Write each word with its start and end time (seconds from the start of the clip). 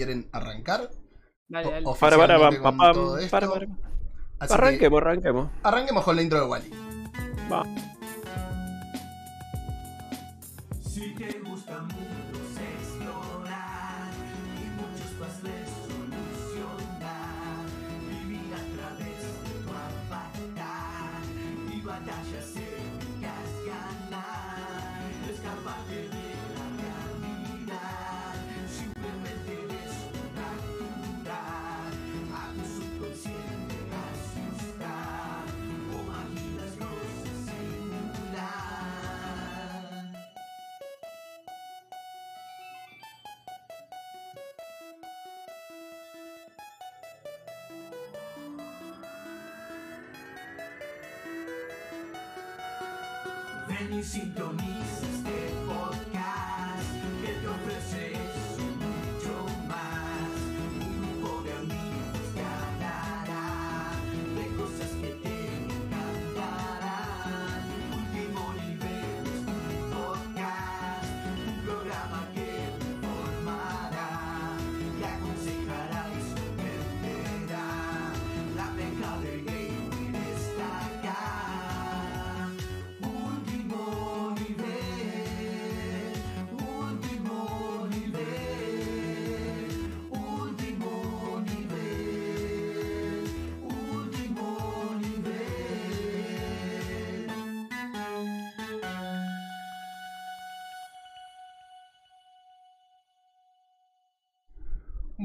quieren 0.00 0.30
arrancar. 0.32 0.88
Dale, 1.46 1.70
dale. 1.70 1.86
Para, 2.00 2.16
para, 2.16 2.38
pam, 2.38 2.76
para, 3.30 3.48
para. 3.48 3.66
Que 3.66 4.54
Arranquemos, 4.54 5.02
arranquemos. 5.02 5.50
arranquemos 5.62 6.02
con 6.04 6.16
la 6.16 6.22
intro 6.22 6.40
de 6.40 6.46
Wally. 6.46 6.70
Va. 7.52 7.62
Si 10.80 11.14
te 11.16 11.38
gusta 11.40 11.80
mundos 11.80 12.19
Y 54.00 54.79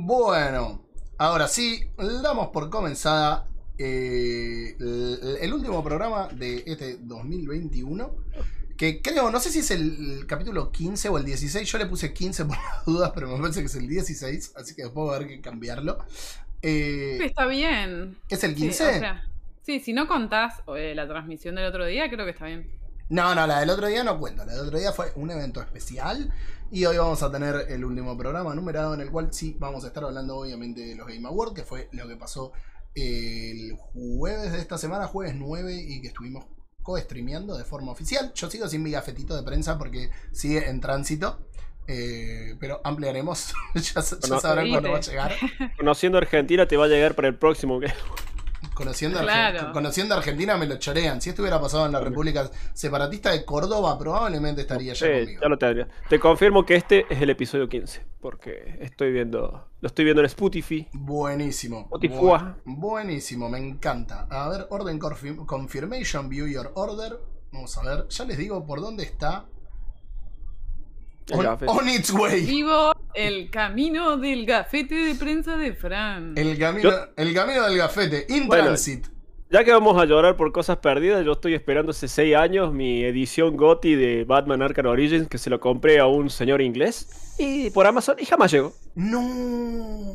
Bueno, 0.07 0.85
ahora 1.17 1.47
sí, 1.47 1.81
damos 1.97 2.49
por 2.49 2.69
comenzada 2.69 3.47
eh, 3.79 4.75
el, 4.79 5.37
el 5.41 5.53
último 5.53 5.83
programa 5.83 6.27
de 6.31 6.63
este 6.67 6.97
2021. 7.01 8.15
Que 8.77 9.01
creo, 9.01 9.31
no 9.31 9.39
sé 9.39 9.51
si 9.51 9.59
es 9.59 9.71
el, 9.71 10.17
el 10.19 10.27
capítulo 10.27 10.71
15 10.71 11.09
o 11.09 11.17
el 11.17 11.25
16. 11.25 11.71
Yo 11.71 11.77
le 11.79 11.87
puse 11.87 12.13
15 12.13 12.45
por 12.45 12.55
las 12.57 12.85
dudas, 12.85 13.11
pero 13.15 13.29
me 13.29 13.41
parece 13.41 13.61
que 13.61 13.65
es 13.65 13.75
el 13.75 13.87
16. 13.87 14.53
Así 14.55 14.75
que 14.75 14.83
después 14.83 15.09
va 15.09 15.13
a 15.13 15.15
haber 15.15 15.27
que 15.27 15.41
cambiarlo. 15.41 15.97
Eh, 16.61 17.17
Está 17.19 17.45
bien. 17.47 18.17
¿Es 18.29 18.43
el 18.43 18.55
Sí, 18.55 18.55
15? 18.55 18.83
o 18.85 18.93
sea, 18.93 19.23
sí, 19.61 19.79
si 19.79 19.93
no 19.93 20.07
contás 20.07 20.61
eh, 20.77 20.93
la 20.95 21.07
transmisión 21.07 21.55
del 21.55 21.65
otro 21.65 21.85
día, 21.85 22.09
creo 22.09 22.25
que 22.25 22.31
está 22.31 22.45
bien. 22.45 22.69
No, 23.09 23.35
no, 23.35 23.45
la 23.45 23.59
del 23.59 23.69
otro 23.69 23.87
día 23.87 24.03
no 24.03 24.19
cuenta. 24.19 24.45
La 24.45 24.53
del 24.53 24.65
otro 24.67 24.79
día 24.79 24.91
fue 24.91 25.11
un 25.15 25.29
evento 25.31 25.61
especial. 25.61 26.31
Y 26.71 26.85
hoy 26.85 26.97
vamos 26.97 27.21
a 27.21 27.31
tener 27.31 27.67
el 27.69 27.85
último 27.85 28.17
programa 28.17 28.55
numerado 28.55 28.93
en 28.95 29.01
el 29.01 29.11
cual 29.11 29.29
sí 29.31 29.55
vamos 29.59 29.83
a 29.83 29.87
estar 29.87 30.03
hablando 30.03 30.37
obviamente 30.37 30.81
de 30.81 30.95
los 30.95 31.07
Game 31.07 31.27
Awards, 31.27 31.53
que 31.53 31.63
fue 31.63 31.87
lo 31.91 32.07
que 32.07 32.15
pasó 32.15 32.51
el 32.95 33.73
jueves 33.77 34.51
de 34.51 34.59
esta 34.59 34.77
semana, 34.77 35.05
jueves 35.07 35.35
9, 35.35 35.73
y 35.75 36.01
que 36.01 36.07
estuvimos 36.07 36.45
co-streameando 36.81 37.57
de 37.57 37.63
forma 37.65 37.91
oficial. 37.91 38.31
Yo 38.33 38.49
sigo 38.49 38.67
sin 38.67 38.81
mi 38.83 38.91
gafetito 38.91 39.35
de 39.35 39.43
prensa 39.43 39.77
porque 39.77 40.09
sigue 40.31 40.67
en 40.69 40.81
tránsito. 40.81 41.47
eh, 41.87 42.55
pero 42.59 42.81
ampliaremos. 42.83 43.53
ya 43.75 44.01
ya 44.01 44.01
Bueno, 44.21 44.39
sabrán 44.41 44.69
cuándo 44.71 44.91
va 44.91 44.97
a 44.97 45.01
llegar. 45.01 45.33
Conociendo 45.77 46.17
Argentina 46.17 46.67
te 46.67 46.77
va 46.77 46.85
a 46.85 46.87
llegar 46.87 47.13
para 47.15 47.27
el 47.27 47.35
próximo. 47.37 47.79
Conociendo, 48.75 49.19
Arge- 49.19 49.23
Claro. 49.23 49.71
conociendo 49.73 50.13
Argentina 50.15 50.55
me 50.57 50.67
lo 50.67 50.75
chorean. 50.77 51.19
Si 51.21 51.29
esto 51.31 51.41
hubiera 51.41 51.59
pasado 51.59 51.85
en 51.87 51.93
la 51.93 51.99
República 52.01 52.49
Separatista 52.73 53.31
de 53.31 53.43
Córdoba, 53.45 53.97
probablemente 53.97 54.61
estaría 54.61 54.93
ya 54.93 55.07
Sí, 55.07 55.11
conmigo. 55.21 55.41
ya 55.41 55.47
lo 55.49 55.57
tendría. 55.57 55.87
Te 56.09 56.19
confirmo 56.19 56.65
que 56.65 56.75
este 56.75 57.05
es 57.09 57.21
el 57.21 57.29
episodio 57.29 57.67
15. 57.67 58.05
Porque 58.21 58.77
estoy 58.81 59.11
viendo. 59.11 59.69
Lo 59.81 59.87
estoy 59.87 60.03
viendo 60.05 60.21
en 60.21 60.25
Spotify. 60.27 60.87
Buenísimo. 60.93 61.81
Spotify. 61.83 62.13
Bu- 62.15 62.55
buenísimo, 62.65 63.49
me 63.49 63.57
encanta. 63.59 64.27
A 64.29 64.49
ver, 64.49 64.67
Orden 64.69 64.99
confirm- 64.99 65.45
Confirmation, 65.45 66.27
View 66.29 66.47
Your 66.47 66.71
Order. 66.75 67.17
Vamos 67.51 67.77
a 67.77 67.83
ver, 67.83 68.07
ya 68.09 68.25
les 68.25 68.37
digo 68.37 68.65
por 68.65 68.81
dónde 68.81 69.03
está. 69.03 69.45
On, 71.31 71.45
on 71.67 71.89
its 71.89 72.11
way. 72.11 72.45
Vivo 72.45 72.93
el 73.13 73.49
camino 73.49 74.17
del 74.17 74.45
gafete 74.45 74.93
de 74.95 75.15
prensa 75.15 75.57
de 75.57 75.73
Fran. 75.73 76.33
El 76.37 76.57
camino, 76.59 76.89
Yo- 76.91 76.97
el 77.15 77.33
camino 77.33 77.63
del 77.67 77.77
gafete. 77.77 78.25
In 78.29 78.47
Bueno, 78.47 78.65
transit. 78.65 79.07
Ya 79.49 79.63
que 79.63 79.71
vamos 79.71 79.99
a 80.01 80.05
llorar 80.05 80.35
por 80.37 80.51
cosas 80.51 80.77
perdidas, 80.77 81.23
yo 81.25 81.33
estoy 81.33 81.53
esperando 81.53 81.91
hace 81.91 82.07
6 82.07 82.35
años 82.35 82.73
mi 82.73 83.03
edición 83.03 83.55
GOTY 83.55 83.95
de 83.95 84.23
Batman 84.23 84.61
Arkham 84.63 84.87
Origins 84.87 85.27
que 85.27 85.37
se 85.37 85.49
lo 85.49 85.59
compré 85.59 85.99
a 85.99 86.07
un 86.07 86.29
señor 86.29 86.61
inglés 86.61 87.35
y 87.37 87.69
por 87.69 87.85
Amazon 87.87 88.15
y 88.19 88.25
jamás 88.25 88.51
llegó. 88.51 88.73
No. 88.95 90.13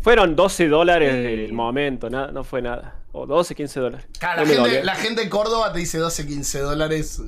Fueron 0.00 0.34
12 0.34 0.68
dólares 0.68 1.12
Sí. 1.12 1.44
el 1.44 1.52
momento, 1.52 2.08
nada, 2.08 2.32
no 2.32 2.42
fue 2.42 2.62
nada. 2.62 2.96
O 3.12 3.26
12, 3.26 3.54
15 3.54 3.80
dólares. 3.80 4.06
Claro, 4.18 4.44
No 4.46 4.52
la, 4.54 4.64
gente, 4.64 4.84
la 4.84 4.94
gente 4.94 5.22
de 5.24 5.28
Córdoba 5.28 5.72
te 5.72 5.80
dice 5.80 5.98
12, 5.98 6.26
15 6.26 6.60
dólares. 6.60 7.20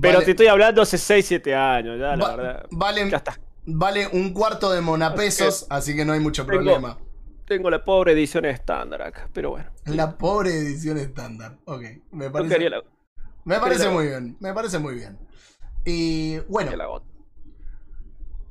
Pero 0.00 0.14
Vale- 0.14 0.24
te 0.24 0.30
estoy 0.32 0.46
hablando 0.46 0.80
hace 0.82 0.96
6, 0.98 1.26
7 1.26 1.54
años, 1.54 1.98
ya 1.98 2.16
la 2.16 2.24
va- 2.24 2.36
verdad. 2.36 2.66
vale, 2.70 3.10
Ya 3.10 3.16
está. 3.18 3.38
vale 3.66 4.08
un 4.12 4.32
cuarto 4.32 4.70
de 4.72 4.80
monapesos, 4.80 5.66
así 5.68 5.94
que 5.94 6.04
no 6.04 6.12
hay 6.14 6.20
mucho 6.20 6.44
Tengo- 6.46 6.58
problema. 6.62 6.98
Tengo 7.46 7.68
la 7.68 7.84
pobre 7.84 8.12
edición 8.12 8.44
estándar 8.46 9.02
acá, 9.02 9.28
pero 9.34 9.50
bueno. 9.50 9.68
La 9.86 10.16
pobre 10.16 10.56
edición 10.56 10.96
estándar. 10.96 11.58
Ok, 11.66 11.82
me 12.12 12.30
parece, 12.30 12.70
la, 12.70 12.82
me 13.44 13.58
parece 13.58 13.88
muy 13.90 14.06
bien. 14.06 14.36
Me 14.40 14.54
parece 14.54 14.78
muy 14.78 14.94
bien. 14.94 15.18
Y 15.84 16.38
bueno, 16.48 16.70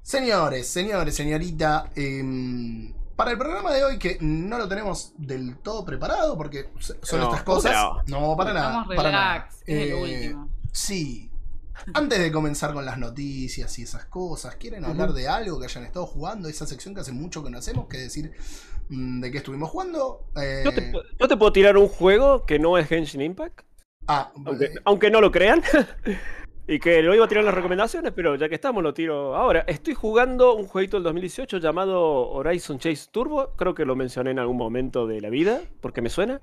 señores, 0.02 0.68
señores, 0.68 1.16
señorita. 1.16 1.90
em, 1.96 2.94
para 3.16 3.32
el 3.32 3.38
programa 3.38 3.72
de 3.72 3.84
hoy, 3.84 3.98
que 4.00 4.18
no 4.20 4.58
lo 4.58 4.68
tenemos 4.68 5.14
del 5.18 5.58
todo 5.60 5.86
preparado, 5.86 6.36
porque 6.38 6.70
son 6.80 7.20
No, 7.20 7.26
estas 7.30 7.44
cosas. 7.44 7.74
no. 8.08 8.20
No, 8.32 8.36
para 8.38 8.54
nada. 8.54 8.68
Estamos 8.82 8.96
para 8.96 9.12
nada. 9.12 9.50
el 9.66 9.78
Eh, 9.90 9.94
último. 9.96 10.50
Sí. 10.72 11.31
Antes 11.94 12.20
de 12.20 12.32
comenzar 12.32 12.74
con 12.74 12.86
las 12.86 12.98
noticias 12.98 13.78
y 13.80 13.84
esas 13.84 14.06
cosas, 14.06 14.56
¿quieren 14.56 14.86
hablar 14.86 15.14
de 15.14 15.28
algo 15.28 15.60
que 15.60 15.66
hayan 15.66 15.84
estado 15.84 16.06
jugando? 16.06 16.48
Esa 16.48 16.66
sección 16.68 16.94
que 16.94 17.02
hace 17.02 17.12
mucho 17.12 17.44
que 17.44 17.50
no 17.50 17.58
hacemos, 17.58 17.88
que 17.88 17.98
decir 17.98 18.32
mm, 18.90 19.22
de 19.22 19.32
qué 19.32 19.38
estuvimos 19.40 19.70
jugando. 19.70 20.26
Eh, 20.36 20.62
Yo, 20.66 20.72
te, 20.74 20.92
pu- 20.92 21.04
yo 21.20 21.28
te 21.28 21.38
puedo 21.38 21.52
tirar 21.52 21.78
un 21.78 21.88
juego 21.88 22.46
que 22.46 22.60
no 22.60 22.78
es 22.78 22.88
Genshin 22.88 23.22
Impact, 23.22 23.62
ah, 24.08 24.32
aunque, 24.46 24.66
eh, 24.66 24.72
aunque 24.86 25.10
no 25.12 25.22
lo 25.22 25.32
crean. 25.32 25.62
y 26.68 26.80
que 26.80 27.02
lo 27.02 27.14
iba 27.16 27.26
a 27.26 27.28
tirar 27.28 27.42
en 27.42 27.48
las 27.48 27.56
recomendaciones, 27.56 28.14
pero 28.16 28.36
ya 28.36 28.48
que 28.48 28.56
estamos 28.56 28.82
lo 28.84 28.94
tiro 28.94 29.36
ahora. 29.36 29.62
Estoy 29.68 29.94
jugando 29.96 30.56
un 30.56 30.68
jueguito 30.68 30.98
del 30.98 31.04
2018 31.06 31.58
llamado 31.58 32.30
Horizon 32.30 32.78
Chase 32.80 33.08
Turbo. 33.12 33.54
Creo 33.58 33.74
que 33.74 33.84
lo 33.84 33.96
mencioné 33.96 34.32
en 34.32 34.40
algún 34.40 34.58
momento 34.58 35.08
de 35.08 35.20
la 35.20 35.30
vida, 35.30 35.62
porque 35.82 36.02
me 36.02 36.10
suena. 36.10 36.40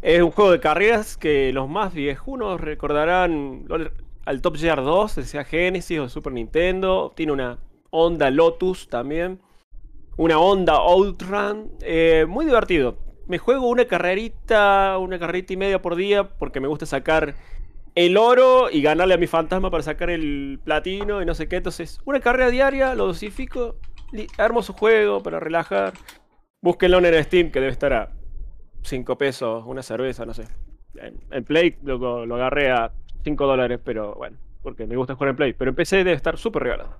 Es 0.00 0.22
un 0.22 0.30
juego 0.30 0.52
de 0.52 0.60
carreras 0.60 1.16
que 1.18 1.52
los 1.52 1.68
más 1.68 1.92
viejunos 1.92 2.60
recordarán 2.60 3.64
lo- 3.66 3.90
al 4.26 4.42
Top 4.42 4.56
Gear 4.56 4.82
2, 4.82 5.12
sea 5.12 5.44
Genesis 5.44 5.98
o 5.98 6.08
Super 6.08 6.32
Nintendo. 6.32 7.12
Tiene 7.16 7.32
una 7.32 7.58
Honda 7.90 8.30
Lotus 8.30 8.88
también. 8.88 9.40
Una 10.16 10.38
Honda 10.38 10.74
Outrun. 10.74 11.70
eh, 11.80 12.26
muy 12.28 12.44
divertido. 12.44 12.98
Me 13.28 13.38
juego 13.38 13.68
una 13.68 13.86
carrerita, 13.86 14.98
una 14.98 15.18
carrerita 15.18 15.52
y 15.52 15.56
media 15.56 15.80
por 15.80 15.94
día 15.94 16.28
porque 16.28 16.60
me 16.60 16.68
gusta 16.68 16.86
sacar 16.86 17.34
el 17.94 18.16
oro 18.16 18.68
y 18.70 18.82
ganarle 18.82 19.14
a 19.14 19.18
mi 19.18 19.26
fantasma 19.26 19.70
para 19.70 19.82
sacar 19.82 20.10
el 20.10 20.60
platino 20.62 21.22
y 21.22 21.24
no 21.24 21.34
sé 21.34 21.48
qué. 21.48 21.56
Entonces, 21.56 22.00
una 22.04 22.20
carrera 22.20 22.50
diaria, 22.50 22.94
lo 22.94 23.06
dosifico. 23.06 23.76
Hermoso 24.38 24.72
juego 24.72 25.22
para 25.22 25.38
relajar. 25.38 25.92
Búsquenlo 26.60 26.98
en 26.98 27.24
Steam, 27.24 27.52
que 27.52 27.60
debe 27.60 27.72
estar 27.72 27.92
a 27.92 28.12
5 28.82 29.18
pesos, 29.18 29.64
una 29.66 29.82
cerveza, 29.82 30.26
no 30.26 30.34
sé. 30.34 30.44
En, 31.30 31.44
Play 31.44 31.76
lo 31.82 32.34
agarré 32.34 32.70
a 32.70 32.92
5 33.26 33.44
dólares, 33.44 33.80
pero 33.84 34.14
bueno, 34.14 34.38
porque 34.62 34.86
me 34.86 34.96
gusta 34.96 35.14
jugar 35.16 35.30
en 35.30 35.36
Play. 35.36 35.52
Pero 35.52 35.70
en 35.70 35.74
PC 35.74 35.96
debe 35.96 36.12
estar 36.12 36.38
súper 36.38 36.62
regalado. 36.62 36.96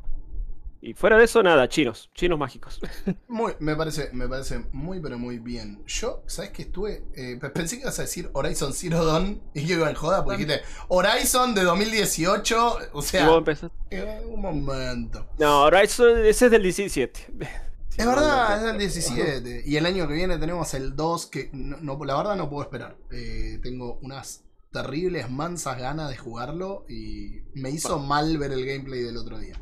Y 0.82 0.92
fuera 0.94 1.16
de 1.16 1.24
eso, 1.24 1.40
nada, 1.42 1.68
chinos, 1.68 2.10
chinos 2.14 2.36
mágicos. 2.38 2.80
Muy, 3.28 3.52
me 3.60 3.74
parece, 3.76 4.10
me 4.12 4.28
parece 4.28 4.60
muy, 4.72 5.00
pero 5.00 5.18
muy 5.18 5.38
bien. 5.38 5.82
Yo, 5.86 6.22
¿sabes 6.26 6.50
qué 6.50 6.62
estuve? 6.62 7.04
Eh, 7.16 7.38
pe- 7.40 7.50
pensé 7.50 7.76
que 7.76 7.82
ibas 7.82 7.98
a 7.98 8.02
decir 8.02 8.28
Horizon 8.34 8.72
Zero 8.72 9.04
Dawn 9.04 9.40
y 9.54 9.64
yo 9.66 9.76
iba 9.76 9.88
en 9.88 9.94
joda 9.96 10.24
porque 10.24 10.44
dijiste 10.44 10.64
Horizon 10.88 11.54
de 11.54 11.62
2018. 11.64 12.78
O 12.92 13.02
sea, 13.02 13.26
empezás- 13.34 13.70
eh, 13.90 14.20
un 14.28 14.40
momento. 14.42 15.26
No, 15.38 15.62
Horizon, 15.62 16.24
ese 16.24 16.46
es 16.46 16.50
del 16.50 16.62
17. 16.62 17.20
Es 17.96 18.04
verdad, 18.06 18.58
es 18.62 18.72
el 18.72 18.78
17. 18.78 19.62
Y 19.64 19.76
el 19.78 19.86
año 19.86 20.06
que 20.06 20.12
viene 20.12 20.36
tenemos 20.36 20.74
el 20.74 20.94
2 20.94 21.26
que 21.28 21.48
la 21.54 22.16
verdad 22.18 22.36
no 22.36 22.50
puedo 22.50 22.62
esperar. 22.62 22.94
Eh, 23.10 23.58
tengo 23.62 23.98
unas 24.02 24.44
terribles 24.82 25.30
mansas 25.30 25.78
ganas 25.78 26.10
de 26.10 26.16
jugarlo 26.18 26.84
y 26.88 27.40
me 27.54 27.70
hizo 27.70 27.98
mal 27.98 28.36
ver 28.36 28.52
el 28.52 28.66
gameplay 28.66 29.00
del 29.00 29.16
otro 29.16 29.38
día. 29.38 29.54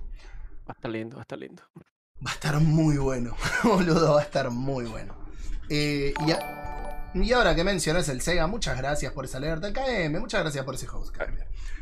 Va 0.69 0.71
a 0.71 0.73
estar 0.73 0.91
lindo, 0.91 1.17
va 1.17 1.23
a 1.23 1.25
estar 1.25 1.39
lindo. 1.39 1.63
Va 2.27 2.31
a 2.31 2.35
estar 2.35 2.59
muy 2.61 2.97
bueno, 2.97 3.37
boludo, 3.65 4.15
va 4.15 4.21
a 4.21 4.25
estar 4.25 4.51
muy 4.51 4.87
bueno. 4.87 5.15
Eh, 5.71 6.13
y, 6.27 6.33
a- 6.33 6.84
y 7.15 7.33
ahora 7.33 7.55
que 7.55 7.65
mencionas 7.65 8.09
el 8.09 8.21
Sega, 8.21 8.47
muchas 8.47 8.77
gracias 8.77 9.13
por 9.13 9.25
esa 9.25 9.39
alerta. 9.39 9.73
KM, 9.73 10.19
muchas 10.19 10.41
gracias 10.41 10.65
por 10.65 10.75
ese 10.75 10.89
host, 10.89 11.15
KM. 11.15 11.39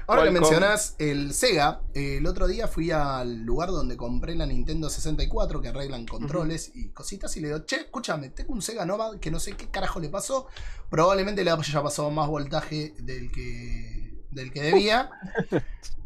Ahora 0.06 0.24
que 0.24 0.30
mencionas 0.30 0.94
el 0.98 1.32
Sega, 1.32 1.80
eh, 1.94 2.16
el 2.18 2.26
otro 2.26 2.46
día 2.46 2.68
fui 2.68 2.90
al 2.90 3.42
lugar 3.42 3.70
donde 3.70 3.96
compré 3.96 4.34
la 4.34 4.46
Nintendo 4.46 4.90
64, 4.90 5.62
que 5.62 5.68
arreglan 5.68 6.06
controles 6.06 6.72
y 6.74 6.90
cositas, 6.90 7.36
y 7.36 7.40
le 7.40 7.48
digo, 7.48 7.60
che, 7.60 7.76
escúchame, 7.76 8.30
tengo 8.30 8.52
un 8.52 8.62
Sega 8.62 8.84
Nova 8.84 9.18
que 9.20 9.30
no 9.30 9.40
sé 9.40 9.52
qué 9.52 9.68
carajo 9.70 10.00
le 10.00 10.08
pasó. 10.08 10.48
Probablemente 10.90 11.44
le 11.44 11.50
haya 11.50 11.82
pasado 11.82 12.10
más 12.10 12.28
voltaje 12.28 12.94
del 12.98 13.30
que, 13.30 14.24
del 14.30 14.52
que 14.52 14.62
debía. 14.62 15.10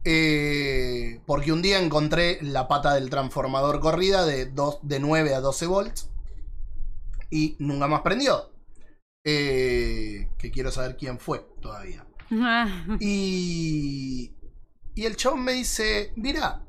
Eh, 0.08 1.20
porque 1.26 1.50
un 1.50 1.62
día 1.62 1.80
encontré 1.80 2.38
la 2.40 2.68
pata 2.68 2.94
del 2.94 3.10
transformador 3.10 3.80
corrida 3.80 4.24
de, 4.24 4.46
dos, 4.46 4.78
de 4.82 5.00
9 5.00 5.34
a 5.34 5.40
12 5.40 5.66
volts 5.66 6.08
y 7.28 7.56
nunca 7.58 7.88
más 7.88 8.02
prendió. 8.02 8.48
Eh, 9.28 10.28
que 10.38 10.52
quiero 10.52 10.70
saber 10.70 10.96
quién 10.96 11.18
fue 11.18 11.44
todavía. 11.60 12.06
Y, 13.00 14.36
y 14.94 15.04
el 15.04 15.16
chabón 15.16 15.42
me 15.42 15.52
dice, 15.52 16.12
mira, 16.14 16.64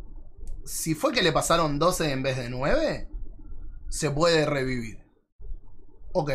si 0.65 0.95
fue 0.95 1.13
que 1.13 1.21
le 1.21 1.31
pasaron 1.31 1.77
12 1.77 2.11
en 2.11 2.23
vez 2.23 2.35
de 2.35 2.49
9, 2.49 3.09
se 3.89 4.09
puede 4.09 4.47
revivir. 4.47 5.05
Ok. 6.13 6.31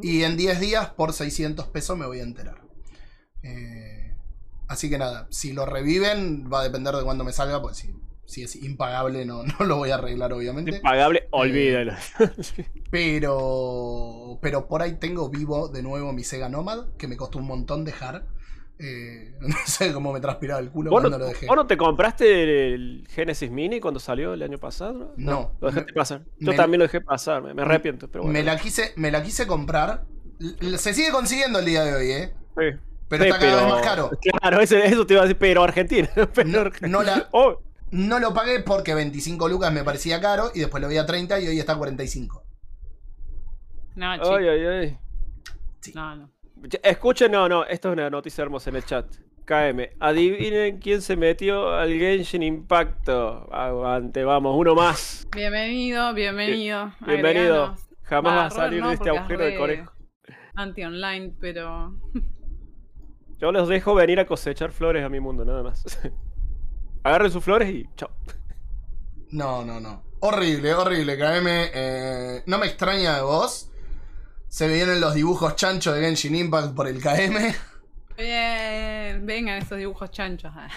Y 0.00 0.22
en 0.22 0.36
10 0.36 0.60
días 0.60 0.90
por 0.90 1.12
600 1.12 1.66
pesos 1.68 1.98
me 1.98 2.06
voy 2.06 2.20
a 2.20 2.22
enterar. 2.22 2.62
Eh, 3.42 4.14
así 4.68 4.88
que 4.88 4.96
nada, 4.96 5.26
si 5.30 5.52
lo 5.52 5.66
reviven 5.66 6.48
va 6.52 6.60
a 6.60 6.64
depender 6.64 6.94
de 6.94 7.02
cuándo 7.02 7.24
me 7.24 7.32
salga, 7.32 7.60
pues 7.60 7.78
si, 7.78 7.92
si 8.26 8.42
es 8.42 8.56
impagable 8.56 9.24
no, 9.24 9.42
no 9.58 9.64
lo 9.66 9.76
voy 9.76 9.90
a 9.90 9.94
arreglar 9.96 10.32
obviamente. 10.32 10.76
Impagable, 10.76 11.28
olvídalo. 11.30 11.94
Pero, 12.90 14.38
pero 14.40 14.68
por 14.68 14.82
ahí 14.82 14.94
tengo 14.94 15.28
vivo 15.28 15.68
de 15.68 15.82
nuevo 15.82 16.12
mi 16.12 16.22
Sega 16.24 16.48
Nomad, 16.48 16.86
que 16.98 17.06
me 17.08 17.16
costó 17.16 17.38
un 17.38 17.46
montón 17.46 17.84
dejar. 17.84 18.24
Eh, 18.78 19.34
no 19.40 19.56
sé 19.66 19.92
cómo 19.92 20.12
me 20.12 20.20
transpiraba 20.20 20.60
el 20.60 20.70
culo 20.70 20.90
¿Vos 20.90 21.02
no, 21.02 21.08
cuando 21.08 21.24
lo 21.24 21.30
dejé. 21.30 21.46
vos 21.46 21.56
no 21.56 21.66
te 21.66 21.76
compraste 21.76 22.74
el 22.74 23.06
Genesis 23.10 23.50
Mini 23.50 23.80
cuando 23.80 24.00
salió 24.00 24.34
el 24.34 24.42
año 24.42 24.58
pasado? 24.58 25.14
No. 25.16 25.52
Lo 25.60 25.68
dejaste 25.68 25.92
Me- 25.92 25.96
pasar. 25.96 26.20
Yo 26.38 26.50
me- 26.52 26.56
también 26.56 26.78
lo 26.80 26.84
dejé 26.84 27.00
pasar, 27.00 27.42
me, 27.42 27.54
me 27.54 27.62
arrepiento, 27.62 28.08
pero 28.08 28.24
bueno. 28.24 28.38
me, 28.38 28.44
la 28.44 28.56
quise, 28.58 28.92
me 28.96 29.10
la 29.10 29.22
quise 29.22 29.46
comprar. 29.46 30.04
Se 30.78 30.92
sigue 30.94 31.10
consiguiendo 31.10 31.58
el 31.58 31.64
día 31.64 31.84
de 31.84 31.94
hoy, 31.94 32.10
¿eh? 32.12 32.34
Sí. 32.58 32.78
Pero 33.08 33.24
Sí, 33.24 33.30
está 33.30 33.40
cada 33.40 33.62
vez 33.62 33.72
más 33.72 33.82
caro. 33.82 34.10
Claro, 34.40 34.60
eso, 34.60 34.76
eso 34.76 35.06
te 35.06 35.14
iba 35.14 35.22
a 35.22 35.24
decir, 35.26 35.38
pero 35.38 35.62
Argentina. 35.62 36.08
Pero 36.34 36.48
No- 36.48 36.60
Argentina. 36.60 36.88
no 36.88 37.02
la- 37.02 37.28
Oh, 37.32 37.60
No 37.90 38.18
lo 38.18 38.34
pagué 38.34 38.60
porque 38.60 38.94
25 38.94 39.48
lucas 39.48 39.72
me 39.72 39.84
parecía 39.84 40.20
caro 40.20 40.50
y 40.54 40.60
después 40.60 40.82
lo 40.82 40.88
vi 40.88 40.96
a 40.98 41.06
30 41.06 41.40
y 41.40 41.48
hoy 41.48 41.58
está 41.58 41.74
a 41.74 41.78
45. 41.78 42.42
No, 43.94 44.14
chico. 44.16 44.34
ay, 44.34 44.48
ay, 44.48 44.66
ay. 44.66 44.98
No, 45.94 46.16
no. 46.16 46.30
Che, 46.68 46.80
Escuchen, 46.82 47.30
no, 47.30 47.48
no, 47.48 47.64
esto 47.64 47.88
es 47.88 47.92
una 47.92 48.10
noticia 48.10 48.42
hermosa 48.42 48.70
en 48.70 48.76
el 48.76 48.84
chat. 48.84 49.06
KM, 49.44 49.90
adivinen 50.00 50.78
quién 50.78 51.00
se 51.00 51.16
metió 51.16 51.72
al 51.72 51.92
Genshin 51.92 52.42
Impacto. 52.42 53.48
Aguante, 53.54 54.24
vamos, 54.24 54.56
uno 54.58 54.74
más. 54.74 55.28
Bienvenido, 55.34 56.12
bienvenido. 56.14 56.92
Bienvenido. 57.06 57.54
Agreganos. 57.54 57.88
Jamás 58.02 58.32
Va, 58.32 58.46
a 58.46 58.50
salir 58.50 58.80
no, 58.80 58.88
de 58.88 58.94
este 58.94 59.10
agujero 59.10 59.44
de 59.44 59.56
conejo. 59.56 59.92
Anti-online, 60.54 61.34
pero. 61.40 61.94
Yo 63.38 63.52
los 63.52 63.68
dejo 63.68 63.94
venir 63.94 64.18
a 64.18 64.26
cosechar 64.26 64.72
flores 64.72 65.04
a 65.04 65.08
mi 65.08 65.20
mundo, 65.20 65.44
nada 65.44 65.62
más. 65.62 65.84
Agarren 67.06 67.30
sus 67.30 67.44
flores 67.44 67.72
y 67.72 67.88
chao. 67.94 68.10
No, 69.30 69.64
no, 69.64 69.78
no. 69.78 70.02
Horrible, 70.18 70.74
horrible. 70.74 71.16
KM, 71.16 71.46
eh, 71.46 72.42
no 72.46 72.58
me 72.58 72.66
extraña 72.66 73.14
de 73.14 73.22
vos. 73.22 73.70
Se 74.48 74.66
vienen 74.66 75.00
los 75.00 75.14
dibujos 75.14 75.54
chanchos 75.54 75.94
de 75.94 76.00
Genshin 76.00 76.34
Impact 76.34 76.74
por 76.74 76.88
el 76.88 77.00
KM. 77.00 77.54
Bien, 78.18 79.24
vengan 79.24 79.58
esos 79.62 79.78
dibujos 79.78 80.10
chanchos. 80.10 80.50
ah. 80.56 80.68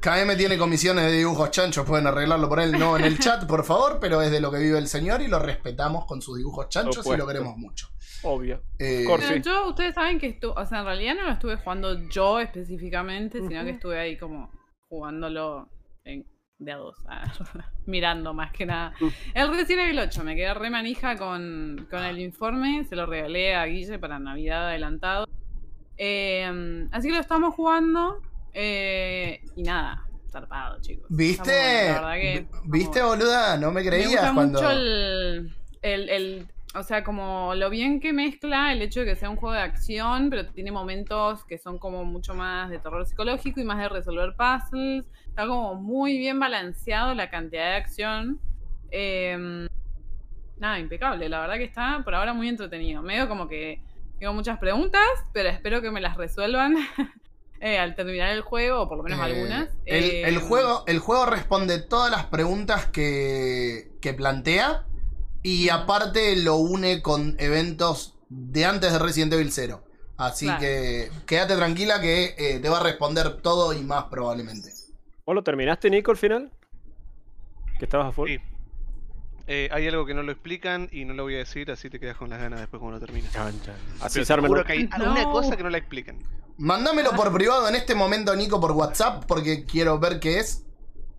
KM 0.00 0.36
tiene 0.36 0.56
comisiones 0.56 1.06
de 1.06 1.12
dibujos 1.12 1.50
chanchos, 1.50 1.84
pueden 1.84 2.06
arreglarlo 2.06 2.48
por 2.48 2.60
él, 2.60 2.70
no 2.78 2.96
en 2.96 3.02
el 3.04 3.18
chat, 3.18 3.44
por 3.44 3.64
favor, 3.64 3.98
pero 4.00 4.22
es 4.22 4.30
de 4.30 4.40
lo 4.40 4.52
que 4.52 4.58
vive 4.58 4.78
el 4.78 4.86
señor 4.86 5.22
y 5.22 5.26
lo 5.26 5.40
respetamos 5.40 6.04
con 6.04 6.22
sus 6.22 6.36
dibujos 6.36 6.68
chanchos 6.68 6.98
y 6.98 7.00
Opuesto. 7.00 7.16
lo 7.24 7.26
queremos 7.26 7.56
mucho. 7.56 7.88
Obvio. 8.22 8.62
Eh, 8.78 9.06
Pero 9.18 9.36
yo, 9.38 9.68
ustedes 9.70 9.96
saben 9.96 10.20
que 10.20 10.28
estuve, 10.28 10.52
o 10.56 10.66
sea, 10.66 10.78
en 10.80 10.84
realidad 10.84 11.14
no 11.16 11.22
lo 11.22 11.32
estuve 11.32 11.56
jugando 11.56 12.08
yo 12.10 12.38
específicamente, 12.38 13.40
sino 13.40 13.64
que 13.64 13.70
estuve 13.70 13.98
ahí 13.98 14.16
como 14.16 14.52
jugándolo 14.94 15.68
en, 16.04 16.24
de 16.58 16.72
a 16.72 16.76
dos, 16.76 16.96
ah, 17.08 17.24
mirando 17.86 18.32
más 18.32 18.52
que 18.52 18.64
nada. 18.66 18.94
Mm. 19.00 19.08
El 19.34 19.48
Resident 19.56 19.86
Evil 19.86 19.98
8, 19.98 20.24
me 20.24 20.36
quedé 20.36 20.54
re 20.54 20.70
manija 20.70 21.16
con, 21.16 21.86
con 21.90 22.04
el 22.04 22.18
informe, 22.20 22.84
se 22.84 22.94
lo 22.96 23.06
regalé 23.06 23.54
a 23.56 23.64
Guille 23.66 23.98
para 23.98 24.18
Navidad 24.18 24.68
adelantado. 24.68 25.26
Eh, 25.96 26.86
así 26.92 27.08
que 27.08 27.14
lo 27.14 27.20
estamos 27.20 27.54
jugando 27.54 28.20
eh, 28.52 29.40
y 29.56 29.62
nada, 29.62 30.06
zarpado, 30.30 30.80
chicos. 30.80 31.06
¿Viste? 31.08 31.50
La 31.88 32.00
verdad 32.00 32.14
que 32.14 32.46
¿Viste, 32.66 33.00
como- 33.00 33.10
boluda? 33.16 33.56
No 33.56 33.70
me 33.72 33.82
me 33.82 33.88
creías 33.88 34.10
gusta 34.10 34.34
cuando. 34.34 34.58
mucho 34.60 34.70
el, 34.70 35.56
el, 35.82 36.08
el- 36.08 36.48
O 36.76 36.82
sea, 36.82 37.04
como 37.04 37.54
lo 37.54 37.70
bien 37.70 38.00
que 38.00 38.12
mezcla 38.12 38.72
el 38.72 38.82
hecho 38.82 39.00
de 39.00 39.06
que 39.06 39.16
sea 39.16 39.30
un 39.30 39.36
juego 39.36 39.54
de 39.54 39.60
acción, 39.62 40.28
pero 40.28 40.46
tiene 40.46 40.72
momentos 40.72 41.44
que 41.44 41.56
son 41.56 41.78
como 41.78 42.04
mucho 42.04 42.34
más 42.34 42.68
de 42.68 42.78
terror 42.80 43.06
psicológico 43.06 43.60
y 43.60 43.64
más 43.64 43.78
de 43.78 43.88
resolver 43.88 44.34
puzzles. 44.36 45.04
Está 45.28 45.46
como 45.46 45.76
muy 45.76 46.18
bien 46.18 46.40
balanceado 46.40 47.14
la 47.14 47.30
cantidad 47.30 47.70
de 47.70 47.76
acción. 47.76 48.40
Eh, 48.90 49.68
nada, 50.58 50.78
impecable. 50.80 51.28
La 51.28 51.40
verdad 51.40 51.56
que 51.56 51.64
está 51.64 52.02
por 52.04 52.14
ahora 52.14 52.34
muy 52.34 52.48
entretenido. 52.48 53.02
Medio 53.02 53.28
como 53.28 53.46
que 53.46 53.80
tengo 54.18 54.32
muchas 54.32 54.58
preguntas, 54.58 55.02
pero 55.32 55.50
espero 55.50 55.80
que 55.80 55.92
me 55.92 56.00
las 56.00 56.16
resuelvan 56.16 56.74
eh, 57.60 57.78
al 57.78 57.94
terminar 57.94 58.30
el 58.30 58.40
juego, 58.40 58.82
o 58.82 58.88
por 58.88 58.98
lo 58.98 59.04
menos 59.04 59.20
Eh, 59.20 59.22
algunas. 59.22 59.70
El, 59.86 60.04
el 60.24 60.38
juego, 60.38 60.82
el 60.88 60.98
juego 60.98 61.26
responde 61.26 61.80
todas 61.80 62.10
las 62.10 62.24
preguntas 62.26 62.86
que, 62.86 63.92
que 64.00 64.12
plantea 64.12 64.86
y 65.44 65.68
aparte 65.68 66.34
lo 66.36 66.56
une 66.56 67.02
con 67.02 67.36
eventos 67.38 68.16
de 68.28 68.64
antes 68.64 68.92
de 68.92 68.98
Resident 68.98 69.32
Evil 69.34 69.52
0. 69.52 69.84
Así 70.16 70.46
Claro. 70.46 70.60
que 70.60 71.10
quédate 71.26 71.54
tranquila 71.56 72.00
que 72.00 72.34
eh, 72.38 72.58
te 72.60 72.68
va 72.68 72.78
a 72.78 72.82
responder 72.82 73.40
todo 73.42 73.72
y 73.72 73.82
más 73.82 74.04
probablemente. 74.04 74.72
¿Vos 75.26 75.34
lo 75.34 75.42
terminaste, 75.44 75.90
Nico, 75.90 76.10
al 76.10 76.16
final? 76.16 76.50
¿Que 77.78 77.84
estabas 77.84 78.08
a 78.08 78.12
full? 78.12 78.28
Sí. 78.30 78.38
Eh, 79.46 79.68
hay 79.72 79.86
algo 79.88 80.06
que 80.06 80.14
no 80.14 80.22
lo 80.22 80.32
explican 80.32 80.88
y 80.90 81.04
no 81.04 81.12
lo 81.12 81.24
voy 81.24 81.34
a 81.34 81.38
decir, 81.38 81.70
así 81.70 81.90
te 81.90 82.00
quedas 82.00 82.16
con 82.16 82.30
las 82.30 82.40
ganas 82.40 82.60
después 82.60 82.80
cuando 82.80 82.98
lo 82.98 83.04
termines. 83.04 83.30
Chan, 83.32 83.60
chan. 83.62 83.74
Así 84.00 84.14
Pero 84.20 84.24
se 84.42 84.48
juro 84.48 84.64
que 84.64 84.72
hay 84.72 84.88
No. 84.98 85.12
una 85.12 85.24
cosa 85.24 85.56
que 85.56 85.62
no 85.62 85.68
la 85.70 85.78
explican. 85.78 86.18
Mándamelo 86.56 87.10
por 87.12 87.32
privado 87.32 87.68
en 87.68 87.74
este 87.74 87.94
momento, 87.94 88.34
Nico, 88.34 88.60
por 88.60 88.72
WhatsApp, 88.72 89.24
porque 89.26 89.64
quiero 89.66 89.98
ver 89.98 90.20
qué 90.20 90.38
es. 90.38 90.64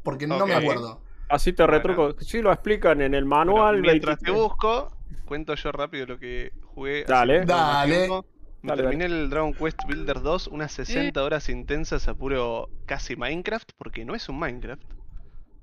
Porque 0.01 0.25
no 0.25 0.45
me 0.47 0.55
acuerdo. 0.55 1.01
Así 1.29 1.53
te 1.53 1.63
Bueno. 1.63 1.77
retruco. 1.77 2.15
Sí, 2.21 2.41
lo 2.41 2.51
explican 2.51 3.01
en 3.01 3.13
el 3.13 3.23
Bueno, 3.25 3.45
manual. 3.53 3.81
mientras 3.81 4.19
te 4.19 4.25
23. 4.31 4.35
busco, 4.35 4.97
cuento 5.25 5.55
yo 5.55 5.71
rápido 5.71 6.05
lo 6.05 6.19
que 6.19 6.51
jugué. 6.73 7.03
Dale. 7.05 7.45
Dale. 7.45 8.07
Me 8.61 8.69
Dale, 8.69 8.81
terminé 8.81 9.05
el 9.05 9.29
Dragon 9.29 9.53
Quest 9.53 9.79
Builder 9.87 10.21
2, 10.21 10.47
unas 10.47 10.71
Eh. 10.79 10.85
60 10.85 11.23
horas 11.23 11.49
intensas 11.49 12.07
a 12.07 12.15
puro 12.15 12.69
casi 12.87 13.15
Minecraft, 13.15 13.71
porque 13.77 14.05
no 14.05 14.15
es 14.15 14.27
un 14.27 14.39
Minecraft. 14.39 14.81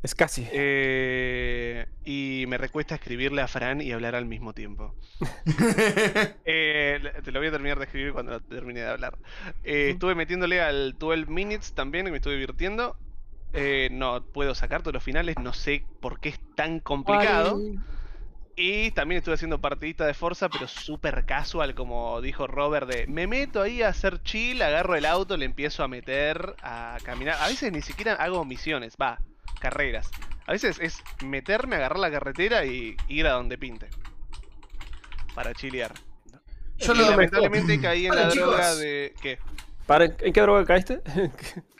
Es 0.04 0.14
casi. 0.16 0.46
Eh, 0.52 1.86
y 2.04 2.44
me 2.48 2.58
recuesta 2.58 2.96
escribirle 2.96 3.40
a 3.40 3.46
Fran 3.48 3.80
y 3.80 3.92
hablar 3.92 4.14
al 4.16 4.26
mismo 4.26 4.52
tiempo. 4.52 4.94
Eh, 6.44 7.00
te 7.24 7.30
lo 7.32 7.38
voy 7.40 7.48
a 7.48 7.52
terminar 7.52 7.78
de 7.78 7.84
escribir 7.84 8.12
cuando 8.12 8.40
termine 8.40 8.80
de 8.80 8.88
hablar. 8.88 9.16
Eh, 9.64 9.90
estuve 9.90 10.14
metiéndole 10.14 10.60
al 10.60 10.96
12 10.98 11.26
Minutes 11.26 11.72
también, 11.74 12.04
que 12.06 12.10
me 12.10 12.16
estuve 12.18 12.34
divirtiendo. 12.34 12.96
Eh, 13.54 13.88
no 13.92 14.22
puedo 14.24 14.54
sacar 14.54 14.82
todos 14.82 14.94
los 14.94 15.02
finales, 15.02 15.36
no 15.38 15.52
sé 15.52 15.84
por 16.00 16.20
qué 16.20 16.30
es 16.30 16.40
tan 16.54 16.80
complicado. 16.80 17.60
Y 18.54 18.90
también 18.90 19.18
estuve 19.18 19.34
haciendo 19.34 19.60
partidita 19.60 20.06
de 20.06 20.12
Forza, 20.14 20.48
pero 20.50 20.68
súper 20.68 21.24
casual, 21.24 21.74
como 21.74 22.20
dijo 22.20 22.46
Robert, 22.46 22.86
de 22.86 23.06
me 23.06 23.26
meto 23.26 23.62
ahí 23.62 23.82
a 23.82 23.88
hacer 23.88 24.22
chill, 24.22 24.60
agarro 24.60 24.94
el 24.94 25.06
auto, 25.06 25.36
le 25.38 25.46
empiezo 25.46 25.82
a 25.82 25.88
meter, 25.88 26.54
a 26.62 26.98
caminar. 27.02 27.38
A 27.40 27.48
veces 27.48 27.72
ni 27.72 27.80
siquiera 27.80 28.14
hago 28.14 28.44
misiones, 28.44 28.94
va, 29.00 29.18
carreras. 29.58 30.10
A 30.46 30.52
veces 30.52 30.78
es 30.80 31.02
meterme, 31.24 31.76
agarrar 31.76 31.98
la 31.98 32.10
carretera 32.10 32.64
y 32.66 32.96
ir 33.08 33.26
a 33.26 33.32
donde 33.32 33.56
pinte. 33.56 33.88
Para 35.34 35.54
chilear. 35.54 35.92
Yo 36.78 36.92
y 36.92 36.98
lo- 36.98 37.10
lamentablemente 37.10 37.80
caí 37.80 38.06
en 38.06 38.12
Hola, 38.12 38.28
la 38.28 38.34
droga 38.34 38.74
de. 38.74 39.14
¿Qué? 39.22 39.38
¿Para, 39.86 40.04
¿En 40.04 40.32
qué 40.32 40.40
droga 40.40 40.64
caíste? 40.64 41.00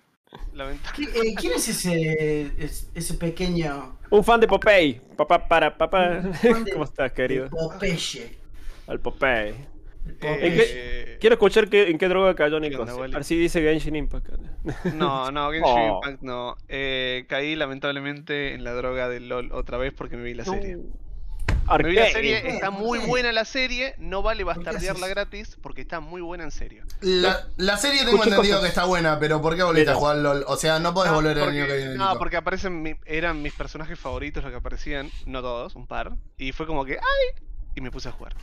Lament- 0.55 0.81
¿Qui- 0.95 1.09
eh, 1.15 1.35
¿Quién 1.37 1.53
es 1.55 1.69
ese, 1.69 2.51
es- 2.59 2.91
ese 2.95 3.15
pequeño 3.15 3.97
Un 4.11 4.25
fan 4.25 4.41
de 4.41 4.47
Popeye. 4.47 5.01
Papá, 5.17 5.47
para, 5.49 5.77
papá. 5.77 6.23
¿Cómo 6.73 6.85
estás, 6.85 7.13
querido? 7.13 7.49
Popeye? 7.51 8.37
Al 8.87 9.01
Popeye. 9.01 9.51
Eh, 9.51 10.13
Popeye. 10.21 10.63
eh, 10.67 11.19
Quiero 11.21 11.35
escuchar 11.35 11.69
qué- 11.69 11.89
en 11.91 11.99
qué 11.99 12.09
droga 12.09 12.35
cayó 12.35 12.61
¿Qué 12.61 12.69
Nico. 12.71 12.83
onda, 12.83 12.93
A 12.95 12.97
Wally? 12.97 13.15
ver 13.15 13.25
si 13.25 13.37
dice 13.37 13.61
Genshin 13.63 13.95
Impact. 13.97 14.29
No, 14.95 15.31
no, 15.31 15.51
Genshin 15.51 15.73
Oh. 15.75 15.97
Impact 15.97 16.23
no. 16.23 16.57
Eh, 16.69 17.25
caí 17.29 17.55
lamentablemente 17.57 18.55
en 18.55 18.65
la 18.65 18.73
droga 18.73 19.09
del 19.09 19.29
LOL 19.29 19.53
otra 19.53 19.79
vez 19.79 19.93
porque 19.93 20.17
me 20.17 20.25
vi 20.25 20.35
la 20.35 20.45
serie. 20.45 20.79
Vi 21.63 21.69
la 21.69 21.75
Arcade. 21.75 22.13
serie, 22.13 22.49
está 22.49 22.71
¿Por 22.71 22.81
muy 22.81 22.99
buena 23.01 23.33
la 23.33 23.45
serie, 23.45 23.95
no 23.99 24.23
vale 24.23 24.45
¿Por 24.45 24.55
qué 24.55 24.61
bastardearla 24.61 25.09
gratis 25.09 25.57
porque 25.63 25.81
está 25.83 26.01
muy 26.01 26.21
buena 26.21 26.45
en 26.45 26.51
serio. 26.51 26.85
La, 27.01 27.47
la 27.57 27.77
serie 27.77 28.01
tengo 28.01 28.13
Escuché 28.13 28.31
entendido 28.31 28.57
cosas. 28.57 28.63
que 28.63 28.69
está 28.69 28.85
buena, 28.85 29.19
pero 29.19 29.41
¿por 29.41 29.57
qué 29.57 29.63
volviste 29.63 29.91
a 29.91 29.95
jugar 29.95 30.17
LOL? 30.19 30.45
O 30.49 30.57
sea, 30.57 30.79
no 30.79 30.93
podés 30.95 31.11
No, 31.13 31.17
volver 31.17 31.37
el 31.39 31.45
porque, 31.45 31.59
año 31.61 31.67
que 31.69 31.77
viene. 31.77 31.95
no, 31.97 32.07
Nico. 32.09 32.19
porque 32.19 32.37
aparecen, 32.37 32.83
mi- 32.83 32.97
eran 33.07 33.43
mis 33.43 33.53
personajes 33.53 33.99
favoritos 33.99 34.43
los 34.43 34.51
que 34.53 34.59
aparecían, 34.59 35.11
no 35.27 35.41
todos, 35.41 35.75
un 35.77 35.87
par. 35.87 36.13
Y 36.39 36.53
fue 36.53 36.67
como 36.67 36.85
que, 36.85 36.95
¡ay! 36.95 37.43
Y 37.75 37.81
me 37.81 37.91
puse 37.91 38.09
a 38.09 38.13
jugar. 38.13 38.35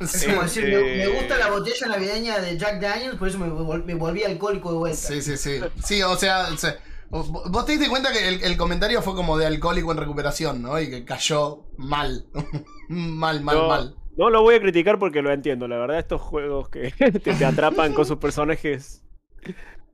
Es 0.00 0.24
como 0.24 0.42
decir, 0.42 0.64
me, 0.64 0.96
me 0.96 1.06
gusta 1.06 1.36
la 1.38 1.50
botella 1.50 1.86
navideña 1.86 2.40
de 2.40 2.58
Jack 2.58 2.80
Daniels, 2.80 3.16
por 3.16 3.28
eso 3.28 3.38
me, 3.38 3.46
vol- 3.46 3.84
me 3.84 3.94
volví 3.94 4.24
alcohólico 4.24 4.72
de 4.72 4.78
vuelta. 4.78 4.96
sí, 4.98 5.22
sí, 5.22 5.36
sí. 5.36 5.60
Sí, 5.84 6.02
o 6.02 6.16
sea, 6.16 6.48
se- 6.56 6.76
vos 7.22 7.64
te 7.66 7.72
diste 7.72 7.88
cuenta 7.88 8.12
que 8.12 8.26
el, 8.28 8.42
el 8.42 8.56
comentario 8.56 9.00
fue 9.02 9.14
como 9.14 9.36
de 9.38 9.46
alcohólico 9.46 9.92
en 9.92 9.98
recuperación, 9.98 10.62
¿no? 10.62 10.80
Y 10.80 10.90
que 10.90 11.04
cayó 11.04 11.64
mal. 11.76 12.26
mal, 12.88 13.40
mal, 13.42 13.56
No, 13.56 13.68
mal. 13.68 13.94
no 14.16 14.30
lo 14.30 14.42
voy 14.42 14.56
a 14.56 14.60
criticar 14.60 14.98
porque 14.98 15.22
lo 15.22 15.32
entiendo. 15.32 15.68
La 15.68 15.78
verdad, 15.78 15.98
estos 15.98 16.20
juegos 16.20 16.68
que 16.68 16.90
te, 16.98 17.10
te 17.20 17.44
atrapan 17.44 17.92
con 17.94 18.04
sus 18.04 18.16
personajes 18.18 19.02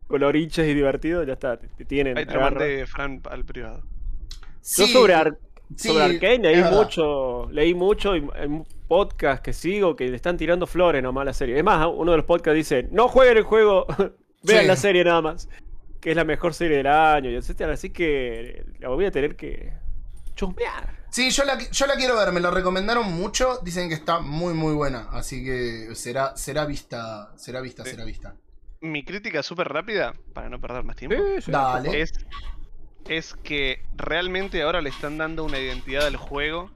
coloriches 0.07 0.67
y 0.69 0.75
divertidos, 0.75 1.27
ya 1.27 1.35
está. 1.35 1.59
Te, 1.59 1.85
tienen. 1.85 2.17
Ahí 2.19 2.27
te 2.27 2.39
mandé 2.39 2.87
Fran 2.87 3.21
al 3.31 3.45
privado. 3.45 3.83
Yo 4.77 4.87
sobre, 4.87 5.15
Ar- 5.15 5.39
sí, 5.77 5.89
sobre 5.89 6.05
Arcane 6.05 6.39
leí 6.39 6.63
mucho, 6.65 7.49
leí 7.51 7.75
mucho 7.75 8.17
y 8.17 8.29
hay 8.35 8.47
un 8.47 8.67
podcast 8.89 9.43
que 9.43 9.53
sigo 9.53 9.97
que 9.97 10.09
le 10.09 10.17
están 10.17 10.37
tirando 10.37 10.67
flores 10.67 11.03
nomás 11.03 11.23
a 11.23 11.25
la 11.27 11.33
serie. 11.33 11.57
Es 11.57 11.65
más, 11.65 11.87
uno 11.95 12.11
de 12.11 12.19
los 12.19 12.27
podcasts 12.27 12.57
dice, 12.57 12.89
no 12.91 13.09
jueguen 13.09 13.39
el 13.39 13.45
juego, 13.45 13.87
vean 14.43 14.63
Sí. 14.63 14.67
la 14.67 14.77
serie 14.77 15.05
nada 15.05 15.23
más, 15.23 15.49
que 16.01 16.11
es 16.11 16.17
la 16.17 16.25
mejor 16.25 16.55
serie 16.55 16.79
del 16.79 16.87
año 16.87 17.31
y 17.31 17.37
etcétera. 17.37 17.75
Así 17.75 17.91
que 17.91 18.65
la 18.79 18.89
voy 18.89 19.05
a 19.05 19.11
tener 19.11 19.37
que 19.37 19.73
chusmear. 20.35 20.99
Sí, 21.11 21.31
yo 21.31 21.45
la, 21.45 21.59
yo 21.59 21.87
la 21.87 21.97
quiero 21.97 22.17
ver, 22.17 22.31
me 22.33 22.41
la 22.41 22.51
recomendaron 22.51 23.13
mucho, 23.13 23.59
dicen 23.65 23.89
que 23.89 23.95
está 23.97 24.21
muy 24.21 24.55
muy 24.55 24.75
buena, 24.75 25.09
así 25.11 25.45
que 25.45 25.95
será, 25.97 26.37
será 26.37 26.65
vista, 26.67 27.33
será 27.37 27.61
vista, 27.61 27.85
Sí. 27.85 27.91
será 27.91 28.05
vista. 28.05 28.37
Mi 28.81 29.05
crítica 29.05 29.43
súper 29.43 29.69
rápida, 29.69 30.15
para 30.33 30.49
no 30.49 30.61
perder 30.61 30.85
más 30.85 30.95
tiempo, 30.97 31.17
Dale. 31.49 32.01
es, 32.01 32.13
es 33.09 33.35
que 33.35 33.83
realmente 33.97 34.63
ahora 34.63 34.81
le 34.81 34.89
están 34.91 35.19
dando 35.19 35.43
una 35.45 35.59
identidad 35.59 36.07
al 36.07 36.17
juego 36.17 36.71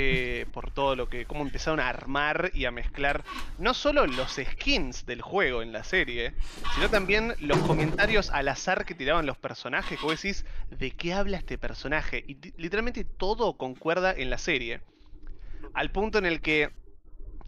eh, 0.00 0.46
por 0.52 0.70
todo 0.70 0.94
lo 0.94 1.08
que. 1.08 1.24
cómo 1.26 1.42
empezaron 1.42 1.80
a 1.80 1.88
armar 1.88 2.52
y 2.54 2.66
a 2.66 2.70
mezclar 2.70 3.24
no 3.58 3.74
solo 3.74 4.06
los 4.06 4.36
skins 4.36 5.06
del 5.06 5.22
juego 5.22 5.60
en 5.60 5.72
la 5.72 5.82
serie, 5.82 6.34
sino 6.76 6.88
también 6.88 7.34
los 7.40 7.58
comentarios 7.58 8.30
al 8.30 8.46
azar 8.46 8.84
que 8.84 8.94
tiraban 8.94 9.26
los 9.26 9.36
personajes. 9.38 10.00
Vos 10.00 10.22
decís, 10.22 10.46
¿de 10.70 10.92
qué 10.92 11.14
habla 11.14 11.38
este 11.38 11.58
personaje? 11.58 12.22
Y 12.28 12.36
literalmente 12.56 13.02
todo 13.02 13.56
concuerda 13.56 14.12
en 14.12 14.30
la 14.30 14.38
serie. 14.38 14.82
Al 15.74 15.90
punto 15.90 16.18
en 16.18 16.26
el 16.26 16.42
que, 16.42 16.70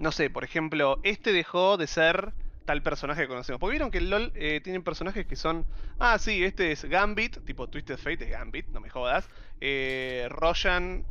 no 0.00 0.10
sé, 0.10 0.28
por 0.28 0.42
ejemplo, 0.42 0.98
este 1.04 1.32
dejó 1.32 1.76
de 1.76 1.86
ser 1.86 2.32
tal 2.64 2.82
personaje 2.82 3.22
que 3.22 3.28
conocemos. 3.28 3.60
Porque 3.60 3.74
vieron 3.74 3.92
que 3.92 3.98
el 3.98 4.10
LOL 4.10 4.32
eh, 4.34 4.80
personajes 4.84 5.24
que 5.24 5.36
son. 5.36 5.66
Ah, 6.00 6.18
sí, 6.18 6.42
este 6.42 6.72
es 6.72 6.84
Gambit, 6.84 7.44
tipo 7.44 7.68
Twisted 7.68 7.96
Fate 7.96 8.24
es 8.24 8.30
Gambit, 8.30 8.66
no 8.70 8.80
me 8.80 8.90
jodas. 8.90 9.28
Eh, 9.60 10.26
Roshan 10.30 11.04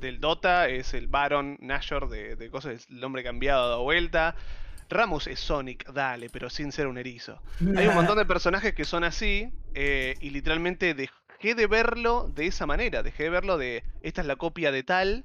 del 0.00 0.20
Dota 0.20 0.68
es 0.68 0.94
el 0.94 1.06
Baron 1.06 1.56
Nashor 1.60 2.08
de, 2.08 2.36
de 2.36 2.50
cosas, 2.50 2.86
el 2.90 3.02
hombre 3.04 3.22
cambiado, 3.22 3.68
dado 3.68 3.82
vuelta. 3.82 4.34
Ramos 4.90 5.26
es 5.26 5.38
Sonic, 5.40 5.90
dale, 5.92 6.30
pero 6.30 6.48
sin 6.48 6.72
ser 6.72 6.86
un 6.86 6.96
erizo. 6.96 7.42
Hay 7.76 7.86
un 7.86 7.94
montón 7.94 8.16
de 8.16 8.24
personajes 8.26 8.74
que 8.74 8.84
son 8.84 9.04
así 9.04 9.52
eh, 9.74 10.14
y 10.20 10.30
literalmente 10.30 10.94
dejé 10.94 11.54
de 11.54 11.66
verlo 11.66 12.30
de 12.34 12.46
esa 12.46 12.66
manera. 12.66 13.02
Dejé 13.02 13.24
de 13.24 13.30
verlo 13.30 13.58
de 13.58 13.84
esta 14.02 14.22
es 14.22 14.26
la 14.26 14.36
copia 14.36 14.72
de 14.72 14.82
tal, 14.82 15.24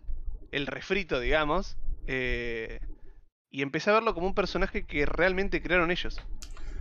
el 0.51 0.67
refrito, 0.67 1.19
digamos. 1.19 1.77
eh, 2.07 2.79
y 3.49 3.61
empecé 3.61 3.91
a 3.91 3.93
verlo 3.93 4.15
como 4.15 4.25
un 4.25 4.33
personaje 4.33 4.83
que 4.85 5.05
realmente 5.05 5.61
crearon 5.61 5.91
ellos. 5.91 6.19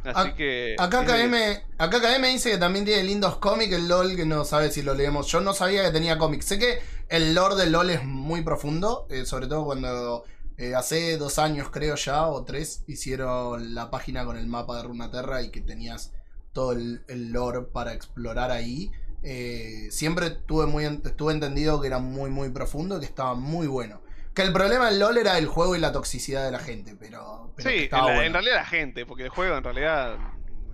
Así 0.05 0.33
que. 0.33 0.75
KM, 1.05 1.35
acá 1.79 2.01
KM 2.01 2.27
dice 2.29 2.51
que 2.51 2.59
también 2.59 2.85
tiene 2.85 3.05
lindos 3.05 3.37
cómics 3.37 3.75
el 3.75 3.89
LOL, 3.89 4.17
que 4.17 4.25
no 4.25 4.45
sabe 4.45 4.71
si 4.71 4.83
lo 4.83 4.95
leemos. 4.95 5.27
Yo 5.31 5.41
no 5.43 5.53
sabía 5.55 5.85
que 5.85 5.91
tenía 5.91 6.19
cómics. 6.19 6.47
Sé 6.47 6.59
que 6.59 6.81
el 7.13 7.35
lore 7.35 7.57
del 7.57 7.73
LOL 7.73 7.91
es 7.91 8.05
muy 8.05 8.41
profundo, 8.41 9.07
eh, 9.11 9.27
sobre 9.27 9.47
todo 9.47 9.67
cuando 9.67 10.25
eh, 10.57 10.75
hace 10.75 11.19
dos 11.19 11.39
años 11.39 11.69
creo 11.71 11.95
ya, 11.95 12.27
o 12.27 12.43
tres, 12.43 12.85
hicieron 12.87 13.75
la 13.75 13.91
página 13.91 14.25
con 14.25 14.39
el 14.39 14.47
mapa 14.47 14.79
de 14.79 14.85
Runaterra 14.85 15.43
y 15.43 15.51
que 15.51 15.61
tenías 15.61 16.15
todo 16.55 16.73
el, 16.73 17.05
el 17.09 17.31
lore 17.31 17.67
para 17.71 17.93
explorar 17.93 18.51
ahí. 18.51 18.91
Eh, 19.23 19.89
siempre 19.91 20.31
tuve, 20.31 20.65
muy, 20.65 20.85
estuve 20.85 21.35
entendido 21.35 21.83
que 21.83 21.89
era 21.89 21.99
muy, 21.99 22.31
muy 22.31 22.49
profundo 22.49 22.97
y 22.97 23.01
que 23.01 23.07
estaba 23.07 23.35
muy 23.35 23.67
bueno. 23.67 24.01
Que 24.33 24.41
el 24.41 24.55
problema 24.55 24.89
del 24.89 24.99
LOL 24.99 25.19
era 25.19 25.37
el 25.37 25.47
juego 25.47 25.77
y 25.77 25.81
la 25.81 25.93
toxicidad 25.93 26.47
de 26.47 26.51
la 26.51 26.61
gente, 26.61 26.97
pero, 26.99 27.53
Sí, 27.59 27.91
en, 27.93 28.33
realidad 28.33 28.55
la 28.55 28.65
gente, 28.65 29.05
porque 29.05 29.25
el 29.25 29.29
juego 29.29 29.59
en 29.59 29.65
realidad. 29.65 30.17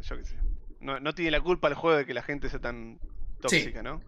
Yo 0.03 0.17
qué 0.17 0.25
sé. 0.25 0.37
No, 0.79 1.01
no 1.01 1.13
tiene 1.17 1.33
la 1.33 1.41
culpa 1.41 1.67
el 1.67 1.75
juego 1.75 1.97
de 1.97 2.07
que 2.07 2.15
la 2.15 2.23
gente 2.23 2.49
sea 2.49 2.61
tan 2.61 3.01
tóxica, 3.41 3.83
¿no? 3.83 4.01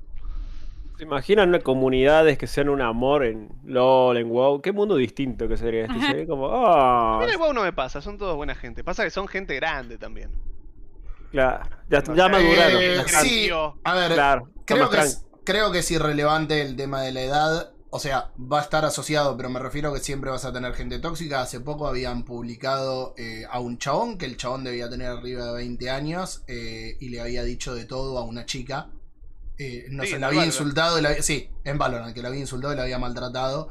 ¿Se 1.01 1.05
imaginan 1.05 1.49
una 1.49 1.61
comunidades 1.61 2.37
que 2.37 2.47
sean 2.47 2.69
un 2.69 2.83
amor 2.83 3.25
en 3.25 3.49
LOL, 3.65 4.19
en 4.19 4.29
WoW? 4.29 4.61
Qué 4.61 4.71
mundo 4.71 4.97
distinto 4.97 5.49
que 5.49 5.57
sería 5.57 5.87
este. 5.87 5.99
Sería 5.99 6.27
como, 6.27 6.51
ah, 6.51 7.17
Mira, 7.21 7.33
el 7.33 7.39
WoW 7.39 7.55
no 7.55 7.63
me 7.63 7.73
pasa, 7.73 8.03
son 8.03 8.19
todos 8.19 8.37
buena 8.37 8.55
gente. 8.55 8.85
Pasa 8.85 9.03
que 9.05 9.09
son 9.09 9.27
gente 9.27 9.55
grande 9.55 9.97
también. 9.97 10.31
claro, 11.31 11.65
ya, 11.89 12.03
No 12.03 12.15
ya 12.15 12.25
sé, 12.25 12.31
maduraron. 12.31 12.83
Eh, 12.83 13.03
sí, 13.23 13.49
a 13.83 13.95
ver, 13.95 14.13
Claro, 14.13 14.51
creo 14.67 14.91
que, 14.91 14.99
es, 14.99 15.25
creo 15.43 15.73
que 15.73 15.79
es 15.79 15.91
irrelevante 15.91 16.61
el 16.61 16.77
tema 16.77 17.01
de 17.01 17.13
la 17.13 17.23
edad. 17.23 17.73
O 17.89 17.99
sea, 17.99 18.33
va 18.39 18.59
a 18.59 18.63
estar 18.63 18.85
asociado, 18.85 19.39
pero 19.39 19.49
me 19.49 19.59
refiero 19.59 19.89
a 19.89 19.95
que 19.95 20.01
siempre 20.01 20.31
vas 20.31 20.45
a 20.45 20.53
tener 20.53 20.75
gente 20.75 20.99
tóxica. 20.99 21.41
Hace 21.41 21.61
poco 21.61 21.89
habían 21.89 22.27
publicado 22.27 23.15
eh, 23.17 23.45
a 23.51 23.59
un 23.59 23.79
chabón, 23.79 24.19
que 24.19 24.27
el 24.27 24.37
chabón 24.37 24.65
debía 24.65 24.91
tener 24.91 25.07
arriba 25.07 25.47
de 25.47 25.55
20 25.55 25.89
años, 25.89 26.45
eh, 26.47 26.99
y 27.01 27.09
le 27.09 27.23
había 27.23 27.43
dicho 27.43 27.75
de 27.75 27.87
todo 27.87 28.19
a 28.19 28.23
una 28.23 28.45
chica. 28.45 28.91
Eh, 29.63 29.89
no 29.91 30.05
Sí, 30.05 30.13
sé, 30.13 30.19
la 30.19 30.29
había 30.29 30.39
Valorant. 30.41 30.47
insultado, 30.55 30.99
y 30.99 31.03
la 31.03 31.09
había- 31.11 31.23
sí, 31.23 31.51
en 31.65 31.77
Valorant, 31.77 32.15
que 32.15 32.23
la 32.23 32.29
había 32.29 32.41
insultado 32.41 32.73
y 32.73 32.77
la 32.77 32.85
había 32.85 32.99
maltratado. 32.99 33.69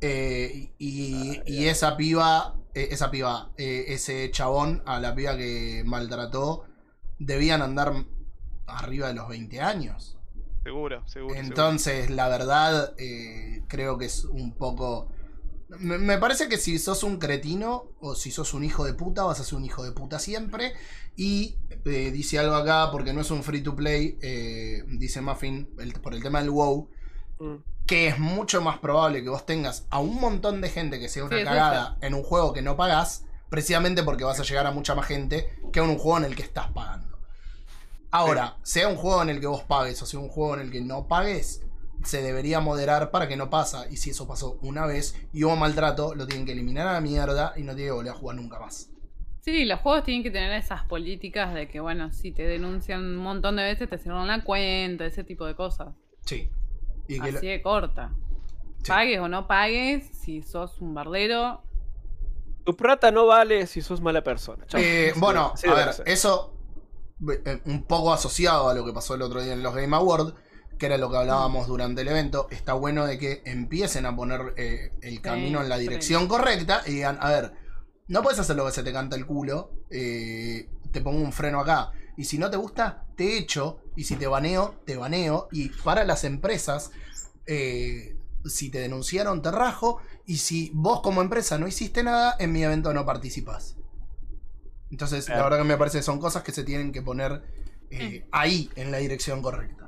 Eh, 0.00 0.70
y, 0.78 1.40
y 1.46 1.66
esa 1.66 1.96
piba, 1.98 2.54
eh, 2.74 2.88
esa 2.90 3.10
piba, 3.10 3.50
eh, 3.58 3.84
ese 3.88 4.30
chabón 4.30 4.82
a 4.86 4.98
la 4.98 5.14
piba 5.14 5.36
que 5.36 5.82
maltrató, 5.84 6.64
debían 7.18 7.60
andar 7.60 7.92
arriba 8.66 9.08
de 9.08 9.14
los 9.14 9.28
20 9.28 9.60
años. 9.60 10.16
Seguro, 10.64 11.06
seguro. 11.06 11.34
seguro. 11.34 11.48
Entonces, 11.48 12.10
la 12.10 12.28
verdad, 12.28 12.94
eh, 12.98 13.62
creo 13.68 13.98
que 13.98 14.06
es 14.06 14.24
un 14.24 14.52
poco... 14.54 15.10
Me, 15.68 15.98
me 15.98 16.18
parece 16.18 16.48
que 16.48 16.58
si 16.58 16.78
sos 16.78 17.02
un 17.02 17.18
cretino 17.18 17.84
o 18.00 18.14
si 18.14 18.30
sos 18.30 18.54
un 18.54 18.62
hijo 18.64 18.84
de 18.84 18.94
puta, 18.94 19.24
vas 19.24 19.40
a 19.40 19.44
ser 19.44 19.56
un 19.56 19.64
hijo 19.64 19.82
de 19.84 19.92
puta 19.92 20.18
siempre. 20.18 20.74
Y 21.16 21.56
eh, 21.84 22.10
dice 22.12 22.38
algo 22.38 22.54
acá, 22.54 22.90
porque 22.92 23.12
no 23.12 23.20
es 23.20 23.30
un 23.30 23.42
free 23.42 23.62
to 23.62 23.74
play, 23.74 24.18
eh, 24.22 24.84
dice 24.86 25.20
Muffin, 25.20 25.68
el- 25.78 25.92
por 25.94 26.14
el 26.14 26.22
tema 26.22 26.40
del 26.40 26.50
WoW, 26.50 26.88
Mm. 27.38 27.54
que 27.86 28.08
es 28.08 28.18
mucho 28.18 28.60
más 28.62 28.78
probable 28.78 29.22
que 29.22 29.28
vos 29.28 29.44
tengas 29.44 29.84
a 29.90 29.98
un 29.98 30.20
montón 30.20 30.60
de 30.60 30.70
gente 30.70 30.98
que 31.00 31.08
sea 31.08 31.24
una 31.24 31.38
Sí, 31.38 31.44
cagada 31.44 31.98
en 32.00 32.14
un 32.14 32.22
juego 32.22 32.52
que 32.52 32.62
no 32.62 32.76
pagás, 32.76 33.24
precisamente 33.50 34.02
porque 34.02 34.24
vas 34.24 34.40
a 34.40 34.42
llegar 34.44 34.66
a 34.66 34.70
mucha 34.72 34.94
más 34.94 35.06
gente 35.06 35.50
que 35.72 35.80
en 35.80 35.90
un 35.90 35.98
juego 35.98 36.18
en 36.18 36.24
el 36.24 36.34
que 36.36 36.42
estás 36.42 36.70
pagando. 36.72 37.18
Ahora, 38.10 38.56
sea 38.62 38.88
un 38.88 38.96
juego 38.96 39.22
en 39.22 39.30
el 39.30 39.40
que 39.40 39.46
vos 39.46 39.62
pagues 39.64 40.00
o 40.00 40.06
sea 40.06 40.20
un 40.20 40.28
juego 40.28 40.54
en 40.54 40.60
el 40.60 40.70
que 40.70 40.80
no 40.80 41.06
pagues, 41.08 41.60
se 42.06 42.22
debería 42.22 42.60
moderar 42.60 43.10
para 43.10 43.28
que 43.28 43.36
no 43.36 43.50
pasa. 43.50 43.86
Y 43.90 43.96
si 43.98 44.10
eso 44.10 44.26
pasó 44.26 44.58
una 44.62 44.86
vez 44.86 45.14
y 45.32 45.44
hubo 45.44 45.56
maltrato, 45.56 46.14
lo 46.14 46.26
tienen 46.26 46.46
que 46.46 46.52
eliminar 46.52 46.86
a 46.88 46.92
la 46.94 47.00
mierda 47.00 47.52
y 47.56 47.62
no 47.62 47.74
tiene 47.74 47.88
que 47.88 47.92
volver 47.92 48.12
a 48.12 48.16
jugar 48.16 48.36
nunca 48.36 48.58
más. 48.58 48.90
Sí, 49.40 49.64
los 49.64 49.78
juegos 49.80 50.02
tienen 50.04 50.22
que 50.24 50.30
tener 50.30 50.50
esas 50.52 50.84
políticas 50.84 51.54
de 51.54 51.68
que, 51.68 51.78
bueno, 51.78 52.12
si 52.12 52.32
te 52.32 52.42
denuncian 52.44 53.00
un 53.04 53.16
montón 53.18 53.56
de 53.56 53.62
veces, 53.62 53.88
te 53.88 53.96
cierran 53.98 54.26
la 54.26 54.42
cuenta, 54.42 55.06
ese 55.06 55.22
tipo 55.22 55.46
de 55.46 55.54
cosas. 55.54 55.94
Sí. 56.24 56.50
Y 57.06 57.20
que 57.20 57.30
lo- 57.30 57.38
Así 57.38 57.46
de 57.46 57.62
corta. 57.62 58.12
Sí. 58.82 58.88
Pagues 58.88 59.20
o 59.20 59.28
no 59.28 59.46
pagues, 59.46 60.08
si 60.18 60.42
sos 60.42 60.80
un 60.80 60.94
bardero. 60.94 61.62
Tu 62.64 62.76
plata 62.76 63.12
no 63.12 63.26
vale 63.26 63.66
si 63.68 63.80
sos 63.82 64.00
mala 64.00 64.22
persona. 64.24 64.64
Eh, 64.74 65.12
Sí, 65.14 65.20
bueno, 65.20 65.52
sí 65.56 65.68
a 65.68 65.74
ver, 65.74 65.92
ser. 65.92 66.08
eso 66.08 66.52
eh, 67.44 67.60
un 67.66 67.84
poco 67.84 68.12
asociado 68.12 68.68
a 68.68 68.74
lo 68.74 68.84
que 68.84 68.92
pasó 68.92 69.14
el 69.14 69.22
otro 69.22 69.40
día 69.40 69.52
en 69.52 69.62
los 69.62 69.74
Game 69.74 69.94
Awards, 69.94 70.34
que 70.78 70.86
era 70.86 70.98
lo 70.98 71.10
que 71.10 71.16
hablábamos 71.16 71.66
durante 71.66 72.02
el 72.02 72.08
evento, 72.08 72.48
está 72.50 72.74
bueno 72.74 73.06
de 73.06 73.18
que 73.18 73.42
empiecen 73.44 74.06
a 74.06 74.14
poner 74.14 74.54
eh, 74.56 74.92
el 75.00 75.20
camino 75.20 75.62
en 75.62 75.68
la 75.68 75.76
sí. 75.76 75.82
dirección 75.82 76.28
correcta 76.28 76.82
y 76.86 76.92
digan, 76.92 77.18
a 77.20 77.30
ver, 77.30 77.52
no 78.08 78.22
puedes 78.22 78.38
hacer 78.38 78.56
lo 78.56 78.66
que 78.66 78.72
se 78.72 78.82
te 78.82 78.92
canta 78.92 79.16
el 79.16 79.26
culo, 79.26 79.72
eh, 79.90 80.68
te 80.92 81.00
pongo 81.00 81.20
un 81.20 81.32
freno 81.32 81.60
acá. 81.60 81.92
Y 82.16 82.24
si 82.24 82.38
no 82.38 82.50
te 82.50 82.56
gusta, 82.56 83.04
te 83.16 83.36
echo. 83.36 83.80
Y 83.94 84.04
si 84.04 84.16
te 84.16 84.26
baneo, 84.26 84.80
te 84.86 84.96
baneo. 84.96 85.48
Y 85.52 85.68
para 85.68 86.04
las 86.04 86.24
empresas, 86.24 86.90
eh, 87.46 88.16
si 88.44 88.70
te 88.70 88.78
denunciaron, 88.78 89.42
te 89.42 89.50
rajo. 89.50 90.00
Y 90.24 90.38
si 90.38 90.70
vos 90.74 91.00
como 91.02 91.20
empresa 91.20 91.58
no 91.58 91.66
hiciste 91.66 92.02
nada, 92.02 92.36
en 92.38 92.52
mi 92.52 92.62
evento 92.62 92.94
no 92.94 93.04
participás. 93.04 93.76
Entonces, 94.90 95.28
la 95.28 95.42
verdad 95.42 95.58
que 95.58 95.64
me 95.64 95.76
parece 95.76 95.98
que 95.98 96.02
son 96.02 96.20
cosas 96.20 96.42
que 96.42 96.52
se 96.52 96.64
tienen 96.64 96.92
que 96.92 97.02
poner 97.02 97.42
eh, 97.90 98.26
ahí, 98.30 98.70
en 98.76 98.92
la 98.92 98.98
dirección 98.98 99.42
correcta. 99.42 99.85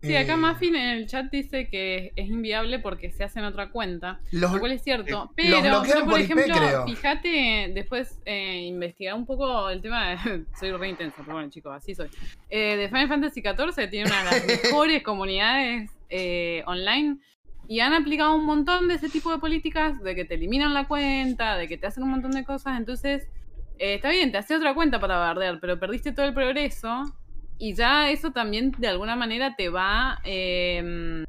Sí, 0.00 0.14
acá 0.16 0.34
Eh, 0.34 0.36
Muffin 0.36 0.76
en 0.76 0.88
el 0.90 1.06
chat 1.08 1.30
dice 1.30 1.68
que 1.68 2.12
es 2.14 2.28
inviable 2.28 2.78
porque 2.78 3.10
se 3.10 3.24
hace 3.24 3.40
en 3.40 3.46
otra 3.46 3.70
cuenta. 3.70 4.20
los- 4.30 4.52
Lo 4.52 4.60
cual 4.60 4.72
es 4.72 4.82
cierto. 4.82 5.10
los 5.10 5.28
Pero, 5.34 5.56
pero, 5.60 6.00
por 6.04 6.10
por 6.10 6.20
IP, 6.20 6.24
ejemplo, 6.32 6.54
creo. 6.56 6.86
fíjate, 6.86 7.70
después 7.74 8.20
eh, 8.24 8.60
investigar 8.66 9.14
un 9.14 9.26
poco 9.26 9.68
el 9.70 9.80
tema. 9.82 10.10
de- 10.10 10.44
soy 10.58 10.70
re 10.72 10.88
intensa, 10.90 11.16
pero 11.18 11.32
bueno, 11.34 11.50
chicos, 11.50 11.72
así 11.74 11.94
soy. 11.94 12.08
Eh, 12.48 12.76
de 12.76 12.88
Final 12.88 13.08
Fantasy 13.08 13.42
XIV 13.42 13.88
tiene 13.90 14.06
una 14.08 14.18
de 14.18 14.24
las 14.24 14.46
mejores 14.82 15.02
comunidades 15.02 15.90
eh, 16.10 16.62
online. 16.66 17.16
Y 17.70 17.80
han 17.80 17.92
aplicado 17.92 18.34
un 18.34 18.46
montón 18.46 18.88
de 18.88 18.94
ese 18.94 19.10
tipo 19.10 19.30
de 19.30 19.38
políticas, 19.38 20.00
de 20.02 20.14
que 20.14 20.24
te 20.24 20.34
eliminan 20.34 20.72
la 20.72 20.88
cuenta, 20.88 21.56
de 21.58 21.68
que 21.68 21.76
te 21.76 21.86
hacen 21.86 22.02
un 22.02 22.10
montón 22.10 22.30
de 22.30 22.42
cosas. 22.44 22.78
Entonces, 22.78 23.26
eh, 23.78 23.94
está 23.96 24.08
bien, 24.10 24.32
te 24.32 24.38
hace 24.38 24.54
otra 24.56 24.72
cuenta 24.74 24.98
para 25.00 25.18
bardear, 25.18 25.58
pero 25.60 25.78
perdiste 25.78 26.12
todo 26.12 26.24
el 26.24 26.32
progreso. 26.34 27.02
Y 27.58 27.74
ya 27.74 28.10
eso 28.10 28.30
también 28.30 28.72
de 28.78 28.88
alguna 28.88 29.16
manera 29.16 29.56
te 29.56 29.68
va, 29.68 30.20
eh, 30.24 31.24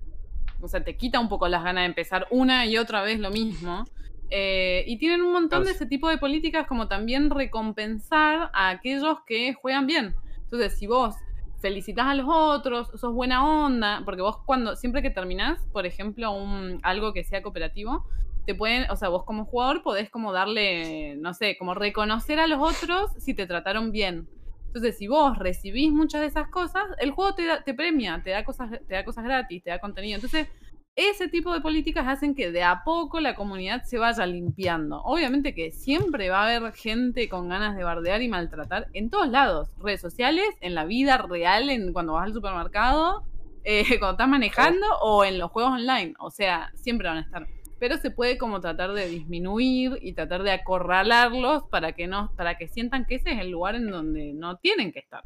o 0.62 0.68
sea, 0.68 0.84
te 0.84 0.96
quita 0.96 1.20
un 1.20 1.30
poco 1.30 1.48
las 1.48 1.64
ganas 1.64 1.82
de 1.82 1.88
empezar 1.88 2.28
una 2.30 2.66
y 2.66 2.78
otra 2.78 3.02
vez 3.02 3.20
lo 3.20 3.32
mismo. 3.32 3.86
Eh, 4.32 4.84
y 4.86 4.98
tienen 4.98 5.22
un 5.22 5.32
montón 5.32 5.64
de 5.64 5.72
ese 5.72 5.88
tipo 5.88 6.08
de 6.08 6.20
políticas 6.20 6.68
como 6.68 6.88
también 6.88 7.32
recompensar 7.32 8.52
a 8.54 8.70
aquellos 8.70 9.18
que 9.26 9.54
juegan 9.54 9.88
bien. 9.88 10.14
Entonces, 10.44 10.78
si 10.78 10.86
vos 10.86 11.16
felicitas 11.62 12.06
a 12.06 12.14
los 12.14 12.28
otros, 12.30 12.90
sos 12.96 13.14
buena 13.14 13.46
onda, 13.46 14.02
porque 14.06 14.22
vos 14.22 14.38
cuando, 14.46 14.76
siempre 14.76 15.02
que 15.02 15.10
terminás, 15.10 15.60
por 15.72 15.86
ejemplo, 15.86 16.32
un, 16.32 16.80
algo 16.84 17.12
que 17.12 17.24
sea 17.24 17.42
cooperativo, 17.42 18.06
te 18.46 18.56
pueden, 18.56 18.90
o 18.90 18.96
sea, 18.96 19.10
vos 19.10 19.26
como 19.26 19.46
jugador 19.46 19.84
podés 19.84 20.10
como 20.10 20.32
darle, 20.32 21.16
no 21.18 21.34
sé, 21.34 21.58
como 21.58 21.74
reconocer 21.74 22.40
a 22.40 22.48
los 22.48 22.60
otros 22.62 23.12
si 23.18 23.34
te 23.34 23.46
trataron 23.46 23.92
bien. 23.92 24.28
Entonces, 24.70 24.98
si 24.98 25.08
vos 25.08 25.38
recibís 25.38 25.92
muchas 25.92 26.22
de 26.22 26.28
esas 26.28 26.48
cosas, 26.50 26.84
el 27.00 27.12
juego 27.12 27.34
te, 27.34 27.46
da- 27.46 27.64
te 27.64 27.74
premia, 27.74 28.22
te 28.24 28.30
da, 28.30 28.44
cosas, 28.44 28.70
te 28.88 28.94
da 28.94 29.04
cosas 29.04 29.24
gratis, 29.24 29.64
te 29.64 29.72
da 29.72 29.80
contenido. 29.80 30.16
Entonces, 30.16 30.48
ese 30.96 31.28
tipo 31.28 31.54
de 31.54 31.62
políticas 31.62 32.06
hacen 32.08 32.36
que 32.36 32.52
de 32.52 32.62
a 32.62 32.84
poco 32.84 33.20
la 33.20 33.34
comunidad 33.36 33.84
se 33.84 33.98
vaya 33.98 34.26
limpiando. 34.26 35.02
Obviamente 35.04 35.56
que 35.56 35.72
siempre 35.72 36.30
va 36.30 36.42
a 36.46 36.56
haber 36.58 36.74
gente 36.74 37.30
con 37.30 37.48
ganas 37.50 37.76
de 37.78 37.84
bardear 37.84 38.22
y 38.22 38.28
maltratar 38.28 38.88
en 38.94 39.10
todos 39.10 39.30
lados. 39.30 39.70
Redes 39.80 40.02
sociales, 40.02 40.46
en 40.62 40.76
la 40.76 40.86
vida 40.86 41.18
real, 41.18 41.70
en 41.70 41.94
cuando 41.94 42.14
vas 42.14 42.26
al 42.26 42.34
supermercado, 42.34 43.24
eh, 43.64 43.84
cuando 44.00 44.12
estás 44.12 44.28
manejando 44.28 44.86
o 45.02 45.24
en 45.24 45.40
los 45.40 45.52
juegos 45.52 45.74
online. 45.74 46.14
O 46.20 46.30
sea, 46.32 46.70
siempre 46.76 47.08
van 47.08 47.18
a 47.18 47.22
estar. 47.22 47.48
Pero 47.80 47.98
se 47.98 48.12
puede 48.12 48.38
como 48.38 48.60
tratar 48.60 48.92
de 48.94 49.08
disminuir 49.08 49.98
y 50.02 50.14
tratar 50.14 50.44
de 50.44 50.52
acorralarlos 50.52 51.64
para 51.70 51.94
que 51.94 52.08
no, 52.08 52.32
para 52.36 52.58
que 52.58 52.68
sientan 52.68 53.06
que 53.06 53.16
ese 53.16 53.32
es 53.32 53.40
el 53.40 53.50
lugar 53.52 53.76
en 53.76 53.90
donde 53.90 54.34
no 54.34 54.58
tienen 54.58 54.92
que 54.92 55.00
estar. 55.00 55.24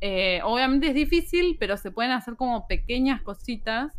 Eh, 0.00 0.40
obviamente 0.44 0.88
es 0.88 0.94
difícil, 0.94 1.56
pero 1.58 1.76
se 1.76 1.90
pueden 1.90 2.12
hacer 2.12 2.36
como 2.36 2.68
pequeñas 2.68 3.20
cositas 3.22 3.92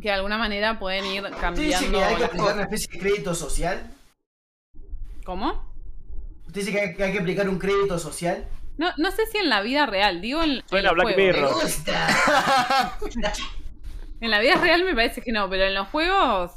que 0.00 0.08
de 0.08 0.14
alguna 0.14 0.36
manera 0.36 0.78
pueden 0.78 1.06
ir 1.06 1.22
¿Usted 1.22 1.30
dice 1.30 1.40
cambiando. 1.40 1.98
que 1.98 2.04
hay 2.04 2.16
que 2.16 2.24
aplicar 2.24 2.52
una 2.52 2.62
especie 2.64 2.88
de 2.92 2.98
crédito 2.98 3.34
social? 3.34 3.90
¿Cómo? 5.24 5.72
¿Usted 6.46 6.60
dice 6.60 6.72
que 6.72 6.80
hay, 6.80 6.94
que 6.94 7.02
hay 7.02 7.12
que 7.12 7.18
aplicar 7.20 7.48
un 7.48 7.58
crédito 7.58 7.98
social? 7.98 8.46
No, 8.76 8.90
no 8.98 9.10
sé 9.10 9.24
si 9.32 9.38
en 9.38 9.48
la 9.48 9.62
vida 9.62 9.86
real, 9.86 10.20
digo 10.20 10.42
en, 10.42 10.62
en 10.70 10.84
los 10.84 10.92
Black 10.92 11.14
juegos. 11.14 11.16
Me 11.16 11.26
Mirror. 11.32 11.54
gusta. 11.54 12.98
En 14.18 14.30
la 14.30 14.40
vida 14.40 14.54
real 14.54 14.82
me 14.82 14.94
parece 14.94 15.20
que 15.20 15.30
no, 15.30 15.48
pero 15.50 15.64
en 15.64 15.74
los 15.74 15.88
juegos 15.88 16.52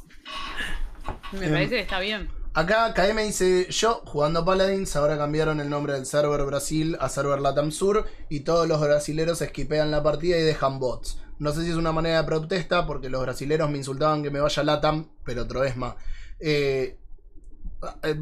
me 1.31 1.45
Em, 1.45 1.51
parece 1.53 1.75
que 1.75 1.81
está 1.81 1.99
bien. 1.99 2.29
Acá 2.53 2.93
KM 2.93 3.23
dice, 3.23 3.67
yo 3.69 4.01
jugando 4.05 4.43
Paladins, 4.43 4.95
ahora 4.95 5.17
cambiaron 5.17 5.59
el 5.59 5.69
nombre 5.69 5.93
del 5.93 6.05
server 6.05 6.43
Brasil 6.45 6.97
a 6.99 7.07
server 7.07 7.39
Latam 7.39 7.71
Sur 7.71 8.05
y 8.27 8.41
todos 8.41 8.67
los 8.67 8.81
brasileros 8.81 9.41
esquipean 9.41 9.91
la 9.91 10.01
partida 10.01 10.37
y 10.37 10.41
dejan 10.41 10.79
bots. 10.79 11.21
No 11.37 11.51
sé 11.53 11.63
si 11.63 11.69
es 11.69 11.75
una 11.75 11.91
manera 11.91 12.21
de 12.21 12.23
protesta 12.27 12.85
porque 12.85 13.09
los 13.09 13.21
brasileros 13.21 13.69
me 13.69 13.77
insultaban 13.77 14.23
que 14.23 14.31
me 14.31 14.39
vaya 14.41 14.63
Latam, 14.63 15.09
pero 15.23 15.43
otro 15.43 15.63
es 15.63 15.77
más. 15.77 15.95
Eh, 16.39 16.97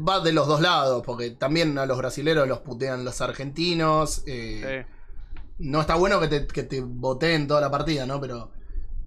va 0.06 0.20
de 0.20 0.32
los 0.32 0.46
dos 0.46 0.60
lados, 0.60 1.02
porque 1.04 1.30
también 1.30 1.76
a 1.78 1.86
los 1.86 1.98
brasileros 1.98 2.46
los 2.46 2.60
putean 2.60 3.04
los 3.04 3.20
argentinos. 3.20 4.22
eh, 4.26 4.84
Sí. 4.86 4.94
No 5.60 5.80
está 5.80 5.96
bueno 5.96 6.20
que 6.20 6.28
te, 6.28 6.46
que 6.46 6.62
te 6.62 6.80
boteen 6.80 7.48
toda 7.48 7.60
la 7.60 7.70
partida, 7.70 8.06
¿no? 8.06 8.20
Pero... 8.20 8.52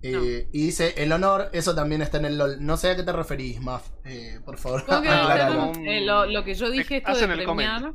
eh, 0.03 0.47
Y 0.51 0.65
dice, 0.65 0.93
el 0.97 1.11
honor, 1.11 1.49
eso 1.53 1.75
también 1.75 2.01
está 2.01 2.17
en 2.17 2.25
el 2.25 2.37
LOL. 2.37 2.57
No 2.65 2.77
sé 2.77 2.91
a 2.91 2.95
qué 2.95 3.03
te 3.03 3.11
referís, 3.11 3.61
Maf. 3.61 3.87
Eh, 4.05 4.39
por 4.43 4.57
favor, 4.57 4.83
que 4.85 4.91
eh, 5.97 6.01
lo, 6.01 6.25
lo 6.25 6.43
que 6.43 6.53
yo 6.55 6.69
dije, 6.69 6.97
esto 6.97 7.13
de 7.15 7.33
el 7.33 7.43
premiar. 7.43 7.93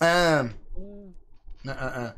Ah, 0.00 0.48
ah, 1.66 1.76
ah, 1.78 1.92
ah. 1.96 2.14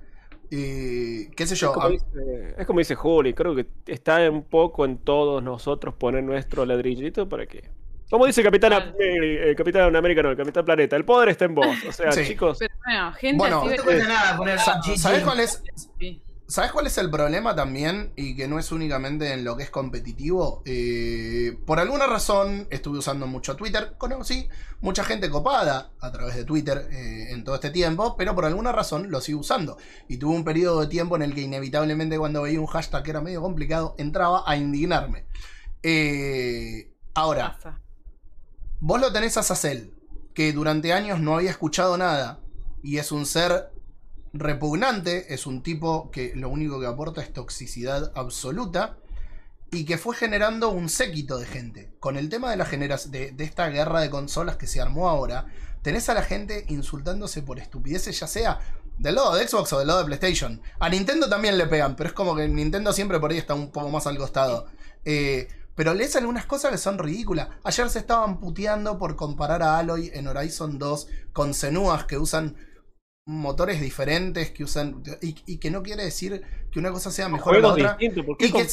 Y 0.50 1.28
qué 1.30 1.46
sé 1.46 1.54
yo. 1.56 1.68
Es 1.68 1.72
como, 1.74 1.86
ah, 1.86 1.90
dice, 1.90 2.54
es 2.56 2.66
como 2.66 2.78
dice 2.78 2.94
Juli, 2.94 3.34
creo 3.34 3.54
que 3.54 3.66
está 3.86 4.30
un 4.30 4.44
poco 4.44 4.84
en 4.84 4.98
todos 4.98 5.42
nosotros 5.42 5.94
poner 5.94 6.22
nuestro 6.22 6.64
ladrillito 6.64 7.28
para 7.28 7.46
que. 7.46 7.68
Como 8.08 8.24
dice 8.26 8.40
Capitán, 8.44 8.70
Claro. 8.70 8.92
eh, 9.00 9.52
Capitán 9.56 9.96
América, 9.96 10.22
no, 10.22 10.30
el 10.30 10.36
Capitán 10.36 10.64
Planeta, 10.64 10.94
el 10.94 11.04
poder 11.04 11.30
está 11.30 11.46
en 11.46 11.56
vos. 11.56 11.66
O 11.88 11.90
sea, 11.90 12.12
Sí. 12.12 12.24
chicos, 12.24 12.58
Pero 12.60 12.72
bueno, 12.84 13.12
gente 13.14 13.36
Bueno, 13.38 13.62
así 13.66 13.76
No 13.84 13.90
de- 13.90 14.04
nada 14.04 14.36
poner 14.36 14.58
sa- 14.60 14.80
GG. 14.80 14.96
¿Sabes 14.96 15.22
cuál 15.24 15.40
es? 15.40 15.62
sí. 15.98 16.22
¿Sabes 16.48 16.70
cuál 16.70 16.86
es 16.86 16.96
el 16.98 17.10
problema 17.10 17.56
también? 17.56 18.12
Y 18.14 18.36
que 18.36 18.46
no 18.46 18.60
es 18.60 18.70
únicamente 18.70 19.32
en 19.32 19.42
lo 19.42 19.56
que 19.56 19.64
es 19.64 19.70
competitivo. 19.70 20.62
Eh, 20.64 21.58
por 21.66 21.80
alguna 21.80 22.06
razón 22.06 22.68
estuve 22.70 22.98
usando 22.98 23.26
mucho 23.26 23.56
Twitter. 23.56 23.94
Conocí 23.98 24.48
mucha 24.80 25.02
gente 25.02 25.28
copada 25.28 25.90
a 26.00 26.12
través 26.12 26.36
de 26.36 26.44
Twitter 26.44 26.88
eh, 26.92 27.32
en 27.32 27.42
todo 27.42 27.56
este 27.56 27.70
tiempo. 27.70 28.16
Pero 28.16 28.36
por 28.36 28.44
alguna 28.44 28.70
razón 28.70 29.10
lo 29.10 29.20
sigo 29.20 29.40
usando. 29.40 29.76
Y 30.08 30.18
tuve 30.18 30.36
un 30.36 30.44
periodo 30.44 30.82
de 30.82 30.86
tiempo 30.86 31.16
en 31.16 31.22
el 31.22 31.34
que 31.34 31.40
inevitablemente 31.40 32.16
cuando 32.16 32.42
veía 32.42 32.60
un 32.60 32.66
hashtag 32.66 33.02
que 33.02 33.10
era 33.10 33.20
medio 33.20 33.42
complicado, 33.42 33.96
entraba 33.98 34.44
a 34.46 34.56
indignarme. 34.56 35.26
Eh, 35.82 36.92
ahora. 37.14 37.58
Vos 38.78 39.00
lo 39.00 39.12
tenés 39.12 39.36
a 39.36 39.42
Sacel, 39.42 39.94
que 40.32 40.52
durante 40.52 40.92
años 40.92 41.18
no 41.18 41.34
había 41.34 41.50
escuchado 41.50 41.96
nada. 41.98 42.38
Y 42.84 42.98
es 42.98 43.10
un 43.10 43.26
ser 43.26 43.72
repugnante, 44.38 45.34
es 45.34 45.46
un 45.46 45.62
tipo 45.62 46.10
que 46.10 46.32
lo 46.34 46.48
único 46.48 46.80
que 46.80 46.86
aporta 46.86 47.22
es 47.22 47.32
toxicidad 47.32 48.12
absoluta. 48.14 48.98
Y 49.72 49.84
que 49.84 49.98
fue 49.98 50.14
generando 50.14 50.70
un 50.70 50.88
séquito 50.88 51.38
de 51.38 51.46
gente. 51.46 51.92
Con 51.98 52.16
el 52.16 52.28
tema 52.28 52.50
de, 52.50 52.56
la 52.56 52.64
de, 52.64 53.32
de 53.32 53.44
esta 53.44 53.68
guerra 53.68 54.00
de 54.00 54.10
consolas 54.10 54.56
que 54.56 54.68
se 54.68 54.80
armó 54.80 55.08
ahora, 55.08 55.46
tenés 55.82 56.08
a 56.08 56.14
la 56.14 56.22
gente 56.22 56.64
insultándose 56.68 57.42
por 57.42 57.58
estupideces, 57.58 58.18
ya 58.18 58.28
sea 58.28 58.60
del 58.98 59.16
lado 59.16 59.34
de 59.34 59.46
Xbox 59.46 59.72
o 59.72 59.78
del 59.78 59.88
lado 59.88 60.00
de 60.00 60.06
PlayStation. 60.06 60.60
A 60.78 60.88
Nintendo 60.88 61.28
también 61.28 61.58
le 61.58 61.66
pegan, 61.66 61.96
pero 61.96 62.08
es 62.08 62.14
como 62.14 62.34
que 62.34 62.48
Nintendo 62.48 62.92
siempre 62.92 63.20
por 63.20 63.30
ahí 63.30 63.38
está 63.38 63.54
un 63.54 63.70
poco 63.70 63.88
más 63.90 64.06
al 64.06 64.16
costado. 64.16 64.66
Eh, 65.04 65.48
pero 65.74 65.92
lees 65.92 66.16
algunas 66.16 66.46
cosas 66.46 66.72
que 66.72 66.78
son 66.78 66.98
ridículas. 66.98 67.48
Ayer 67.62 67.90
se 67.90 67.98
estaban 67.98 68.40
puteando 68.40 68.98
por 68.98 69.14
comparar 69.14 69.62
a 69.62 69.78
Aloy 69.78 70.10
en 70.14 70.26
Horizon 70.26 70.78
2 70.78 71.08
con 71.32 71.52
Senuas 71.52 72.04
que 72.04 72.16
usan 72.16 72.56
motores 73.26 73.80
diferentes, 73.80 74.52
que 74.52 74.64
usan. 74.64 75.02
Y, 75.20 75.36
y 75.46 75.58
que 75.58 75.70
no 75.70 75.82
quiere 75.82 76.04
decir 76.04 76.42
que 76.70 76.78
una 76.78 76.92
cosa 76.92 77.10
sea 77.10 77.28
mejor 77.28 77.56
a 77.56 77.58
la 77.58 77.68
otra. 77.68 77.96
distintos, 77.98 78.24
¿por 78.24 78.36
qué 78.38 78.46
y 78.46 78.52
que-? 78.52 78.68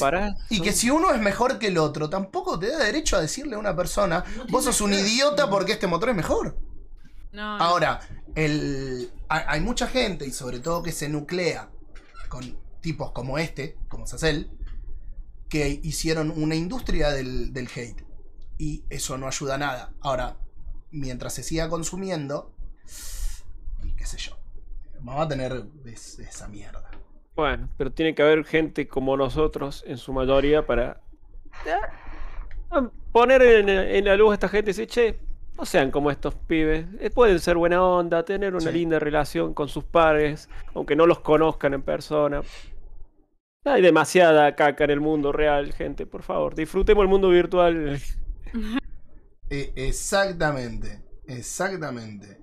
Y 0.49 0.61
que 0.61 0.71
si 0.71 0.89
uno 0.89 1.11
es 1.13 1.19
mejor 1.19 1.59
que 1.59 1.67
el 1.67 1.77
otro, 1.77 2.09
tampoco 2.09 2.57
te 2.57 2.69
da 2.69 2.79
derecho 2.79 3.17
a 3.17 3.21
decirle 3.21 3.55
a 3.55 3.59
una 3.59 3.75
persona, 3.75 4.23
vos 4.49 4.63
sos 4.63 4.79
un 4.81 4.93
idiota 4.93 5.49
porque 5.49 5.73
este 5.73 5.87
motor 5.87 6.09
es 6.09 6.15
mejor. 6.15 6.57
No, 7.31 7.57
no. 7.57 7.63
Ahora, 7.63 7.99
el, 8.35 9.11
hay, 9.27 9.41
hay 9.47 9.61
mucha 9.61 9.87
gente, 9.87 10.27
y 10.27 10.31
sobre 10.31 10.59
todo 10.59 10.83
que 10.83 10.91
se 10.91 11.09
nuclea 11.09 11.71
con 12.29 12.57
tipos 12.79 13.11
como 13.11 13.39
este, 13.39 13.77
como 13.87 14.05
Sacel, 14.05 14.51
que 15.49 15.79
hicieron 15.81 16.31
una 16.35 16.55
industria 16.55 17.09
del, 17.09 17.53
del 17.53 17.67
hate. 17.75 18.05
Y 18.59 18.83
eso 18.89 19.17
no 19.17 19.27
ayuda 19.27 19.55
a 19.55 19.57
nada. 19.57 19.93
Ahora, 20.01 20.37
mientras 20.91 21.33
se 21.33 21.41
siga 21.41 21.69
consumiendo, 21.69 22.53
y 23.83 23.93
qué 23.95 24.05
sé 24.05 24.17
yo, 24.17 24.37
vamos 25.03 25.25
a 25.25 25.27
tener 25.27 25.65
es- 25.85 26.19
esa 26.19 26.47
mierda. 26.47 26.89
Bueno, 27.35 27.69
pero 27.77 27.91
tiene 27.91 28.15
que 28.15 28.21
haber 28.23 28.43
gente 28.45 28.87
como 28.87 29.15
nosotros, 29.17 29.83
en 29.87 29.97
su 29.97 30.13
mayoría, 30.13 30.65
para 30.65 31.01
eh, 32.71 32.89
poner 33.11 33.41
en, 33.41 33.69
en 33.69 34.05
la 34.05 34.15
luz 34.15 34.31
a 34.31 34.33
esta 34.35 34.49
gente 34.49 34.71
y 34.71 34.73
decir, 34.73 34.87
che, 34.87 35.19
no 35.57 35.65
sean 35.65 35.91
como 35.91 36.11
estos 36.11 36.35
pibes. 36.35 36.85
Eh, 36.99 37.09
Pueden 37.11 37.39
ser 37.39 37.57
buena 37.57 37.83
onda, 37.83 38.25
tener 38.25 38.55
una 38.55 38.71
Sí. 38.71 38.71
linda 38.71 38.99
relación 38.99 39.53
con 39.53 39.67
sus 39.69 39.83
pares, 39.83 40.49
aunque 40.73 40.95
no 40.95 41.05
los 41.05 41.19
conozcan 41.19 41.73
en 41.73 41.83
persona. 41.83 42.41
Hay 43.65 43.81
demasiada 43.81 44.55
caca 44.55 44.85
en 44.85 44.91
el 44.91 45.01
mundo 45.01 45.31
real, 45.33 45.73
gente, 45.73 46.05
por 46.05 46.23
favor. 46.23 46.55
Disfrutemos 46.55 47.01
el 47.03 47.09
mundo 47.09 47.29
virtual. 47.29 47.99
Eh, 49.49 49.71
exactamente. 49.75 51.01
Exactamente. 51.25 52.42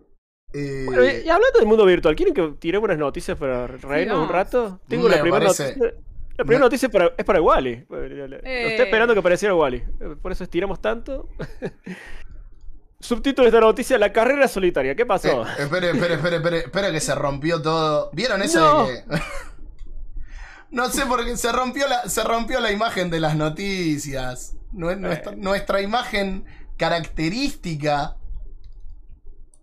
Eh, 0.53 0.83
Bueno, 0.87 1.05
y 1.05 1.09
y 1.27 1.29
hablando 1.29 1.59
del 1.59 1.67
mundo 1.69 1.85
virtual, 1.87 2.17
¿quieren 2.17 2.35
que 2.35 2.55
tiremos 2.59 2.87
unas 2.87 2.99
noticias 2.99 3.37
para 3.39 3.67
reírnos 3.67 4.19
un 4.19 4.29
rato? 4.29 4.81
Tengo 4.89 5.09
Me 5.09 5.17
la 5.17 5.23
primera 5.23 5.47
parece- 5.47 5.77
noticia. 5.77 5.95
La 6.39 6.45
primera 6.45 6.59
me- 6.61 6.65
noticia 6.67 6.87
es 6.87 6.93
para, 6.93 7.13
es 7.19 7.25
para 7.25 7.41
Wally. 7.43 7.73
Estoy 7.73 8.41
Eh. 8.45 8.77
esperando 8.83 9.13
que 9.15 9.21
apareciera 9.21 9.55
Wally. 9.55 9.77
Eh, 9.79 10.17
Por 10.21 10.33
eso 10.33 10.43
estiramos 10.45 10.81
tanto. 10.81 11.29
Subtítulo 12.99 13.45
de 13.45 13.49
esta 13.49 13.61
noticia: 13.61 13.99
La 13.99 14.13
carrera 14.13 14.47
solitaria. 14.49 14.95
¿Qué 14.95 15.07
pasó? 15.07 15.43
Eh, 15.43 15.51
espere, 15.61 15.91
espere, 15.91 16.15
espere, 16.15 16.37
espere, 16.37 16.59
espere 16.59 16.93
que 16.93 17.01
se 17.01 17.15
rompió 17.15 17.63
todo. 17.63 18.11
¿Vieron 18.13 18.43
eso 18.43 18.61
No. 18.61 18.87
de 18.87 19.05
que.? 19.05 19.05
no 20.71 20.89
sé 20.91 21.07
por 21.07 21.25
qué 21.25 21.37
se 21.37 21.51
rompió 21.53 21.87
la, 21.89 22.09
se 22.09 22.23
rompió 22.25 22.61
la 22.61 22.71
imagen 22.73 23.09
de 23.11 23.21
las 23.21 23.37
noticias. 23.37 24.57
Nuestra, 24.73 25.33
nuestra 25.37 25.81
imagen 25.81 26.45
característica. 26.77 28.17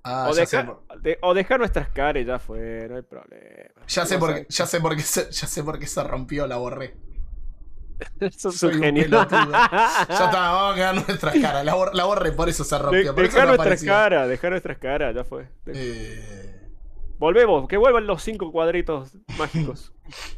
Ah, 0.09 0.27
o, 0.29 0.33
ya, 0.33 0.45
sé, 0.45 0.57
dejar, 0.57 0.65
por- 0.65 1.01
de- 1.01 1.17
o 1.21 1.33
dejar 1.33 1.59
nuestras 1.59 1.89
caras, 1.89 2.25
ya 2.25 2.39
fue, 2.39 2.87
no 2.89 2.95
hay 2.95 3.01
problema. 3.01 3.69
ya 3.87 4.05
sé 4.05 4.17
por 4.17 4.47
ya 4.47 4.65
sé 4.65 4.79
por 4.79 4.95
qué 4.95 5.01
se, 5.01 5.29
ya 5.31 5.47
sé 5.47 5.63
por 5.63 5.77
qué 5.79 5.85
se 5.87 6.03
rompió, 6.03 6.47
la 6.47 6.55
borré. 6.57 6.95
Sos 8.37 8.55
Soy 8.55 8.75
un 8.75 8.81
genio. 8.83 9.07
Ya 9.07 9.21
está, 9.23 9.45
vamos 10.31 10.73
a 10.73 10.75
quedar 10.75 10.95
nuestras 10.95 11.39
caras. 11.39 11.65
La, 11.65 11.75
la 11.93 12.03
borré, 12.05 12.31
por 12.31 12.47
eso 12.47 12.63
se 12.63 12.77
rompió. 12.77 13.01
eso 13.01 13.13
dejar 13.13 13.47
nuestras 13.47 13.83
caras, 13.83 14.29
dejar 14.29 14.51
nuestras 14.51 14.77
caras, 14.77 15.15
ya 15.15 15.23
fue. 15.23 15.47
Eh, 15.65 16.53
Volvemos, 17.19 17.67
que 17.67 17.77
vuelvan 17.77 18.05
los 18.05 18.21
cinco 18.21 18.51
cuadritos 18.51 19.17
mágicos. 19.37 19.91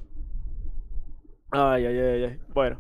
Ay, 1.52 1.86
ay, 1.86 1.98
ay, 2.00 2.24
ay. 2.26 2.40
Bueno, 2.54 2.80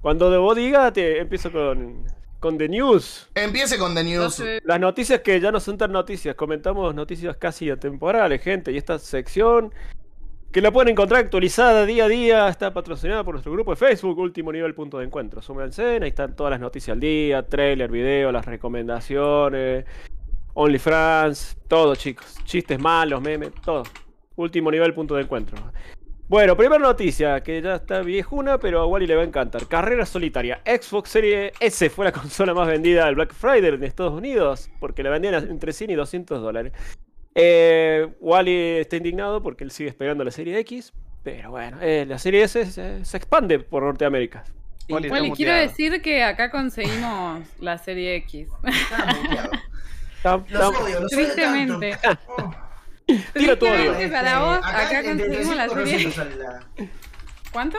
cuando 0.00 0.30
de 0.30 0.38
vos 0.38 0.56
diga, 0.56 0.92
te 0.92 1.20
empiezo 1.20 1.52
con, 1.52 2.04
con 2.40 2.58
The 2.58 2.68
News. 2.68 3.28
empiece 3.34 3.78
con 3.78 3.94
The 3.94 4.02
News. 4.02 4.40
Entonces, 4.40 4.62
Las 4.64 4.80
noticias 4.80 5.20
que 5.20 5.38
ya 5.38 5.52
no 5.52 5.60
son 5.60 5.78
tan 5.78 5.92
noticias, 5.92 6.34
comentamos 6.34 6.94
noticias 6.94 7.36
casi 7.36 7.70
atemporales, 7.70 8.42
gente. 8.42 8.72
Y 8.72 8.78
esta 8.78 8.98
sección, 8.98 9.72
que 10.50 10.60
la 10.60 10.72
pueden 10.72 10.88
encontrar 10.88 11.22
actualizada 11.22 11.86
día 11.86 12.06
a 12.06 12.08
día, 12.08 12.48
está 12.48 12.72
patrocinada 12.72 13.22
por 13.22 13.34
nuestro 13.34 13.52
grupo 13.52 13.70
de 13.70 13.76
Facebook, 13.76 14.18
Último 14.18 14.50
Nivel 14.50 14.74
Punto 14.74 14.98
de 14.98 15.04
Encuentro. 15.04 15.42
Súmense, 15.42 16.00
ahí 16.02 16.08
están 16.08 16.34
todas 16.34 16.50
las 16.50 16.60
noticias 16.60 16.94
al 16.94 17.00
día, 17.00 17.46
trailer, 17.46 17.90
video, 17.90 18.32
las 18.32 18.46
recomendaciones, 18.46 19.84
OnlyFans, 20.54 21.58
todo, 21.68 21.94
chicos. 21.94 22.36
Chistes 22.44 22.80
malos, 22.80 23.20
memes, 23.20 23.52
todo. 23.64 23.84
Último 24.36 24.70
Nivel 24.70 24.94
Punto 24.94 25.14
de 25.14 25.22
Encuentro. 25.22 25.58
Bueno, 26.30 26.56
primera 26.56 26.78
noticia, 26.80 27.42
que 27.42 27.60
ya 27.60 27.74
está 27.74 28.02
viejuna, 28.02 28.58
pero 28.58 28.82
a 28.82 28.86
Wally 28.86 29.08
le 29.08 29.16
va 29.16 29.22
a 29.22 29.24
encantar. 29.24 29.66
Carrera 29.66 30.06
solitaria. 30.06 30.60
Xbox 30.64 31.10
Series 31.10 31.52
S 31.58 31.90
fue 31.90 32.04
la 32.04 32.12
consola 32.20 32.54
más 32.54 32.68
vendida 32.68 33.06
del 33.06 33.16
Black 33.16 33.34
Friday 33.34 33.74
en 33.74 33.82
Estados 33.82 34.12
Unidos, 34.12 34.70
porque 34.78 35.02
la 35.02 35.10
vendían 35.10 35.34
entre 35.50 35.72
100 35.72 35.90
y 35.90 35.94
200 35.96 36.40
dólares. 36.40 36.72
Eh, 37.34 38.06
Wally 38.20 38.78
está 38.78 38.94
indignado 38.94 39.42
porque 39.42 39.64
él 39.64 39.72
sigue 39.72 39.88
esperando 39.90 40.22
la 40.22 40.30
Serie 40.30 40.56
X, 40.60 40.92
pero 41.24 41.50
bueno, 41.50 41.78
eh, 41.80 42.06
la 42.06 42.16
Serie 42.20 42.44
S 42.44 42.64
se, 42.64 43.04
se 43.04 43.16
expande 43.16 43.58
por 43.58 43.82
Norteamérica. 43.82 44.44
Wally 44.88 45.08
está 45.08 45.20
Wally, 45.20 45.32
quiero 45.32 45.54
decir 45.54 46.00
que 46.00 46.22
acá 46.22 46.52
conseguimos 46.52 47.40
la 47.58 47.76
serie 47.76 48.14
X. 48.14 48.48
Está 50.16 50.36
Los 50.48 50.76
odio, 50.76 51.00
los 51.00 51.12
odio 51.12 51.24
Tristemente. 51.24 51.96
tanto. 52.00 52.20
Oh. 52.28 52.54
Tira 53.34 53.58
tu 53.58 53.66
odio. 53.66 53.94
Este, 53.94 54.16
acá 54.16 54.88
acá 54.88 55.02
conseguimos 55.04 55.56
la 55.56 55.68
300 55.68 55.88
y 55.88 55.90
serie. 55.90 56.12
400 56.12 56.14
sale 56.14 56.36
la- 56.36 56.88
¿Cuánto? 57.52 57.78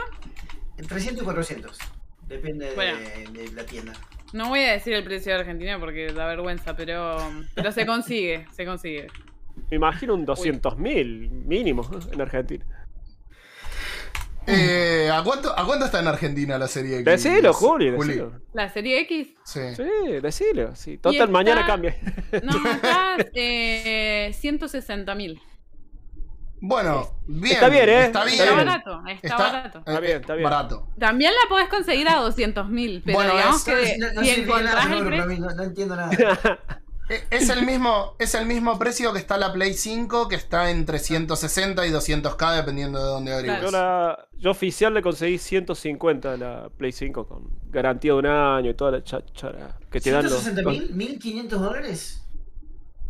entre 0.78 0.88
300 0.96 1.22
y 1.22 1.26
400. 1.26 1.78
Depende 2.28 2.66
de- 2.68 2.76
Bueno. 2.76 2.98
de, 3.32 3.52
la 3.54 3.66
tienda. 3.66 3.94
No 4.34 4.50
voy 4.50 4.62
a 4.62 4.72
decir 4.72 4.94
el 4.94 5.04
precio 5.04 5.34
de 5.34 5.40
Argentina 5.40 5.78
porque 5.80 6.14
da 6.14 6.26
vergüenza, 6.26 6.76
pero, 6.76 7.18
pero 7.54 7.72
se 7.72 7.86
consigue, 7.86 8.48
se 8.52 8.66
consigue. 8.66 9.08
Me 9.70 9.76
imagino 9.78 10.14
un 10.16 10.26
200.000 10.26 11.30
mínimo 11.30 11.90
en 12.12 12.22
Argentina. 12.22 12.66
Eh, 14.48 15.10
¿a, 15.14 15.24
cuánto, 15.24 15.58
¿A 15.58 15.66
cuánto 15.66 15.86
está 15.86 16.00
en 16.00 16.08
Argentina 16.08 16.58
la 16.58 16.68
serie 16.68 17.00
X? 17.00 17.06
Decilo, 17.06 17.54
Juli, 17.54 17.92
decilo. 17.92 18.42
La 18.54 18.70
serie 18.70 19.00
X, 19.02 19.28
Sí. 19.46 19.60
Sí, 19.76 19.84
decilo. 20.22 20.76
Sí. 20.76 20.98
Total, 20.98 21.14
está- 21.22 21.28
mañana 21.28 21.66
cambia. 21.66 21.96
no, 22.44 22.52
está 22.72 23.18
eh, 23.34 24.32
160 24.34 25.14
mil. 25.16 25.40
Bueno, 26.64 27.20
bien. 27.26 27.54
Está 27.56 27.70
bien, 27.70 27.90
¿eh? 27.90 28.06
Está 28.06 28.24
bien. 28.24 28.40
Está 28.40 28.56
barato, 28.56 29.02
está, 29.08 29.28
Está- 29.28 29.38
barato. 29.38 29.78
eh, 29.80 29.84
Está 29.88 30.00
bien, 30.00 30.22
está 30.22 30.34
bien. 30.36 30.44
Barato. 30.44 30.88
También 31.00 31.32
la 31.34 31.50
podés 31.50 31.68
conseguir 31.70 32.08
a 32.08 32.18
200 32.18 32.70
mil, 32.70 33.02
pero 33.04 33.18
Bueno, 33.18 33.34
digamos 33.34 33.68
es- 33.68 33.92
que 33.92 33.98
no, 33.98 34.08
no, 34.14 35.54
no 35.56 35.64
entiendo 35.64 35.96
nada. 35.96 36.10
Eh, 37.12 37.24
Es 37.30 37.50
el 37.50 37.66
mismo, 37.66 38.16
es 38.20 38.36
el 38.36 38.46
mismo 38.46 38.80
precio 38.80 39.12
que 39.12 39.20
está 39.20 39.38
la 39.38 39.52
Play 39.52 39.74
5, 39.74 40.28
que 40.28 40.36
está 40.36 40.70
entre 40.72 40.98
160 41.00 41.86
y 41.86 41.92
200k 41.92 42.56
dependiendo 42.56 43.00
de 43.00 43.06
dónde 43.06 43.34
averigues. 43.34 43.62
Yo, 43.62 43.72
la, 43.72 44.28
yo 44.38 44.52
oficial 44.52 44.94
le 44.94 45.02
conseguí 45.02 45.38
150 45.38 46.34
a 46.34 46.38
la 46.38 46.70
Play 46.78 46.92
5 46.92 47.28
con 47.28 47.50
garantía 47.70 48.14
de 48.14 48.20
un 48.20 48.26
año 48.28 48.70
y 48.70 48.74
toda 48.74 48.92
la 48.92 49.04
chachara 49.04 49.78
que 49.92 50.00
te 50.00 50.12
dan 50.12 50.24
los. 50.26 50.46
¿160 50.46 50.66
mil? 50.96 51.20
¿1500 51.20 51.50
dólares? 51.50 52.24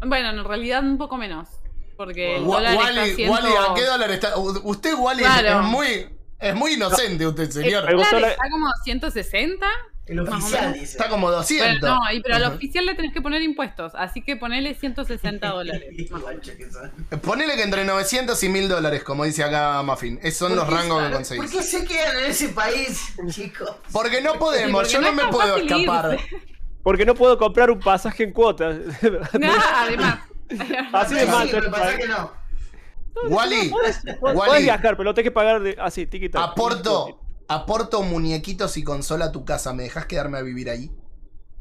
Bueno, 0.04 0.30
en 0.32 0.44
realidad 0.44 0.84
un 0.84 0.98
poco 0.98 1.18
menos. 1.18 1.48
Porque 1.96 2.38
el 2.38 2.46
dólar 2.46 2.74
está 2.74 2.84
Wally, 2.86 3.12
haciendo... 3.12 3.34
Wally, 3.36 3.48
¿a 3.70 3.74
qué 3.76 3.86
dólar 3.86 4.12
está? 4.12 4.38
Usted, 4.38 4.96
Wally, 4.98 5.24
es- 5.24 5.30
Claro. 5.30 5.60
es 5.62 5.66
muy, 5.68 6.10
es 6.40 6.56
muy 6.56 6.74
inocente, 6.74 7.28
usted, 7.28 7.44
El 7.44 7.52
señor. 7.52 7.84
Gustó 7.96 8.16
dólar 8.16 8.22
la- 8.22 8.28
está 8.32 8.50
como 8.50 8.66
160. 8.84 9.68
El 10.12 10.20
oficial 10.20 10.74
dice. 10.74 10.86
Está 10.98 11.08
como 11.10 11.32
200. 11.32 11.80
Bueno, 11.80 11.96
no, 12.04 12.12
y- 12.14 12.22
pero 12.22 12.36
al 12.36 12.44
oficial 12.44 12.86
le 12.86 12.96
tenés 12.96 13.14
que 13.14 13.22
poner 13.22 13.42
impuestos, 13.42 13.94
así 13.96 14.22
que 14.22 14.36
ponele 14.36 14.76
160 14.76 15.48
dólares. 15.52 15.84
Ponele 17.22 17.56
que 17.56 17.64
entre 17.64 17.86
900 17.86 18.44
y 18.44 18.50
1000 18.50 18.70
dólares, 18.70 19.04
como 19.04 19.24
dice 19.26 19.44
acá 19.44 19.82
Muffin. 19.84 20.20
Esos 20.22 20.50
son 20.50 20.56
los 20.56 20.66
¿Por 20.66 20.74
qué 20.76 20.82
rangos 20.82 21.04
que 21.08 21.12
conseguís. 21.14 21.44
¿Por 21.44 21.52
qué 21.52 21.64
se 21.64 21.86
quedan 21.86 22.18
en 22.20 22.32
ese 22.32 22.50
país, 22.50 23.14
chicos? 23.30 23.72
Porque 23.92 24.22
no 24.22 24.34
podemos, 24.34 24.82
porque 24.82 24.94
yo 24.94 25.02
no 25.02 25.14
me 25.14 25.28
puedo 25.28 25.58
escapar. 25.58 26.14
irse. 26.14 26.26
Porque 26.84 27.06
no 27.06 27.14
puedo 27.14 27.38
comprar 27.38 27.70
un 27.70 27.80
pasaje 27.80 28.24
en 28.24 28.32
cuotas. 28.34 28.76
No, 29.40 29.52
además. 29.76 30.20
Así 30.94 31.14
de 31.14 31.26
mal. 31.28 31.48
pero 31.52 31.70
pasa 31.70 31.96
que 31.96 32.08
no. 32.08 32.32
Wally, 33.30 33.70
Puedes 33.70 34.02
Wally, 34.20 34.64
viajar, 34.64 34.98
pero 34.98 35.04
lo 35.04 35.14
tenés 35.14 35.28
que 35.28 35.32
pagar 35.32 35.62
de, 35.62 35.76
así, 35.80 36.08
tiquita. 36.08 36.44
aporto, 36.44 37.20
aporto 37.54 38.02
muñequitos 38.04 38.78
y 38.78 38.84
consola 38.84 39.26
a 39.26 39.32
tu 39.32 39.46
casa. 39.46 39.74
¿Me 39.74 39.84
dejas 39.84 40.06
quedarme 40.06 40.38
a 40.38 40.42
vivir 40.42 40.70
ahí? 40.70 40.92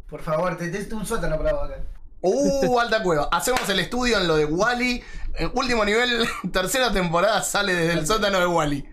Por 0.09 0.23
favor, 0.23 0.57
te 0.57 0.69
te 0.69 0.95
un 0.95 1.07
sótano 1.07 1.37
para 1.37 1.51
acá. 1.51 1.77
Uh, 2.21 2.79
alta 2.81 3.03
cueva. 3.03 3.29
Hacemos 3.33 3.69
el 3.69 3.81
estudio 3.81 4.19
en 4.19 4.29
lo 4.29 4.37
de 4.37 4.45
Wally. 4.45 5.03
último 5.55 5.85
nivel, 5.85 6.27
tercera 6.53 6.93
temporada, 6.93 7.43
sale 7.43 7.75
desde 7.75 7.99
el 7.99 8.07
sótano 8.07 8.39
de 8.39 8.47
Wally. 8.47 8.89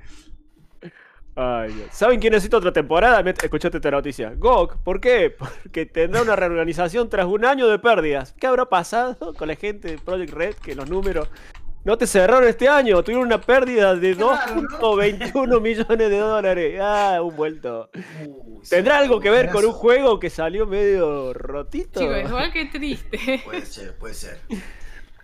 Ay, 1.39 1.71
Dios. 1.71 1.89
¿Saben 1.91 2.19
quién 2.19 2.33
necesita 2.33 2.57
otra 2.57 2.73
temporada? 2.73 3.19
Escuchate 3.43 3.77
esta 3.77 3.91
noticia. 3.91 4.33
GOG, 4.35 4.77
¿por 4.83 4.99
qué? 4.99 5.29
Porque 5.37 5.85
tendrá 5.85 6.23
una 6.23 6.35
reorganización 6.35 7.09
tras 7.09 7.27
un 7.27 7.45
año 7.45 7.67
de 7.67 7.77
pérdidas. 7.77 8.33
¿Qué 8.39 8.47
habrá 8.47 8.65
pasado 8.65 9.35
con 9.35 9.47
la 9.47 9.55
gente 9.55 9.91
de 9.91 9.97
Project 9.99 10.33
Red? 10.33 10.55
Que 10.55 10.73
los 10.73 10.89
números 10.89 11.29
no 11.83 11.97
te 11.97 12.05
cerraron 12.07 12.47
este 12.47 12.67
año. 12.67 13.01
Tuvieron 13.03 13.25
una 13.27 13.39
pérdida 13.41 13.95
de 13.95 14.15
Qué 14.15 14.23
raro, 14.23 14.55
¿no? 14.61 14.67
2.21 14.79 15.61
millones 15.61 16.09
de 16.09 16.17
dólares. 16.17 16.79
Ah, 16.81 17.19
un 17.23 17.35
vuelto. 17.35 17.89
Sí, 17.93 18.69
¿Tendrá 18.69 18.99
algo 18.99 19.19
que 19.19 19.29
ver 19.29 19.49
con 19.49 19.63
un 19.65 19.71
juego? 19.71 20.19
que 20.19 20.29
salió 20.29 20.65
medio 20.65 21.33
rotito? 21.33 21.99
Chicos, 21.99 22.17
igual 22.27 22.51
que 22.51 22.65
triste. 22.65 23.41
Puede 23.45 23.65
ser, 23.65 23.95
puede 23.97 24.13
ser. 24.13 24.39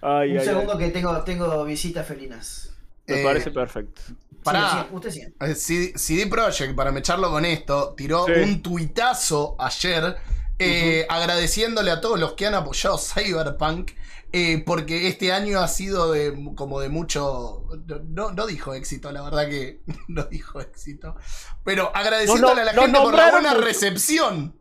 Ay, 0.02 0.32
Un 0.32 0.38
ay, 0.38 0.38
ay. 0.38 0.46
segundo 0.46 0.78
que 0.78 0.90
tengo, 0.90 1.22
tengo 1.24 1.64
visitas 1.66 2.08
felinas. 2.08 2.74
Me 3.08 3.20
Eh, 3.22 3.24
parece 3.24 3.52
perfecto. 3.52 4.02
Pará. 4.44 4.70
Sí, 4.72 4.78
sí, 4.78 4.86
usted 4.96 5.10
sí. 5.12 5.22
Eh, 5.42 5.56
CD, 5.56 5.94
CD 5.98 6.28
Projekt, 6.28 6.76
para 6.76 6.92
mecharlo 6.92 7.30
con 7.30 7.46
esto, 7.46 7.94
tiró 7.96 8.26
Sí. 8.26 8.32
un 8.44 8.62
tuitazo 8.62 9.56
ayer 9.60 10.18
eh, 10.60 11.06
agradeciéndole 11.10 11.92
a 11.92 12.00
todos 12.00 12.20
los 12.20 12.34
que 12.34 12.46
han 12.48 12.54
apoyado 12.54 12.98
Cyberpunk. 12.98 13.92
Eh, 14.34 14.64
porque 14.66 15.08
este 15.08 15.32
año 15.32 15.60
ha 15.60 15.68
sido 15.68 16.12
de 16.12 16.34
como 16.56 16.80
de 16.82 16.90
mucho. 16.90 17.68
No, 18.10 18.32
no 18.32 18.46
dijo 18.48 18.74
éxito, 18.74 19.12
la 19.12 19.22
verdad 19.22 19.48
que 19.48 19.82
no 20.10 20.24
dijo 20.24 20.60
éxito. 20.60 21.16
Pero 21.64 21.92
agradeciéndole 21.96 22.62
a 22.62 22.66
la 22.66 22.74
gente 22.74 23.00
por 23.00 23.14
la 23.14 23.32
buena 23.32 23.50
mucho. 23.54 23.62
recepción. 23.62 24.60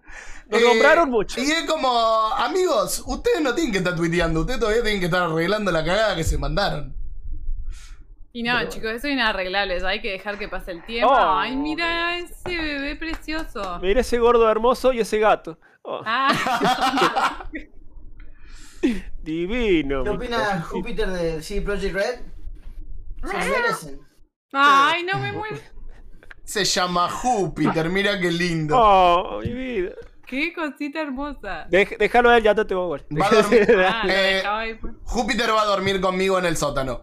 Nos 0.48 0.60
Eh, 0.60 0.64
nombraron 0.64 1.10
mucho. 1.10 1.40
Y 1.40 1.50
es 1.50 1.64
como, 1.64 1.88
amigos, 2.36 3.02
ustedes 3.06 3.40
no 3.40 3.54
tienen 3.54 3.72
que 3.72 3.78
estar 3.78 3.96
tuiteando, 3.96 4.40
ustedes 4.40 4.60
todavía 4.60 4.82
tienen 4.82 5.00
que 5.00 5.06
estar 5.06 5.22
arreglando 5.22 5.72
la 5.72 5.82
cagada 5.84 6.14
que 6.14 6.24
se 6.24 6.36
mandaron. 6.36 6.94
Y 8.34 8.42
no, 8.42 8.62
chicos, 8.68 8.90
eso 8.92 9.06
es 9.08 9.12
inarreglable. 9.14 9.78
ya 9.80 9.88
Hay 9.88 10.00
que 10.00 10.10
dejar 10.12 10.38
que 10.38 10.48
pase 10.48 10.72
el 10.72 10.84
tiempo. 10.86 11.12
Oh. 11.12 11.38
Ay, 11.38 11.54
mira 11.56 12.18
ese 12.18 12.56
bebé 12.56 12.96
precioso. 12.96 13.78
Mira 13.80 14.00
ese 14.00 14.18
gordo 14.18 14.48
hermoso 14.50 14.92
y 14.92 15.00
ese 15.00 15.18
gato. 15.18 15.58
Oh, 15.82 16.00
Ah, 16.04 17.46
divino. 19.22 20.04
¿Qué 20.04 20.10
opina. 20.10 20.62
Júpiter 20.62 21.08
de 21.10 21.42
CD 21.42 21.62
Projekt 21.62 21.94
Red? 21.94 22.20
Se 23.24 23.32
lo 23.32 23.56
merecen. 23.56 24.00
ay, 24.52 25.04
no 25.04 25.18
me 25.18 25.32
muero. 25.32 25.56
Se 26.44 26.64
llama 26.64 27.08
Júpiter, 27.08 27.88
mira 27.88 28.18
qué 28.18 28.30
lindo. 28.30 28.76
Oh, 28.76 29.40
mi 29.42 29.52
vida. 29.52 29.92
Qué 30.26 30.52
cosita 30.52 31.00
hermosa. 31.02 31.68
Dej- 31.70 31.96
déjalo 31.98 32.30
a 32.30 32.36
él, 32.38 32.42
ya 32.42 32.54
te 32.54 32.64
tengo 32.64 32.84
igual. 32.84 33.04
Va 33.20 33.26
a 33.26 33.30
dormir. 33.42 33.66
Ah, 33.86 34.02
Eh, 34.08 34.78
pues. 34.80 34.94
Júpiter 35.04 35.50
va 35.50 35.62
a 35.62 35.66
dormir 35.66 36.00
conmigo 36.00 36.38
en 36.38 36.46
el 36.46 36.56
sótano. 36.56 37.02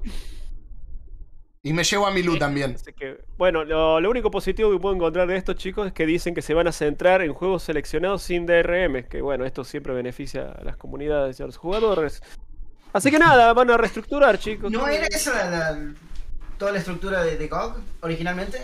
Y 1.62 1.74
me 1.74 1.84
llevo 1.84 2.08
a 2.08 2.12
Milú 2.12 2.38
también. 2.38 2.76
Así 2.76 2.94
que, 2.94 3.18
bueno, 3.38 3.66
lo, 3.66 4.00
lo 4.00 4.10
único 4.10 4.32
positivo 4.32 4.72
que 4.72 4.80
puedo 4.80 4.96
encontrar 4.96 5.28
de 5.28 5.36
estos 5.36 5.58
chicos 5.58 5.88
es 5.88 5.94
que 5.94 6.06
dicen 6.06 6.34
que 6.34 6.42
se 6.42 6.54
van 6.54 6.68
a 6.68 6.72
centrar 6.72 7.22
en 7.22 7.34
juegos 7.34 7.64
seleccionados 7.64 8.22
sin 8.24 8.46
DRM, 8.46 9.04
que 9.10 9.22
bueno, 9.22 9.46
esto 9.46 9.66
siempre 9.66 9.94
beneficia 9.94 10.54
a 10.54 10.64
las 10.64 10.78
comunidades 10.78 11.38
y 11.40 11.44
a 11.44 11.48
los 11.48 11.58
jugadores. 11.58 12.22
Así 12.94 13.12
que 13.12 13.20
nada, 13.20 13.54
van 13.54 13.70
a 13.72 13.78
reestructurar, 13.78 14.40
chicos. 14.40 14.72
¿No 14.72 14.88
era 14.88 15.06
esa 15.08 15.34
la, 15.50 15.72
la- 15.72 15.94
toda 16.58 16.72
la 16.72 16.80
estructura 16.80 17.24
de, 17.24 17.38
de 17.38 17.48
GOG 17.48 17.76
originalmente? 18.02 18.58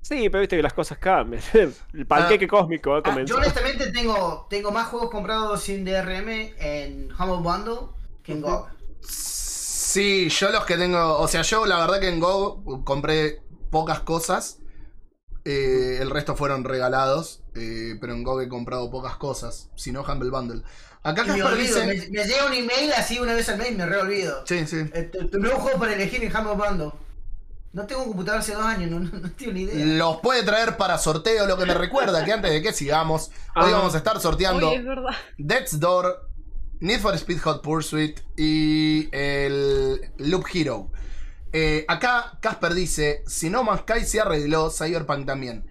Sí, 0.00 0.28
pero 0.30 0.40
viste 0.40 0.56
que 0.56 0.62
las 0.62 0.72
cosas 0.72 0.98
cambian. 0.98 1.42
El 1.92 2.06
panqueque 2.06 2.48
cósmico 2.48 2.90
va 2.90 2.98
a 2.98 3.02
Ah, 3.04 3.22
yo 3.24 3.36
honestamente 3.36 3.92
tengo, 3.92 4.46
tengo 4.50 4.72
más 4.72 4.88
juegos 4.88 5.10
comprados 5.10 5.62
sin 5.62 5.84
DRM 5.84 6.28
en 6.58 7.08
Humble 7.12 7.42
Bundle 7.42 7.88
que 8.22 8.32
en 8.32 8.40
GOG. 8.40 8.68
Sí, 9.92 10.28
yo 10.30 10.50
los 10.50 10.64
que 10.64 10.76
tengo. 10.76 11.18
O 11.18 11.28
sea, 11.28 11.42
yo 11.42 11.66
la 11.66 11.78
verdad 11.78 12.00
que 12.00 12.08
en 12.08 12.18
Go 12.20 12.82
compré 12.84 13.42
pocas 13.70 14.00
cosas. 14.00 14.58
Eh, 15.44 15.98
el 16.00 16.10
resto 16.10 16.36
fueron 16.36 16.64
regalados. 16.64 17.42
eh, 17.54 17.96
pero 18.00 18.14
en 18.14 18.22
Go 18.22 18.40
he 18.40 18.48
comprado 18.48 18.90
pocas 18.90 19.16
cosas. 19.16 19.68
Si 19.76 19.92
no, 19.92 20.02
Humble 20.02 20.30
Bundle. 20.30 20.62
Acá 21.02 21.24
me 21.24 21.42
olvido, 21.42 21.56
dice. 21.56 21.80
me, 21.86 21.94
me 21.94 22.24
llega 22.24 22.46
un 22.46 22.52
email 22.54 22.92
así 22.92 23.18
una 23.18 23.34
vez 23.34 23.48
al 23.48 23.58
mes 23.58 23.72
y 23.72 23.74
me 23.74 23.84
re 23.86 23.98
olvido. 23.98 24.44
Sí, 24.46 24.66
sí. 24.66 24.76
Eh, 24.94 25.10
tu, 25.12 25.28
tu 25.28 25.38
nuevo 25.38 25.58
juego 25.58 25.78
para 25.80 25.92
elegir 25.94 26.22
en 26.24 26.34
Humble 26.34 26.54
Bundle. 26.54 26.92
No 27.72 27.86
tengo 27.86 28.02
un 28.02 28.08
computador 28.08 28.40
hace 28.40 28.52
dos 28.54 28.64
años, 28.64 28.90
no, 28.90 29.00
no, 29.00 29.10
no 29.18 29.30
tengo 29.32 29.52
ni 29.52 29.62
idea. 29.62 29.84
Los 29.96 30.18
puede 30.18 30.42
traer 30.42 30.76
para 30.76 30.98
sorteo, 30.98 31.46
lo 31.46 31.56
que 31.56 31.64
me 31.66 31.72
recuerda 31.74 32.22
que 32.24 32.30
antes 32.32 32.50
de 32.52 32.60
que 32.62 32.72
sigamos, 32.72 33.30
hoy 33.56 33.70
Ah. 33.72 33.78
vamos 33.78 33.94
a 33.94 33.98
estar 33.98 34.20
sorteando 34.20 34.68
Uy, 34.70 34.76
es 34.76 34.84
verdad. 34.84 35.10
Death's 35.38 35.80
Door, 35.80 36.30
Need 36.82 37.00
for 37.00 37.14
Speed 37.14 37.38
Hot 37.44 37.62
Pursuit 37.62 38.20
y 38.36 39.08
el 39.12 40.00
Loop 40.18 40.44
Hero. 40.52 40.90
Eh, 41.52 41.84
acá 41.86 42.38
Casper 42.40 42.74
dice, 42.74 43.22
si 43.26 43.48
No 43.50 43.62
Man's 43.62 43.82
Sky 43.82 44.04
se 44.04 44.20
arregló, 44.20 44.70
Cyberpunk 44.70 45.24
también. 45.26 45.64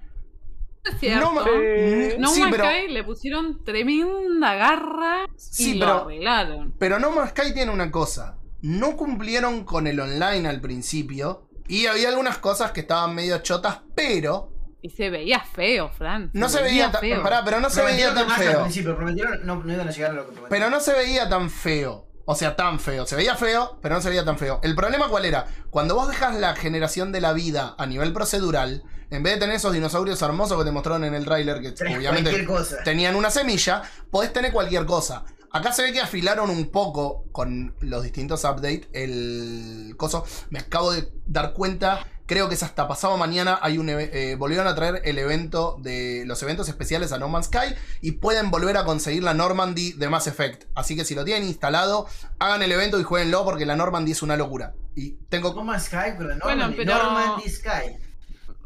Es 0.84 1.00
cierto. 1.00 1.34
No, 1.34 1.46
Eh, 1.48 2.16
No 2.20 2.30
sí, 2.32 2.40
Man's 2.40 2.52
pero, 2.56 2.64
Sky 2.66 2.88
le 2.88 3.04
pusieron 3.04 3.64
tremenda 3.64 4.56
garra 4.56 5.26
Sí, 5.36 5.76
y 5.76 5.80
pero- 5.80 5.94
lo 5.96 6.02
arreglaron. 6.06 6.74
pero 6.80 6.98
No 6.98 7.12
Man's 7.12 7.32
Sky 7.32 7.54
tiene 7.54 7.72
una 7.72 7.92
cosa. 7.92 8.38
No 8.62 8.96
cumplieron 8.96 9.64
con 9.66 9.88
el 9.88 10.00
online 10.00 10.48
al 10.48 10.62
principio. 10.62 11.48
Y 11.68 11.88
había 11.88 12.10
algunas 12.10 12.38
cosas 12.38 12.72
que 12.72 12.82
estaban 12.82 13.16
medio 13.16 13.38
chotas, 13.40 13.82
pero 13.96 14.52
Y 14.82 14.90
se 14.90 15.10
veía 15.10 15.40
feo, 15.42 15.90
Fran. 15.90 16.32
no 16.34 16.50
se 16.50 16.62
veía 16.62 16.92
tan. 16.92 17.02
feo. 17.02 17.22
pará, 17.22 17.44
pero 17.46 17.60
no 17.60 17.70
se 17.70 17.84
veía 17.84 18.14
tan 18.14 18.28
más 18.28 18.40
al 18.40 18.46
feo. 18.46 18.62
principio, 18.64 18.96
prometieron, 18.96 19.46
no, 19.46 19.64
no 19.64 19.74
iban 19.74 19.88
a 19.88 19.92
llegar 19.92 20.12
a 20.12 20.14
lo 20.14 20.22
que 20.22 20.32
prometieron. 20.34 20.50
Pero 20.50 20.70
no 20.70 20.80
se 20.80 20.94
veía 20.94 21.30
tan 21.30 21.50
feo. 21.50 22.08
O 22.26 22.36
sea, 22.36 22.56
tan 22.56 22.80
feo. 22.80 23.06
Se 23.06 23.16
veía 23.16 23.36
feo, 23.36 23.80
pero 23.82 23.96
no 23.96 24.02
se 24.02 24.10
veía 24.10 24.24
tan 24.24 24.38
feo. 24.38 24.60
El 24.64 24.76
problema 24.76 25.10
cuál 25.10 25.26
era? 25.26 25.48
Cuando 25.70 25.96
vos 25.96 26.08
dejas 26.08 26.36
la 26.36 26.56
generación 26.56 27.12
de 27.12 27.22
la 27.22 27.34
vida 27.34 27.76
a 27.78 27.86
nivel 27.86 28.14
procedural, 28.14 28.84
en 29.10 29.24
vez 29.24 29.34
de 29.34 29.40
tener 29.42 29.56
esos 29.56 29.74
dinosaurios 29.74 30.22
hermosos 30.22 30.58
que 30.58 30.64
te 30.64 30.72
mostraron 30.72 31.04
en 31.04 31.14
el 31.14 31.26
tráiler, 31.26 31.62
que 31.62 31.70
obviamente 31.96 32.48
tenían 32.86 33.16
una 33.16 33.30
semilla, 33.30 33.84
podés 34.10 34.32
tener 34.32 34.52
cualquier 34.52 34.86
cosa. 34.86 35.26
Acá 35.52 35.74
se 35.74 35.84
ve 35.84 35.92
que 35.92 36.00
afilaron 36.00 36.50
un 36.50 36.72
poco 36.72 37.26
con 37.34 37.76
los 37.82 38.04
distintos 38.04 38.46
updates 38.46 38.88
el 38.94 39.96
coso. 39.98 40.26
Me 40.50 40.60
acabo 40.60 40.94
de 40.94 41.12
dar 41.26 41.52
cuenta, 41.52 42.08
creo 42.32 42.48
que 42.48 42.56
es 42.56 42.64
hasta 42.64 42.88
pasado 42.88 43.18
mañana, 43.18 43.60
hay 43.62 43.78
un 43.78 43.90
eh, 43.90 44.36
volvieron 44.40 44.66
a 44.66 44.74
traer 44.74 45.02
el 45.04 45.18
evento 45.18 45.76
de 45.82 46.24
los 46.26 46.42
eventos 46.42 46.70
especiales 46.70 47.12
a 47.12 47.18
No 47.18 47.28
Man's 47.28 47.48
Sky 47.48 47.76
y 48.00 48.14
pueden 48.14 48.52
volver 48.52 48.78
a 48.78 48.86
conseguir 48.86 49.22
la 49.22 49.34
Normandy 49.34 49.92
de 49.92 50.08
Mass 50.08 50.28
Effect. 50.28 50.64
Así 50.74 50.96
que 50.96 51.04
si 51.04 51.14
lo 51.14 51.26
tienen 51.26 51.44
instalado, 51.44 52.08
hagan 52.40 52.64
el 52.64 52.72
evento 52.72 52.98
y 53.02 53.04
jueguenlo 53.04 53.44
porque 53.44 53.66
la 53.66 53.76
Normandy 53.76 54.14
es 54.14 54.22
una 54.22 54.38
locura. 54.38 54.74
Y 54.96 55.12
tengo 55.28 55.54
No 55.54 55.66
Man's 55.66 55.88
Sky, 55.88 56.14
pero 56.18 56.34
Normandy, 56.34 56.44
Bueno, 56.46 56.74
pero- 56.78 57.04
Normandy 57.04 57.50
Sky. 57.50 57.98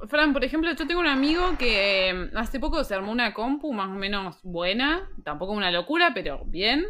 Fran, 0.09 0.31
por 0.33 0.43
ejemplo, 0.43 0.71
yo 0.71 0.85
tengo 0.85 0.99
un 0.99 1.07
amigo 1.07 1.57
que 1.57 2.11
eh, 2.11 2.29
hace 2.35 2.59
poco 2.59 2.83
se 2.83 2.93
armó 2.93 3.11
una 3.11 3.33
compu 3.33 3.73
más 3.73 3.87
o 3.87 3.95
menos 3.95 4.37
buena, 4.43 5.09
tampoco 5.23 5.53
una 5.53 5.71
locura, 5.71 6.11
pero 6.13 6.43
bien. 6.45 6.85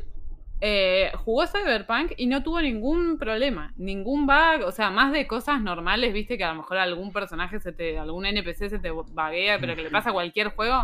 Eh, 0.67 1.12
jugó 1.23 1.45
Cyberpunk 1.45 2.13
y 2.17 2.25
no 2.25 2.41
tuvo 2.41 2.60
ningún 2.60 3.19
problema, 3.19 3.71
ningún 3.78 4.25
bug, 4.25 4.65
o 4.65 4.71
sea, 4.71 4.89
más 4.89 5.12
de 5.12 5.28
cosas 5.28 5.62
normales, 5.62 6.12
viste 6.12 6.39
que 6.39 6.43
a 6.43 6.49
lo 6.49 6.56
mejor 6.56 6.78
algún 6.80 7.13
personaje 7.13 7.60
se 7.60 7.71
te, 7.71 7.99
algún 7.99 8.25
NPC 8.25 8.69
se 8.69 8.80
te 8.80 8.89
buguea, 8.89 9.60
pero 9.60 9.75
que 9.75 9.84
le 9.84 9.91
pasa 9.91 10.10
a 10.10 10.13
cualquier 10.13 10.47
juego. 10.56 10.84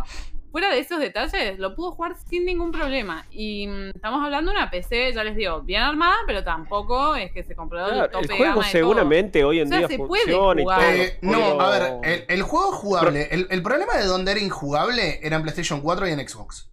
Fuera 0.52 0.70
de 0.70 0.78
esos 0.78 1.00
detalles, 1.00 1.58
lo 1.58 1.74
pudo 1.74 1.90
jugar 1.90 2.14
sin 2.28 2.44
ningún 2.44 2.70
problema. 2.70 3.26
Y 3.32 3.66
mm, 3.66 3.88
estamos 3.96 4.22
hablando 4.22 4.52
de 4.52 4.58
una 4.58 4.70
PC, 4.70 5.12
ya 5.14 5.24
les 5.24 5.34
digo, 5.34 5.62
bien 5.62 5.82
armada, 5.82 6.14
pero 6.28 6.44
tampoco 6.44 7.16
es 7.16 7.32
que 7.32 7.42
se 7.42 7.56
compró 7.56 7.84
el 7.86 7.92
Claro, 7.94 8.10
tope 8.10 8.22
el 8.24 8.28
de 8.28 8.36
juego 8.36 8.52
gama 8.52 8.66
de 8.66 8.72
todo. 8.72 8.80
seguramente 8.80 9.42
hoy 9.44 9.58
en 9.60 9.66
O 9.66 9.68
sea, 9.70 9.78
día 9.78 9.88
se 9.88 9.96
puede 9.98 10.22
funciona 10.24 10.60
y 10.60 10.64
todo. 10.64 10.80
Eh, 10.80 11.18
no, 11.22 11.38
pero- 11.38 11.60
a 11.60 11.70
ver, 11.70 11.92
el, 12.04 12.24
el 12.28 12.42
juego 12.42 12.70
jugable. 12.70 13.26
El, 13.32 13.48
el 13.50 13.62
problema 13.64 13.96
de 13.96 14.04
donde 14.04 14.30
era 14.30 14.40
injugable 14.40 15.18
era 15.26 15.34
en 15.36 15.42
PlayStation 15.42 15.80
4 15.80 16.06
y 16.06 16.12
en 16.12 16.28
Xbox. 16.28 16.68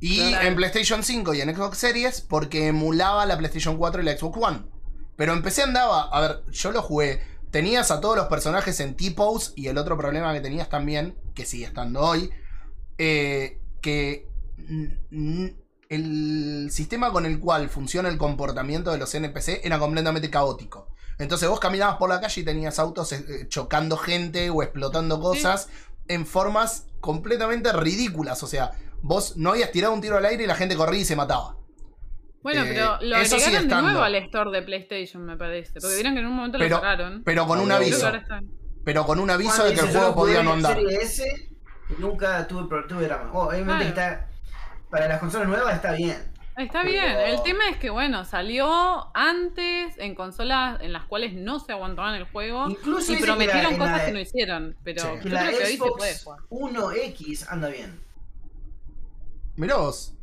Y 0.00 0.18
Claro. 0.28 0.46
en 0.48 0.56
PlayStation 0.56 1.02
5 1.02 1.34
y 1.34 1.40
en 1.40 1.54
Xbox 1.54 1.78
Series 1.78 2.20
porque 2.20 2.66
emulaba 2.68 3.24
la 3.26 3.38
PlayStation 3.38 3.76
4 3.78 4.02
y 4.02 4.04
la 4.04 4.16
Xbox 4.16 4.38
One. 4.40 4.62
Pero 5.16 5.32
en 5.32 5.42
PC 5.42 5.62
andaba, 5.62 6.02
a 6.02 6.20
ver, 6.20 6.42
yo 6.50 6.70
lo 6.72 6.82
jugué. 6.82 7.22
Tenías 7.50 7.90
a 7.90 8.00
todos 8.00 8.16
los 8.16 8.26
personajes 8.26 8.78
en 8.80 8.96
T-Pose 8.96 9.52
y 9.56 9.68
el 9.68 9.78
otro 9.78 9.96
problema 9.96 10.34
que 10.34 10.40
tenías 10.40 10.68
también, 10.68 11.18
que 11.34 11.46
sigue 11.46 11.64
estando 11.64 12.00
hoy, 12.00 12.30
eh, 12.98 13.58
que 13.80 14.28
el 15.88 16.68
sistema 16.70 17.12
con 17.12 17.24
el 17.26 17.38
cual 17.38 17.68
funciona 17.68 18.08
el 18.08 18.18
comportamiento 18.18 18.90
de 18.92 18.98
los 18.98 19.14
NPC 19.14 19.60
era 19.64 19.78
completamente 19.78 20.28
caótico. 20.30 20.88
Entonces 21.18 21.48
vos 21.48 21.60
caminabas 21.60 21.96
por 21.96 22.10
la 22.10 22.20
calle 22.20 22.42
y 22.42 22.44
tenías 22.44 22.78
autos 22.78 23.12
eh, 23.12 23.46
chocando 23.48 23.96
gente 23.96 24.50
o 24.50 24.62
explotando 24.62 25.20
cosas 25.20 25.68
en 26.08 26.26
formas 26.26 26.84
completamente 27.00 27.72
ridículas. 27.72 28.42
O 28.42 28.46
sea, 28.46 28.72
vos 29.06 29.36
no 29.36 29.50
habías 29.50 29.70
tirado 29.70 29.94
un 29.94 30.00
tiro 30.00 30.16
al 30.16 30.24
aire 30.24 30.44
y 30.44 30.46
la 30.46 30.54
gente 30.56 30.76
corría 30.76 31.00
y 31.00 31.04
se 31.04 31.16
mataba. 31.16 31.56
Bueno, 32.42 32.62
Eh, 32.64 32.68
pero 32.68 32.98
lo 33.00 33.16
agregaron 33.16 33.68
de 33.68 33.74
nuevo 33.82 34.00
al 34.02 34.14
store 34.16 34.50
de 34.50 34.62
PlayStation, 34.62 35.24
me 35.24 35.36
parece. 35.36 35.80
Porque 35.80 35.94
vieron 35.96 36.14
que 36.14 36.20
en 36.20 36.26
un 36.26 36.32
momento 36.34 36.58
Pero- 36.58 36.76
lo 36.76 36.82
sacaron. 36.82 37.22
Pero 37.24 37.46
con 37.46 37.58
un 37.60 37.72
Ah, 37.72 37.76
aviso. 37.76 38.12
Pero 38.84 39.04
con 39.04 39.18
un 39.18 39.30
aviso 39.30 39.64
de 39.64 39.74
que 39.74 39.80
el 39.80 39.88
juego 39.90 40.14
podía 40.14 40.42
no 40.42 40.52
andar. 40.52 40.74
Serie 40.76 40.96
S 41.02 41.24
y 41.90 42.00
nunca 42.00 42.46
tuve, 42.46 42.68
tuve 42.88 43.04
drama. 43.04 43.30
Oh, 43.32 43.48
obviamente 43.48 43.92
Claro. 43.92 44.14
está. 44.14 44.28
Para 44.90 45.08
las 45.08 45.18
consolas 45.18 45.48
nuevas 45.48 45.74
está 45.74 45.92
bien. 45.92 46.32
Está 46.56 46.82
Pero- 46.82 46.92
bien. 46.92 47.04
El 47.18 47.42
tema 47.42 47.68
es 47.68 47.76
que, 47.78 47.90
bueno, 47.90 48.24
salió 48.24 49.10
antes 49.14 49.94
en 49.98 50.14
consolas 50.14 50.80
en 50.80 50.92
las 50.92 51.04
cuales 51.04 51.34
no 51.34 51.58
se 51.58 51.72
aguantaban 51.72 52.14
el 52.14 52.24
juego. 52.30 52.70
Incluso 52.70 53.12
y 53.12 53.16
prometieron 53.16 53.72
la- 53.72 53.78
cosas 53.78 53.98
la- 53.98 54.06
que 54.06 54.12
no 54.12 54.20
hicieron. 54.20 54.76
Pero 54.84 55.02
Sí. 55.02 55.08
yo 55.16 55.20
Que 55.20 55.28
la 55.30 55.46
creo 55.46 55.58
que 55.58 55.64
hoy 55.64 55.72
se 55.72 55.78
puede 55.78 56.14
Xbox 56.14 56.22
jugar. 56.24 56.40
1X 56.48 57.48
anda 57.50 57.68
bien. 57.68 58.00
Mirá 59.56 59.76
vos. 59.76 60.14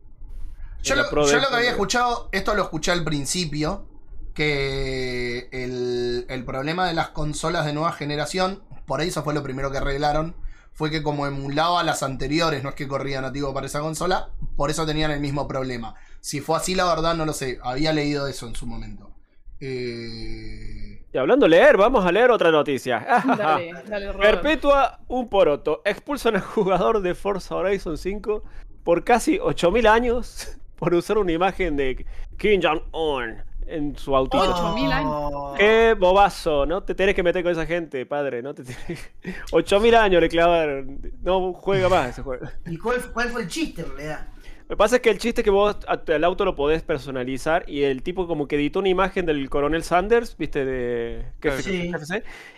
Yo, 0.81 0.95
lo, 0.95 1.03
yo 1.03 1.11
que 1.11 1.35
había 1.35 1.49
también. 1.49 1.71
escuchado, 1.71 2.29
esto 2.31 2.53
lo 2.55 2.63
escuché 2.63 2.91
al 2.91 3.03
principio, 3.03 3.87
que 4.33 5.47
el, 5.51 6.25
el 6.27 6.45
problema 6.45 6.87
de 6.87 6.93
las 6.93 7.09
consolas 7.09 7.65
de 7.65 7.73
nueva 7.73 7.93
generación, 7.93 8.63
por 8.85 8.99
ahí 8.99 9.07
eso 9.07 9.23
fue 9.23 9.33
lo 9.33 9.43
primero 9.43 9.71
que 9.71 9.77
arreglaron, 9.77 10.35
fue 10.73 10.89
que 10.89 11.03
como 11.03 11.27
emulaba 11.27 11.83
las 11.83 12.03
anteriores, 12.03 12.63
no 12.63 12.69
es 12.69 12.75
que 12.75 12.87
corría 12.87 13.21
nativo 13.21 13.53
para 13.53 13.67
esa 13.67 13.79
consola, 13.79 14.29
por 14.57 14.71
eso 14.71 14.85
tenían 14.85 15.11
el 15.11 15.19
mismo 15.19 15.47
problema. 15.47 15.95
Si 16.19 16.41
fue 16.41 16.57
así, 16.57 16.75
la 16.75 16.85
verdad 16.85 17.15
no 17.15 17.25
lo 17.25 17.33
sé, 17.33 17.59
había 17.63 17.93
leído 17.93 18.27
eso 18.27 18.47
en 18.47 18.55
su 18.55 18.65
momento. 18.65 19.11
Eh... 19.59 21.05
Y 21.13 21.17
hablando 21.17 21.45
de 21.45 21.51
leer, 21.51 21.77
vamos 21.77 22.03
a 22.03 22.11
leer 22.11 22.31
otra 22.31 22.49
noticia. 22.49 23.05
Dale, 23.37 23.71
dale. 23.87 24.13
Perpetua 24.13 24.99
un 25.07 25.29
poroto. 25.29 25.83
Expulsan 25.85 26.35
al 26.35 26.41
jugador 26.41 27.01
de 27.01 27.13
Forza 27.13 27.53
Horizon 27.53 27.97
5 27.99 28.43
por 28.83 29.03
casi 29.03 29.39
8000 29.39 29.87
años 29.87 30.57
por 30.77 30.93
usar 30.93 31.17
una 31.17 31.31
imagen 31.31 31.75
de 31.77 32.05
Kim 32.37 32.61
Jong-un 32.61 33.35
en 33.65 33.97
su 33.97 34.15
autito. 34.15 34.43
Ocho. 34.43 34.71
8000 34.73 34.91
años. 34.91 35.11
Oh. 35.13 35.55
Qué 35.57 35.95
bobazo, 35.97 36.65
no 36.65 36.83
te 36.83 36.93
tenés 36.95 37.15
que 37.15 37.23
meter 37.23 37.43
con 37.43 37.51
esa 37.53 37.65
gente, 37.65 38.05
padre, 38.05 38.41
no 38.41 38.53
te 38.53 38.63
tenés... 38.63 39.11
8000 39.51 39.95
años 39.95 40.21
le 40.21 40.29
clavaron. 40.29 40.99
No 41.21 41.53
juega 41.53 41.87
más 41.89 42.09
ese 42.09 42.21
juego. 42.21 42.45
¿Y 42.65 42.77
cuál, 42.77 43.01
cuál 43.13 43.29
fue 43.29 43.43
el 43.43 43.47
chiste 43.47 43.81
en 43.83 43.87
realidad? 43.89 44.27
Lo 44.63 44.75
que 44.75 44.77
pasa 44.77 44.95
es 44.95 45.01
que 45.01 45.09
el 45.09 45.17
chiste 45.17 45.41
es 45.41 45.45
que 45.45 45.51
vos 45.51 45.77
a- 45.87 46.01
el 46.07 46.23
auto 46.23 46.45
lo 46.45 46.55
podés 46.55 46.83
personalizar 46.83 47.63
y 47.69 47.83
el 47.83 48.01
tipo 48.01 48.27
como 48.27 48.47
que 48.47 48.55
editó 48.55 48.79
una 48.79 48.89
imagen 48.89 49.25
del 49.25 49.49
coronel 49.49 49.83
Sanders, 49.83 50.35
viste, 50.37 50.65
de 50.65 51.25
Sí. 51.61 51.91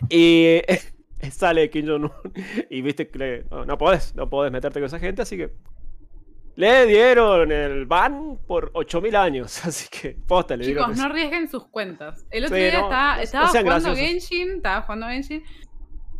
Y 0.09 0.61
sale 1.31 1.69
Kim 1.69 1.87
Jong-un 1.87 2.11
y 2.69 2.81
viste 2.81 3.07
que 3.07 3.45
no, 3.49 3.65
no 3.65 3.77
podés, 3.77 4.15
no 4.15 4.29
podés 4.29 4.51
meterte 4.51 4.79
con 4.79 4.85
esa 4.85 4.99
gente, 4.99 5.23
así 5.23 5.35
que 5.37 5.51
le 6.55 6.85
dieron 6.85 7.51
el 7.51 7.85
ban 7.85 8.37
por 8.47 8.71
8000 8.73 9.15
años, 9.15 9.65
así 9.65 9.87
que 9.89 10.17
posta 10.27 10.55
le 10.55 10.65
dieron 10.65 10.85
Chicos, 10.85 10.97
no 10.97 11.05
arriesguen 11.05 11.49
sus 11.49 11.67
cuentas. 11.67 12.25
El 12.31 12.45
otro 12.45 12.55
Sí, 12.57 12.63
día 12.63 12.79
no, 12.79 12.85
estaba, 13.21 13.47
jugando 13.47 13.63
graciosos. 13.63 13.97
Genshin, 13.97 14.51
estaba 14.57 14.81
jugando 14.83 15.07
Genshin. 15.07 15.43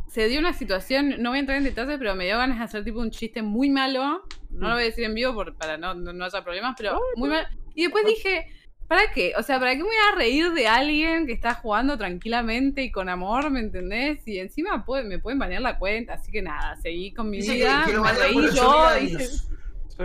se 0.08 0.28
dio 0.28 0.40
una 0.40 0.54
situación, 0.54 1.16
no 1.20 1.30
voy 1.30 1.38
a 1.38 1.40
entrar 1.42 1.58
en 1.58 1.64
detalles, 1.64 1.98
pero 1.98 2.16
me 2.16 2.26
dio 2.26 2.38
ganas 2.38 2.58
de 2.60 2.64
hacer 2.66 2.84
tipo 2.84 3.00
un 3.00 3.12
chiste 3.12 3.42
muy 3.42 3.70
malo. 3.70 4.24
No 4.50 4.70
lo 4.70 4.74
voy 4.76 4.84
a 4.84 4.86
decir 4.86 5.04
en 5.06 5.14
vivo 5.14 5.34
por- 5.34 5.56
para 5.56 5.78
no, 5.78 5.94
no, 5.94 6.14
no 6.14 6.26
haya 6.26 6.42
problemas, 6.44 6.76
pero 6.78 7.00
muy 7.18 7.30
malo. 7.30 7.48
Y 7.74 7.84
después 7.84 8.06
dije, 8.06 8.46
¿para 8.88 9.12
qué? 9.14 9.34
O 9.38 9.44
sea, 9.44 9.60
¿para 9.60 9.72
qué 9.72 9.80
me 9.80 9.84
voy 9.84 9.96
a 10.14 10.16
reír 10.16 10.52
de 10.54 10.68
alguien 10.68 11.26
que 11.28 11.34
está 11.34 11.54
jugando 11.56 11.98
tranquilamente 11.98 12.82
y 12.84 12.92
con 12.92 13.10
amor, 13.10 13.50
¿me 13.50 13.60
entendés? 13.60 14.26
Y 14.26 14.40
encima 14.40 14.86
puede- 14.86 15.04
me 15.04 15.20
pueden 15.20 15.40
banear 15.40 15.62
la 15.62 15.78
cuenta, 15.78 16.14
así 16.14 16.32
que 16.32 16.42
nada, 16.42 16.76
seguí 16.78 17.14
con 17.14 17.30
mi 17.30 17.38
Dice 17.38 17.54
vida, 17.56 17.84
que 17.86 17.98
me 18.00 18.14
reí 18.14 18.36
8.000 18.36 18.52
yo. 18.54 19.30
Sí. 19.90 20.04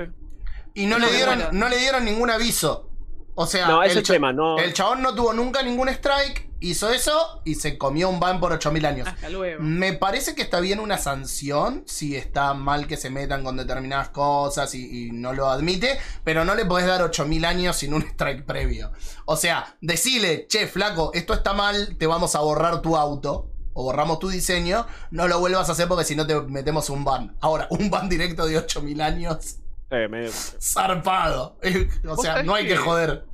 Y 0.75 0.87
no 0.87 0.99
le 0.99 1.11
dieron, 1.13 1.43
no 1.53 1.69
le 1.69 1.79
dieron 1.79 2.05
ningún 2.05 2.31
aviso. 2.31 2.87
O 3.35 3.47
sea, 3.47 3.69
No, 3.69 3.83
el 3.83 4.03
cha- 4.03 4.13
tema, 4.15 4.33
no- 4.33 4.59
el 4.59 4.73
chabón 4.75 5.01
no 5.03 5.15
tuvo 5.15 5.33
nunca 5.33 5.63
ningún 5.63 5.89
strike, 5.89 6.51
hizo 6.61 6.91
eso 6.91 7.41
y 7.45 7.55
se 7.55 7.79
comió 7.79 8.11
un 8.11 8.21
ban 8.21 8.39
por 8.39 8.53
8000 8.53 8.85
años. 8.85 9.09
Hasta 9.09 9.31
luego. 9.31 9.63
Me 9.63 9.95
parece 9.95 10.35
que 10.35 10.43
está 10.43 10.61
bien 10.61 10.79
una 10.79 10.99
sanción 10.99 11.85
si 11.87 12.17
está 12.17 12.53
mal 12.53 12.87
que 12.87 12.99
se 12.99 13.09
metan 13.09 13.43
con 13.43 13.57
determinadas 13.57 14.11
cosas 14.11 14.75
y, 14.75 15.07
y 15.07 15.13
no 15.13 15.33
lo 15.33 15.49
admite, 15.49 15.99
pero 16.23 16.45
no 16.45 16.55
le 16.55 16.67
podés 16.67 16.87
dar 16.87 17.01
8000 17.03 17.45
años 17.47 17.77
sin 17.77 17.95
un 17.95 18.03
strike 18.13 18.45
previo. 18.45 18.93
O 19.25 19.37
sea, 19.37 19.75
decile, 19.81 20.47
che, 20.49 20.67
flaco, 20.67 21.11
esto 21.15 21.33
está 21.33 21.55
mal, 21.55 21.97
te 21.99 22.07
vamos 22.07 22.35
a 22.35 22.41
borrar 22.41 22.83
tu 22.83 22.97
auto. 22.97 23.47
O 23.73 23.85
borramos 23.85 24.19
tu 24.19 24.29
diseño, 24.29 24.85
no 25.13 25.29
lo 25.29 25.39
vuelvas 25.39 25.69
a 25.69 25.73
hacer 25.73 25.87
porque 25.87 26.05
si 26.05 26.17
no 26.17 26.27
te 26.27 26.35
metemos 26.43 26.91
un 26.91 27.05
ban. 27.05 27.37
Ahora, 27.41 27.69
un 27.71 27.89
ban 27.89 28.09
directo 28.09 28.45
de 28.45 28.59
8000 28.59 29.01
años, 29.01 29.59
Eh, 29.91 30.09
me- 30.09 30.29
zarpado. 30.29 31.57
o 32.05 32.09
¿Vos 32.09 32.23
sea, 32.23 32.43
no 32.43 32.55
hay 32.55 32.65
que 32.65 32.71
que- 32.75 32.77
joder. 32.79 33.25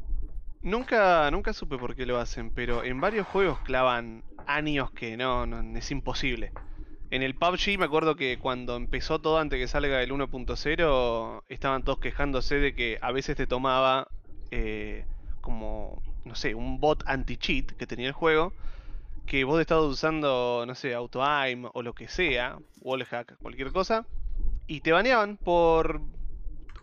Nunca, 0.62 1.30
nunca 1.30 1.52
supe 1.52 1.78
por 1.78 1.94
qué 1.94 2.06
lo 2.06 2.18
hacen, 2.18 2.50
pero 2.50 2.82
en 2.82 3.00
varios 3.00 3.26
juegos 3.28 3.60
clavan 3.60 4.24
años 4.48 4.90
que 4.90 5.16
no, 5.16 5.46
no 5.46 5.78
es 5.78 5.90
imposible. 5.92 6.52
En 7.10 7.22
el 7.22 7.36
PUBG 7.36 7.78
me 7.78 7.84
acuerdo 7.84 8.16
que 8.16 8.36
cuando 8.38 8.74
empezó 8.74 9.20
todo 9.20 9.38
antes 9.38 9.60
que 9.60 9.68
salga 9.68 10.02
el 10.02 10.10
1.0 10.10 11.42
estaban 11.48 11.84
todos 11.84 12.00
quejándose 12.00 12.56
de 12.56 12.74
que 12.74 12.98
a 13.00 13.12
veces 13.12 13.36
te 13.36 13.46
tomaba 13.46 14.08
eh, 14.50 15.04
como, 15.40 16.02
no 16.24 16.34
sé, 16.34 16.56
un 16.56 16.80
bot 16.80 17.04
anti-cheat 17.06 17.72
que 17.76 17.86
tenía 17.86 18.08
el 18.08 18.12
juego, 18.12 18.52
que 19.24 19.44
vos 19.44 19.60
estabas 19.60 19.84
usando, 19.84 20.64
no 20.66 20.74
sé, 20.74 20.94
AutoAim 20.94 21.66
o 21.72 21.82
lo 21.82 21.92
que 21.94 22.08
sea, 22.08 22.58
wallhack, 22.80 23.36
cualquier 23.38 23.70
cosa, 23.70 24.04
y 24.66 24.80
te 24.80 24.90
baneaban 24.90 25.36
por 25.36 26.00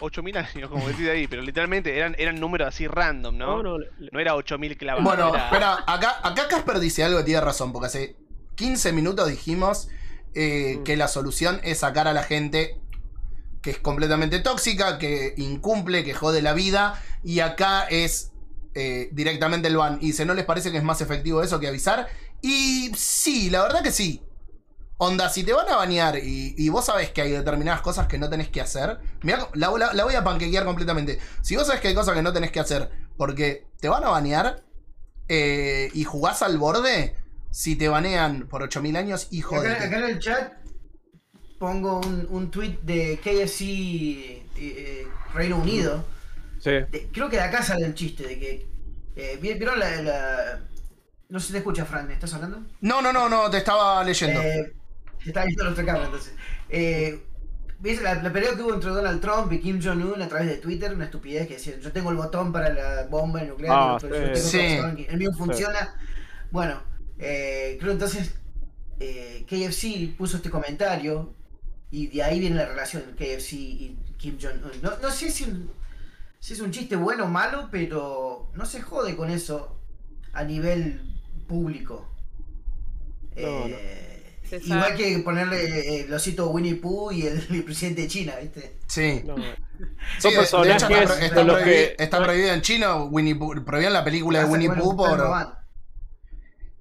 8000 0.03 0.37
años, 0.37 0.69
como 0.69 0.87
decís 0.87 1.07
ahí, 1.09 1.27
pero 1.27 1.41
literalmente 1.41 1.97
eran, 1.97 2.15
eran 2.17 2.39
números 2.39 2.67
así 2.67 2.87
random, 2.87 3.37
¿no? 3.37 3.63
no, 3.63 3.77
no, 3.77 3.85
No 4.11 4.19
era 4.19 4.35
8000 4.35 4.77
clavados. 4.77 5.03
Bueno, 5.05 5.29
era- 5.33 5.45
espera, 5.45 5.83
acá, 5.87 6.17
acá 6.23 6.47
Casper 6.47 6.79
dice 6.79 7.03
algo 7.03 7.19
que 7.19 7.23
tiene 7.25 7.41
razón, 7.41 7.71
porque 7.71 7.87
hace 7.87 8.15
15 8.55 8.91
minutos 8.93 9.27
dijimos 9.29 9.87
eh, 10.35 10.77
Mm. 10.79 10.83
que 10.83 10.97
la 10.97 11.07
solución 11.07 11.59
es 11.63 11.79
sacar 11.79 12.07
a 12.07 12.13
la 12.13 12.23
gente 12.23 12.79
que 13.61 13.69
es 13.71 13.77
completamente 13.79 14.39
tóxica, 14.39 14.97
que 14.97 15.33
incumple, 15.37 16.03
que 16.03 16.13
jode 16.13 16.41
la 16.41 16.53
vida, 16.53 17.01
y 17.23 17.39
acá 17.39 17.83
es 17.89 18.31
eh, 18.75 19.09
directamente 19.11 19.67
el 19.67 19.77
ban. 19.77 19.99
Y 20.01 20.07
dice, 20.07 20.25
¿no 20.25 20.33
les 20.33 20.43
parece 20.45 20.71
que 20.71 20.77
es 20.77 20.83
más 20.83 20.99
efectivo 21.01 21.43
eso 21.43 21.59
que 21.59 21.67
avisar? 21.67 22.07
Y 22.41 22.91
sí, 22.95 23.49
la 23.51 23.61
verdad 23.61 23.83
que 23.83 23.91
sí. 23.91 24.21
Onda, 24.97 25.27
si 25.29 25.43
te 25.43 25.51
van 25.53 25.67
a 25.69 25.75
banear 25.75 26.17
y, 26.17 26.53
y 26.57 26.69
vos 26.69 26.85
sabés 26.85 27.09
que 27.11 27.21
hay 27.21 27.31
determinadas 27.31 27.81
cosas 27.81 28.07
que 28.07 28.17
no 28.17 28.29
tenés 28.29 28.49
que 28.49 28.61
hacer, 28.61 28.99
mirá, 29.21 29.49
la, 29.53 29.69
la- 29.77 29.93
la 29.93 30.03
voy 30.05 30.15
a 30.15 30.23
panquequear 30.23 30.63
completamente. 30.65 31.19
Si 31.41 31.55
vos 31.55 31.65
sabés 31.67 31.81
que 31.81 31.89
hay 31.89 31.95
cosas 31.95 32.15
que 32.15 32.21
no 32.21 32.31
tenés 32.31 32.51
que 32.51 32.59
hacer 32.59 32.89
porque 33.17 33.65
te 33.79 33.89
van 33.89 34.03
a 34.03 34.09
banear 34.09 34.63
eh, 35.27 35.89
y 35.93 36.03
jugás 36.03 36.41
al 36.41 36.57
borde, 36.57 37.15
si 37.49 37.75
te 37.75 37.87
banean 37.89 38.47
por 38.47 38.61
8000 38.63 38.95
años, 38.95 39.27
hijo 39.31 39.61
de. 39.61 39.71
Acá, 39.71 39.83
acá 39.85 39.97
en 39.97 40.03
el 40.05 40.19
chat 40.19 40.53
pongo 41.59 41.99
un, 41.99 42.27
un 42.29 42.51
tweet 42.51 42.79
de 42.83 43.19
KFC 43.23 43.61
eh, 43.61 44.45
eh, 44.57 45.07
Reino 45.33 45.57
Unido. 45.57 46.05
Sí. 46.59 46.71
De- 46.71 47.09
creo 47.11 47.29
que 47.29 47.37
de 47.37 47.43
acá 47.43 47.61
sale 47.63 47.85
el 47.85 47.93
chiste 47.95 48.25
de 48.27 48.39
que. 48.39 48.67
eh, 49.15 49.37
¿vi- 49.41 49.53
¿Vieron 49.55 49.79
la, 49.79 50.01
la- 50.01 50.59
No 51.29 51.39
se 51.39 51.51
te 51.51 51.57
escucha, 51.59 51.85
Fran, 51.85 52.07
¿me 52.07 52.13
estás 52.13 52.33
hablando? 52.33 52.61
No, 52.81 53.01
no, 53.01 53.11
no, 53.11 53.27
no, 53.29 53.49
te 53.49 53.57
estaba 53.57 54.03
leyendo. 54.03 54.41
Eh, 54.41 54.73
se 55.23 55.29
está 55.29 55.45
viendo 55.45 55.63
la 55.63 55.71
otra 55.71 55.85
cámara, 55.85 56.05
entonces. 56.05 56.33
Eh, 56.69 57.23
¿Ves 57.79 58.01
la, 58.01 58.15
la 58.15 58.31
pelea 58.31 58.55
que 58.55 58.61
hubo 58.61 58.73
entre 58.73 58.91
Donald 58.91 59.19
Trump 59.19 59.51
y 59.51 59.59
Kim 59.59 59.81
Jong-un 59.83 60.21
a 60.21 60.27
través 60.29 60.47
de 60.47 60.55
Twitter? 60.57 60.93
Una 60.93 61.05
estupidez 61.05 61.47
que 61.47 61.55
decía, 61.55 61.77
yo 61.79 61.91
tengo 61.91 62.11
el 62.11 62.15
botón 62.15 62.53
para 62.53 62.69
la 62.69 63.07
bomba 63.07 63.43
nuclear, 63.43 63.73
Ah, 63.75 63.97
pero 63.99 64.15
yo 64.15 64.33
tengo 64.33 64.37
sí. 64.97 65.05
el 65.09 65.17
mío 65.17 65.31
funciona. 65.37 65.93
Bueno, 66.51 66.81
eh, 67.19 67.77
creo 67.81 67.91
entonces 67.91 68.35
eh, 69.01 69.45
KFC 69.49 70.15
puso 70.17 70.37
este 70.37 70.49
comentario 70.49 71.33
y 71.91 72.07
de 72.07 72.23
ahí 72.23 72.39
viene 72.39 72.55
la 72.55 72.67
relación 72.67 73.03
entre 73.09 73.35
KFC 73.35 73.53
y 73.53 73.97
Kim 74.17 74.37
Jong-un. 74.41 74.81
No, 74.81 74.91
no 75.01 75.11
sé 75.11 75.29
si, 75.29 75.43
un- 75.43 75.69
si 76.39 76.53
es 76.53 76.61
un 76.61 76.71
chiste 76.71 76.95
bueno 76.95 77.25
o 77.25 77.27
malo, 77.27 77.67
pero 77.69 78.49
no 78.55 78.65
se 78.65 78.81
jode 78.81 79.17
con 79.17 79.29
eso 79.29 79.77
a 80.31 80.45
nivel 80.45 81.01
público. 81.47 82.07
No, 83.35 83.67
no. 83.67 83.75
Igual 84.63 84.95
que 84.95 85.19
ponerle 85.19 85.63
eh, 85.99 86.05
el 86.07 86.13
osito 86.13 86.49
Winnie 86.49 86.75
Pooh 86.75 87.11
y 87.11 87.27
el, 87.27 87.45
el 87.51 87.63
presidente 87.63 88.01
de 88.03 88.07
China, 88.07 88.33
¿viste? 88.41 88.77
Sí. 88.87 89.21
No. 89.25 89.35
Sí, 90.19 90.29
Son 90.45 90.63
de- 90.63 90.69
de 90.69 90.75
hecho, 90.75 90.85
está, 90.85 90.87
personajes 90.87 91.23
está 91.23 91.35
con 91.35 91.47
los 91.47 91.57
que- 91.61 91.95
está 91.97 92.23
prohibido 92.23 92.53
en 92.53 92.61
chino. 92.61 93.05
Winnie 93.05 93.35
Pooh, 93.35 93.63
prohibieron 93.65 93.93
la 93.93 94.03
película 94.03 94.39
de 94.39 94.45
Winnie 94.45 94.69
Pooh 94.69 94.95
por. 94.95 95.57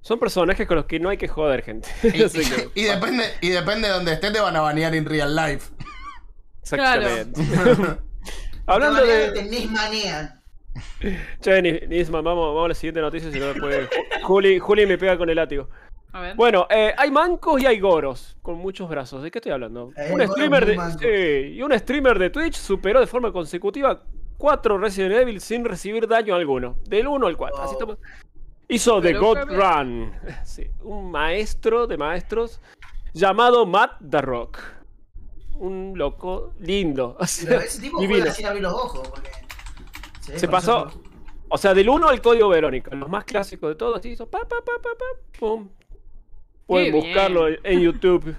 Son 0.00 0.18
personajes 0.18 0.66
con 0.66 0.76
los 0.76 0.86
que 0.86 0.98
no 0.98 1.08
hay 1.10 1.16
que 1.16 1.28
joder, 1.28 1.62
gente. 1.62 1.88
Y, 2.02 2.22
Así 2.24 2.40
que- 2.40 2.68
y 2.74 2.84
depende, 2.84 3.24
y 3.40 3.50
depende 3.50 3.88
de 3.88 3.94
donde 3.94 4.12
estés, 4.14 4.32
te 4.32 4.40
van 4.40 4.56
a 4.56 4.60
banear 4.60 4.94
en 4.94 5.04
real 5.04 5.34
life. 5.34 5.70
Exactamente. 6.62 7.40
De 8.62 8.72
Hablando 8.72 9.04
de. 9.04 9.32
te 9.32 9.42
nismanean. 9.42 10.40
Che, 11.40 11.60
Ni- 11.60 11.80
Nisman, 11.88 12.22
vamos, 12.22 12.46
vamos 12.54 12.64
a 12.66 12.68
la 12.68 12.74
siguiente 12.74 13.00
noticia, 13.00 13.30
si 13.32 13.38
no 13.40 13.46
después. 13.46 13.88
Juli, 14.22 14.58
Juli 14.60 14.86
me 14.86 14.96
pega 14.96 15.18
con 15.18 15.28
el 15.28 15.36
látigo. 15.36 15.68
A 16.12 16.20
ver. 16.20 16.36
Bueno, 16.36 16.66
eh, 16.68 16.92
hay 16.96 17.10
mancos 17.10 17.60
y 17.62 17.66
hay 17.66 17.80
goros 17.80 18.36
con 18.42 18.58
muchos 18.58 18.88
brazos. 18.88 19.22
¿De 19.22 19.30
qué 19.30 19.38
estoy 19.38 19.52
hablando? 19.52 19.90
Hay 19.96 20.12
un 20.12 20.20
streamer 20.28 20.66
de, 20.66 21.50
y 21.54 21.62
un 21.62 21.72
streamer 21.78 22.18
de 22.18 22.30
Twitch 22.30 22.54
superó 22.56 23.00
de 23.00 23.06
forma 23.06 23.32
consecutiva 23.32 24.02
4 24.36 24.76
Resident 24.78 25.14
Evil 25.14 25.40
sin 25.40 25.64
recibir 25.64 26.06
daño 26.06 26.34
alguno. 26.34 26.76
Del 26.86 27.06
1 27.08 27.26
al 27.26 27.36
4. 27.36 27.56
Así 27.62 27.66
Wow. 27.66 27.72
estamos- 27.74 27.98
Hizo 28.68 29.00
The 29.00 29.14
God. 29.14 29.38
Run. 29.50 30.12
Sí, 30.44 30.66
un 30.82 31.10
maestro 31.10 31.86
de 31.86 31.96
maestros 31.96 32.60
llamado 33.14 33.64
Matt 33.66 33.92
The 34.10 34.20
Rock. 34.20 34.58
Un 35.54 35.92
loco 35.96 36.54
lindo. 36.58 37.16
Pero 37.46 37.60
ese 37.60 37.80
tipo 37.80 38.00
divino. 38.00 38.30
sin 38.32 38.46
abrir 38.46 38.62
los 38.62 38.72
ojos. 38.74 39.08
Porque 39.08 39.30
Se 40.38 40.48
pasó. 40.48 40.90
O 41.48 41.58
sea, 41.58 41.74
del 41.74 41.88
1 41.88 42.08
al 42.08 42.20
código 42.22 42.48
Verónica, 42.48 42.94
los 42.96 43.08
más 43.10 43.24
clásicos 43.24 43.68
de 43.68 43.74
todos, 43.74 44.04
hizo 44.06 44.26
pa, 44.28 44.38
pa, 44.40 44.56
pa, 44.64 44.72
pa, 44.82 44.90
pa, 44.98 45.38
pum. 45.38 45.68
Pueden 46.66 46.92
Qué 46.92 46.98
buscarlo 47.00 47.46
bien. 47.46 47.60
en 47.64 47.80
YouTube. 47.80 48.36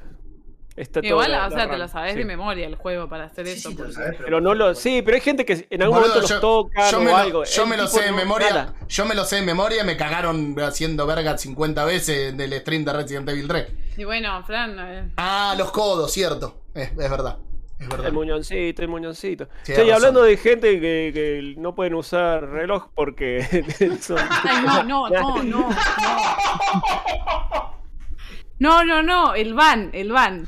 Está 0.76 1.02
todo 1.02 1.08
Igual, 1.08 1.32
la- 1.32 1.46
o 1.46 1.50
la 1.52 1.56
sea, 1.56 1.70
te 1.70 1.78
lo 1.78 1.88
sabes 1.88 2.14
sí. 2.14 2.20
de 2.20 2.26
memoria 2.26 2.66
el 2.66 2.74
juego 2.76 3.08
para 3.08 3.26
hacer 3.26 3.46
Sí, 3.46 3.54
eso. 3.54 3.70
sí, 3.70 3.76
porque- 3.76 3.94
sabes, 3.94 4.16
Pero 4.24 4.42
no 4.42 4.56
lo. 4.56 4.74
Sí, 4.74 5.04
pero 5.04 5.14
hay 5.16 5.22
gente 5.22 5.46
que 5.46 5.68
en 5.70 5.84
algún 5.84 6.00
Boludo, 6.00 6.16
momento 6.16 6.34
los 6.34 6.42
tocan 6.42 6.92
yo 6.92 6.98
o 6.98 7.02
me 7.02 7.12
lo, 7.12 7.18
algo. 7.18 7.44
yo 7.44 7.64
El 7.64 7.70
me 7.70 7.78
lo 7.78 7.88
sé 7.88 8.02
de 8.06 8.10
no- 8.12 8.18
memoria. 8.18 8.74
Yo 8.88 9.06
me 9.06 9.14
lo 9.14 9.24
sé 9.24 9.36
de 9.36 9.42
memoria. 9.44 9.84
Me 9.84 9.96
cagaron 9.98 10.56
haciendo 10.62 11.06
verga 11.06 11.38
50 11.38 11.86
veces 11.86 12.36
del 12.36 12.54
stream 12.54 12.86
de 12.86 12.94
Resident 12.94 13.30
Evil 13.30 13.48
3. 13.48 13.68
Y 13.98 14.04
bueno, 14.04 14.44
Fran. 14.46 15.12
Ah, 15.18 15.54
los 15.56 15.72
codos, 15.72 16.12
cierto. 16.12 16.62
Es, 16.74 16.90
es 16.90 16.98
verdad. 17.10 17.38
Es 17.80 17.88
verdad. 17.88 18.08
El 18.08 18.14
muñoncito, 18.14 18.82
el 18.82 18.88
muñoncito. 18.88 19.48
Che, 19.66 19.86
y 19.86 19.92
hablando 19.92 20.24
de 20.24 20.38
gente 20.38 20.80
que, 20.80 21.12
que 21.14 21.54
no 21.58 21.76
pueden 21.76 21.94
usar 21.94 22.50
reloj 22.50 22.88
porque 22.96 23.42
son- 24.02 24.18
Ay, 24.18 24.64
no, 24.66 24.84
no, 24.84 25.10
no, 25.10 25.44
no, 25.44 25.46
no. 25.68 25.70
No, 28.60 28.84
no, 28.86 29.02
no, 29.04 29.34
el 29.36 29.54
van, 29.54 29.90
el 29.94 30.12
van. 30.12 30.48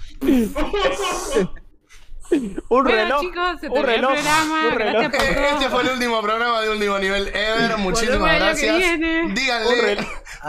un 2.69 2.83
Bueno, 2.83 2.89
reloj. 2.89 3.21
chicos, 3.21 3.59
se 3.61 3.67
un 3.67 3.73
terminó 3.73 3.83
reloj, 3.83 4.11
el 4.13 4.17
programa. 4.23 4.67
un 4.67 4.73
reloj. 4.75 5.01
Gracias 5.03 5.23
por 5.25 5.35
todo. 5.35 5.45
Este 5.57 5.69
fue 5.69 5.81
el 5.83 5.89
último 5.89 6.21
programa 6.21 6.61
de 6.61 6.69
último 6.69 6.99
nivel 6.99 7.27
ever. 7.29 7.77
Muchísimas 7.77 8.35
el 8.35 8.41
año 8.43 8.55
que 8.55 8.65
gracias. 8.65 8.99
Díganle, 9.35 9.97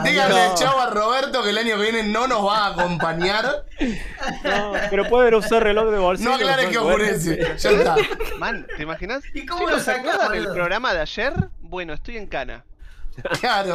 díganle 0.05 0.41
Adiós. 0.41 0.61
chau 0.61 0.79
a 0.81 0.91
Roberto 0.91 1.43
que 1.43 1.51
el 1.51 1.59
año 1.59 1.77
que 1.77 1.83
viene 1.83 2.03
no 2.05 2.27
nos 2.29 2.47
va 2.47 2.67
a 2.67 2.71
acompañar. 2.73 3.65
No, 4.45 4.73
pero 4.91 5.05
pueden 5.09 5.35
usar 5.35 5.63
reloj 5.63 5.91
de 5.91 5.99
bolsillo. 5.99 6.31
No 6.31 6.37
aclares 6.37 6.69
que 6.69 6.79
oscurece. 6.79 7.57
Ya 7.59 7.71
está. 7.71 7.97
Man, 8.39 8.67
¿te 8.77 8.83
imaginas? 8.83 9.23
¿Y 9.35 9.45
cómo 9.45 9.61
Chicos, 9.61 9.73
lo 9.75 9.79
¿se 9.81 9.85
sacás, 9.85 9.99
acuerdan 10.15 10.33
del 10.33 10.41
boludo? 10.43 10.55
programa 10.55 10.95
de 10.95 11.01
ayer? 11.01 11.33
Bueno, 11.61 11.93
estoy 11.95 12.17
en 12.17 12.27
cana. 12.27 12.65
Claro. 13.41 13.75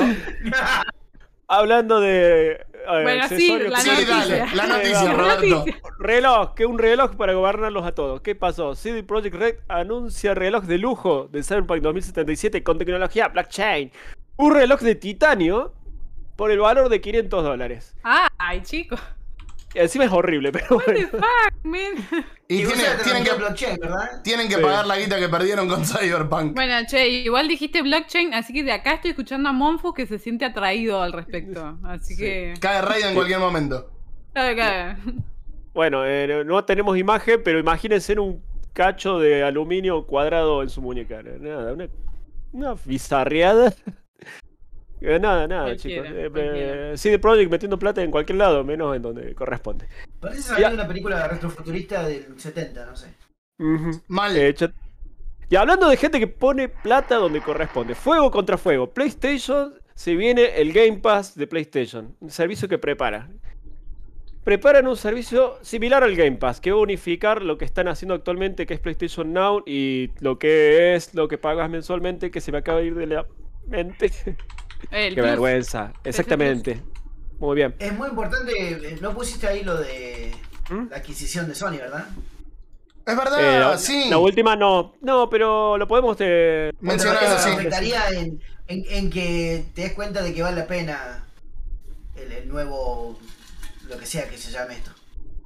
Hablando 1.48 2.00
de. 2.00 2.66
Eh, 2.88 3.04
Bueno, 3.04 3.28
sí, 3.30 3.58
la 3.70 3.80
Sí, 3.80 3.90
noticia. 3.90 4.16
dale. 4.18 4.46
La 4.56 4.68
noticia, 4.68 5.14
vamos. 5.14 5.18
Roberto. 5.18 5.66
Reloj, 6.00 6.54
que 6.56 6.66
un 6.66 6.78
reloj 6.80 7.16
para 7.16 7.34
gobernarlos 7.34 7.86
a 7.86 7.92
todos. 7.94 8.22
¿Qué 8.22 8.36
pasó? 8.36 8.76
CD 8.76 9.04
Projekt 9.04 9.36
Red 9.36 9.56
anuncia 9.68 10.34
reloj 10.34 10.64
de 10.66 10.78
lujo 10.78 11.28
de 11.32 11.44
Cyberpunk 11.44 11.82
2077 11.82 12.64
con 12.64 12.78
tecnología 12.78 13.28
blockchain. 13.30 13.92
Un 14.38 14.54
reloj 14.54 14.80
de 14.82 14.96
titanio 14.96 15.74
por 16.36 16.50
el 16.52 16.60
valor 16.60 16.90
de 16.90 17.00
500 17.02 17.44
dólares. 17.44 17.96
Ay, 18.04 18.62
chicos. 18.64 19.00
Encima 19.74 20.06
es 20.06 20.12
horrible, 20.12 20.52
pero 20.52 20.66
What 20.78 20.86
the 20.86 21.08
fuck, 21.08 21.22
man? 21.64 22.26
Y 22.48 22.66
tienen, 22.66 23.24
que, 23.24 23.34
blockchain, 23.34 23.80
¿verdad? 23.80 24.22
tienen 24.24 24.50
que 24.50 24.56
Sí. 24.56 24.62
pagar 24.62 24.86
la 24.86 24.98
guita 24.98 25.18
que 25.18 25.30
perdieron 25.30 25.70
con 25.70 25.86
Cyberpunk. 25.86 26.54
Bueno, 26.54 26.76
che, 26.90 27.08
igual 27.08 27.48
dijiste 27.48 27.82
blockchain, 27.82 28.34
así 28.34 28.52
que 28.54 28.64
de 28.64 28.74
acá 28.74 28.96
estoy 28.96 29.12
escuchando 29.12 29.48
a 29.50 29.54
Monfus 29.54 29.94
que 29.94 30.06
se 30.06 30.20
siente 30.20 30.44
atraído 30.44 31.02
al 31.02 31.14
respecto. 31.14 31.78
Así 31.84 32.18
que. 32.18 32.54
Cae 32.60 32.82
Raid 32.82 33.06
en 33.06 33.16
cualquier 33.16 33.40
momento. 33.40 33.90
Claro, 34.34 34.56
claro. 34.56 35.00
Bueno, 35.74 36.06
eh, 36.06 36.44
no 36.46 36.66
tenemos 36.66 36.98
imagen, 36.98 37.42
pero 37.44 37.58
imagínense 37.58 38.20
un 38.20 38.44
cacho 38.74 39.20
de 39.20 39.44
aluminio 39.44 40.06
cuadrado 40.06 40.62
en 40.64 40.70
su 40.70 40.82
muñeca. 40.82 41.22
Nada, 41.24 41.72
una, 41.72 41.88
una 42.52 42.76
bizarreada. 42.84 43.74
Eh, 45.02 45.20
Nada, 45.20 45.48
nada, 45.48 45.64
Cualquiera, 45.66 46.04
chicos. 46.06 46.18
Eh, 46.20 46.30
cualquiera. 46.32 46.92
eh, 46.94 46.98
CD 46.98 47.18
Projekt 47.20 47.52
metiendo 47.52 47.80
plata 47.80 48.04
en 48.04 48.12
cualquier 48.12 48.38
lado, 48.38 48.64
menos 48.64 48.96
en 48.96 49.02
donde 49.02 49.34
corresponde. 49.34 49.88
Parece 50.20 50.42
salir 50.44 50.62
Ya. 50.62 50.70
de 50.70 50.76
una 50.76 50.88
película 50.88 51.28
retrofuturista 51.28 52.04
del 52.08 52.40
70, 52.40 52.86
no 52.86 52.96
sé. 52.96 53.08
Ujú. 53.60 54.02
Mal. 54.08 54.38
Eh, 54.38 54.56
Y 55.50 55.56
hablando 55.56 55.90
de 55.90 55.98
gente 55.98 56.20
que 56.20 56.28
pone 56.28 56.70
plata 56.70 57.16
donde 57.18 57.42
corresponde, 57.42 57.96
fuego 57.96 58.30
contra 58.32 58.58
fuego. 58.58 58.92
PlayStation 58.94 59.74
se 59.96 60.16
viene 60.16 60.62
el 60.62 60.72
Game 60.72 60.98
Pass 61.00 61.36
de 61.36 61.46
PlayStation, 61.48 62.16
un 62.20 62.30
servicio 62.30 62.68
que 62.70 62.78
prepara. 62.78 63.30
Preparan 64.44 64.88
un 64.88 64.96
servicio 64.98 65.58
similar 65.62 66.04
al 66.04 66.16
Game 66.16 66.38
Pass, 66.38 66.60
que 66.62 66.72
va 66.72 66.78
a 66.78 66.82
unificar 66.82 67.42
lo 67.44 67.58
que 67.58 67.66
están 67.66 67.88
haciendo 67.88 68.16
actualmente, 68.16 68.66
que 68.66 68.74
es 68.74 68.80
PlayStation 68.80 69.34
Now, 69.34 69.62
y 69.68 70.10
lo 70.20 70.40
que 70.40 70.96
es 70.96 71.14
lo 71.14 71.28
que 71.28 71.38
pagas 71.38 71.70
mensualmente, 71.70 72.32
que 72.32 72.42
se 72.42 72.52
me 72.52 72.58
acaba 72.60 72.80
de 72.80 72.86
ir 72.88 72.96
de 72.96 73.06
la 73.08 73.26
mente. 73.68 74.12
El 74.90 75.10
Qué 75.16 75.22
plus. 75.22 75.30
vergüenza. 75.32 75.94
Exactamente. 76.04 76.82
Muy 77.40 77.56
bien. 77.56 77.76
Es 77.80 77.94
muy 77.94 78.10
importante, 78.10 78.52
eh, 78.54 78.98
no 79.02 79.14
pusiste 79.14 79.48
ahí 79.48 79.64
lo 79.64 79.78
de 79.78 80.32
¿Mm? 80.70 80.90
la 80.90 80.98
adquisición 80.98 81.48
de 81.48 81.56
Sony, 81.56 81.78
¿verdad? 81.78 82.08
Es 83.06 83.18
verdad, 83.18 83.40
Eh, 83.40 83.60
la, 83.60 83.78
sí. 83.78 84.06
la 84.10 84.18
última 84.20 84.56
no. 84.56 84.94
No, 85.02 85.30
pero 85.30 85.78
lo 85.78 85.88
podemos. 85.88 86.18
eh, 86.20 86.72
Mencionar 86.82 87.18
Bueno, 87.20 87.36
eso, 87.36 87.40
eso 87.48 87.48
sí. 87.50 87.54
afectaría 87.60 88.10
en, 88.12 88.40
en- 88.68 88.86
en 88.90 89.10
que 89.10 89.66
te 89.74 89.82
des 89.82 89.94
cuenta 89.94 90.22
de 90.22 90.34
que 90.34 90.42
vale 90.44 90.58
la 90.58 90.68
pena 90.68 91.26
el, 92.16 92.32
el 92.32 92.48
nuevo, 92.48 93.18
lo 93.90 93.98
que 93.98 94.06
sea 94.06 94.30
que 94.30 94.38
se 94.38 94.52
llame 94.52 94.76
esto. 94.76 94.92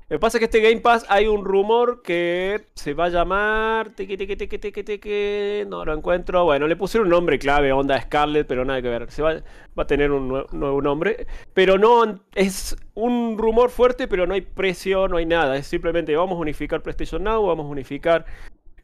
Lo 0.08 0.18
que 0.18 0.20
pasa 0.20 0.38
es 0.38 0.40
que 0.40 0.46
este 0.46 0.62
Game 0.62 0.82
Pass 0.82 1.04
hay 1.10 1.26
un 1.26 1.44
rumor 1.44 2.04
que 2.04 2.68
se 2.76 2.94
va 2.94 3.06
a 3.06 3.10
llamar. 3.10 3.90
Teque, 3.96 4.16
teque, 4.18 4.36
teque, 4.36 4.60
teque, 4.60 4.84
teque, 4.84 5.66
no 5.68 5.84
lo 5.84 5.96
encuentro. 5.96 6.44
Bueno, 6.44 6.68
le 6.68 6.76
pusieron 6.76 7.08
un 7.08 7.12
nombre 7.12 7.40
clave, 7.40 7.72
onda 7.74 8.00
Scarlet, 8.00 8.46
pero 8.46 8.64
nada 8.66 8.84
que 8.84 8.90
ver. 8.90 9.10
Se 9.10 9.24
va, 9.24 9.34
va 9.34 9.84
a 9.84 9.88
tener 9.88 10.12
un 10.12 10.30
nue- 10.30 10.48
nuevo 10.52 10.80
nombre. 10.80 11.26
Pero 11.56 11.80
no 11.80 12.20
es 12.36 12.76
un 12.94 13.36
rumor 13.40 13.72
fuerte, 13.72 14.08
pero 14.08 14.28
no 14.28 14.36
hay 14.36 14.42
precio, 14.42 15.08
no 15.08 15.18
hay 15.18 15.26
nada. 15.26 15.58
Es 15.58 15.66
simplemente 15.66 16.16
vamos 16.16 16.36
a 16.38 16.40
unificar 16.42 16.84
PlayStation 16.84 17.24
Now, 17.24 17.44
vamos 17.44 17.66
a 17.66 17.70
unificar 17.70 18.28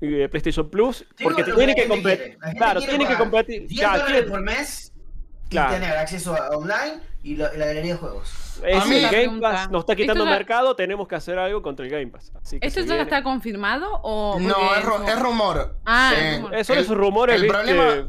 eh, 0.02 0.28
PlayStation 0.28 0.72
Plus. 0.72 1.06
Porque 1.22 1.44
tiene 1.44 1.76
que 1.76 1.88
competir. 1.88 2.38
Claro, 2.58 2.82
tiene 2.82 3.06
que 3.08 3.16
competir. 3.16 3.68
10 3.68 3.80
Ya, 3.80 3.96
dólares 4.00 4.24
por 4.28 4.42
mes 4.42 4.92
Claro. 5.52 5.74
y 5.78 5.80
tener 5.82 5.98
acceso 5.98 6.34
a 6.34 6.50
online 6.58 7.00
y, 7.24 7.36
lo- 7.36 7.54
y 7.54 7.58
la 7.58 7.66
galería 7.68 7.94
de 7.94 8.00
juegos. 8.00 8.32
Es 8.66 8.82
A 8.82 8.86
mí- 8.86 8.96
el 8.96 9.10
Game. 9.10 9.40
Pass, 9.40 9.70
nos 9.70 9.82
está 9.82 9.94
Esto 9.94 10.02
quitando 10.04 10.26
ya- 10.26 10.32
mercado, 10.32 10.76
tenemos 10.76 11.08
que 11.08 11.16
hacer 11.16 11.38
algo 11.40 11.62
contra 11.62 11.86
el 11.86 11.92
Game 11.92 12.08
Pass. 12.08 12.32
Así 12.42 12.60
que 12.60 12.68
¿Esto 12.68 12.80
ya 12.82 12.86
viene. 12.88 13.02
está 13.04 13.24
confirmado 13.24 13.88
o.? 14.04 14.38
No, 14.40 14.76
es, 14.76 14.84
ru- 14.84 15.08
es 15.08 15.20
rumor. 15.20 15.78
Ah, 15.86 16.14
Eh, 16.16 16.20
es 16.20 16.36
rumor. 16.38 16.56
Eh, 16.56 16.64
son 16.64 16.78
el- 16.78 16.84
esos 16.84 16.98
rumores, 16.98 17.36
el 17.36 17.42
¿viste? 17.44 17.58
problema- 17.58 18.08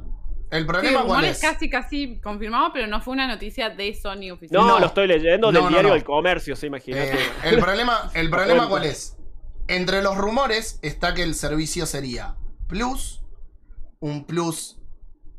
El 0.51 0.67
problema 0.67 0.89
el 1.01 1.07
cuál 1.07 1.07
rumor 1.21 1.25
es. 1.25 1.37
es 1.43 1.51
casi, 1.51 1.71
casi 1.71 2.21
confirmado, 2.21 2.73
pero 2.75 2.87
no 2.87 3.01
fue 3.01 3.15
una 3.15 3.27
noticia 3.27 3.71
de 3.71 3.95
Sony 3.95 4.31
oficial. 4.33 4.61
No, 4.61 4.67
No. 4.67 4.79
lo 4.81 4.87
estoy 4.87 5.07
leyendo 5.07 5.47
No, 5.51 5.53
del 5.53 5.63
no, 5.63 5.69
diario 5.71 5.89
no. 5.89 5.95
del 5.95 6.05
comercio, 6.05 6.55
se 6.57 6.67
imagínate. 6.67 7.15
Eh, 7.15 7.19
el 7.45 7.59
problema, 7.59 8.11
el 8.15 8.29
problema 8.29 8.69
cuál 8.69 8.85
es. 8.85 9.17
Entre 9.69 10.03
los 10.03 10.17
rumores 10.19 10.79
está 10.83 11.15
que 11.15 11.23
el 11.23 11.35
servicio 11.35 11.87
sería 11.87 12.35
Plus, 12.67 13.23
un 14.01 14.25
Plus 14.27 14.79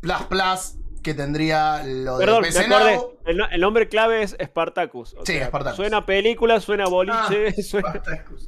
Plus 0.02 0.22
Plus 0.30 0.78
que 1.04 1.14
tendría 1.14 1.84
lo 1.84 2.18
de 2.18 2.26
Perdón. 2.26 2.44
Now. 2.70 3.12
El, 3.26 3.42
el 3.52 3.62
nombre 3.62 3.88
clave 3.90 4.24
es 4.24 4.36
Spartacus. 4.44 5.14
o 5.14 5.26
Sí, 5.26 5.34
sea, 5.34 5.48
Spartacus. 5.48 5.76
Suena 5.78 6.06
película, 6.06 6.60
suena 6.60 6.86
boliche, 6.88 7.54
Ah, 7.58 7.62
suena. 7.62 7.90
Spartacus. 7.90 8.48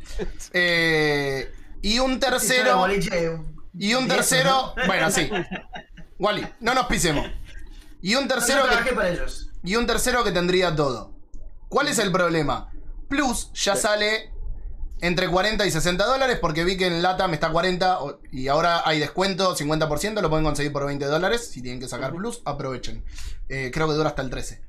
eh, 0.53 1.51
y 1.81 1.99
un 1.99 2.19
tercero. 2.19 2.77
boliche, 2.77 3.37
Y 3.77 3.93
un 3.93 4.05
eso, 4.05 4.15
tercero. 4.15 4.73
¿no? 4.75 4.85
Bueno, 4.87 5.11
sí. 5.11 5.29
Wally, 6.19 6.47
no 6.61 6.73
nos 6.73 6.85
pisemos. 6.87 7.27
Y 8.01 8.15
un 8.15 8.27
tercero 8.27 8.63
que, 8.83 8.93
para 8.93 9.09
ellos. 9.09 9.51
y 9.63 9.75
un 9.75 9.85
tercero 9.85 10.23
que 10.23 10.31
tendría 10.31 10.75
todo. 10.75 11.13
¿Cuál 11.69 11.87
es 11.89 11.99
el 11.99 12.11
problema? 12.11 12.71
Plus 13.09 13.51
ya 13.53 13.75
sale 13.75 14.31
entre 15.05 15.27
40 15.29 15.65
y 15.65 15.71
60 15.71 16.05
dólares 16.05 16.37
porque 16.41 16.63
vi 16.63 16.77
que 16.77 16.87
en 16.87 17.01
LATAM 17.01 17.33
está 17.33 17.49
40 17.51 18.01
o- 18.03 18.19
y 18.31 18.47
ahora 18.47 18.81
hay 18.87 18.99
descuento, 18.99 19.55
50%, 19.55 20.21
lo 20.21 20.29
pueden 20.29 20.45
conseguir 20.45 20.71
por 20.73 20.85
20 20.85 21.05
dólares. 21.05 21.47
Si 21.51 21.61
tienen 21.61 21.79
que 21.79 21.87
sacar 21.87 22.13
Plus, 22.13 22.41
aprovechen. 22.45 23.03
Eh, 23.49 23.71
creo 23.73 23.87
que 23.87 23.93
dura 23.93 24.09
hasta 24.09 24.21
el 24.21 24.29
13. 24.29 24.61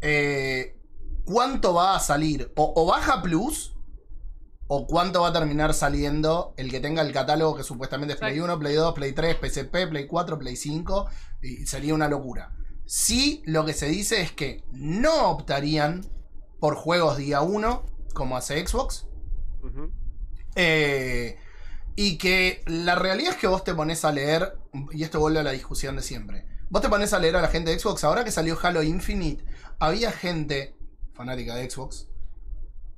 Eh, 0.00 0.76
¿Cuánto 1.24 1.74
va 1.74 1.94
a 1.96 2.00
salir? 2.00 2.52
O, 2.56 2.72
o 2.76 2.86
baja 2.86 3.22
Plus 3.22 3.74
o 4.72 4.86
cuánto 4.86 5.22
va 5.22 5.28
a 5.28 5.32
terminar 5.32 5.74
saliendo 5.74 6.54
el 6.56 6.70
que 6.70 6.78
tenga 6.80 7.02
el 7.02 7.12
catálogo 7.12 7.56
que 7.56 7.64
supuestamente 7.64 8.14
es 8.14 8.20
Play 8.20 8.34
Exacto. 8.34 8.52
1, 8.54 8.58
Play 8.60 8.74
2, 8.74 8.94
Play 8.94 9.12
3, 9.12 9.36
PSP, 9.40 9.88
Play 9.88 10.06
4, 10.06 10.38
Play 10.38 10.56
5 10.56 11.06
y 11.42 11.66
sería 11.66 11.92
una 11.94 12.08
locura. 12.08 12.52
Sí, 12.86 13.42
lo 13.46 13.64
que 13.64 13.72
se 13.74 13.86
dice 13.86 14.20
es 14.20 14.30
que 14.32 14.62
no 14.72 15.30
optarían 15.30 16.06
por 16.60 16.76
juegos 16.76 17.16
día 17.16 17.40
1 17.40 17.84
como 18.14 18.36
hace 18.36 18.64
Xbox. 18.66 19.06
Eh, 20.56 21.38
y 21.96 22.18
que 22.18 22.62
la 22.66 22.94
realidad 22.94 23.32
es 23.32 23.38
que 23.38 23.46
vos 23.46 23.64
te 23.64 23.74
pones 23.74 24.04
a 24.04 24.12
leer, 24.12 24.58
y 24.92 25.02
esto 25.02 25.20
vuelve 25.20 25.40
a 25.40 25.44
la 25.44 25.52
discusión 25.52 25.96
de 25.96 26.02
siempre. 26.02 26.46
Vos 26.68 26.82
te 26.82 26.88
pones 26.88 27.12
a 27.12 27.18
leer 27.18 27.36
a 27.36 27.42
la 27.42 27.48
gente 27.48 27.70
de 27.70 27.78
Xbox, 27.78 28.04
ahora 28.04 28.24
que 28.24 28.30
salió 28.30 28.58
Halo 28.62 28.82
Infinite, 28.82 29.44
había 29.78 30.12
gente 30.12 30.76
fanática 31.12 31.54
de 31.54 31.68
Xbox 31.68 32.10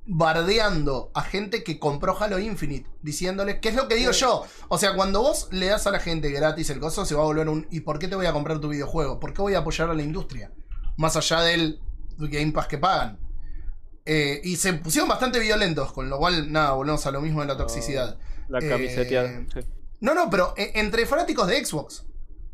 bardeando 0.05 1.11
a 1.13 1.21
gente 1.21 1.63
que 1.63 1.79
compró 1.79 2.17
Halo 2.21 2.39
Infinite, 2.39 2.89
diciéndole, 3.01 3.59
¿qué 3.59 3.69
es 3.69 3.75
lo 3.75 3.87
que 3.87 3.95
digo 3.95 4.11
yo? 4.11 4.45
O 4.67 4.77
sea, 4.77 4.95
cuando 4.95 5.21
vos 5.21 5.47
le 5.51 5.67
das 5.67 5.87
a 5.87 5.91
la 5.91 5.99
gente 5.99 6.29
gratis 6.31 6.69
el 6.69 6.79
coso, 6.79 7.05
se 7.05 7.15
va 7.15 7.21
a 7.21 7.25
volver 7.25 7.47
un, 7.47 7.67
¿y 7.71 7.81
por 7.81 7.99
qué 7.99 8.07
te 8.07 8.15
voy 8.15 8.25
a 8.25 8.33
comprar 8.33 8.59
tu 8.59 8.69
videojuego? 8.69 9.19
¿Por 9.19 9.33
qué 9.33 9.41
voy 9.41 9.53
a 9.53 9.59
apoyar 9.59 9.89
a 9.89 9.93
la 9.93 10.03
industria? 10.03 10.51
Más 10.97 11.15
allá 11.15 11.41
del 11.41 11.79
Game 12.17 12.51
Pass 12.51 12.67
que 12.67 12.77
pagan. 12.77 13.19
Eh, 14.05 14.41
y 14.43 14.55
se 14.57 14.73
pusieron 14.73 15.07
bastante 15.09 15.39
violentos, 15.39 15.93
con 15.93 16.09
lo 16.09 16.17
cual, 16.17 16.51
nada, 16.51 16.71
volvemos 16.73 17.05
a 17.05 17.11
lo 17.11 17.21
mismo 17.21 17.41
de 17.41 17.47
la 17.47 17.57
toxicidad. 17.57 18.17
La 18.49 18.59
Eh, 18.59 18.67
camiseteada. 18.69 19.29
sí. 19.53 19.59
No, 20.01 20.13
no, 20.13 20.29
pero 20.29 20.53
eh, 20.57 20.71
entre 20.75 21.05
fanáticos 21.05 21.47
de 21.47 21.63
Xbox. 21.63 22.05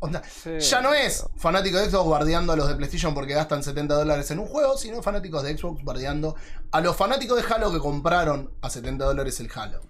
Onda, 0.02 0.22
Sí. 0.22 0.58
ya 0.60 0.80
no 0.80 0.94
es 0.94 1.26
fanático 1.36 1.76
de 1.78 1.90
Xbox 1.90 2.08
bardeando 2.08 2.52
a 2.52 2.56
los 2.56 2.68
de 2.68 2.74
PlayStation 2.76 3.12
porque 3.12 3.34
gastan 3.34 3.62
70 3.62 3.94
dólares 3.96 4.30
en 4.30 4.38
un 4.38 4.46
juego, 4.46 4.78
sino 4.78 5.02
fanáticos 5.02 5.42
de 5.42 5.58
Xbox 5.58 5.84
bardeando 5.84 6.36
a 6.70 6.80
los 6.80 6.96
fanáticos 6.96 7.36
de 7.36 7.52
Halo 7.54 7.70
que 7.72 7.80
compraron 7.80 8.50
a 8.62 8.70
70 8.70 9.04
dólares 9.04 9.38
el 9.40 9.50
Halo. 9.54 9.80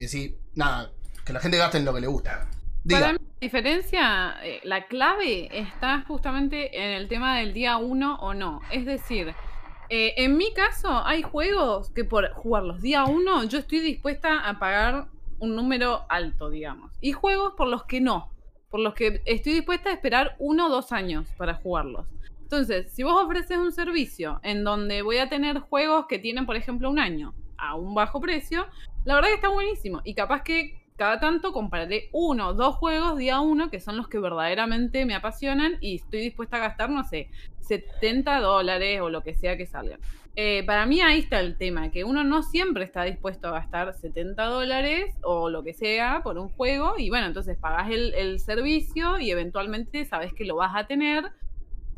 Y 0.00 0.06
así, 0.06 0.36
nada, 0.54 0.90
que 1.24 1.32
la 1.32 1.38
gente 1.40 1.58
gaste 1.58 1.78
en 1.78 1.84
lo 1.84 1.94
que 1.94 2.00
le 2.00 2.08
gusta. 2.08 2.48
Diga. 2.82 3.00
Para 3.00 3.12
mí, 3.12 3.18
la 3.20 3.38
diferencia, 3.40 4.34
eh, 4.42 4.60
la 4.64 4.86
clave 4.88 5.48
está 5.56 6.04
justamente 6.08 6.76
en 6.76 6.90
el 6.94 7.08
tema 7.08 7.38
del 7.38 7.52
día 7.54 7.76
uno 7.76 8.16
o 8.20 8.34
no. 8.34 8.60
Es 8.72 8.84
decir, 8.84 9.32
eh, 9.94 10.14
en 10.24 10.38
mi 10.38 10.54
caso, 10.54 11.04
hay 11.04 11.20
juegos 11.20 11.90
que 11.90 12.02
por 12.02 12.32
jugarlos 12.32 12.80
día 12.80 13.04
uno, 13.04 13.44
yo 13.44 13.58
estoy 13.58 13.80
dispuesta 13.80 14.48
a 14.48 14.58
pagar 14.58 15.08
un 15.38 15.54
número 15.54 16.06
alto, 16.08 16.48
digamos. 16.48 16.92
Y 17.02 17.12
juegos 17.12 17.52
por 17.58 17.68
los 17.68 17.84
que 17.84 18.00
no. 18.00 18.30
Por 18.70 18.80
los 18.80 18.94
que 18.94 19.20
estoy 19.26 19.52
dispuesta 19.52 19.90
a 19.90 19.92
esperar 19.92 20.34
uno 20.38 20.68
o 20.68 20.70
dos 20.70 20.92
años 20.92 21.28
para 21.36 21.56
jugarlos. 21.56 22.06
Entonces, 22.40 22.90
si 22.90 23.02
vos 23.02 23.22
ofreces 23.22 23.58
un 23.58 23.70
servicio 23.70 24.40
en 24.42 24.64
donde 24.64 25.02
voy 25.02 25.18
a 25.18 25.28
tener 25.28 25.58
juegos 25.58 26.06
que 26.06 26.18
tienen, 26.18 26.46
por 26.46 26.56
ejemplo, 26.56 26.88
un 26.88 26.98
año 26.98 27.34
a 27.58 27.74
un 27.74 27.94
bajo 27.94 28.18
precio, 28.18 28.66
la 29.04 29.16
verdad 29.16 29.28
que 29.28 29.34
está 29.34 29.48
buenísimo. 29.48 30.00
Y 30.04 30.14
capaz 30.14 30.42
que 30.42 30.81
cada 31.02 31.18
tanto 31.18 31.52
compraré 31.52 32.10
uno 32.12 32.50
o 32.50 32.54
dos 32.54 32.76
juegos 32.76 33.18
día 33.18 33.40
uno, 33.40 33.70
que 33.70 33.80
son 33.80 33.96
los 33.96 34.06
que 34.06 34.20
verdaderamente 34.20 35.04
me 35.04 35.16
apasionan, 35.16 35.78
y 35.80 35.96
estoy 35.96 36.20
dispuesta 36.20 36.58
a 36.58 36.60
gastar, 36.60 36.90
no 36.90 37.02
sé, 37.02 37.28
70 37.58 38.38
dólares 38.38 39.00
o 39.00 39.10
lo 39.10 39.24
que 39.24 39.34
sea 39.34 39.56
que 39.56 39.66
salgan. 39.66 39.98
Eh, 40.36 40.62
para 40.64 40.86
mí 40.86 41.00
ahí 41.00 41.18
está 41.18 41.40
el 41.40 41.56
tema, 41.56 41.90
que 41.90 42.04
uno 42.04 42.22
no 42.22 42.44
siempre 42.44 42.84
está 42.84 43.02
dispuesto 43.02 43.48
a 43.48 43.50
gastar 43.50 43.92
70 43.92 44.44
dólares 44.44 45.16
o 45.24 45.50
lo 45.50 45.64
que 45.64 45.74
sea 45.74 46.20
por 46.22 46.38
un 46.38 46.50
juego, 46.50 46.94
y 46.96 47.10
bueno, 47.10 47.26
entonces 47.26 47.56
pagás 47.56 47.90
el, 47.90 48.38
servicio 48.38 49.18
y 49.18 49.32
eventualmente 49.32 50.04
sabes 50.04 50.32
que 50.32 50.44
lo 50.44 50.54
vas 50.54 50.76
a 50.76 50.86
tener 50.86 51.32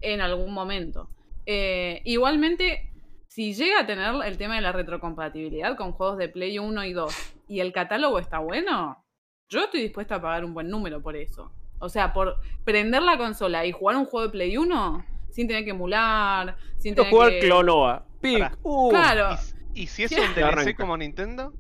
en 0.01 0.23
algún 0.23 0.55
momento. 0.55 1.11
Eh, 1.45 2.01
igualmente, 2.05 2.91
si 3.29 3.53
llega 3.53 3.81
a 3.81 3.87
tener 3.87 4.15
el 4.25 4.39
tema 4.39 4.55
de 4.55 4.63
la 4.63 4.73
retrocompatibilidad 4.73 5.77
con 5.77 5.93
juegos 5.93 6.17
de 6.17 6.31
Play 6.31 6.59
1 6.59 6.87
y 6.87 6.95
2 6.95 7.34
y 7.49 7.61
el 7.61 7.73
catálogo 7.73 8.19
está 8.19 8.39
bueno, 8.39 9.05
yo 9.49 9.65
estoy 9.65 9.83
dispuesta 9.83 10.17
a 10.17 10.23
pagar 10.23 10.45
un 10.45 10.55
buen 10.55 10.69
número 10.69 11.03
por 11.03 11.17
eso. 11.17 11.53
O 11.79 11.89
sea, 11.89 12.13
por 12.13 12.37
prender 12.65 13.03
la 13.03 13.19
consola 13.19 13.67
y 13.67 13.73
jugar 13.73 13.97
un 13.97 14.07
juego 14.07 14.27
de 14.27 14.33
Play 14.33 14.57
1 14.57 15.05
sin 15.31 15.49
tener 15.49 15.65
que 15.65 15.71
emular, 15.71 16.57
sin 16.79 16.95
Quiero 16.95 17.03
tener 17.03 17.11
jugar 17.13 17.31
que... 17.31 17.41
Clonoa. 17.41 18.07
Pará. 18.23 18.59
Uh, 18.63 18.91
Claro. 18.91 19.37
Y, 19.75 19.83
¿Y 19.83 19.87
si 19.89 20.05
es 20.05 20.11
Sí. 20.11 20.17
un 20.21 20.35
DLC 20.35 20.77
como 20.77 20.97
Nintendo? 20.97 21.53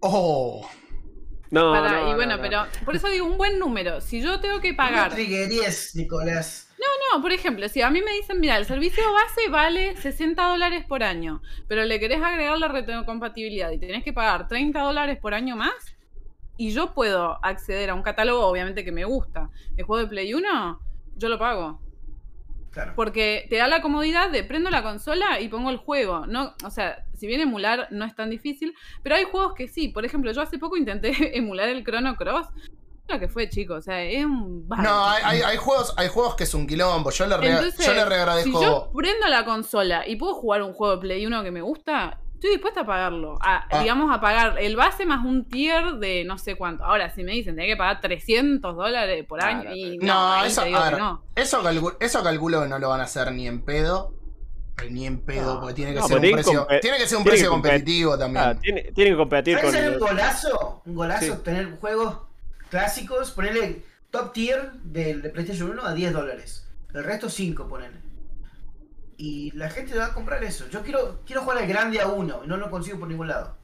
Oh. 0.00 0.68
No, 1.52 1.70
Para- 1.72 2.02
no, 2.02 2.10
y 2.10 2.14
bueno, 2.14 2.36
no, 2.36 2.36
no. 2.38 2.42
pero 2.42 2.66
por 2.84 2.96
eso 2.96 3.08
digo 3.08 3.26
un 3.26 3.36
buen 3.38 3.58
número. 3.58 4.00
Si 4.00 4.20
yo 4.20 4.40
tengo 4.40 4.60
que 4.60 4.70
No 4.72 4.76
pagar. 4.78 5.12
triguerías, 5.12 5.92
Nicolás. 5.94 6.68
No, 7.14 7.20
por 7.20 7.30
ejemplo, 7.30 7.68
si 7.68 7.82
a 7.82 7.90
mí 7.90 8.00
me 8.00 8.12
dicen, 8.14 8.40
mira, 8.40 8.56
el 8.56 8.64
servicio 8.64 9.04
base 9.12 9.48
vale 9.50 9.94
60 9.98 10.42
dólares 10.44 10.84
por 10.86 11.02
año, 11.02 11.42
pero 11.68 11.84
le 11.84 12.00
querés 12.00 12.22
agregar 12.22 12.58
la 12.58 12.68
retrocompatibilidad 12.68 13.70
y 13.70 13.78
tenés 13.78 14.02
que 14.02 14.12
pagar 14.14 14.48
30 14.48 14.80
dólares 14.80 15.18
por 15.20 15.34
año 15.34 15.54
más, 15.54 15.74
y 16.56 16.72
yo 16.72 16.94
puedo 16.94 17.38
acceder 17.44 17.90
a 17.90 17.94
un 17.94 18.02
catálogo, 18.02 18.46
obviamente 18.46 18.82
que 18.84 18.92
me 18.92 19.04
gusta, 19.04 19.50
de 19.74 19.82
juego 19.82 20.02
de 20.02 20.08
Play 20.08 20.32
1, 20.32 20.80
yo 21.16 21.28
lo 21.28 21.38
pago. 21.38 21.80
Claro. 22.70 22.94
Porque 22.96 23.46
te 23.50 23.56
da 23.56 23.68
la 23.68 23.82
comodidad 23.82 24.30
de 24.30 24.42
prendo 24.42 24.70
la 24.70 24.82
consola 24.82 25.38
y 25.40 25.48
pongo 25.48 25.68
el 25.68 25.76
juego. 25.76 26.26
No, 26.26 26.54
o 26.64 26.70
sea, 26.70 27.04
si 27.22 27.28
bien 27.28 27.40
emular 27.40 27.86
no 27.92 28.04
es 28.04 28.16
tan 28.16 28.30
difícil, 28.30 28.74
pero 29.04 29.14
hay 29.14 29.22
juegos 29.24 29.54
que 29.54 29.68
sí. 29.68 29.86
Por 29.88 30.04
ejemplo, 30.04 30.32
yo 30.32 30.42
hace 30.42 30.58
poco 30.58 30.76
intenté 30.76 31.12
emular 31.38 31.68
el 31.68 31.84
Chrono 31.84 32.16
Cross. 32.16 32.48
Lo 33.08 33.20
que 33.20 33.28
fue, 33.28 33.48
chicos. 33.48 33.78
O 33.78 33.82
sea, 33.82 34.02
es 34.02 34.24
un. 34.24 34.66
No, 34.68 35.06
hay, 35.06 35.22
hay, 35.24 35.40
hay 35.42 35.56
juegos, 35.56 35.94
hay 35.96 36.08
juegos 36.08 36.34
que 36.34 36.42
es 36.44 36.52
un 36.54 36.66
quilombo. 36.66 37.10
Yo 37.10 37.26
le, 37.26 37.36
re- 37.36 37.50
Entonces, 37.50 37.86
yo 37.86 37.92
le 37.94 38.42
Si 38.42 38.50
yo 38.52 38.90
prendo 38.92 39.28
la 39.28 39.44
consola 39.44 40.06
y 40.08 40.16
puedo 40.16 40.34
jugar 40.34 40.62
un 40.62 40.72
juego 40.72 40.96
de 40.96 41.00
Play 41.00 41.26
1 41.26 41.42
que 41.44 41.50
me 41.52 41.62
gusta, 41.62 42.18
estoy 42.34 42.50
dispuesta 42.50 42.80
a 42.80 42.86
pagarlo. 42.86 43.38
A, 43.40 43.66
Ah. 43.70 43.80
Digamos, 43.82 44.10
a 44.12 44.20
pagar 44.20 44.58
el 44.60 44.74
base 44.74 45.06
más 45.06 45.24
un 45.24 45.44
tier 45.48 45.94
de 45.94 46.24
no 46.24 46.38
sé 46.38 46.56
cuánto. 46.56 46.84
Ahora, 46.84 47.10
si 47.10 47.22
me 47.22 47.32
dicen, 47.32 47.54
tenés 47.54 47.72
que 47.72 47.76
pagar 47.76 48.00
300 48.00 48.74
dólares 48.76 49.24
por 49.28 49.42
año. 49.42 49.62
Claro. 49.62 49.76
Y 49.76 49.98
no, 49.98 50.44
eso, 50.44 50.62
a 50.62 50.90
ver, 50.90 50.98
no. 50.98 51.22
eso, 51.36 51.60
eso 52.00 52.22
calculo 52.22 52.62
que 52.62 52.68
no 52.68 52.78
lo 52.80 52.88
van 52.88 53.00
a 53.00 53.04
hacer 53.04 53.30
ni 53.32 53.46
en 53.46 53.62
pedo. 53.62 54.14
Ni 54.90 55.06
en 55.06 55.20
pedo, 55.20 55.60
porque 55.60 55.74
tiene 55.74 55.92
que 55.94 56.00
No, 56.00 56.08
ser 56.08 56.16
un 56.18 56.32
precio. 56.32 56.66
Tiene 56.80 56.98
que 56.98 57.06
ser 57.06 57.18
un 57.18 57.24
precio 57.24 57.50
competitivo 57.50 58.18
también. 58.18 58.44
Ah, 58.44 58.58
tiene, 58.60 58.82
tiene 58.94 59.10
que 59.12 59.16
competir 59.16 59.58
¿Puede 59.58 59.72
con. 59.72 59.80
ser 59.80 59.92
un 59.92 59.98
golazo? 59.98 60.82
Un 60.86 60.94
golazo 60.94 61.34
Sí. 61.36 61.40
tener 61.44 61.70
juegos 61.78 62.18
clásicos, 62.70 63.30
ponerle 63.32 63.84
top 64.10 64.32
tier 64.32 64.72
del 64.82 65.22
de 65.22 65.30
PlayStation 65.30 65.70
1 65.70 65.84
a 65.86 65.94
10 65.94 66.12
dólares. 66.12 66.66
El 66.92 67.04
resto 67.04 67.28
5, 67.30 67.68
ponele. 67.68 67.96
Y 69.16 69.50
la 69.52 69.70
gente 69.70 69.96
va 69.96 70.06
a 70.06 70.14
comprar 70.14 70.42
eso. 70.44 70.66
Yo 70.68 70.82
quiero, 70.82 71.20
quiero 71.24 71.42
jugar 71.42 71.58
al 71.58 71.66
grande 71.66 72.00
a 72.00 72.08
uno 72.08 72.40
y 72.44 72.48
no 72.48 72.56
lo 72.56 72.70
consigo 72.70 72.98
por 72.98 73.08
ningún 73.08 73.28
lado. 73.28 73.56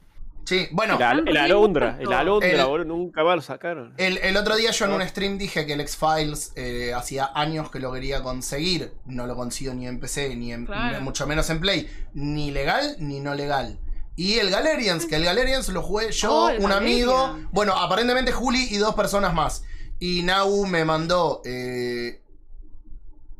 Sí, 0.45 0.67
bueno, 0.71 0.95
el, 0.97 1.03
Alondra, 1.37 1.97
el 1.99 2.11
Alondra, 2.11 2.49
El- 2.49 2.65
boludo, 2.65 2.85
nunca 2.85 3.23
más 3.23 3.35
lo 3.35 3.41
sacaron. 3.43 3.93
el, 3.97 4.17
el 4.17 4.35
otro 4.35 4.55
día 4.55 4.71
yo 4.71 4.85
en 4.85 4.93
un 4.93 5.01
stream 5.07 5.37
dije 5.37 5.65
que 5.67 5.73
el 5.73 5.81
X-Files 5.81 6.53
eh, 6.55 6.91
hacía 6.95 7.29
años 7.35 7.69
que 7.69 7.79
lo 7.79 7.91
quería 7.93 8.23
conseguir. 8.23 8.93
No 9.05 9.27
lo 9.27 9.35
consigo 9.35 9.73
ni 9.75 9.85
en 9.87 9.99
PC, 9.99 10.35
ni 10.35 10.51
en, 10.51 10.65
Claro. 10.65 11.01
mucho 11.01 11.27
menos 11.27 11.49
en 11.51 11.59
Play. 11.59 11.87
Ni 12.15 12.49
legal 12.49 12.95
ni 12.99 13.19
no 13.19 13.35
legal. 13.35 13.79
Y 14.15 14.39
el 14.39 14.49
Galerians, 14.49 15.05
que 15.05 15.15
el 15.17 15.23
Galerians 15.25 15.69
lo 15.69 15.81
jugué 15.83 16.11
yo, 16.11 16.33
Oh, 16.47 16.51
un 16.59 16.71
amigo. 16.71 17.37
Bueno, 17.51 17.73
aparentemente 17.73 18.31
Juli 18.31 18.67
y 18.71 18.77
dos 18.77 18.95
personas 18.95 19.33
más. 19.35 19.63
Y 19.99 20.23
Nau 20.23 20.65
me 20.65 20.83
mandó 20.83 21.41
eh, 21.45 22.21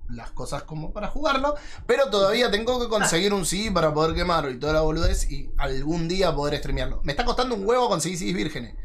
las 0.09 0.31
cosas 0.31 0.63
como 0.63 0.91
para 0.93 1.07
jugarlo. 1.07 1.55
Pero 1.85 2.09
todavía 2.09 2.49
tengo 2.51 2.79
que 2.79 2.87
conseguir 2.87 3.33
un 3.33 3.45
CD 3.45 3.71
para 3.71 3.93
poder 3.93 4.15
quemarlo 4.15 4.49
y 4.51 4.59
toda 4.59 4.73
la 4.73 4.81
boludez. 4.81 5.29
Y 5.31 5.51
algún 5.57 6.07
día 6.07 6.33
poder 6.35 6.57
streamearlo. 6.57 7.01
Me 7.03 7.11
está 7.13 7.25
costando 7.25 7.55
un 7.55 7.65
huevo 7.67 7.87
conseguir 7.89 8.17
CDs 8.17 8.33
vírgenes. 8.33 8.75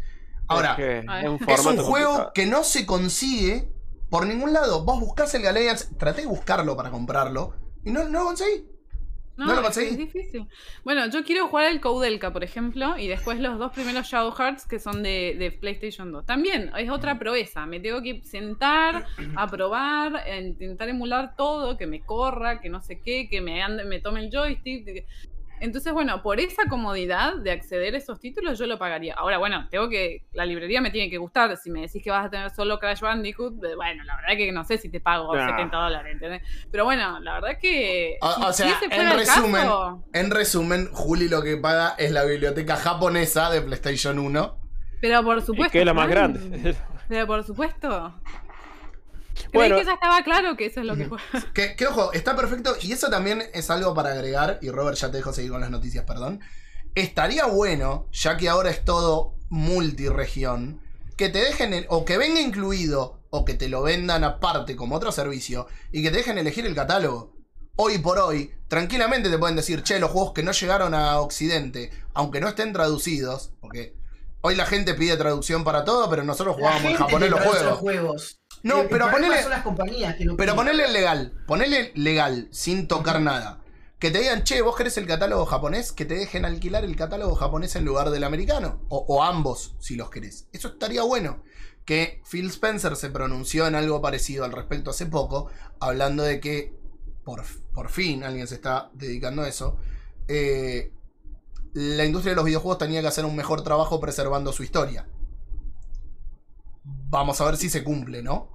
Ahora, 0.46 0.72
Es, 0.72 0.76
que 0.76 1.04
Ay. 1.08 1.24
es 1.24 1.30
un, 1.30 1.34
es 1.36 1.40
un 1.40 1.56
formato 1.56 1.84
juego 1.84 2.06
complicado. 2.08 2.32
que 2.34 2.46
no 2.46 2.64
se 2.64 2.86
consigue 2.86 3.72
por 4.10 4.26
ningún 4.26 4.52
lado. 4.52 4.84
Vos 4.84 5.00
buscás 5.00 5.34
el 5.34 5.42
Galerians, 5.42 5.88
traté 5.98 6.22
de 6.22 6.26
buscarlo 6.26 6.76
para 6.76 6.90
comprarlo 6.90 7.54
y 7.84 7.90
no, 7.90 8.04
no 8.04 8.20
lo 8.20 8.24
conseguí. 8.26 8.68
No, 9.36 9.46
No 9.46 9.52
lo 9.54 9.58
es, 9.60 9.64
conseguí. 9.64 9.88
es 9.90 9.98
difícil. 9.98 10.46
Bueno, 10.84 11.06
yo 11.08 11.24
quiero 11.24 11.48
jugar 11.48 11.66
el 11.72 11.80
Koudelka, 11.80 12.32
por 12.32 12.44
ejemplo, 12.44 12.96
y 12.96 13.08
después 13.08 13.40
los 13.40 13.58
dos 13.58 13.72
primeros 13.72 14.06
Shadow 14.06 14.30
Hearts 14.32 14.66
que 14.66 14.78
son 14.78 15.02
de, 15.02 15.34
de 15.38 15.50
PlayStation 15.50 16.12
2. 16.12 16.24
También 16.24 16.70
es 16.78 16.88
otra 16.90 17.18
proeza. 17.18 17.66
Me 17.66 17.80
tengo 17.80 18.00
que 18.00 18.22
sentar 18.24 19.06
a 19.36 19.46
probar, 19.50 20.16
a 20.16 20.38
intentar 20.38 20.88
emular 20.88 21.34
todo, 21.36 21.76
que 21.76 21.86
me 21.86 22.00
corra, 22.00 22.60
que 22.60 22.68
no 22.68 22.80
sé 22.80 23.00
qué, 23.00 23.28
que 23.28 23.40
me 23.40 23.62
ande, 23.62 23.84
me 23.84 24.00
tome 24.00 24.20
el 24.20 24.30
joystick. 24.30 25.04
Entonces, 25.64 25.92
bueno, 25.94 26.22
por 26.22 26.40
esa 26.40 26.64
comodidad 26.68 27.36
de 27.36 27.50
acceder 27.50 27.94
a 27.94 27.98
esos 27.98 28.20
títulos, 28.20 28.58
yo 28.58 28.66
lo 28.66 28.78
pagaría. 28.78 29.14
Ahora, 29.14 29.38
bueno, 29.38 29.66
tengo 29.70 29.88
que. 29.88 30.24
La 30.32 30.44
librería 30.44 30.80
me 30.82 30.90
tiene 30.90 31.08
que 31.08 31.16
gustar. 31.16 31.56
Si 31.56 31.70
me 31.70 31.80
decís 31.80 32.02
que 32.02 32.10
vas 32.10 32.26
a 32.26 32.30
tener 32.30 32.50
solo 32.50 32.78
Crash 32.78 33.00
Bandicoot, 33.00 33.54
bueno, 33.76 34.04
la 34.04 34.16
verdad 34.16 34.36
que 34.36 34.52
no 34.52 34.62
sé 34.64 34.76
si 34.78 34.90
te 34.90 35.00
pago 35.00 35.34
Nah. 35.34 35.48
70 35.48 35.76
dólares, 35.76 36.12
¿entendés? 36.12 36.42
Pero 36.70 36.84
bueno, 36.84 37.18
la 37.20 37.34
verdad 37.40 37.58
que. 37.60 38.18
O- 38.20 38.32
si- 38.34 38.42
o 38.42 38.52
sea, 38.52 38.78
si 38.78 38.84
en 38.90 39.10
resumen, 39.16 39.62
caso- 39.62 40.04
En 40.12 40.30
resumen, 40.30 40.88
Juli 40.92 41.28
lo 41.28 41.42
que 41.42 41.56
paga 41.56 41.94
es 41.98 42.12
la 42.12 42.24
biblioteca 42.24 42.76
japonesa 42.76 43.50
de 43.50 43.62
PlayStation 43.62 44.18
1. 44.18 44.58
Pero 45.00 45.22
por 45.24 45.40
supuesto. 45.42 45.72
que 45.72 45.80
es 45.80 45.86
la 45.86 45.94
más 45.94 46.08
grande. 46.08 46.74
Pero 47.08 47.26
por 47.26 47.42
supuesto. 47.44 48.14
Creí 49.54 49.70
Bueno. 49.70 49.76
que 49.78 49.84
ya 49.86 49.94
estaba 49.94 50.22
claro 50.22 50.56
que 50.56 50.66
eso 50.66 50.80
es 50.80 50.86
lo 50.86 50.96
que 50.96 51.06
juega. 51.06 51.24
Que, 51.54 51.76
que, 51.76 51.86
ojo, 51.86 52.12
está 52.12 52.34
perfecto. 52.36 52.74
Y 52.82 52.92
eso 52.92 53.08
también 53.08 53.42
es 53.54 53.70
algo 53.70 53.94
para 53.94 54.10
agregar. 54.12 54.58
Y 54.62 54.70
Robert 54.70 54.96
ya 54.98 55.10
te 55.10 55.18
dejo 55.18 55.32
seguir 55.32 55.50
con 55.52 55.60
las 55.60 55.70
noticias, 55.70 56.04
perdón. 56.04 56.40
Estaría 56.94 57.46
bueno, 57.46 58.06
ya 58.12 58.36
que 58.36 58.48
ahora 58.48 58.70
es 58.70 58.84
todo 58.84 59.34
multiregión, 59.50 60.80
que 61.16 61.28
te 61.28 61.38
dejen, 61.38 61.72
el- 61.74 61.86
o 61.88 62.04
que 62.04 62.18
venga 62.18 62.40
incluido, 62.40 63.20
o 63.30 63.44
que 63.44 63.54
te 63.54 63.68
lo 63.68 63.82
vendan 63.82 64.24
aparte 64.24 64.76
como 64.76 64.96
otro 64.96 65.12
servicio, 65.12 65.66
y 65.92 66.02
que 66.02 66.10
te 66.10 66.18
dejen 66.18 66.38
elegir 66.38 66.66
el 66.66 66.74
catálogo. 66.74 67.32
Hoy 67.76 67.98
por 67.98 68.18
hoy, 68.18 68.52
tranquilamente 68.68 69.30
te 69.30 69.38
pueden 69.38 69.56
decir, 69.56 69.82
che, 69.82 69.98
los 69.98 70.10
juegos 70.10 70.32
que 70.32 70.42
no 70.44 70.52
llegaron 70.52 70.94
a 70.94 71.18
Occidente, 71.20 71.90
aunque 72.14 72.40
no 72.40 72.48
estén 72.48 72.72
traducidos, 72.72 73.52
porque 73.60 73.96
hoy 74.42 74.54
la 74.54 74.66
gente 74.66 74.94
pide 74.94 75.16
traducción 75.16 75.64
para 75.64 75.84
todo, 75.84 76.08
pero 76.08 76.22
nosotros 76.22 76.54
jugábamos 76.56 76.84
en 76.92 76.96
japonés 76.96 77.30
los 77.30 77.40
juegos. 77.78 78.40
No, 78.64 78.76
El- 78.78 78.82
el 78.82 78.88
pero 78.88 79.08
ponele- 79.10 79.42
son 79.42 79.50
las 79.50 79.62
compañías 79.62 80.16
que 80.16 80.24
no 80.24 80.36
Pero 80.36 80.56
ponele 80.56 80.88
legal, 80.88 81.32
ponele 81.46 81.92
legal, 81.94 82.48
sin 82.50 82.88
tocar 82.88 83.20
nada. 83.20 83.60
Que 84.00 84.10
te 84.10 84.18
digan, 84.18 84.42
che, 84.42 84.60
vos 84.60 84.74
querés 84.76 84.98
el 84.98 85.06
catálogo 85.06 85.46
japonés, 85.46 85.92
que 85.92 86.04
te 86.04 86.14
dejen 86.14 86.44
alquilar 86.44 86.84
el 86.84 86.96
catálogo 86.96 87.36
japonés 87.36 87.76
en 87.76 87.84
lugar 87.84 88.10
del 88.10 88.24
americano. 88.24 88.80
O, 88.88 89.04
o 89.08 89.22
ambos, 89.22 89.76
si 89.78 89.94
los 89.96 90.10
querés. 90.10 90.48
Eso 90.52 90.68
estaría 90.68 91.02
bueno. 91.04 91.42
Que 91.84 92.20
Phil 92.30 92.48
Spencer 92.48 92.96
se 92.96 93.10
pronunció 93.10 93.66
en 93.66 93.74
algo 93.76 94.02
parecido 94.02 94.44
al 94.44 94.52
respecto 94.52 94.90
hace 94.90 95.06
poco, 95.06 95.48
hablando 95.80 96.22
de 96.22 96.40
que 96.40 96.74
por, 97.24 97.44
por 97.72 97.88
fin 97.90 98.24
alguien 98.24 98.46
se 98.46 98.56
está 98.56 98.90
dedicando 98.94 99.42
a 99.42 99.48
eso. 99.48 99.78
eh, 100.28 100.90
la 101.74 102.04
industria 102.04 102.30
de 102.32 102.36
los 102.36 102.44
videojuegos 102.44 102.78
tenía 102.78 103.00
que 103.02 103.08
hacer 103.08 103.24
un 103.24 103.34
mejor 103.36 103.62
trabajo 103.64 104.00
preservando 104.00 104.52
su 104.52 104.62
historia. 104.62 105.08
Vamos 106.84 107.40
a 107.40 107.44
ver 107.46 107.56
si 107.56 107.68
se 107.70 107.82
cumple, 107.82 108.22
¿no? 108.22 108.53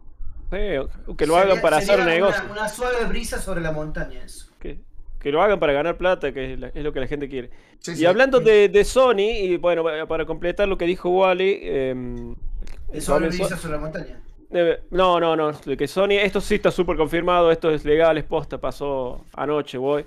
Sí, 0.51 1.15
que 1.17 1.27
lo 1.27 1.35
hagan 1.35 1.49
Sería- 1.49 1.61
para 1.61 1.79
sería 1.81 1.93
hacer 1.93 2.05
una- 2.05 2.13
negocio. 2.13 2.43
Una, 2.51 2.69
suave 2.69 3.05
brisa 3.05 3.39
sobre 3.39 3.61
la 3.61 3.71
montaña, 3.71 4.23
eso. 4.23 4.49
Que, 4.59 4.79
que 5.19 5.31
lo 5.31 5.41
hagan 5.41 5.59
para 5.59 5.73
ganar 5.73 5.97
plata, 5.97 6.31
que 6.31 6.53
es, 6.53 6.59
la- 6.59 6.67
es 6.69 6.83
lo 6.83 6.91
que 6.93 6.99
la 6.99 7.07
gente 7.07 7.29
quiere. 7.29 7.49
Sí, 7.79 7.91
Y 7.91 7.95
sí. 7.97 8.05
hablando 8.05 8.39
de, 8.39 8.67
de 8.69 8.83
Sony, 8.83 9.19
y 9.19 9.57
bueno, 9.57 9.83
pa- 9.83 10.05
para 10.07 10.25
completar 10.25 10.67
lo 10.67 10.77
que 10.77 10.85
dijo 10.85 11.09
Wally, 11.09 11.59
em, 11.61 12.35
El 12.91 13.01
sobre 13.01 13.01
suave 13.01 13.31
So- 13.31 13.37
brisa 13.43 13.57
sobre 13.57 13.75
la 13.75 13.79
montaña. 13.81 14.19
eh, 14.51 14.79
no, 14.89 15.19
no, 15.19 15.35
no, 15.35 15.51
que 15.77 15.87
Sony, 15.87 16.13
esto 16.21 16.41
sí 16.41 16.55
está 16.55 16.71
súper 16.71 16.97
confirmado, 16.97 17.51
esto 17.51 17.69
es 17.69 17.85
legal, 17.85 18.17
es 18.17 18.23
posta, 18.23 18.57
pasó 18.57 19.23
anoche, 19.33 19.77
voy. 19.77 20.05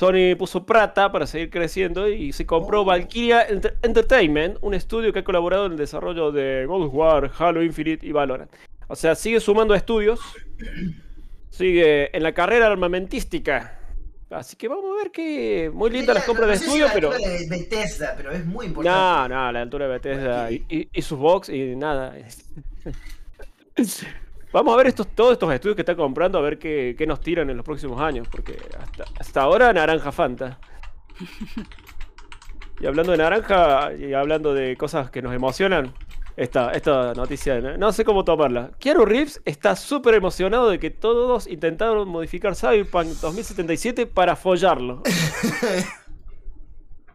Sony 0.00 0.34
puso 0.36 0.64
plata 0.64 1.12
para 1.12 1.26
seguir 1.26 1.50
creciendo 1.50 2.08
y 2.08 2.32
se 2.32 2.44
compró 2.46 2.80
Oh. 2.80 2.84
Valkyria 2.86 3.46
Enter- 3.46 3.74
Entertainment, 3.82 4.56
un 4.62 4.74
estudio 4.74 5.12
que 5.12 5.18
ha 5.20 5.24
colaborado 5.24 5.66
en 5.66 5.72
el 5.72 5.78
desarrollo 5.78 6.32
de 6.32 6.64
God 6.66 6.86
of 6.86 6.94
War, 6.94 7.30
Halo 7.38 7.62
Infinite 7.62 8.04
y 8.04 8.10
Valorant. 8.10 8.50
O 8.92 8.96
sea, 8.96 9.14
sigue 9.14 9.40
sumando 9.40 9.74
estudios, 9.74 10.20
sigue 11.48 12.14
en 12.14 12.22
la 12.22 12.34
carrera 12.34 12.66
armamentística. 12.66 13.78
Así 14.28 14.54
que 14.56 14.68
vamos 14.68 14.84
a 14.92 15.02
ver 15.02 15.10
que 15.10 15.70
muy 15.72 15.88
lindas 15.88 16.14
las 16.16 16.24
compras 16.24 16.46
no 16.46 16.52
de 16.52 16.58
sé 16.58 16.64
si 16.64 16.70
estudio, 16.70 16.86
la 16.88 16.92
pero... 16.92 17.10
altura 17.12 17.30
de 17.30 17.48
Bethesda, 17.48 18.14
pero 18.14 18.32
es 18.32 18.44
muy 18.44 18.66
importante. 18.66 18.98
No, 18.98 19.28
no, 19.28 19.52
la 19.52 19.62
altura 19.62 19.86
de 19.86 19.92
Bethesda 19.92 20.50
y, 20.50 20.64
y- 20.68 20.88
y 20.92 21.02
sus 21.02 21.18
box 21.18 21.48
y 21.48 21.74
nada. 21.74 22.14
Vamos 24.52 24.74
a 24.74 24.76
ver 24.76 24.88
estos, 24.88 25.06
todos 25.08 25.32
estos 25.32 25.50
estudios 25.54 25.74
que 25.76 25.82
está 25.82 25.96
comprando, 25.96 26.38
a 26.38 26.42
ver 26.42 26.58
qué, 26.58 26.94
qué 26.98 27.06
nos 27.06 27.20
tiran 27.20 27.48
en 27.48 27.56
los 27.56 27.64
próximos 27.64 27.98
años, 27.98 28.28
porque 28.30 28.58
hasta, 28.78 29.04
hasta 29.18 29.40
ahora 29.40 29.72
Naranja 29.72 30.12
Fanta. 30.12 30.58
Y 32.78 32.84
hablando 32.86 33.12
de 33.12 33.18
naranja 33.18 33.94
y 33.94 34.12
hablando 34.12 34.52
de 34.52 34.76
cosas 34.76 35.10
que 35.10 35.22
nos 35.22 35.34
emocionan, 35.34 35.94
esta, 36.36 36.70
esta 36.72 37.14
noticia, 37.14 37.60
no, 37.60 37.76
no 37.76 37.92
sé 37.92 38.04
cómo 38.04 38.24
tomarla. 38.24 38.70
Keanu 38.78 39.04
Reeves 39.04 39.40
está 39.44 39.76
súper 39.76 40.14
emocionado 40.14 40.70
de 40.70 40.78
que 40.78 40.90
todos 40.90 41.46
intentaron 41.46 42.08
modificar 42.08 42.54
Cyberpunk 42.56 43.08
2077 43.20 44.06
para 44.06 44.36
follarlo. 44.36 45.02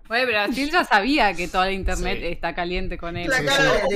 Oye, 0.09 0.26
Brasil 0.26 0.72
ya 0.72 0.86
sabía 0.86 1.34
que 1.34 1.47
toda 1.49 1.65
la 1.65 1.72
internet 1.74 2.20
Sí. 2.22 2.28
está 2.28 2.55
caliente 2.55 2.97
con 2.97 3.18
él. 3.18 3.30
La 3.30 3.43
cara 3.43 3.57
sí. 3.57 3.88
de, 3.89 3.95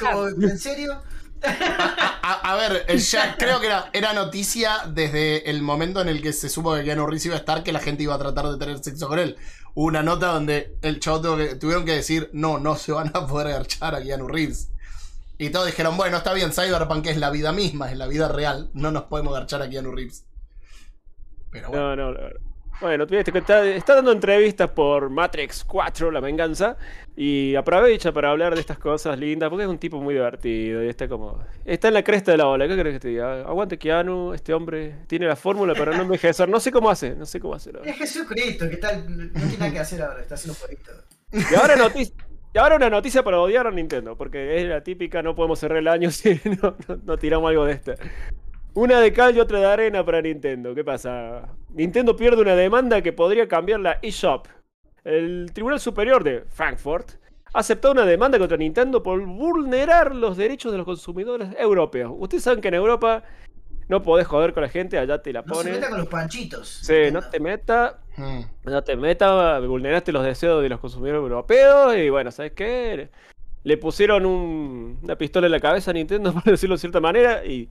como, 0.00 0.28
¿en 0.28 0.58
serio? 0.58 1.02
A, 1.42 2.20
a- 2.22 2.52
a 2.52 2.56
ver, 2.56 2.86
ya 2.96 3.36
creo 3.36 3.60
que 3.60 3.66
era, 3.66 3.90
era 3.92 4.12
noticia 4.12 4.78
desde 4.88 5.50
el 5.50 5.62
momento 5.62 6.00
en 6.00 6.08
el 6.08 6.22
que 6.22 6.32
se 6.32 6.48
supo 6.48 6.74
que 6.74 6.84
Keanu 6.84 7.06
Reeves 7.06 7.26
iba 7.26 7.34
a 7.34 7.38
estar, 7.38 7.62
que 7.64 7.72
la 7.72 7.80
gente 7.80 8.04
iba 8.04 8.14
a 8.14 8.18
tratar 8.18 8.46
de 8.48 8.56
tener 8.56 8.78
sexo 8.78 9.08
con 9.08 9.18
él. 9.18 9.36
Una 9.74 10.02
nota 10.02 10.28
donde 10.28 10.76
el 10.82 11.00
chavo 11.00 11.20
tuvo 11.20 11.36
que- 11.36 11.54
tuvieron 11.56 11.84
que 11.84 11.92
decir, 11.92 12.30
no, 12.32 12.58
no 12.58 12.76
se 12.76 12.92
van 12.92 13.10
a 13.14 13.26
poder 13.26 13.48
garchar 13.48 13.94
a 13.94 14.02
Keanu 14.02 14.28
Reeves. 14.28 14.70
Y 15.36 15.50
todos 15.50 15.66
dijeron, 15.66 15.96
bueno, 15.96 16.16
está 16.18 16.32
bien, 16.32 16.52
Cyberpunk 16.52 17.06
es 17.06 17.16
la 17.16 17.30
vida 17.30 17.50
misma, 17.50 17.90
es 17.90 17.98
la 17.98 18.06
vida 18.06 18.28
real, 18.28 18.70
no 18.72 18.92
nos 18.92 19.04
podemos 19.04 19.32
garchar 19.34 19.62
a 19.62 19.68
Keanu 19.68 19.90
Reeves. 19.90 20.24
Pero 21.50 21.68
bueno. 21.70 21.96
No, 21.96 22.12
no, 22.12 22.12
no. 22.12 22.53
Bueno, 22.80 23.06
tú 23.06 23.14
viste 23.14 23.32
que 23.32 23.38
está, 23.38 23.64
está 23.66 23.94
dando 23.94 24.12
entrevistas 24.12 24.68
por 24.68 25.08
Matrix 25.08 25.64
4, 25.64 26.10
La 26.10 26.20
Venganza, 26.20 26.76
y 27.16 27.54
aprovecha 27.54 28.12
para 28.12 28.30
hablar 28.30 28.54
de 28.54 28.60
estas 28.60 28.78
cosas 28.78 29.18
lindas, 29.18 29.48
porque 29.48 29.62
es 29.62 29.70
un 29.70 29.78
tipo 29.78 30.00
muy 30.02 30.12
divertido 30.12 30.84
y 30.84 30.88
está 30.88 31.08
como... 31.08 31.38
Está 31.64 31.88
en 31.88 31.94
la 31.94 32.02
cresta 32.02 32.32
de 32.32 32.38
la 32.38 32.48
ola, 32.48 32.68
¿qué 32.68 32.76
crees 32.76 32.94
que 32.96 33.00
te 33.00 33.08
diga? 33.08 33.40
Aguante 33.42 33.78
Keanu, 33.78 34.34
este 34.34 34.52
hombre 34.52 34.96
tiene 35.06 35.26
la 35.26 35.36
fórmula 35.36 35.72
para 35.74 35.96
no 35.96 36.02
envejecer, 36.02 36.48
no 36.48 36.60
sé 36.60 36.72
cómo 36.72 36.90
hace, 36.90 37.14
no 37.14 37.24
sé 37.24 37.40
cómo 37.40 37.54
hace. 37.54 37.70
Es 37.84 37.96
Jesucristo, 37.96 38.68
que 38.68 38.76
tal, 38.76 39.04
no 39.32 39.40
tiene 39.40 39.56
nada 39.58 39.72
que 39.72 39.78
hacer 39.78 40.02
ahora, 40.02 40.20
está 40.20 40.34
haciendo 40.34 40.58
jueguito. 40.58 40.90
Y 41.32 41.54
ahora, 41.54 41.76
noticia, 41.76 42.14
y 42.52 42.58
ahora 42.58 42.76
una 42.76 42.90
noticia 42.90 43.22
para 43.22 43.40
odiar 43.40 43.66
a 43.66 43.70
Nintendo, 43.70 44.16
porque 44.16 44.56
es 44.60 44.64
la 44.66 44.82
típica, 44.82 45.22
no 45.22 45.34
podemos 45.34 45.58
cerrar 45.58 45.78
el 45.78 45.88
año 45.88 46.10
si 46.10 46.38
no, 46.60 46.76
no- 46.86 46.96
no 47.02 47.16
tiramos 47.16 47.48
algo 47.48 47.64
de 47.64 47.72
esta. 47.72 47.94
Una 48.74 49.00
de 49.00 49.12
cal 49.12 49.36
y 49.36 49.40
otra 49.40 49.60
de 49.60 49.66
arena 49.66 50.04
para 50.04 50.20
Nintendo. 50.20 50.74
¿Qué 50.74 50.82
pasa? 50.84 51.48
Nintendo 51.70 52.16
pierde 52.16 52.42
una 52.42 52.56
demanda 52.56 53.00
que 53.02 53.12
podría 53.12 53.46
cambiar 53.46 53.80
la 53.80 53.98
eShop. 54.02 54.46
El 55.04 55.50
Tribunal 55.52 55.78
Superior 55.78 56.24
de 56.24 56.44
Frankfurt 56.48 57.12
ha 57.52 57.60
aceptado 57.60 57.92
una 57.92 58.04
demanda 58.04 58.38
contra 58.38 58.56
Nintendo 58.56 59.02
por 59.02 59.24
vulnerar 59.24 60.14
los 60.14 60.36
derechos 60.36 60.72
de 60.72 60.78
los 60.78 60.86
consumidores 60.86 61.50
europeos. 61.58 62.12
Ustedes 62.18 62.42
saben 62.42 62.60
que 62.60 62.68
en 62.68 62.74
Europa 62.74 63.22
no 63.86 64.02
podés 64.02 64.26
joder 64.26 64.52
con 64.54 64.62
la 64.64 64.68
gente, 64.68 64.98
allá 64.98 65.22
te 65.22 65.32
la 65.32 65.42
No 65.42 65.54
se 65.56 65.70
meta 65.70 65.88
con 65.90 65.98
los 65.98 66.08
panchitos. 66.08 66.68
Sí, 66.68 67.10
no 67.12 67.20
te 67.28 67.38
meta, 67.38 68.00
Hmm. 68.16 68.40
no 68.64 68.82
te 68.82 68.96
meta, 68.96 69.58
vulneraste 69.60 70.10
los 70.10 70.24
deseos 70.24 70.62
de 70.62 70.68
los 70.68 70.80
consumidores 70.80 71.20
europeos 71.20 71.96
y 71.96 72.08
bueno, 72.10 72.30
¿sabes 72.32 72.52
qué? 72.52 73.08
Le 73.62 73.76
pusieron 73.76 74.24
un- 74.26 74.98
una 75.02 75.16
pistola 75.16 75.46
en 75.46 75.52
la 75.52 75.60
cabeza 75.60 75.90
a 75.90 75.94
Nintendo, 75.94 76.32
por 76.34 76.44
decirlo 76.44 76.74
de 76.76 76.80
cierta 76.80 77.00
manera, 77.00 77.44
y 77.44 77.68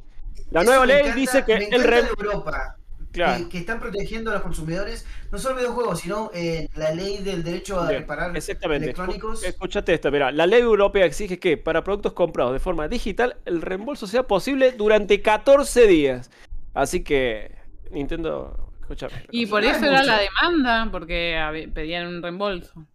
la 0.51 0.63
nueva 0.63 0.85
ley 0.85 1.01
encanta- 1.01 1.15
dice 1.15 1.45
que 1.45 1.53
el 1.55 1.83
rem... 1.83 2.05
Europa 2.05 2.77
Claro, 3.13 3.43
que, 3.43 3.49
que 3.49 3.57
están 3.59 3.79
protegiendo 3.79 4.31
a 4.31 4.33
los 4.33 4.41
consumidores, 4.41 5.05
no 5.31 5.37
solo 5.37 5.57
videojuegos, 5.57 5.99
sino 5.99 6.31
eh, 6.33 6.67
la 6.75 6.95
ley 6.95 7.19
del 7.19 7.43
derecho 7.43 7.79
a 7.79 7.87
bien, 7.87 8.01
reparar 8.01 8.35
exactamente. 8.35 8.85
electrónicos. 8.85 9.43
Escuchate 9.43 9.93
esto, 9.93 10.09
mira, 10.11 10.31
la 10.31 10.47
ley 10.47 10.61
europea 10.61 11.05
exige 11.05 11.37
que 11.37 11.55
para 11.55 11.83
productos 11.83 12.13
comprados 12.13 12.53
de 12.53 12.59
forma 12.59 12.87
digital 12.87 13.37
el 13.45 13.61
reembolso 13.61 14.07
sea 14.07 14.23
posible 14.23 14.71
durante 14.71 15.21
14 15.21 15.85
días. 15.85 16.31
Así 16.73 17.03
que 17.03 17.51
Nintendo, 17.91 18.73
escúchame. 18.81 19.13
Y 19.29 19.45
por 19.45 19.63
eso 19.63 19.85
era 19.85 19.99
mucho. 19.99 20.05
la 20.05 20.19
demanda, 20.19 20.87
porque 20.91 21.69
pedían 21.71 22.07
un 22.07 22.23
reembolso. 22.23 22.87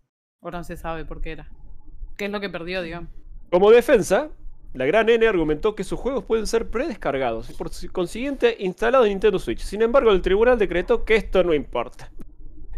Ahora 0.43 0.59
no 0.59 0.64
se 0.64 0.76
sabe 0.76 1.05
por 1.05 1.20
qué 1.20 1.30
era. 1.30 1.49
¿Qué 2.16 2.24
es 2.24 2.32
lo 2.32 2.41
que 2.41 2.51
perdió, 2.51 2.82
digamos? 2.82 3.09
Como 3.53 3.70
defensa, 3.70 4.30
la 4.75 4.87
gran 4.87 5.09
N 5.09 5.27
argumentó 5.27 5.75
que 5.75 5.85
sus 5.85 5.99
juegos 5.99 6.25
pueden 6.25 6.47
ser 6.47 6.69
predescargados 6.69 7.51
y 7.51 7.55
por 7.55 7.71
consiguiente 7.91 8.57
instalados 8.61 9.07
en 9.07 9.12
Nintendo 9.12 9.39
Switch. 9.39 9.61
Sin 9.61 9.83
embargo, 9.83 10.11
el 10.11 10.23
tribunal 10.23 10.59
decretó 10.59 11.05
que 11.05 11.16
esto 11.16 11.43
no 11.43 11.55
importa, 11.55 12.12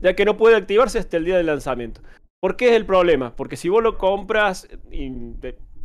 ya 0.01 0.15
que 0.15 0.25
no 0.25 0.37
puede 0.37 0.57
activarse 0.57 0.99
hasta 0.99 1.17
el 1.17 1.25
día 1.25 1.37
del 1.37 1.47
lanzamiento. 1.47 2.01
¿Por 2.41 2.57
qué 2.57 2.71
es 2.71 2.75
el 2.75 2.87
problema? 2.87 3.37
Porque 3.37 3.57
si 3.57 3.69
vos 3.69 3.83
lo 3.83 3.99
compras 3.99 4.69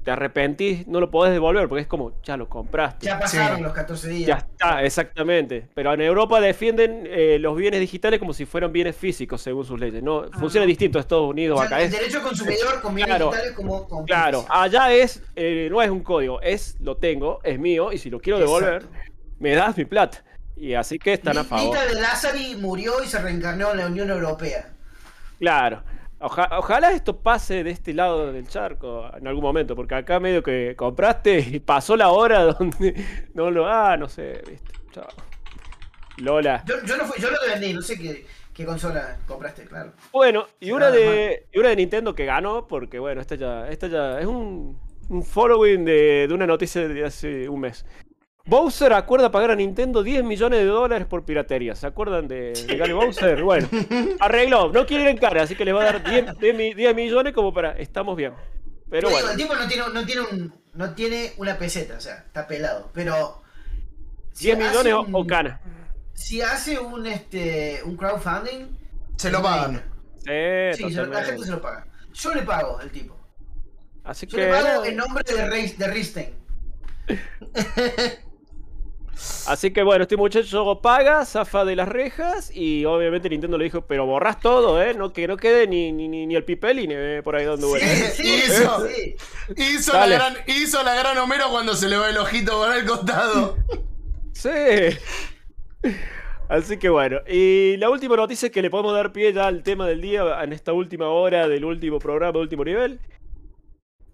te, 0.05 0.11
arrepentís, 0.11 0.87
no 0.87 0.99
lo 1.01 1.09
podés 1.11 1.33
devolver, 1.33 1.67
porque 1.67 1.81
es 1.81 1.87
como, 1.87 2.13
ya 2.23 2.37
lo 2.37 2.47
compraste. 2.47 3.05
Ya 3.07 3.19
pasaron 3.19 3.57
Sí. 3.57 3.63
los 3.63 3.73
14 3.73 4.07
días. 4.07 4.27
Ya 4.27 4.35
está, 4.37 4.83
exactamente. 4.83 5.67
Pero 5.73 5.93
en 5.93 6.01
Europa 6.01 6.39
defienden 6.39 7.03
eh, 7.09 7.37
los 7.39 7.57
bienes 7.57 7.79
digitales 7.81 8.19
como 8.19 8.31
si 8.33 8.45
fueran 8.45 8.71
bienes 8.71 8.95
físicos, 8.95 9.41
según 9.41 9.65
sus 9.65 9.79
leyes. 9.79 10.01
No, 10.03 10.25
funciona 10.39 10.63
Ah. 10.63 10.67
distinto 10.67 10.99
a 10.99 11.01
Estados 11.01 11.29
Unidos. 11.29 11.57
O 11.57 11.61
sea, 11.61 11.67
acá 11.67 11.79
el 11.79 11.85
es 11.87 11.91
derecho 11.91 12.21
consumidor 12.21 12.81
con 12.81 12.95
bienes 12.95 13.15
Claro. 13.15 13.31
digitales 13.31 13.53
como 13.55 13.87
con 13.87 14.05
Claro, 14.05 14.45
allá 14.49 14.93
es, 14.93 15.21
eh, 15.35 15.67
no 15.71 15.81
es 15.81 15.89
un 15.89 16.01
código, 16.03 16.39
es 16.41 16.77
lo 16.79 16.95
tengo, 16.97 17.39
es 17.43 17.59
mío, 17.59 17.91
y 17.91 17.97
si 17.97 18.09
lo 18.09 18.19
quiero 18.21 18.39
devolver, 18.39 18.75
Exacto. 18.83 18.97
me 19.39 19.55
das 19.55 19.75
mi 19.77 19.85
plata. 19.85 20.23
Y 20.55 20.73
así 20.73 20.97
que 20.99 21.13
están 21.13 21.37
a 21.37 21.43
favor. 21.43 21.65
Lita 21.75 21.85
de 21.85 21.99
Lázari 21.99 22.55
murió 22.55 23.03
y 23.03 23.07
se 23.07 23.19
reencarnó 23.19 23.71
en 23.71 23.77
la 23.79 23.87
Unión 23.87 24.09
Europea. 24.09 24.69
Claro. 25.39 25.83
Oja- 26.19 26.49
ojalá 26.57 26.91
esto 26.91 27.17
pase 27.21 27.63
de 27.63 27.71
este 27.71 27.93
lado 27.93 28.31
del 28.31 28.47
charco 28.47 29.09
en 29.15 29.27
algún 29.27 29.43
momento, 29.43 29.75
porque 29.75 29.95
acá 29.95 30.19
medio 30.19 30.41
que 30.41 30.73
compraste 30.75 31.39
y 31.39 31.59
pasó 31.59 31.95
la 31.97 32.09
hora 32.09 32.43
donde 32.53 32.95
no 33.33 33.51
lo. 33.51 33.67
Ah, 33.67 33.97
no 33.97 34.07
sé, 34.07 34.41
viste. 34.47 34.71
Chao. 34.91 35.07
Lola. 36.17 36.63
Yo, 36.65 36.75
yo 36.85 36.97
no 36.97 37.05
fui, 37.05 37.21
yo 37.21 37.29
no 37.29 37.37
te 37.37 37.49
vendí, 37.49 37.73
no 37.73 37.81
sé 37.81 37.97
qué, 37.99 38.25
qué 38.53 38.65
consola 38.65 39.17
compraste, 39.27 39.65
claro. 39.65 39.91
Bueno, 40.13 40.47
y 40.61 40.71
una 40.71 40.85
Nada 40.89 40.95
de, 40.95 41.47
y 41.51 41.59
una 41.59 41.69
de 41.69 41.75
Nintendo 41.75 42.15
que 42.15 42.25
ganó, 42.25 42.67
porque 42.67 42.99
bueno, 42.99 43.19
esta 43.19 43.35
ya, 43.35 43.67
esta 43.69 43.87
ya 43.87 44.19
es 44.21 44.25
un, 44.25 44.79
un 45.09 45.23
following 45.23 45.83
de, 45.83 46.27
de 46.29 46.33
una 46.33 46.47
noticia 46.47 46.87
de 46.87 47.03
hace 47.03 47.49
un 47.49 47.59
mes. 47.59 47.85
Bowser 48.47 48.93
acuerda 48.93 49.31
pagar 49.31 49.51
a 49.51 49.55
Nintendo 49.55 50.03
10 50.03 50.23
millones 50.23 50.59
de 50.59 50.65
dólares 50.65 51.07
por 51.07 51.25
piratería. 51.25 51.73
¿Se 51.75 51.87
acuerdan 51.87 52.27
de, 52.27 52.53
de 52.53 52.77
Gary 52.77 52.93
Bowser? 52.93 53.41
Bueno, 53.43 53.67
arregló, 54.19 54.71
no 54.71 54.85
quiere 54.85 55.03
ir 55.03 55.09
en 55.09 55.17
cara, 55.17 55.41
así 55.43 55.55
que 55.55 55.65
le 55.65 55.73
va 55.73 55.81
a 55.81 55.85
dar 55.85 56.03
10, 56.09 56.37
10 56.37 56.55
mi- 56.55 56.73
10 56.73 56.95
millones 56.95 57.33
como 57.33 57.53
para. 57.53 57.71
Estamos 57.71 58.15
bien. 58.15 58.33
Pero 58.89 59.09
bueno, 59.09 59.29
digo, 59.29 59.31
el 59.31 59.37
tipo 59.37 59.55
no 59.55 59.67
tiene, 59.67 59.83
no 59.93 60.05
tiene 60.05 60.21
un, 60.21 60.53
no 60.75 60.93
tiene 60.93 61.33
una 61.37 61.57
peseta, 61.57 61.95
o 61.97 61.99
sea, 62.01 62.17
está 62.17 62.45
pelado. 62.45 62.91
Pero 62.93 63.41
si 64.31 64.45
10 64.45 64.57
millones 64.59 64.93
o, 64.93 65.01
un- 65.01 65.15
o 65.15 65.25
cana. 65.25 65.59
Si 66.13 66.41
hace 66.41 66.77
un 66.79 67.05
este 67.07 67.81
un 67.83 67.97
crowdfunding, 67.97 68.67
Se 69.17 69.31
lo 69.31 69.41
pagan. 69.41 69.81
Sí, 70.23 70.83
Sí, 70.83 70.93
se- 70.93 71.05
la 71.07 71.23
gente 71.23 71.45
se 71.45 71.51
lo 71.51 71.61
paga. 71.61 71.87
Yo 72.13 72.33
le 72.33 72.43
pago 72.43 72.79
el 72.79 72.91
tipo. 72.91 73.17
Así 74.03 74.27
Yo 74.27 74.37
que. 74.37 74.45
le 74.45 74.51
pago 74.51 74.85
en 74.85 74.95
nombre 74.97 75.23
de, 75.33 75.49
Reis, 75.49 75.77
de 75.79 75.87
Ristein. 75.87 76.29
Así 79.47 79.71
que 79.71 79.83
bueno, 79.83 80.03
este 80.03 80.17
muchacho 80.17 80.79
paga, 80.81 81.25
zafa 81.25 81.63
de 81.65 81.75
las 81.75 81.87
rejas 81.87 82.51
y 82.53 82.85
obviamente 82.85 83.29
Nintendo 83.29 83.57
le 83.57 83.65
dijo, 83.65 83.81
pero 83.85 84.05
borras 84.05 84.39
todo, 84.39 84.81
¿eh? 84.81 84.93
No, 84.93 85.13
que 85.13 85.27
no 85.27 85.37
quede 85.37 85.67
ni, 85.67 85.91
ni, 85.91 86.07
ni, 86.07 86.25
ni 86.25 86.35
el 86.35 86.43
pipelín 86.43 86.91
eh, 86.93 87.21
por 87.23 87.35
ahí 87.35 87.45
donde 87.45 87.65
vuelve. 87.65 87.87
Sí, 87.87 88.23
sí, 88.23 88.43
Hizo. 88.45 88.87
sí. 88.87 89.15
Hizo 89.55 89.93
la, 89.93 90.07
gran, 90.07 90.35
hizo 90.47 90.83
la 90.83 90.95
gran 90.95 91.17
Homero 91.17 91.49
cuando 91.49 91.75
se 91.75 91.87
le 91.87 91.97
va 91.97 92.09
el 92.09 92.17
ojito 92.17 92.59
por 92.59 92.75
el 92.75 92.85
costado. 92.85 93.57
Sí. 94.33 94.49
Así 96.47 96.77
que 96.77 96.89
bueno, 96.89 97.19
y 97.27 97.77
la 97.77 97.89
última 97.89 98.15
noticia 98.15 98.47
es 98.47 98.51
que 98.51 98.61
le 98.61 98.69
podemos 98.69 98.93
dar 98.93 99.11
pie 99.11 99.33
ya 99.33 99.47
al 99.47 99.63
tema 99.63 99.87
del 99.87 100.01
día 100.01 100.43
en 100.43 100.53
esta 100.53 100.73
última 100.73 101.07
hora 101.09 101.47
del 101.47 101.65
último 101.65 101.99
programa, 101.99 102.39
último 102.39 102.63
nivel. 102.63 102.99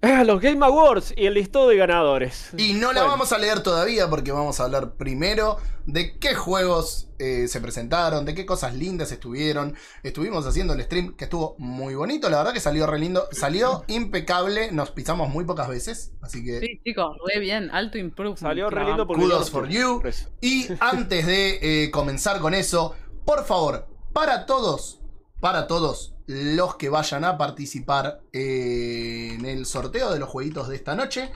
Ah, 0.04 0.24
Los 0.24 0.42
Game 0.42 0.66
Awards 0.66 1.14
y 1.16 1.28
el 1.28 1.36
listado 1.36 1.68
de 1.70 1.78
ganadores. 1.78 2.50
Y 2.58 2.74
no 2.74 2.92
la 2.92 3.02
Bueno, 3.02 3.12
vamos 3.12 3.32
a 3.32 3.38
leer 3.38 3.62
todavía 3.62 4.10
porque 4.10 4.32
vamos 4.32 4.60
a 4.60 4.64
hablar 4.64 4.96
primero 4.96 5.58
de 5.86 6.18
qué 6.18 6.34
juegos 6.34 7.10
eh, 7.20 7.48
se 7.48 7.62
presentaron, 7.62 8.26
de 8.26 8.34
qué 8.34 8.48
cosas 8.48 8.74
lindas 8.74 9.12
estuvieron. 9.12 9.76
Estuvimos 10.02 10.48
haciendo 10.48 10.74
el 10.74 10.82
stream 10.82 11.16
que 11.16 11.26
estuvo 11.26 11.56
muy 11.60 11.94
bonito, 11.94 12.32
la 12.32 12.38
verdad 12.38 12.54
que 12.54 12.60
salió 12.60 12.88
re 12.88 12.98
lindo, 12.98 13.28
salió 13.32 13.84
impecable, 13.88 14.72
nos 14.72 14.90
pisamos 14.90 15.30
muy 15.30 15.46
pocas 15.46 15.70
veces, 15.70 16.14
así 16.22 16.44
que 16.44 16.60
Sí, 16.60 16.82
chicos, 16.84 17.18
re 17.28 17.40
bien, 17.40 17.70
alto 17.72 18.00
improvement. 18.00 18.40
Salió 18.40 18.72
re 18.72 18.86
lindo 18.86 19.06
por 19.06 19.18
Kudos 19.18 19.52
for 19.52 19.68
you. 19.70 20.02
Y 20.42 20.68
antes 20.80 21.28
de 21.28 21.84
eh, 21.84 21.92
comenzar 21.92 22.40
con 22.40 22.56
eso, 22.56 22.96
por 23.24 23.46
favor, 23.46 23.88
para 24.14 24.48
todos, 24.48 25.00
para 25.40 25.68
todos 25.68 26.16
los 26.32 26.76
que 26.76 26.90
vayan 26.90 27.26
a 27.26 27.38
participar 27.38 28.22
eh, 28.32 29.36
en 29.38 29.46
el 29.46 29.66
sorteo 29.66 30.12
de 30.14 30.20
los 30.20 30.30
jueguitos 30.30 30.70
de 30.70 30.76
esta 30.76 30.96
noche, 30.96 31.32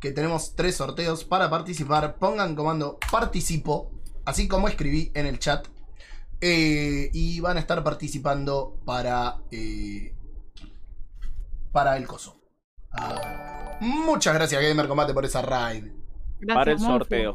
que 0.00 0.12
tenemos 0.12 0.54
tres 0.54 0.76
sorteos 0.76 1.24
para 1.24 1.50
participar, 1.50 2.16
pongan 2.16 2.54
comando 2.54 2.98
participo, 3.10 3.90
así 4.24 4.46
como 4.46 4.68
escribí 4.68 5.10
en 5.14 5.26
el 5.26 5.38
chat, 5.38 5.66
eh, 6.40 7.10
y 7.12 7.40
van 7.40 7.56
a 7.56 7.60
estar 7.60 7.82
participando 7.82 8.78
para, 8.84 9.38
eh, 9.50 10.14
para 11.72 11.96
el 11.96 12.06
coso. 12.06 12.40
Ah, 12.92 13.78
muchas 13.80 14.34
gracias 14.34 14.62
Gamer 14.62 14.86
Combate 14.86 15.12
por 15.12 15.24
esa 15.24 15.42
raid. 15.42 15.86
Gracias, 16.38 16.54
para 16.54 16.72
el 16.72 16.78
Monfu. 16.78 16.98
sorteo. 16.98 17.34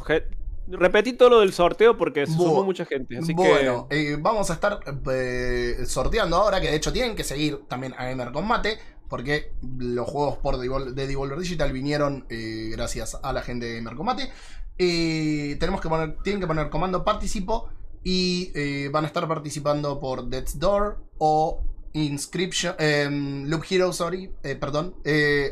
Repetí 0.68 1.14
todo 1.14 1.30
lo 1.30 1.40
del 1.42 1.54
sorteo 1.54 1.98
porque 1.98 2.26
se 2.26 2.34
sumó 2.34 2.64
mucha 2.64 2.86
gente. 2.86 3.18
Así 3.18 3.34
bueno, 3.34 3.88
eh, 3.90 4.18
vamos 4.20 4.50
a 4.50 4.54
estar 4.54 4.80
eh, 5.12 5.78
sorteando 5.86 6.38
ahora, 6.38 6.62
que 6.62 6.70
de 6.70 6.76
hecho 6.76 6.94
tienen 6.94 7.16
que 7.16 7.24
seguir 7.24 7.62
también 7.68 7.94
a 7.98 8.06
Gamer 8.06 8.32
Combate, 8.32 8.80
porque 9.10 9.54
los 9.80 10.08
juegos 10.08 10.38
por 10.38 10.58
Devol- 10.58 10.94
de 10.94 11.08
Devolver 11.08 11.40
Digital 11.40 11.72
vinieron 11.74 12.26
eh, 12.30 12.70
gracias 12.72 13.18
a 13.22 13.34
la 13.34 13.42
gente 13.42 13.66
de 13.66 13.76
Gamer 13.76 13.96
Combate. 13.96 14.32
Tenemos 14.78 15.82
que 15.82 15.90
poner, 15.90 16.18
tienen 16.24 16.40
que 16.42 16.48
poner 16.48 16.70
comando 16.70 17.04
participo 17.04 17.70
y 18.04 18.88
van 18.90 19.04
a 19.04 19.08
estar 19.08 19.28
participando 19.28 20.00
por 20.00 20.28
Death's 20.28 20.58
Door 20.58 21.04
o 21.18 21.64
Inscription, 21.94 23.50
Loop 23.50 23.64
Hero, 23.70 23.92
sorry, 23.94 24.32
perdón, 24.42 24.96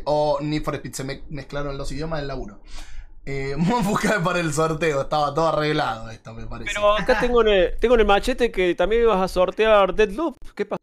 o 0.06 0.40
Need 0.42 0.64
for 0.64 0.76
Speed. 0.76 0.94
Se 0.94 1.04
me 1.04 1.24
mezclaron 1.30 1.78
los 1.78 1.92
idiomas 1.92 2.20
del 2.20 2.28
laburo. 2.30 2.62
Eh, 3.32 3.56
busca 3.84 4.24
para 4.24 4.40
el 4.40 4.52
sorteo, 4.54 5.02
estaba 5.02 5.34
todo 5.36 5.50
arreglado 5.50 6.10
esto, 6.10 6.34
me 6.34 6.48
parece. 6.48 6.72
Pero 6.74 6.94
acá 6.98 7.20
tengo 7.20 7.42
en, 7.44 7.48
el, 7.50 7.78
tengo 7.80 7.94
en 7.94 8.02
el 8.02 8.08
machete 8.08 8.52
que 8.52 8.74
también 8.74 9.04
ibas 9.04 9.22
a 9.22 9.28
sortear 9.28 9.94
Deadloop. 9.94 10.36
¿Qué 10.56 10.66
pasa? 10.66 10.80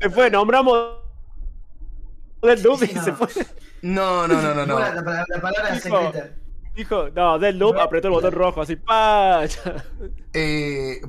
Se 0.00 0.10
fue, 0.10 0.30
nombramos 0.30 0.96
Deadloop 2.42 2.82
y 2.90 2.94
no. 2.94 3.04
se 3.04 3.12
fue. 3.12 3.28
No, 3.82 4.26
no, 4.26 4.40
no, 4.40 4.54
no, 4.54 4.66
no. 4.66 4.78
La, 4.78 4.94
la- 4.94 5.24
la 5.28 5.40
palabra 5.40 5.74
Dijo- 5.74 6.02
secreta. 6.12 6.34
Dijo, 6.74 7.08
no, 7.10 7.38
Deadloop, 7.38 7.76
apretó 7.78 8.08
el 8.08 8.14
botón 8.14 8.32
rojo, 8.32 8.62
así, 8.62 8.76
¡pa! 8.76 9.42
Eh, 10.32 11.00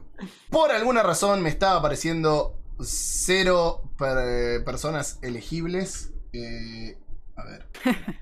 por 0.49 0.71
alguna 0.71 1.03
razón 1.03 1.41
me 1.41 1.49
estaba 1.49 1.77
apareciendo 1.79 2.60
cero 2.83 3.81
per- 3.97 4.63
personas 4.63 5.19
elegibles. 5.21 6.13
Eh, 6.33 6.97
a 7.35 7.43
ver, 7.43 7.67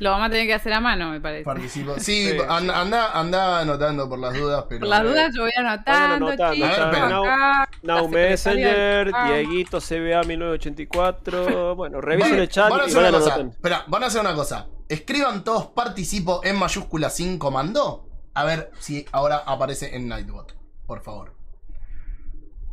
Lo 0.00 0.10
vamos 0.10 0.26
a 0.26 0.30
tener 0.30 0.46
que 0.46 0.52
hacer 0.54 0.72
a 0.72 0.80
mano, 0.80 1.10
me 1.10 1.20
parece. 1.20 1.44
participo. 1.44 1.94
Sí, 1.98 2.30
Sí, 2.32 2.38
an- 2.48 2.68
anda, 2.70 3.18
anda 3.18 3.60
anotando 3.60 4.08
por 4.08 4.18
las 4.18 4.34
dudas, 4.34 4.64
pero. 4.68 4.80
Por 4.80 4.88
las 4.88 5.02
dudas 5.04 5.32
yo 5.34 5.42
voy 5.42 5.52
anotando, 5.56 6.26
anotando, 6.26 6.54
chicos, 6.54 6.68
a 6.78 6.84
ver, 6.86 6.90
pero- 6.90 7.24
acá, 7.24 7.68
Now 7.82 7.96
la 7.96 8.02
secretaria 8.02 8.28
Messenger. 8.68 9.12
Dieguito 9.26 9.80
CBA 9.80 10.22
1984. 10.24 11.76
Bueno, 11.76 12.00
revisen 12.00 12.38
el 12.38 12.48
chat 12.48 12.68
van 12.70 12.80
a 12.80 12.84
y 12.84 12.86
hacer 12.88 12.98
una 12.98 13.12
cosa. 13.12 13.40
Espera, 13.40 13.84
van 13.86 14.02
a 14.02 14.06
hacer 14.06 14.20
una 14.20 14.34
cosa. 14.34 14.66
Escriban 14.88 15.44
todos 15.44 15.66
participo 15.68 16.40
en 16.44 16.56
mayúscula 16.56 17.08
sin 17.08 17.38
comando. 17.38 18.08
A 18.34 18.44
ver 18.44 18.70
si 18.80 19.06
ahora 19.12 19.38
aparece 19.46 19.96
en 19.96 20.08
Nightbot. 20.08 20.56
Por 20.86 21.00
favor. 21.02 21.35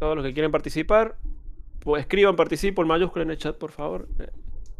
Todos 0.03 0.17
los 0.17 0.25
que 0.25 0.33
quieren 0.33 0.51
participar, 0.51 1.15
pues 1.79 2.01
escriban 2.01 2.35
participo 2.35 2.81
en 2.81 2.89
mayúscula 2.89 3.23
en 3.23 3.31
el 3.31 3.37
chat, 3.37 3.57
por 3.57 3.71
favor. 3.71 4.09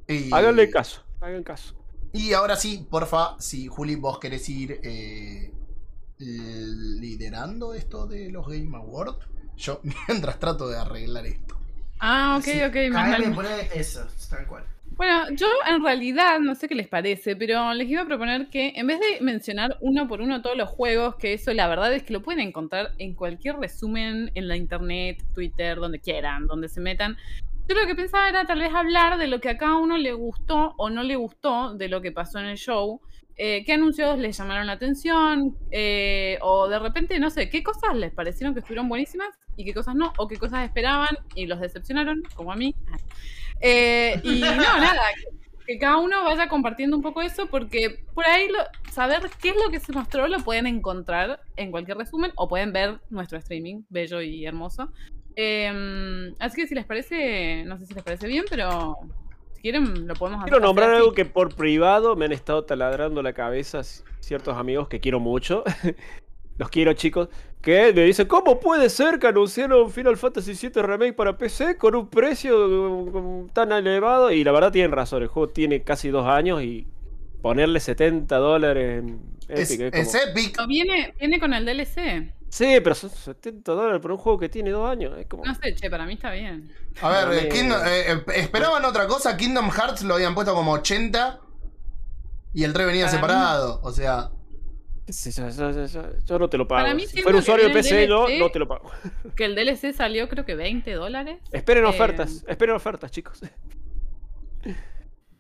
Y, 0.06 0.34
Háganle 0.34 0.70
caso, 0.70 1.02
hagan 1.22 1.44
caso. 1.44 1.76
Y 2.12 2.34
ahora 2.34 2.58
sí, 2.58 2.86
porfa, 2.92 3.38
si 3.40 3.68
Juli, 3.68 3.96
vos 3.96 4.20
querés 4.20 4.50
ir 4.50 4.82
eh, 4.84 5.50
liderando 6.20 7.74
esto 7.74 8.06
de 8.06 8.34
los 8.34 8.46
Game 8.50 8.76
Awards, 8.76 9.16
yo 9.56 9.80
mientras 10.10 10.40
trato 10.40 10.68
de 10.68 10.78
arreglar 10.78 11.26
esto. 11.26 11.56
Ah, 12.02 12.36
ok, 12.38 12.44
Sí, 12.44 12.62
ok. 12.62 13.34
poner 13.34 13.70
eso, 13.74 14.06
tal 14.30 14.46
cual. 14.46 14.66
Bueno, 14.96 15.26
yo 15.32 15.48
en 15.68 15.84
realidad, 15.84 16.40
no 16.40 16.54
sé 16.54 16.68
qué 16.68 16.76
les 16.76 16.88
parece, 16.88 17.36
pero 17.36 17.74
les 17.74 17.90
iba 17.90 18.04
a 18.04 18.06
proponer 18.06 18.50
que 18.50 18.74
en 18.76 18.86
vez 18.86 19.00
de 19.00 19.22
mencionar 19.22 19.78
uno 19.82 20.08
por 20.08 20.22
uno 20.22 20.42
todos 20.44 20.56
los 20.56 20.70
juegos, 20.70 21.16
que 21.16 21.34
eso 21.34 21.52
la 21.54 21.68
verdad 21.68 21.92
es 21.94 22.04
que 22.04 22.14
lo 22.14 22.22
pueden 22.22 22.48
encontrar 22.48 22.92
en 23.00 23.16
cualquier 23.16 23.56
resumen 23.58 24.32
en 24.36 24.48
la 24.48 24.56
internet, 24.56 25.24
Twitter, 25.34 25.78
donde 25.78 26.00
quieran, 26.00 26.46
donde 26.46 26.70
se 26.70 26.80
metan. 26.80 27.18
Yo 27.68 27.76
lo 27.76 27.88
que 27.88 27.96
pensaba 27.96 28.30
era 28.30 28.46
tal 28.46 28.60
vez 28.60 28.74
hablar 28.74 29.18
de 29.18 29.28
lo 29.28 29.40
que 29.40 29.50
a 29.50 29.58
cada 29.58 29.78
uno 29.78 29.98
le 29.98 30.14
gustó 30.14 30.76
o 30.78 30.90
no 30.90 31.02
le 31.02 31.16
gustó 31.16 31.74
de 31.74 31.88
lo 31.90 32.02
que 32.02 32.12
pasó 32.12 32.40
en 32.40 32.46
el 32.46 32.58
show. 32.58 33.02
eh, 33.36 33.64
qué 33.66 33.74
anuncios 33.74 34.20
les 34.20 34.38
llamaron 34.38 34.68
la 34.68 34.74
atención, 34.74 35.58
eh, 35.72 36.38
o 36.42 36.68
de 36.68 36.78
repente, 36.78 37.20
no 37.20 37.32
sé, 37.32 37.50
qué 37.50 37.64
cosas 37.64 37.96
les 37.96 38.12
parecieron 38.14 38.54
que 38.54 38.60
estuvieron 38.60 38.88
buenísimas 38.88 39.30
y 39.58 39.66
qué 39.66 39.74
cosas 39.74 39.96
no, 39.96 40.14
o 40.18 40.28
qué 40.28 40.38
cosas 40.38 40.66
esperaban 40.66 41.18
y 41.34 41.48
los 41.48 41.60
decepcionaron, 41.60 42.22
como 42.36 42.52
a 42.52 42.56
mí. 42.56 42.76
Eh, 43.62 44.20
y 44.24 44.42
no, 44.42 44.56
nada, 44.56 45.02
que, 45.66 45.78
cada 45.80 45.98
uno 45.98 46.24
vaya 46.24 46.48
compartiendo 46.50 46.96
un 46.98 47.04
poco 47.04 47.22
eso, 47.22 47.48
porque 47.48 48.04
por 48.14 48.26
ahí 48.28 48.50
lo- 48.50 48.92
saber 48.92 49.22
qué 49.42 49.50
es 49.50 49.56
lo 49.56 49.72
que 49.72 49.80
se 49.80 49.92
mostró 49.94 50.28
lo 50.28 50.40
pueden 50.40 50.68
encontrar 50.68 51.40
en 51.56 51.72
cualquier 51.72 51.98
resumen 51.98 52.32
o 52.36 52.48
pueden 52.48 52.74
ver 52.74 53.00
nuestro 53.10 53.38
streaming, 53.38 53.84
bello 53.90 54.22
y 54.22 54.46
hermoso. 54.46 54.90
Eh, 55.36 56.32
así 56.40 56.62
que 56.62 56.68
si 56.68 56.76
les 56.76 56.86
parece, 56.86 57.64
no 57.66 57.78
sé 57.78 57.86
si 57.86 57.94
les 57.94 58.04
parece 58.04 58.28
bien, 58.28 58.46
pero 58.50 58.98
si 59.54 59.62
quieren 59.62 60.08
lo 60.08 60.14
podemos 60.16 60.42
hacer. 60.42 60.52
Quiero 60.52 60.66
nombrar 60.66 60.92
así. 60.92 60.98
algo 60.98 61.14
que 61.14 61.26
por 61.26 61.56
privado 61.56 62.16
me 62.16 62.26
han 62.26 62.34
estado 62.34 62.66
taladrando 62.66 63.22
la 63.24 63.34
cabeza 63.34 63.82
ciertos 64.20 64.58
amigos 64.58 64.88
que 64.88 65.00
quiero 65.00 65.20
mucho. 65.20 65.64
Los 66.58 66.70
quiero, 66.70 66.94
chicos. 66.94 67.30
Que 67.62 67.94
me 67.94 68.04
dicen, 68.04 68.28
¿cómo 68.28 68.60
puede 68.60 68.90
ser 68.90 69.20
que 69.20 69.28
anunciaron 69.28 69.90
Final 69.90 70.18
Fantasy 70.18 70.54
VII 70.54 70.82
Remake 70.82 71.14
para 71.14 71.38
PC 71.38 71.78
con 71.78 71.96
un 71.96 72.10
precio 72.10 72.68
mm, 72.68 73.50
tan 73.54 73.72
elevado? 73.72 74.32
Y 74.32 74.44
la 74.44 74.52
verdad 74.52 74.72
tienen 74.72 74.92
razón, 74.92 75.24
el 75.24 75.30
juego 75.30 75.50
tiene 75.50 75.82
casi 75.84 76.10
dos 76.10 76.28
años 76.28 76.62
y 76.62 76.86
ponerle 77.42 77.80
70 77.80 78.36
dólares 78.38 79.00
en 79.04 79.22
Es, 79.48 79.72
Epic 79.72 79.94
es 79.94 80.08
es 80.16 80.22
como- 80.22 80.32
Epic. 80.32 80.68
Viene, 80.68 81.14
viene 81.20 81.40
con 81.40 81.54
el 81.54 81.66
DLC. 81.66 82.34
Sí, 82.50 82.76
pero 82.84 82.94
son 82.96 83.10
70 83.10 83.72
dólares 83.72 84.00
por 84.02 84.12
un 84.12 84.18
juego 84.18 84.38
que 84.38 84.50
tiene 84.50 84.70
dos 84.70 84.88
años. 84.90 85.18
Es 85.18 85.26
como... 85.28 85.44
No 85.46 85.56
sé, 85.56 85.74
che, 85.74 85.90
para 85.90 86.06
mí 86.06 86.14
está 86.14 86.32
bien. 86.32 86.70
A 87.02 87.10
ver, 87.10 87.46
eh, 87.46 87.50
Kingdom- 87.50 87.82
eh, 87.86 88.24
esperaban 88.36 88.84
otra 88.86 89.08
cosa. 89.08 89.36
Kingdom 89.38 89.72
Hearts 89.72 90.04
lo 90.04 90.16
habían 90.16 90.36
puesto 90.36 90.54
como 90.54 90.74
80 90.74 91.40
y 92.54 92.64
el 92.64 92.74
3 92.74 92.86
venía 92.88 93.06
Para 93.06 93.18
mí- 93.18 93.22
separado. 93.22 93.80
O 93.84 93.92
sea, 93.92 94.30
yo, 95.08 95.50
yo- 95.50 95.72
yo- 95.72 95.86
yo- 95.86 96.10
yo 96.26 96.40
no 96.40 96.50
te 96.50 96.58
lo 96.58 96.68
pago. 96.68 96.82
Para 96.84 96.94
mí 96.96 97.06
si 97.08 97.22
fuera 97.22 97.38
usuario 97.38 97.68
de 97.68 97.74
PC, 97.74 98.08
yo 98.08 98.26
DLC. 98.26 98.40
no 98.40 98.50
te 98.52 98.60
lo 98.60 98.68
pago. 98.68 98.90
Que 99.36 99.46
el 99.46 99.56
DLC 99.56 99.94
salió 99.94 100.30
creo 100.30 100.46
que 100.46 100.56
20 100.56 100.92
dólares. 100.94 101.40
Esperen 101.52 101.84
Eh, 101.86 101.88
ofertas, 101.88 102.44
esperen 102.48 102.76
ofertas, 102.76 103.12
chicos. 103.12 103.42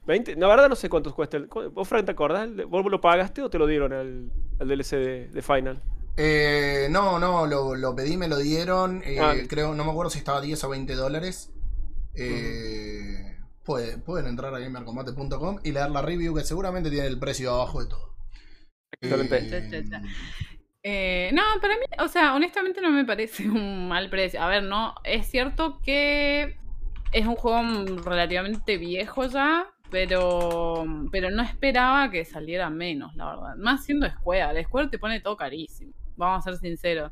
20, 0.05 0.35
la 0.35 0.47
verdad 0.47 0.67
no 0.67 0.75
sé 0.75 0.89
cuántos 0.89 1.13
cuesta. 1.13 1.37
El, 1.37 1.45
¿Vos, 1.47 1.87
Frank, 1.87 2.05
te 2.05 2.11
acordás? 2.11 2.43
El- 2.49 2.65
¿Vos 2.65 2.83
lo 2.91 2.99
pagaste 2.99 3.41
o 3.41 3.49
te 3.49 3.57
lo 3.57 3.65
dieron 3.67 3.93
al, 3.93 4.31
al 4.59 4.67
DLC 4.67 4.97
de, 4.97 5.27
de 5.29 5.41
Final? 5.41 5.81
eh, 6.17 6.87
no, 6.91 7.17
no, 7.17 7.47
lo, 7.47 7.73
lo 7.75 7.95
pedí, 7.95 8.17
me 8.17 8.27
lo 8.27 8.37
dieron. 8.37 9.01
eh, 9.05 9.17
Ah. 9.19 9.33
Creo, 9.47 9.73
no 9.73 9.83
me 9.85 9.91
acuerdo 9.91 10.09
si 10.11 10.19
estaba 10.19 10.41
10 10.41 10.61
o 10.65 10.69
20 10.69 10.93
dólares. 10.95 11.51
Eh, 12.15 13.37
puede- 13.63 13.97
pueden 13.97 14.27
entrar 14.27 14.53
a 14.53 14.59
gamercombate.com 14.59 15.59
y 15.63 15.71
leer 15.71 15.89
la 15.89 16.01
review 16.01 16.35
que 16.35 16.43
seguramente 16.43 16.91
tiene 16.91 17.07
el 17.07 17.17
precio 17.17 17.53
abajo 17.53 17.81
de 17.81 17.89
todo. 17.89 18.12
Excelente. 19.01 20.01
Eh, 20.85 21.31
no, 21.33 21.41
para 21.61 21.75
mí, 21.75 21.85
o 21.99 22.07
sea, 22.07 22.35
honestamente 22.35 22.81
no 22.81 22.89
me 22.91 23.05
parece 23.05 23.43
un 23.49 23.87
mal 23.87 24.09
precio. 24.09 24.41
A 24.41 24.47
ver, 24.47 24.63
no, 24.63 24.95
es 25.03 25.27
cierto 25.27 25.79
que 25.81 26.57
es 27.11 27.25
un 27.25 27.35
juego 27.35 27.61
relativamente 28.03 28.77
viejo 28.77 29.25
ya, 29.27 29.67
pero, 29.91 30.83
pero 31.11 31.29
no 31.29 31.43
esperaba 31.43 32.09
que 32.09 32.25
saliera 32.25 32.69
menos, 32.69 33.15
la 33.15 33.27
verdad. 33.27 33.55
Más 33.57 33.85
siendo 33.85 34.09
Square, 34.09 34.63
Square 34.63 34.89
te 34.89 34.97
pone 34.99 35.21
todo 35.21 35.37
carísimo, 35.37 35.93
vamos 36.17 36.45
a 36.45 36.51
ser 36.51 36.59
sinceros. 36.59 37.11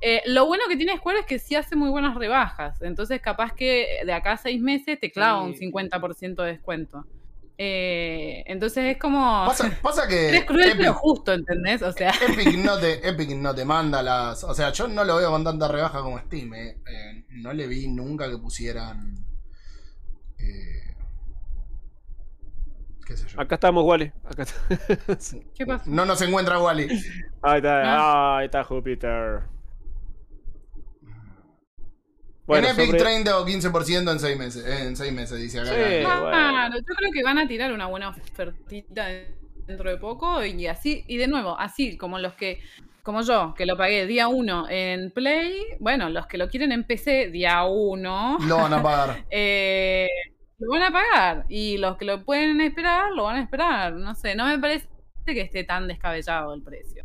Eh, 0.00 0.22
lo 0.26 0.46
bueno 0.46 0.64
que 0.68 0.76
tiene 0.76 0.96
Square 0.96 1.20
es 1.20 1.26
que 1.26 1.38
sí 1.38 1.54
hace 1.54 1.76
muy 1.76 1.90
buenas 1.90 2.14
rebajas, 2.14 2.80
entonces 2.82 3.20
capaz 3.20 3.52
que 3.52 4.00
de 4.04 4.12
acá 4.12 4.32
a 4.32 4.36
seis 4.38 4.60
meses 4.60 4.98
te 4.98 5.10
clava 5.10 5.42
un 5.42 5.54
Sí. 5.54 5.66
50% 5.70 6.42
de 6.42 6.52
descuento. 6.52 7.04
Eh, 7.56 8.42
entonces 8.46 8.84
es 8.94 8.98
como... 8.98 9.44
Pasa, 9.46 9.70
pasa 9.82 10.08
que 10.08 10.28
Eres 10.30 10.44
cruel 10.44 10.66
Epic, 10.70 10.78
pero 10.78 10.94
justo, 10.94 11.32
¿entendés? 11.32 11.82
O 11.82 11.92
sea... 11.92 12.12
Epic 12.28 12.56
no 12.58 12.78
te, 12.78 13.08
Epic 13.08 13.30
no 13.36 13.54
te 13.54 13.64
manda 13.64 14.02
las. 14.02 14.42
O 14.44 14.54
sea, 14.54 14.72
yo 14.72 14.88
no 14.88 15.04
lo 15.04 15.16
veo 15.16 15.30
con 15.30 15.44
tanta 15.44 15.68
rebaja 15.68 16.00
como 16.00 16.18
Steam. 16.18 16.52
eh. 16.54 16.78
Eh, 16.86 17.24
no 17.30 17.52
le 17.52 17.66
vi 17.66 17.86
nunca 17.88 18.28
que 18.28 18.38
pusieran. 18.38 19.14
eh, 20.38 20.94
qué 23.06 23.16
sé 23.16 23.28
yo. 23.28 23.40
Acá 23.40 23.54
estamos, 23.56 23.84
Wally. 23.84 24.12
Acá 24.24 24.42
está. 24.42 25.16
Sí. 25.20 25.40
¿Qué 25.54 25.64
pasó? 25.66 25.84
No 25.90 26.04
nos 26.06 26.20
encuentra 26.22 26.58
Wally. 26.60 26.88
Ahí 27.42 27.58
está, 27.58 27.82
Ah. 27.84 28.38
ahí 28.38 28.46
está 28.46 28.64
Júpiter. 28.64 29.42
En 32.48 32.64
Epic 32.64 32.86
sobre- 32.86 32.98
30 32.98 33.38
o 33.38 33.46
15% 33.46 34.12
en 34.12 34.20
6 34.20 34.38
meses. 34.38 34.66
En 34.66 34.96
6 34.96 35.12
meses, 35.12 35.40
dice 35.40 35.60
acá. 35.60 35.70
Sí. 35.70 36.04
Bueno. 36.04 36.28
Claro, 36.30 36.74
yo 36.76 36.94
creo 36.96 37.10
que 37.12 37.22
van 37.22 37.38
a 37.38 37.48
tirar 37.48 37.72
una 37.72 37.86
buena 37.86 38.10
ofertita 38.10 39.06
dentro 39.66 39.88
de 39.90 39.96
poco 39.96 40.44
y 40.44 40.66
así, 40.66 41.04
y 41.08 41.16
de 41.16 41.26
nuevo, 41.26 41.58
así 41.58 41.96
como 41.96 42.18
los 42.18 42.34
que, 42.34 42.60
como 43.02 43.22
yo, 43.22 43.54
que 43.56 43.64
lo 43.64 43.76
pagué 43.78 44.06
día 44.06 44.28
1 44.28 44.68
en 44.68 45.10
Play, 45.10 45.54
bueno, 45.80 46.10
los 46.10 46.26
que 46.26 46.36
lo 46.36 46.48
quieren 46.48 46.70
en 46.72 46.84
PC 46.84 47.30
día 47.30 47.64
1, 47.64 48.38
Lo 48.46 48.56
van 48.58 48.72
a 48.74 48.82
pagar. 48.82 49.24
eh, 49.30 50.08
lo 50.58 50.70
van 50.70 50.82
a 50.82 50.90
pagar 50.92 51.46
y 51.48 51.78
los 51.78 51.96
que 51.96 52.04
lo 52.04 52.24
pueden 52.24 52.60
esperar, 52.60 53.12
lo 53.12 53.24
van 53.24 53.36
a 53.36 53.42
esperar, 53.42 53.94
no 53.94 54.14
sé, 54.14 54.34
no 54.34 54.46
me 54.46 54.58
parece 54.58 54.86
que 55.26 55.40
esté 55.40 55.64
tan 55.64 55.88
descabellado 55.88 56.52
el 56.52 56.62
precio. 56.62 57.03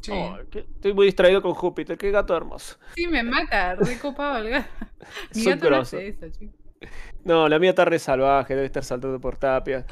Sí. 0.00 0.12
Oh, 0.14 0.38
estoy 0.52 0.94
muy 0.94 1.06
distraído 1.06 1.42
con 1.42 1.54
Júpiter, 1.54 1.98
qué 1.98 2.10
gato 2.10 2.36
hermoso. 2.36 2.76
Sí, 2.96 3.06
me 3.06 3.22
mata, 3.22 3.74
recopado 3.76 4.38
el 4.38 4.50
gato. 4.50 4.68
Mi 5.34 5.42
Son 5.42 5.52
gato 5.54 5.70
no 5.70 5.76
hace 5.78 6.08
eso, 6.08 6.28
chicos. 6.30 6.56
No, 7.24 7.48
la 7.48 7.58
mía 7.58 7.70
está 7.70 7.84
re 7.84 7.98
salvaje, 7.98 8.54
debe 8.54 8.66
estar 8.66 8.82
saltando 8.84 9.20
por 9.20 9.36
tapia. 9.36 9.84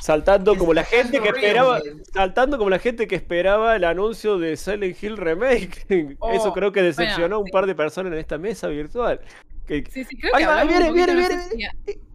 Saltando 0.00 0.56
como 0.56 0.74
la 0.74 0.84
gente 0.84 1.20
que 1.20 1.28
esperaba. 1.28 1.80
Saltando 2.12 2.58
como 2.58 2.68
la 2.68 2.78
gente 2.78 3.06
que 3.06 3.14
esperaba 3.14 3.76
el 3.76 3.84
anuncio 3.84 4.38
de 4.38 4.56
Silent 4.56 5.02
Hill 5.02 5.16
Remake. 5.16 5.86
Eso 6.32 6.50
Oh, 6.50 6.52
creo 6.52 6.72
que 6.72 6.82
decepcionó 6.82 7.36
a 7.36 7.38
un 7.38 7.46
sí. 7.46 7.52
par 7.52 7.66
de 7.66 7.74
personas 7.74 8.12
en 8.12 8.18
esta 8.18 8.36
mesa 8.36 8.68
virtual. 8.68 9.20
Que- 9.66 9.84
Sí, 9.90 10.04
sí, 10.04 10.16
creo 10.16 10.34
Ahí 10.34 10.42
que 10.42 10.46
va, 10.46 10.60
hablamos 10.60 10.74
viene, 10.74 10.90
un 10.90 10.96
poquito, 10.96 11.06
viene, 11.06 11.22
no 11.22 11.28
viene, 11.28 11.42
sé 11.42 11.50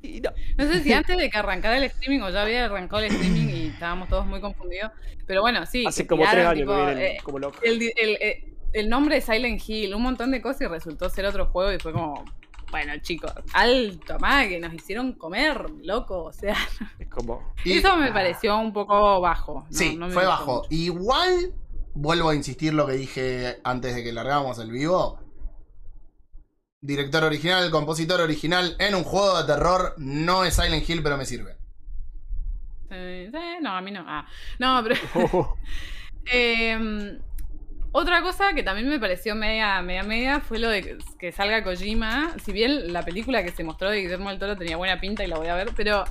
si- 0.01 0.21
no. 0.21 0.83
Sé 0.83 0.93
antes 0.93 1.17
de 1.17 1.29
que 1.29 1.37
arrancara 1.37 1.77
el 1.77 1.83
streaming 1.85 2.21
o 2.21 2.29
ya 2.29 2.43
había 2.43 2.65
arrancado 2.65 3.01
el 3.03 3.11
streaming 3.11 3.47
y 3.49 3.67
estábamos 3.67 4.07
todos 4.09 4.25
muy 4.25 4.39
confundidos. 4.41 4.91
Pero 5.25 5.41
bueno, 5.41 5.65
sí. 5.65 5.85
Hace 5.87 6.05
como 6.07 6.23
tres 6.29 6.45
años 6.45 6.53
tipo, 6.59 6.71
que 6.75 6.85
vienen 6.85 6.97
eh, 7.03 7.17
como 7.23 7.39
locos. 7.39 7.59
el, 7.63 7.79
di- 7.79 7.93
el- 7.95 8.17
eh, 8.21 8.45
el 8.73 8.89
nombre 8.89 9.15
de 9.15 9.21
Silent 9.21 9.61
Hill, 9.67 9.95
un 9.95 10.03
montón 10.03 10.31
de 10.31 10.41
cosas 10.41 10.61
y 10.61 10.65
resultó 10.67 11.09
ser 11.09 11.25
otro 11.25 11.47
juego 11.47 11.71
y 11.73 11.79
fue 11.79 11.91
como. 11.91 12.23
bueno, 12.71 12.93
chicos, 13.01 13.31
alto, 13.53 14.19
más 14.19 14.45
que 14.47 14.59
nos 14.59 14.71
hicieron 14.73 15.13
comer, 15.13 15.69
loco. 15.83 16.23
O 16.25 16.31
sea, 16.33 16.55
Es 16.99 17.07
como. 17.07 17.53
Y- 17.65 17.79
eso 17.79 17.95
me 17.97 18.11
pareció 18.11 18.57
un 18.59 18.71
poco 18.73 19.19
bajo. 19.21 19.65
no- 19.69 19.75
Sí, 19.75 19.95
no 19.95 20.05
me 20.07 20.13
fue 20.13 20.25
bajo. 20.25 20.57
mucho. 20.57 20.67
Igual, 20.69 21.51
vuelvo 21.95 22.29
a 22.29 22.35
insistir 22.35 22.73
lo 22.75 22.85
que 22.85 22.93
dije 22.93 23.57
antes 23.63 23.95
de 23.95 24.03
que 24.03 24.11
largamos 24.13 24.59
el 24.59 24.69
vivo. 24.71 25.19
Director 26.81 27.23
original, 27.23 27.69
compositor 27.71 28.21
original 28.21 28.75
en 28.79 28.95
un 28.95 29.03
juego 29.03 29.41
de 29.41 29.53
terror. 29.53 29.95
No 29.97 30.45
es 30.45 30.55
Silent 30.55 30.87
Hill, 30.89 31.03
pero 31.03 31.17
me 31.17 31.25
sirve. 31.25 31.57
Sí, 32.89 33.29
sí, 33.31 33.39
no, 33.61 33.71
a 33.71 33.81
mí 33.81 33.91
no. 33.91 34.03
Ah, 34.07 34.25
no, 34.59 34.83
pero. 34.83 34.95
Oh, 35.33 35.55
Eh, 36.31 37.17
otra 37.91 38.21
cosa 38.21 38.53
que 38.53 38.61
también 38.61 38.87
me 38.87 38.99
pareció 38.99 39.33
media, 39.33 39.81
media, 39.81 40.03
media 40.03 40.41
fue 40.41 40.59
lo 40.59 40.69
de 40.69 40.83
que, 40.83 40.97
que 41.17 41.31
salga 41.31 41.63
Kojima. 41.63 42.35
Si 42.43 42.51
bien 42.51 42.93
la 42.93 43.03
película 43.03 43.43
que 43.43 43.51
se 43.51 43.63
mostró 43.63 43.89
de 43.89 44.01
Guillermo 44.01 44.29
del 44.29 44.37
Toro 44.37 44.55
tenía 44.55 44.77
buena 44.77 44.99
pinta 44.99 45.23
y 45.23 45.27
la 45.27 45.37
voy 45.37 45.47
a 45.47 45.55
ver, 45.55 45.71
pero 45.75 46.03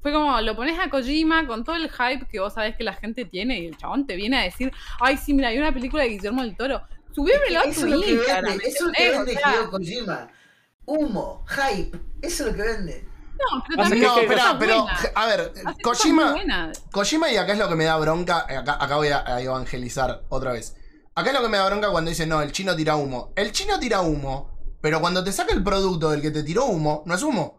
fue 0.00 0.12
como 0.12 0.40
lo 0.40 0.54
pones 0.54 0.78
a 0.78 0.90
Kojima 0.90 1.46
con 1.48 1.64
todo 1.64 1.74
el 1.74 1.90
hype 1.90 2.26
que 2.30 2.38
vos 2.38 2.54
sabés 2.54 2.76
que 2.76 2.84
la 2.84 2.92
gente 2.92 3.24
tiene 3.24 3.58
y 3.58 3.66
el 3.66 3.76
chabón 3.76 4.06
te 4.06 4.14
viene 4.14 4.38
a 4.38 4.42
decir: 4.42 4.70
Ay, 5.00 5.16
sí, 5.16 5.34
mira, 5.34 5.48
hay 5.48 5.58
una 5.58 5.72
película 5.72 6.04
de 6.04 6.10
Guillermo 6.10 6.42
del 6.42 6.56
Toro. 6.56 6.82
Subímelo 7.14 7.60
a 7.60 7.62
Eso 7.64 7.80
tu 7.80 7.86
es 7.86 7.92
lo 7.92 8.00
que 8.02 8.10
Instagram. 8.12 8.44
vende, 8.44 8.66
eso 8.68 8.76
es 8.76 8.80
lo 8.86 8.92
que 8.92 9.06
¿entendés? 9.06 9.26
vende 9.36 9.50
Hideo 9.56 9.70
Kojima. 9.70 10.28
Humo, 10.86 11.44
hype, 11.48 11.98
eso 12.22 12.46
es 12.46 12.50
lo 12.50 12.56
que 12.56 12.62
vende. 12.70 13.08
No, 13.34 13.64
pero 13.68 13.82
también 13.82 14.02
No, 14.04 14.18
espera, 14.20 14.56
pero, 14.58 14.82
buenas. 14.82 15.10
a 15.14 15.26
ver, 15.26 15.52
Kojima. 15.82 16.34
Kojima, 16.92 17.30
y 17.32 17.36
acá 17.36 17.52
es 17.52 17.58
lo 17.58 17.68
que 17.68 17.74
me 17.74 17.84
da 17.84 17.96
bronca. 17.96 18.46
eh, 18.48 18.56
Acá, 18.56 18.76
acá 18.80 18.96
voy 18.96 19.08
a, 19.08 19.24
a 19.26 19.40
evangelizar 19.40 20.24
otra 20.28 20.52
vez. 20.52 20.76
Acá 21.14 21.30
es 21.30 21.34
lo 21.36 21.42
que 21.42 21.48
me 21.48 21.58
da 21.58 21.66
bronca 21.66 21.90
cuando 21.90 22.10
dice, 22.10 22.26
no, 22.26 22.42
el 22.42 22.52
chino 22.52 22.74
tira 22.76 22.96
humo. 22.96 23.32
El 23.36 23.52
chino 23.52 23.78
tira 23.78 24.00
humo, 24.02 24.50
pero 24.80 25.00
cuando 25.00 25.22
te 25.24 25.32
saca 25.32 25.52
el 25.54 25.62
producto 25.64 26.10
del 26.10 26.20
que 26.22 26.30
te 26.30 26.42
tiró 26.42 26.66
humo, 26.66 27.02
no 27.06 27.14
es 27.14 27.22
humo. 27.22 27.58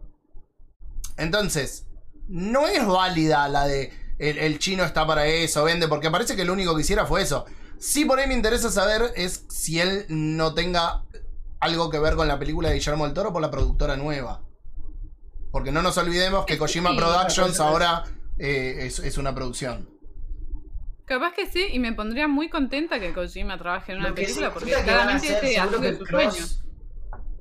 Entonces, 1.18 1.88
no 2.28 2.68
es 2.68 2.86
válida 2.86 3.48
la 3.48 3.68
de 3.68 3.92
el, 4.20 4.38
el 4.38 4.60
chino 4.60 4.84
está 4.84 5.06
para 5.06 5.26
eso, 5.28 5.64
vende, 5.64 5.88
porque 5.88 6.10
parece 6.12 6.36
que 6.36 6.46
lo 6.46 6.54
único 6.54 6.76
que 6.76 6.82
hiciera 6.82 7.06
fue 7.06 7.22
eso. 7.22 7.46
Sí, 7.86 8.04
por 8.06 8.20
ahí 8.20 8.28
me 8.28 8.34
interesa 8.34 8.72
saber 8.72 9.12
es 9.16 9.46
si 9.48 9.80
él 9.80 10.06
no 10.10 10.56
tenga 10.56 11.04
algo 11.60 11.92
que 11.92 12.00
ver 12.00 12.16
con 12.16 12.28
la 12.28 12.40
película 12.40 12.70
de 12.70 12.76
Guillermo 12.76 13.06
del 13.06 13.14
Toro 13.14 13.32
por 13.32 13.42
la 13.44 13.52
productora 13.52 13.96
nueva. 13.96 14.42
Porque 15.52 15.72
no 15.72 15.84
nos 15.84 15.96
olvidemos 16.00 16.46
que 16.48 16.58
Kojima 16.58 16.90
Sí, 16.92 16.98
Productions 16.98 17.60
ahora 17.60 18.04
eh, 18.40 18.88
es, 18.88 18.98
es 19.00 19.18
una 19.20 19.36
producción. 19.36 19.88
Capaz 21.06 21.34
que 21.34 21.46
sí, 21.46 21.68
y 21.72 21.78
me 21.78 21.94
pondría 21.94 22.28
muy 22.28 22.50
contenta 22.50 23.00
que 23.00 23.14
Kojima 23.14 23.58
trabaje 23.60 23.92
en 23.92 24.00
una 24.00 24.16
película, 24.16 24.52
porque 24.52 24.72
significa 24.72 24.92
que 24.92 24.98
van 24.98 25.10
a 25.16 25.20
claramente 25.20 25.48
este 25.48 25.60
hace 25.60 25.80
que 25.80 26.04
cross- 26.04 26.62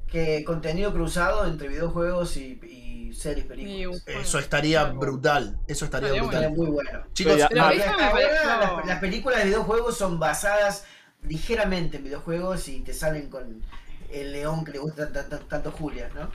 que 0.07 0.45
contenido 0.45 0.93
cruzado 0.93 1.47
entre 1.47 1.69
videojuegos 1.69 2.37
y, 2.37 2.61
y 2.63 2.84
series, 3.15 3.47
películas. 3.47 4.03
Eso 4.07 4.39
estaría 4.39 4.81
Claro. 4.83 4.99
brutal. 4.99 5.59
Eso 5.67 5.85
estaría 5.87 6.09
Estaría 6.09 6.23
brutal. 6.23 6.43
Estaría 6.45 6.57
muy 6.65 6.71
bueno. 6.73 7.03
Chicos, 7.13 7.41
Pero 7.49 7.63
ahora 7.63 8.77
las, 8.77 8.87
las 8.87 8.99
películas 9.01 9.39
de 9.41 9.45
videojuegos 9.47 9.97
son 9.99 10.19
basadas 10.19 10.85
ligeramente 11.23 11.97
en 11.99 12.05
videojuegos 12.05 12.69
y 12.69 12.81
te 12.81 12.93
salen 12.93 13.29
con 13.31 13.63
el 14.11 14.33
león 14.33 14.65
que 14.65 14.73
le 14.73 14.79
gusta 14.79 15.11
tan- 15.13 15.29
tan- 15.29 15.49
tanto 15.49 15.73
Julia, 15.73 16.09
¿no? 16.15 16.31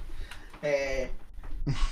Eh, 0.61 1.11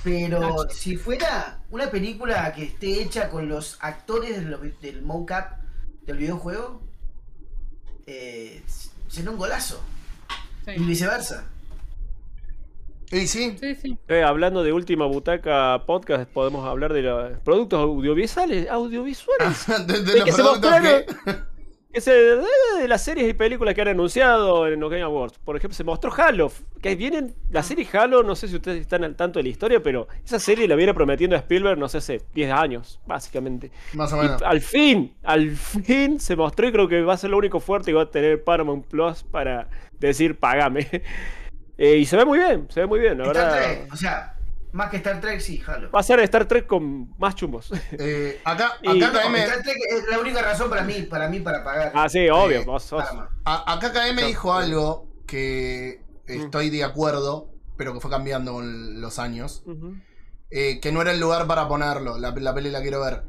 pero 0.02 0.68
si 0.70 0.96
fuera 0.96 1.60
una 1.70 1.90
película 1.90 2.52
que 2.52 2.64
esté 2.64 3.00
hecha 3.02 3.28
con 3.30 3.48
los 3.48 3.78
actores 3.80 4.36
de 4.36 4.42
lo- 4.42 4.58
del 4.58 5.02
mocap 5.02 5.60
del 6.04 6.16
videojuego, 6.18 6.82
eh, 8.06 8.62
sería 9.08 9.30
un 9.30 9.36
golazo. 9.38 9.80
Y 10.66 10.80
viceversa. 10.82 11.44
Y 13.10 13.26
sí, 13.26 13.56
sí, 13.58 13.74
sí. 13.74 13.98
Eh, 14.08 14.22
hablando 14.22 14.62
de 14.62 14.72
última 14.72 15.06
butaca 15.06 15.84
podcast, 15.86 16.30
podemos 16.30 16.66
hablar 16.66 16.92
de 16.92 17.02
los 17.02 17.38
productos 17.40 17.80
audiovisuales. 17.80 18.68
Audiovisuales. 18.68 19.66
de, 19.86 20.02
de 20.02 20.16
los 20.18 20.24
que 20.24 20.32
se 20.32 20.42
productos 20.42 20.72
que- 20.80 21.06
que 21.90 22.02
se, 22.02 22.12
de, 22.12 22.44
de 22.82 22.86
las 22.86 23.02
series 23.02 23.30
y 23.30 23.32
películas 23.32 23.74
que 23.74 23.80
han 23.80 23.88
anunciado 23.88 24.68
en 24.68 24.78
los 24.78 24.90
Game 24.90 25.02
Awards. 25.02 25.38
Por 25.38 25.56
ejemplo, 25.56 25.74
se 25.74 25.84
mostró 25.84 26.12
Halo. 26.14 26.52
Que 26.82 26.94
vienen. 26.96 27.34
La 27.48 27.62
serie 27.62 27.88
Halo, 27.90 28.22
no 28.22 28.36
sé 28.36 28.46
si 28.46 28.56
ustedes 28.56 28.82
están 28.82 29.04
al 29.04 29.16
tanto 29.16 29.38
de 29.38 29.44
la 29.44 29.48
historia, 29.48 29.82
pero 29.82 30.06
esa 30.22 30.38
serie 30.38 30.68
la 30.68 30.76
viene 30.76 30.92
prometiendo 30.92 31.34
a 31.34 31.38
Spielberg, 31.38 31.78
no 31.78 31.88
sé, 31.88 31.96
hace 31.98 32.20
10 32.34 32.52
años, 32.52 33.00
básicamente. 33.06 33.72
Más 33.94 34.12
o 34.12 34.18
Y 34.18 34.20
menos. 34.26 34.42
al 34.42 34.60
fin, 34.60 35.14
al 35.24 35.50
fin 35.56 36.20
se 36.20 36.36
mostró 36.36 36.68
y 36.68 36.72
creo 36.72 36.88
que 36.88 37.00
va 37.00 37.14
a 37.14 37.16
ser 37.16 37.30
lo 37.30 37.38
único 37.38 37.58
fuerte 37.58 37.90
que 37.90 37.94
va 37.94 38.02
a 38.02 38.10
tener 38.10 38.44
Paramount 38.44 38.86
Plus 38.86 39.22
para 39.24 39.70
decir 39.98 40.38
pagame. 40.38 40.86
Eh, 41.78 41.96
y 41.98 42.04
se 42.06 42.16
ve 42.16 42.24
muy 42.24 42.38
bien, 42.38 42.66
se 42.70 42.80
ve 42.80 42.86
muy 42.86 42.98
bien, 42.98 43.16
la 43.18 43.24
Star 43.26 43.36
verdad. 43.36 43.56
Trek, 43.62 43.92
o 43.92 43.96
sea, 43.96 44.34
más 44.72 44.90
que 44.90 44.96
Star 44.98 45.20
Trek, 45.20 45.40
sí, 45.40 45.62
Halo. 45.66 45.90
Va 45.92 46.00
a 46.00 46.02
ser 46.02 46.18
Star 46.20 46.44
Trek 46.46 46.66
con 46.66 47.16
más 47.18 47.34
chumbos. 47.36 47.70
Eh, 47.92 48.40
acá, 48.44 48.72
Y- 48.82 49.02
acá 49.02 49.12
KM, 49.22 49.36
Star 49.36 49.62
Trek 49.62 49.76
es 49.90 50.08
la 50.10 50.18
única 50.18 50.42
razón 50.42 50.68
para 50.68 50.82
mí, 50.82 51.02
para 51.02 51.28
mí 51.28 51.40
para 51.40 51.62
pagar. 51.64 51.92
ah, 51.94 52.08
sí, 52.08 52.28
obvio. 52.28 52.60
Eh, 52.60 52.64
vos 52.64 52.82
sos- 52.82 53.02
Paramount. 53.02 53.30
a- 53.44 53.72
acá 53.74 53.92
KM 53.92 54.22
dijo 54.26 54.52
algo 54.52 55.06
que 55.26 56.02
Mm. 56.28 56.32
estoy 56.42 56.70
de 56.70 56.82
acuerdo, 56.84 57.48
pero 57.76 57.94
que 57.94 58.00
fue 58.00 58.10
cambiando 58.10 58.52
con 58.54 59.00
los 59.00 59.18
años. 59.18 59.62
Eh, 60.50 60.80
que 60.80 60.90
no 60.92 61.00
era 61.02 61.12
el 61.12 61.20
lugar 61.20 61.46
para 61.46 61.68
ponerlo. 61.68 62.18
La, 62.18 62.30
la 62.32 62.54
peli 62.54 62.70
la 62.70 62.80
quiero 62.82 63.00
ver. 63.02 63.22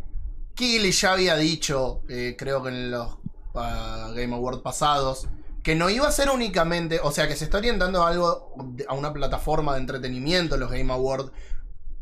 Killy 0.56 0.92
ya 0.92 1.14
había 1.14 1.36
dicho, 1.38 2.02
creo 2.38 2.64
que 2.64 2.70
en 2.70 2.92
los 2.92 3.18
ah, 3.56 4.12
Game 4.16 4.34
Awards 4.36 4.62
pasados, 4.62 5.28
que 5.64 5.76
no 5.76 5.90
iba 5.90 6.08
a 6.08 6.12
ser 6.12 6.30
únicamente, 6.30 7.00
o 7.04 7.12
sea, 7.12 7.28
que 7.28 7.36
se 7.36 7.44
está 7.46 7.58
orientando 7.58 8.04
a 8.04 8.10
algo, 8.10 8.56
a 8.88 8.94
una 8.94 9.12
plataforma 9.14 9.74
de 9.74 9.82
entretenimiento, 9.82 10.58
los 10.58 10.72
Game 10.72 10.92
Awards, 10.94 11.32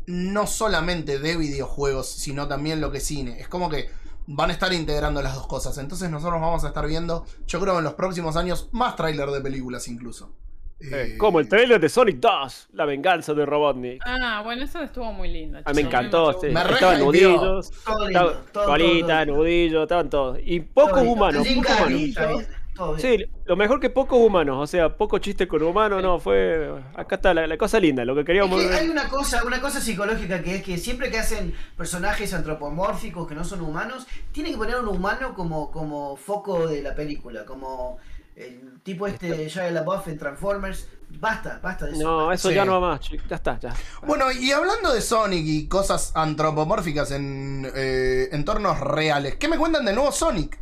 no 0.06 0.46
solamente 0.46 1.18
de 1.18 1.36
videojuegos, 1.36 2.08
sino 2.08 2.48
también 2.48 2.80
lo 2.80 2.90
que 2.90 2.98
es 2.98 3.04
cine. 3.04 3.40
Es 3.40 3.48
como 3.48 3.68
que 3.68 3.90
van 4.26 4.50
a 4.50 4.52
estar 4.52 4.72
integrando 4.72 5.20
las 5.22 5.34
dos 5.34 5.46
cosas. 5.46 5.76
Entonces 5.78 6.08
nosotros 6.10 6.40
vamos 6.40 6.64
a 6.64 6.68
estar 6.68 6.86
viendo, 6.86 7.24
yo 7.46 7.60
creo 7.60 7.78
en 7.78 7.84
los 7.84 7.94
próximos 7.94 8.36
años, 8.36 8.68
más 8.72 8.96
tráiler 8.96 9.28
de 9.30 9.40
películas 9.40 9.88
incluso. 9.88 10.32
Eh, 10.80 11.14
Eh, 11.14 11.18
como 11.18 11.40
el 11.40 11.48
trailer 11.48 11.80
de 11.80 11.88
Sonic 11.88 12.18
2, 12.20 12.68
La 12.74 12.84
venganza 12.84 13.34
de 13.34 13.44
Robotnik. 13.44 14.00
Ah, 14.06 14.42
bueno, 14.44 14.62
eso 14.64 14.80
estuvo 14.80 15.12
muy 15.12 15.28
lindo. 15.28 15.58
A 15.64 15.70
mí 15.72 15.74
me 15.74 15.88
encantó. 15.88 16.32
sí. 16.40 16.46
Me 16.46 16.60
Estaban 16.62 17.00
nudillos, 17.00 17.70
Todo 17.84 18.04
lindo, 18.06 18.20
estaba- 18.30 18.44
todo, 18.52 18.64
colita, 18.66 19.26
todo, 19.26 19.36
nudillo, 19.38 19.82
estaban 19.82 20.08
todos. 20.10 20.38
Y 20.40 20.60
pocos 20.60 21.02
humanos. 21.02 21.46
Pocos 21.48 21.80
humanos. 21.80 22.46
Todo 22.78 22.94
bien. 22.94 23.18
Sí, 23.18 23.24
lo 23.44 23.56
mejor 23.56 23.80
que 23.80 23.90
pocos 23.90 24.18
humanos, 24.18 24.56
o 24.62 24.66
sea, 24.66 24.96
poco 24.96 25.18
chiste 25.18 25.46
con 25.48 25.62
humanos, 25.62 26.02
no, 26.02 26.18
fue. 26.18 26.72
Acá 26.94 27.16
está 27.16 27.34
la, 27.34 27.46
la 27.46 27.58
cosa 27.58 27.78
linda, 27.80 28.04
lo 28.04 28.14
que 28.14 28.24
Es 28.24 28.26
queríamos 28.26 28.60
que 28.62 28.68
ver. 28.68 28.74
hay 28.74 28.88
una 28.88 29.08
cosa, 29.08 29.44
una 29.44 29.60
cosa 29.60 29.80
psicológica 29.80 30.42
que 30.42 30.56
es 30.56 30.62
que 30.62 30.78
siempre 30.78 31.10
que 31.10 31.18
hacen 31.18 31.54
personajes 31.76 32.32
antropomórficos 32.34 33.28
que 33.28 33.34
no 33.34 33.44
son 33.44 33.60
humanos, 33.62 34.06
tienen 34.32 34.52
que 34.52 34.58
poner 34.58 34.76
un 34.76 34.88
humano 34.88 35.34
como, 35.34 35.70
como 35.70 36.16
foco 36.16 36.66
de 36.68 36.82
la 36.82 36.94
película, 36.94 37.44
como 37.44 37.98
el 38.36 38.80
tipo 38.84 39.06
este 39.06 39.30
de 39.34 39.48
Shia 39.48 39.70
LaBeouf 39.70 40.08
en 40.08 40.18
Transformers. 40.18 40.88
Basta, 41.10 41.58
basta 41.62 41.86
de 41.86 41.92
eso. 41.92 42.02
No, 42.04 42.32
eso 42.32 42.50
Sí. 42.50 42.54
ya 42.54 42.64
no 42.64 42.80
va 42.80 42.90
más. 42.90 43.00
Ya 43.28 43.36
está, 43.36 43.58
ya. 43.58 43.74
Bueno, 44.06 44.30
y 44.30 44.52
hablando 44.52 44.92
de 44.92 45.00
Sonic 45.00 45.42
y 45.46 45.66
cosas 45.66 46.12
antropomórficas 46.14 47.10
en 47.12 47.66
eh, 47.74 48.28
entornos 48.32 48.78
reales, 48.80 49.36
¿qué 49.36 49.48
me 49.48 49.56
cuentan 49.58 49.84
del 49.86 49.94
nuevo 49.94 50.12
Sonic? 50.12 50.58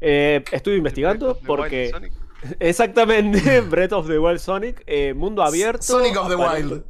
Eh, 0.00 0.44
estuve 0.52 0.76
investigando 0.76 1.34
Breath 1.34 1.36
of 1.36 1.42
the 1.42 1.48
Wild 1.48 1.58
porque. 1.60 1.90
Sonic. 1.90 2.12
Exactamente, 2.60 3.60
Breath 3.70 3.92
of 3.92 4.06
the 4.08 4.18
Wild 4.18 4.38
Sonic, 4.38 4.82
eh, 4.86 5.14
mundo 5.14 5.42
abierto. 5.42 5.82
Sonic 5.82 6.16
of 6.16 6.28
the 6.28 6.36
Wild. 6.36 6.84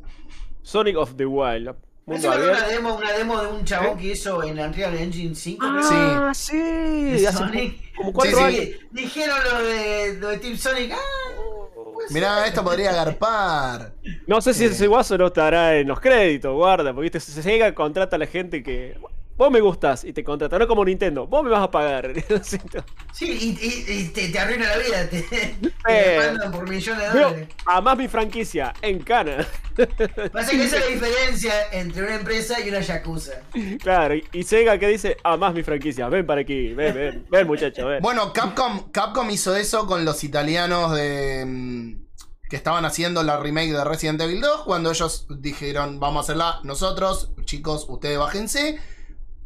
Sonic 0.62 0.96
of 0.96 1.14
the 1.16 1.26
Wild. 1.26 1.74
Mundo 2.06 2.28
Eso 2.28 2.32
era 2.34 2.42
una 2.44 2.52
abierto. 2.64 2.70
demo, 2.74 2.96
una 2.96 3.12
demo 3.12 3.40
de 3.40 3.46
un 3.48 3.64
chabón 3.64 3.96
que 3.98 4.08
hizo 4.08 4.42
en 4.42 4.58
Unreal 4.58 4.94
Engine 4.96 5.34
5. 5.34 5.58
creo. 5.66 5.80
Ah, 5.82 6.32
sí. 6.34 6.56
De 6.58 7.26
Hace 7.28 7.38
Sonic. 7.38 7.94
como 7.96 8.12
cuatro 8.12 8.36
Sí, 8.36 8.36
sí. 8.36 8.60
años. 8.62 8.68
Dijeron 8.90 9.38
lo 9.50 9.62
de, 9.64 10.16
lo 10.18 10.28
de 10.28 10.38
Team 10.38 10.56
Sonic. 10.58 10.92
Ah, 10.92 10.98
pues 11.94 12.10
Mirá, 12.12 12.42
sí. 12.42 12.48
esto 12.48 12.62
podría 12.64 12.90
agarpar. 12.90 13.94
No 14.26 14.40
sé 14.42 14.52
si 14.52 14.64
Eh. 14.64 14.68
ese 14.68 14.86
guaso 14.86 15.16
no 15.16 15.28
estará 15.28 15.76
en 15.78 15.88
los 15.88 15.98
créditos, 16.00 16.52
guarda, 16.54 16.92
porque 16.92 17.10
viste, 17.10 17.20
se 17.20 17.40
llega, 17.42 17.74
contrata 17.74 18.16
a 18.16 18.18
la 18.18 18.26
gente 18.26 18.62
que. 18.62 18.98
Vos 19.36 19.50
me 19.50 19.60
gustás 19.60 20.04
y 20.04 20.12
te 20.12 20.22
contrata, 20.22 20.58
no 20.60 20.68
como 20.68 20.84
Nintendo, 20.84 21.26
vos 21.26 21.42
me 21.42 21.50
vas 21.50 21.62
a 21.62 21.70
pagar. 21.70 22.12
Sí, 23.12 23.26
y, 23.26 23.66
y- 23.66 23.92
y 24.00 24.04
te, 24.08 24.28
te 24.28 24.38
arruina 24.38 24.66
la 24.68 24.78
vida. 24.78 25.08
Te, 25.08 25.22
te 25.22 25.56
Eh. 25.88 26.18
demandan 26.20 26.50
por 26.52 26.68
millones 26.68 27.12
de 27.12 27.20
dólares. 27.20 27.48
además 27.66 27.98
mi 27.98 28.08
franquicia, 28.08 28.74
en 28.82 28.98
Cana. 29.02 29.46
Pasa 30.32 30.50
que 30.50 30.64
esa 30.64 30.76
es 30.78 30.84
la 30.84 30.86
diferencia 30.88 31.52
entre 31.72 32.02
una 32.04 32.14
empresa 32.16 32.60
y 32.60 32.68
una 32.68 32.80
yakuza. 32.80 33.32
claro, 33.80 34.14
y, 34.16 34.24
y 34.32 34.42
Sega 34.42 34.78
que 34.78 34.88
dice, 34.88 35.16
además 35.22 35.54
mi 35.54 35.62
franquicia, 35.62 36.08
ven 36.08 36.26
para 36.26 36.40
aquí, 36.40 36.72
ven, 36.74 36.94
ven, 36.94 37.26
ven 37.30 37.46
muchacho, 37.46 37.86
ven. 37.86 38.02
Bueno, 38.02 38.32
Capcom, 38.32 38.90
Capcom 38.90 39.30
hizo 39.30 39.54
eso 39.56 39.86
con 39.86 40.04
los 40.04 40.22
italianos 40.24 40.92
de 40.94 41.44
mm, 41.46 42.04
que 42.50 42.56
estaban 42.56 42.84
haciendo 42.84 43.22
la 43.22 43.36
remake 43.38 43.72
de 43.72 43.84
Resident 43.84 44.20
Evil 44.20 44.40
2 44.40 44.62
cuando 44.64 44.90
ellos 44.90 45.26
dijeron, 45.28 45.98
vamos 46.00 46.18
a 46.18 46.22
hacerla 46.24 46.60
nosotros, 46.64 47.30
chicos, 47.44 47.86
ustedes 47.88 48.18
bájense, 48.18 48.78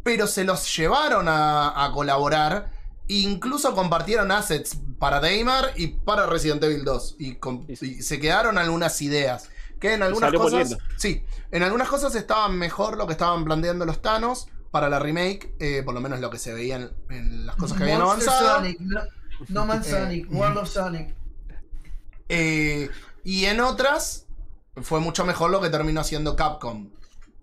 pero 0.08 0.26
se 0.26 0.44
los 0.44 0.74
llevaron 0.74 1.28
a, 1.28 1.84
a 1.84 1.92
colaborar 1.92 2.70
Incluso 3.08 3.74
compartieron 3.74 4.30
assets 4.30 4.78
para 4.98 5.18
Daymar 5.18 5.72
y 5.76 5.88
para 5.88 6.26
Resident 6.26 6.62
Evil 6.62 6.84
2. 6.84 7.16
Y, 7.18 8.02
se 8.02 8.20
quedaron 8.20 8.58
algunas 8.58 9.00
ideas. 9.00 9.48
Que 9.80 9.94
en 9.94 10.02
algunas 10.02 10.32
cosas. 10.32 10.76
Sí, 10.98 11.24
en 11.50 11.62
algunas 11.62 11.88
cosas 11.88 12.14
estaban 12.14 12.58
mejor 12.58 12.98
lo 12.98 13.06
que 13.06 13.12
estaban 13.12 13.44
planteando 13.44 13.86
los 13.86 14.02
Thanos 14.02 14.48
para 14.70 14.90
la 14.90 14.98
remake. 14.98 15.54
eh, 15.58 15.82
por 15.82 15.94
lo 15.94 16.02
menos 16.02 16.20
lo 16.20 16.28
que 16.28 16.38
se 16.38 16.52
veía 16.52 16.76
en, 16.76 16.90
en 17.08 17.46
las 17.46 17.56
cosas 17.56 17.78
que 17.78 17.84
habían 17.84 18.02
Monster 18.02 18.28
avanzado. 18.28 18.56
Sonic, 18.58 18.80
no, 18.80 19.00
no 19.48 19.66
Man's 19.66 19.86
Eh, 19.86 19.90
Sonic, 19.90 20.30
World 20.30 20.58
of 20.58 20.68
Sonic. 20.68 21.14
Eh, 22.28 22.90
y 23.24 23.46
en 23.46 23.60
otras 23.60 24.26
fue 24.82 25.00
mucho 25.00 25.24
mejor 25.24 25.50
lo 25.50 25.62
que 25.62 25.70
terminó 25.70 26.02
haciendo 26.02 26.36
Capcom. 26.36 26.90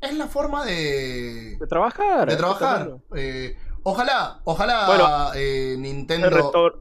Es 0.06 0.14
la 0.16 0.28
forma 0.28 0.64
de, 0.66 1.58
De 1.60 1.68
trabajar. 1.68 2.28
de 2.28 2.34
eh, 2.34 2.38
trabajar. 2.38 2.90
Eh, 3.16 3.58
ojalá, 3.84 4.40
ojalá 4.44 4.86
Bueno, 4.88 5.32
eh, 5.36 5.76
Nintendo 5.78 6.30
retor- 6.30 6.80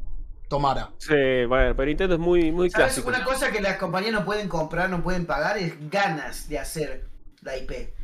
tomara. 0.48 0.90
Sí, 0.98 1.44
bueno, 1.48 1.74
pero 1.74 1.86
Nintendo 1.86 2.14
es 2.14 2.20
muy, 2.20 2.52
muy 2.52 2.70
¿Sabes? 2.70 2.86
clásico. 2.94 3.08
Una 3.08 3.24
cosa 3.24 3.50
que 3.50 3.60
las 3.60 3.76
compañías 3.76 4.12
no 4.12 4.24
pueden 4.24 4.48
comprar, 4.48 4.90
no 4.90 5.02
pueden 5.02 5.26
pagar, 5.26 5.58
es 5.58 5.74
ganas 5.90 6.48
de 6.48 6.58
hacer 6.58 7.08
la 7.42 7.56
IP. 7.56 7.94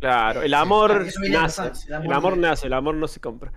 Claro, 0.00 0.42
el 0.42 0.54
amor 0.54 1.06
nace. 1.28 1.62
el 1.88 2.04
El 2.04 2.12
amor 2.12 2.36
nace, 2.36 2.66
el 2.66 2.72
amor 2.72 2.94
no 2.94 3.08
se 3.08 3.20
compra. 3.20 3.52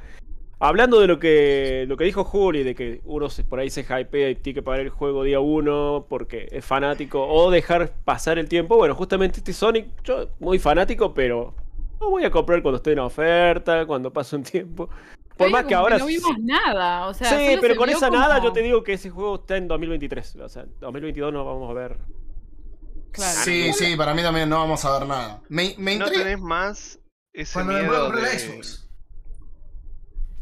Hablando 0.64 1.00
de 1.00 1.08
lo 1.08 1.18
que 1.18 1.86
lo 1.88 1.98
que 1.98 2.04
dijo 2.04 2.24
Juli, 2.24 2.62
de 2.62 2.76
que 2.76 3.02
uno 3.06 3.32
se, 3.32 3.44
por 3.44 3.60
ahí 3.60 3.72
se 3.72 3.82
hypea 3.82 4.30
y 4.30 4.36
tiene 4.36 4.60
que 4.60 4.62
pagar 4.62 4.82
el 4.82 4.90
juego 4.90 5.24
día 5.24 5.40
uno 5.40 6.06
porque 6.08 6.48
es 6.52 6.64
fanático, 6.64 7.26
o 7.28 7.50
dejar 7.50 7.94
pasar 8.06 8.38
el 8.38 8.48
tiempo. 8.48 8.78
Bueno, 8.78 8.94
justamente 8.94 9.40
este 9.40 9.54
Sonic, 9.54 9.88
yo 10.04 10.30
muy 10.40 10.60
fanático, 10.60 11.16
pero 11.16 11.56
lo 12.00 12.12
voy 12.12 12.26
a 12.26 12.30
comprar 12.30 12.62
cuando 12.62 12.78
esté 12.78 12.92
en 12.92 13.00
oferta, 13.00 13.88
cuando 13.88 14.14
pase 14.14 14.36
un 14.36 14.44
tiempo. 14.44 14.88
Por 15.36 15.50
más 15.50 15.66
que 15.66 15.74
ahora. 15.74 15.98
no 15.98 16.06
vimos 16.06 16.38
nada. 16.40 17.08
O 17.08 17.14
sea, 17.16 17.30
sí, 17.30 17.58
pero 17.60 17.74
se 17.74 17.78
con 17.80 17.90
esa 17.90 18.12
nada 18.12 18.40
yo 18.44 18.54
te 18.54 18.62
digo 18.62 18.84
que 18.84 18.94
ese 18.94 19.10
juego 19.10 19.38
está 19.38 19.58
en 19.58 19.68
2023. 19.68 20.36
O 20.36 20.48
sea, 20.48 20.68
2022 20.80 21.34
no 21.34 21.44
vamos 21.44 21.72
a 21.72 21.74
ver. 21.74 21.98
Claro. 23.12 23.40
Sí, 23.44 23.74
sí, 23.74 23.96
para 23.96 24.14
mí 24.14 24.22
también 24.22 24.48
no 24.48 24.60
vamos 24.60 24.86
a 24.86 25.00
ver 25.00 25.08
nada. 25.08 25.42
Me, 25.50 25.74
me 25.80 25.98
No 25.98 26.06
tenés 26.06 26.40
más 26.40 27.00
ese 27.34 27.54
Cuando 27.54 27.74
miedo 27.74 28.12
de... 28.12 28.22
Xbox. 28.22 28.91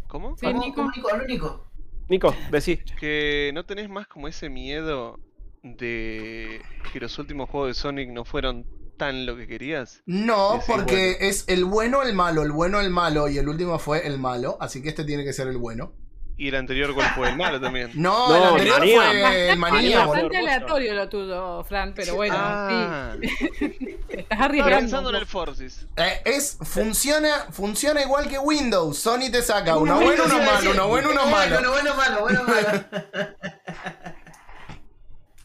¿Cómo? 0.10 0.36
Sí, 0.38 0.48
Nico. 0.52 0.90
Nico, 0.96 1.10
lo 1.16 1.24
único. 1.24 1.72
Nico, 2.10 2.36
decí. 2.52 2.78
Que 3.00 3.52
no 3.54 3.64
tenés 3.64 3.90
más 3.90 4.08
como 4.08 4.28
ese 4.28 4.50
miedo 4.50 5.20
de 5.62 6.62
que 6.92 7.00
los 7.00 7.18
últimos 7.20 7.48
juegos 7.48 7.70
de 7.70 7.74
Sonic 7.76 8.10
no 8.10 8.26
fueron 8.26 8.66
tan 8.98 9.28
lo 9.28 9.38
que 9.38 9.46
querías. 9.46 10.02
No, 10.08 10.54
Decís, 10.54 10.66
porque 10.68 10.96
bueno. 10.96 11.18
es 11.20 11.46
el 11.48 11.64
bueno 11.64 12.02
el 12.02 12.16
malo, 12.16 12.42
el 12.42 12.52
bueno 12.52 12.80
el 12.82 12.90
malo 12.90 13.30
y 13.30 13.38
el 13.38 13.48
último 13.48 13.78
fue 13.78 14.08
el 14.08 14.18
malo, 14.18 14.58
así 14.60 14.82
que 14.82 14.90
este 14.90 15.04
tiene 15.06 15.24
que 15.24 15.32
ser 15.32 15.48
el 15.48 15.58
bueno. 15.58 15.94
Y 16.40 16.48
el 16.48 16.56
anterior 16.56 16.94
cuál 16.94 17.10
fue 17.16 17.30
el 17.30 17.36
malo 17.36 17.60
también. 17.60 17.92
No, 17.96 18.30
No, 18.30 18.56
el 18.56 18.62
el 18.68 18.72
anterior 18.72 18.80
Manía. 18.80 18.96
fue 19.02 19.50
el 19.50 19.58
manía. 19.58 19.80
Manía, 19.82 20.06
Bastante 20.06 20.38
aleatorio 20.38 20.94
lo 20.94 21.10
tuyo, 21.10 21.64
Fran, 21.66 21.94
pero 21.94 22.16
bueno, 22.16 22.36
ah, 22.38 23.14
sí, 23.22 24.00
te 24.08 24.22
estás 24.22 24.40
arriesgando. 24.40 24.80
pensando 24.80 25.10
en 25.10 25.16
el 25.18 25.26
Forces. 25.26 25.86
Eh, 25.98 26.22
es, 26.24 26.58
funciona, 26.62 27.48
funciona 27.52 28.02
igual 28.02 28.30
que 28.30 28.40
Windows. 28.40 28.98
Sony 28.98 29.30
te 29.30 29.42
saca 29.42 29.76
uno 29.76 30.00
bueno, 30.00 30.24
uno 30.26 30.38
malo, 30.38 30.72
uno 30.72 30.88
bueno, 30.88 31.10
uno 31.12 31.26
malo. 31.28 31.60
Uno 31.60 31.72
bueno, 31.72 31.96
malo, 31.96 32.22
bueno, 32.22 32.44
malo. 32.46 32.86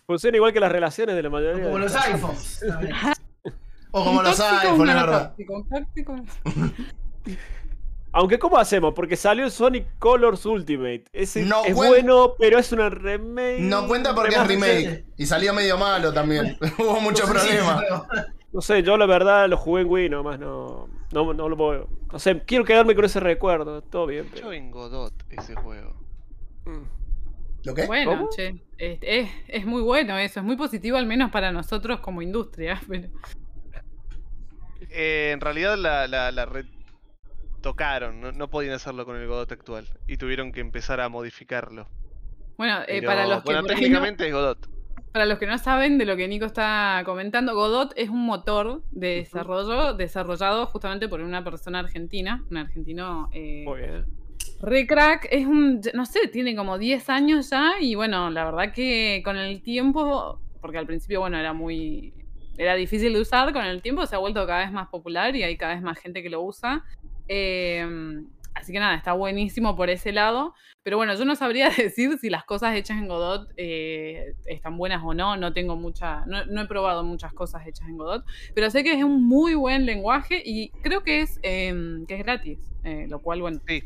Funciona 0.06 0.36
igual 0.36 0.52
que 0.52 0.60
las 0.60 0.70
relaciones 0.70 1.16
de 1.16 1.22
la 1.22 1.30
mayoría. 1.30 1.64
Como 1.64 1.78
de 1.78 1.84
los 1.84 1.96
iPhones. 1.96 2.64
O 3.90 4.04
como 4.04 4.22
los 4.22 4.38
iPhones, 4.38 4.88
es 4.90 4.94
verdad. 4.94 5.34
Aunque, 8.16 8.38
¿cómo 8.38 8.56
hacemos? 8.58 8.94
Porque 8.94 9.16
salió 9.16 9.50
Sonic 9.50 9.86
Colors 9.98 10.46
Ultimate. 10.46 11.04
Ese 11.12 11.44
No 11.44 11.64
es 11.64 11.72
cuen- 11.74 11.88
bueno, 11.88 12.34
pero 12.38 12.58
es 12.58 12.70
una 12.72 12.88
remake. 12.88 13.58
No 13.60 13.86
cuenta 13.88 14.14
porque 14.14 14.36
es 14.36 14.46
remaster. 14.46 14.82
remake. 14.84 15.04
Y 15.16 15.26
salió 15.26 15.52
medio 15.52 15.76
malo 15.76 16.12
también. 16.12 16.56
Hubo 16.78 17.00
muchos 17.00 17.28
No 17.28 17.38
sé 17.40 17.48
es 17.48 17.56
problemas. 17.62 17.80
nuevo. 17.88 18.06
No 18.52 18.60
sé, 18.60 18.82
yo 18.84 18.96
la 18.96 19.06
verdad 19.06 19.48
lo 19.48 19.56
jugué 19.56 19.82
en 19.82 19.90
Wii 19.90 20.08
nomás, 20.10 20.38
no. 20.38 20.88
No, 21.12 21.34
no 21.34 21.48
lo 21.48 21.56
puedo. 21.56 21.88
No 22.12 22.18
sé, 22.20 22.40
quiero 22.46 22.64
quedarme 22.64 22.94
con 22.94 23.04
ese 23.04 23.18
recuerdo. 23.18 23.82
Todo 23.82 24.06
bien, 24.06 24.28
pero. 24.32 24.46
Yo 24.46 24.52
en 24.52 24.70
Godot 24.70 25.12
ese 25.30 25.56
juego. 25.56 25.94
Mm. 26.66 26.84
¿Lo 27.64 27.74
qué? 27.74 27.86
Bueno, 27.86 28.10
¿Cómo? 28.12 28.28
che, 28.30 28.62
es, 28.78 28.98
es, 29.02 29.28
es 29.48 29.66
muy 29.66 29.82
bueno 29.82 30.16
eso, 30.18 30.38
es 30.38 30.46
muy 30.46 30.56
positivo 30.56 30.96
al 30.98 31.06
menos 31.06 31.30
para 31.32 31.50
nosotros 31.50 31.98
como 32.00 32.22
industria. 32.22 32.80
Pero... 32.88 33.08
Eh, 34.90 35.30
en 35.32 35.40
realidad 35.40 35.76
la, 35.76 36.06
la, 36.06 36.30
la 36.30 36.46
retocaron, 37.64 38.20
no, 38.20 38.32
no 38.32 38.48
podían 38.48 38.74
hacerlo 38.74 39.06
con 39.06 39.16
el 39.16 39.26
Godot 39.26 39.50
actual. 39.52 39.86
Y 40.06 40.16
tuvieron 40.18 40.52
que 40.52 40.60
empezar 40.60 41.00
a 41.00 41.08
modificarlo. 41.08 41.86
Bueno, 42.58 42.80
eh, 42.82 43.00
Pero, 43.00 43.06
para, 43.06 43.26
los 43.26 43.38
que 43.38 43.44
bueno, 43.46 43.58
ahí 43.60 43.62
no- 43.62 43.68
técnicamente 43.74 44.26
es 44.28 44.32
Godot. 44.34 44.68
para 45.12 45.26
los 45.26 45.38
que 45.38 45.46
no 45.46 45.56
saben 45.58 45.96
de 45.98 46.04
lo 46.04 46.16
que 46.16 46.28
Nico 46.28 46.44
está 46.44 47.02
comentando, 47.06 47.54
Godot 47.54 47.92
es 47.96 48.10
un 48.10 48.24
motor 48.26 48.82
de 48.90 49.16
desarrollo 49.16 49.94
desarrollado 49.94 50.66
justamente 50.66 51.08
por 51.08 51.20
una 51.20 51.42
persona 51.42 51.80
argentina, 51.80 52.44
un 52.50 52.58
argentino 52.58 53.30
eh, 53.32 53.64
Muy 53.66 53.80
bien. 53.80 54.04
Re 54.60 54.86
crack, 54.86 55.26
es 55.30 55.46
un, 55.46 55.80
no 55.94 56.04
sé, 56.06 56.28
tiene 56.28 56.54
como 56.54 56.78
10 56.78 57.08
años 57.08 57.50
ya 57.50 57.72
y 57.80 57.94
bueno, 57.94 58.30
la 58.30 58.44
verdad 58.44 58.72
que 58.72 59.22
con 59.24 59.36
el 59.36 59.62
tiempo, 59.62 60.38
porque 60.60 60.78
al 60.78 60.86
principio, 60.86 61.20
bueno, 61.20 61.38
era 61.38 61.52
muy, 61.52 62.12
era 62.56 62.74
difícil 62.74 63.12
de 63.14 63.20
usar, 63.20 63.52
con 63.52 63.64
el 63.64 63.82
tiempo 63.82 64.06
se 64.06 64.14
ha 64.14 64.18
vuelto 64.18 64.46
cada 64.46 64.60
vez 64.60 64.70
más 64.72 64.88
popular 64.88 65.34
y 65.34 65.42
hay 65.42 65.56
cada 65.56 65.74
vez 65.74 65.82
más 65.82 65.98
gente 65.98 66.22
que 66.22 66.30
lo 66.30 66.42
usa. 66.42 66.84
Eh, 67.28 67.86
así 68.54 68.72
que 68.72 68.78
nada, 68.78 68.94
está 68.94 69.12
buenísimo 69.12 69.76
por 69.76 69.90
ese 69.90 70.12
lado. 70.12 70.54
Pero 70.82 70.98
bueno, 70.98 71.14
yo 71.14 71.24
no 71.24 71.34
sabría 71.34 71.68
decir 71.76 72.18
si 72.18 72.28
las 72.30 72.44
cosas 72.44 72.74
hechas 72.76 72.98
en 72.98 73.08
Godot 73.08 73.48
eh, 73.56 74.34
están 74.46 74.76
buenas 74.76 75.02
o 75.04 75.14
no. 75.14 75.36
No 75.36 75.52
tengo 75.52 75.76
mucha, 75.76 76.24
no, 76.26 76.44
no 76.46 76.62
he 76.62 76.66
probado 76.66 77.02
muchas 77.04 77.32
cosas 77.32 77.66
hechas 77.66 77.88
en 77.88 77.96
Godot. 77.96 78.24
Pero 78.54 78.70
sé 78.70 78.84
que 78.84 78.92
es 78.92 79.02
un 79.02 79.26
muy 79.26 79.54
buen 79.54 79.86
lenguaje 79.86 80.42
y 80.44 80.70
creo 80.82 81.02
que 81.02 81.22
es, 81.22 81.38
eh, 81.42 81.74
que 82.06 82.16
es 82.16 82.24
gratis. 82.24 82.58
eh, 82.84 83.06
lo 83.08 83.20
cual, 83.20 83.40
bueno, 83.40 83.60
Sí. 83.66 83.82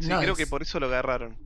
Sí, 0.00 0.08
creo 0.08 0.34
que 0.34 0.48
por 0.48 0.62
eso 0.62 0.80
lo 0.80 0.86
agarraron. 0.86 1.36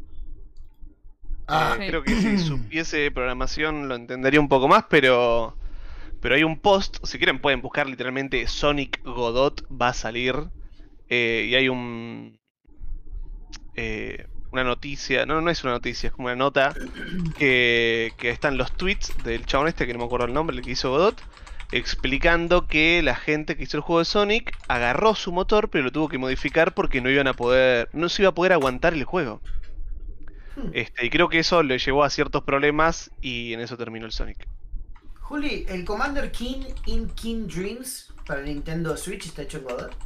Ah, 1.47 1.76
Eh, 1.78 1.82
Sí. 1.82 1.89
Creo 1.89 2.03
que 2.03 2.14
si 2.14 2.39
supiese 2.39 2.97
de 2.99 3.11
programación 3.11 3.89
lo 3.89 3.95
entendería 3.95 4.41
un 4.41 4.49
poco 4.49 4.68
más, 4.68 4.84
pero. 4.89 5.57
Pero 6.20 6.34
hay 6.34 6.43
un 6.45 6.59
post, 6.59 7.05
si 7.05 7.18
quieren 7.18 7.41
pueden 7.41 7.61
buscar 7.61 7.87
literalmente 7.87 8.47
Sonic 8.47 9.03
Godot 9.05 9.62
va 9.70 9.89
a 9.89 9.93
salir. 9.93 10.34
Eh, 11.09 11.47
y 11.49 11.55
hay 11.55 11.69
un. 11.69 12.39
eh, 13.75 14.27
una 14.53 14.65
noticia, 14.65 15.27
no, 15.27 15.41
no 15.41 15.51
es 15.51 15.65
una 15.65 15.75
noticia, 15.75 16.09
es 16.09 16.13
como 16.15 16.29
una 16.29 16.37
nota 16.37 16.75
que, 17.39 18.13
que 18.17 18.31
están 18.31 18.57
los 18.57 18.73
tweets 18.73 19.13
del 19.23 19.45
chabón 19.45 19.69
este, 19.69 19.87
que 19.87 19.93
no 19.93 19.99
me 19.99 20.05
acuerdo 20.07 20.27
el 20.27 20.33
nombre, 20.33 20.57
el 20.57 20.63
que 20.63 20.71
hizo 20.71 20.91
Godot, 20.91 21.21
explicando 21.73 22.67
que 22.67 23.03
la 23.03 23.17
gente 23.17 23.57
que 23.57 23.65
hizo 23.65 23.77
el 23.77 23.83
juego 23.83 23.99
de 23.99 24.05
Sonic 24.07 24.57
agarró 24.69 25.15
su 25.15 25.33
motor, 25.33 25.69
pero 25.69 25.85
lo 25.85 25.93
tuvo 25.93 26.09
que 26.09 26.19
modificar 26.19 26.73
porque 26.75 27.01
no 27.01 27.11
iban 27.11 27.27
a 27.27 27.35
poder, 27.35 27.89
no 27.93 28.09
se 28.09 28.23
iba 28.23 28.31
a 28.31 28.35
poder 28.35 28.53
aguantar 28.53 28.95
el 28.95 29.05
juego. 29.05 29.43
Este, 30.73 31.05
y 31.07 31.11
creo 31.11 31.29
que 31.29 31.41
eso 31.41 31.63
le 31.63 31.79
llevó 31.79 32.03
a 32.05 32.11
ciertos 32.11 32.43
problemas 32.45 33.11
y 33.21 33.53
en 33.53 33.61
eso 33.61 33.77
terminó 33.77 34.07
el 34.07 34.13
Sonic. 34.13 34.49
Juli, 35.21 35.67
el 35.69 35.85
Commander 35.85 36.31
King 36.31 36.65
in 36.87 37.11
King 37.11 37.47
Dreams 37.47 38.13
para 38.27 38.43
Nintendo 38.43 38.97
Switch 38.97 39.27
está 39.27 39.43
hecho 39.43 39.59
en 39.59 39.65
Godot. 39.65 39.97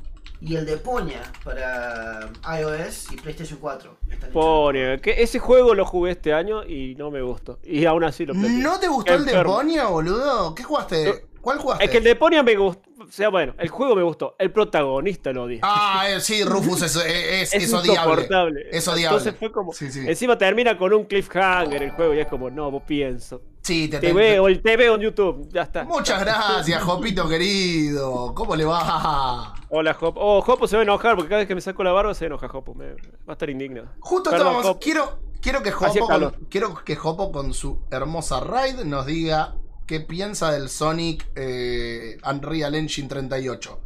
Y 0.43 0.57
el 0.57 0.65
de 0.65 0.79
Ponya 0.79 1.23
para 1.45 2.31
iOS 2.59 3.13
y 3.13 3.17
PlayStation 3.17 3.59
4. 3.61 3.97
están 4.03 4.17
hechos 4.17 4.27
en 4.29 4.33
Pone, 4.33 4.87
Godot. 4.87 5.01
que 5.03 5.23
ese 5.23 5.39
juego 5.39 5.75
lo 5.75 5.85
jugué 5.85 6.13
este 6.13 6.33
año 6.33 6.65
y 6.65 6.95
no 6.97 7.11
me 7.11 7.21
gustó. 7.21 7.59
Y 7.63 7.85
aún 7.85 8.05
así 8.05 8.25
lo. 8.25 8.33
¿No 8.35 8.81
te 8.81 8.89
gustó 8.89 9.15
el 9.15 9.27
de. 9.27 9.43
Ponia, 9.45 9.87
boludo? 9.87 10.55
¿Qué 10.55 10.63
jugaste? 10.63 11.27
¿Cuál 11.41 11.59
jugaste? 11.59 11.85
Es 11.85 11.91
que 11.91 11.99
el 11.99 12.05
de 12.05 12.17
Ponia 12.17 12.43
me 12.43 12.57
gustó. 12.57 12.90
O 13.11 13.13
sea, 13.13 13.29
bueno, 13.29 13.55
el 13.59 13.69
juego 13.69 13.97
me 13.97 14.05
gustó. 14.05 14.37
El 14.39 14.53
protagonista 14.53 15.33
lo 15.33 15.43
odié. 15.43 15.59
Ah, 15.63 16.05
eh, 16.09 16.21
sí, 16.21 16.45
Rufus 16.45 16.81
es, 16.83 16.95
es, 16.95 17.05
es 17.53 17.55
es 17.55 17.63
insoportable. 17.65 18.69
Es 18.71 18.87
odiable. 18.87 19.17
Entonces 19.19 19.35
fue 19.37 19.51
como. 19.51 19.73
Sí, 19.73 19.91
sí. 19.91 20.05
Encima 20.07 20.39
termina 20.39 20.79
con 20.79 20.93
un 20.93 21.05
cliffhanger 21.07 21.83
el 21.83 21.91
juego 21.91 22.15
y 22.15 22.21
es 22.21 22.29
como, 22.29 22.51
no, 22.51 22.71
vos 22.71 22.85
pienso. 22.87 23.43
Sí, 23.63 23.89
te, 23.89 23.99
Te 23.99 24.07
te- 24.07 24.13
veo, 24.13 24.47
el 24.47 24.63
te 24.63 24.77
veo 24.77 24.95
en 24.95 25.01
YouTube. 25.01 25.49
Ya 25.53 25.63
está. 25.63 25.83
Muchas 25.83 26.21
gracias, 26.21 26.81
Jopito 26.85 27.29
querido. 27.29 28.33
¿Cómo 28.33 28.55
le 28.55 28.65
va? 28.65 29.55
Hola, 29.71 29.97
Hop. 30.01 30.15
Oh, 30.17 30.39
Hopo 30.47 30.69
se 30.69 30.77
va 30.77 30.81
a 30.81 30.85
enojar 30.85 31.17
porque 31.17 31.29
cada 31.31 31.41
vez 31.41 31.49
que 31.49 31.55
me 31.57 31.61
saco 31.61 31.83
la 31.83 31.91
barba 31.91 32.15
se 32.15 32.27
enoja, 32.27 32.47
Hopo. 32.47 32.75
Me- 32.77 32.93
va 32.93 32.97
a 33.29 33.33
estar 33.33 33.51
indignado. 33.51 33.89
Justo 33.99 34.31
Perdón, 34.31 34.49
estábamos. 34.55 34.79
Quiero, 34.81 35.19
quiero, 35.41 35.63
que 35.65 35.73
Jopo 35.73 36.07
con, 36.07 36.31
quiero 36.49 36.75
que 36.85 36.95
Jopo 36.95 37.33
con 37.33 37.53
su 37.55 37.81
hermosa 37.91 38.39
raid 38.41 38.77
nos 38.85 39.05
diga 39.05 39.57
qué 39.91 39.99
piensa 39.99 40.53
del 40.53 40.69
Sonic 40.69 41.27
eh, 41.35 42.17
Unreal 42.25 42.77
Engine 42.77 43.09
38. 43.09 43.81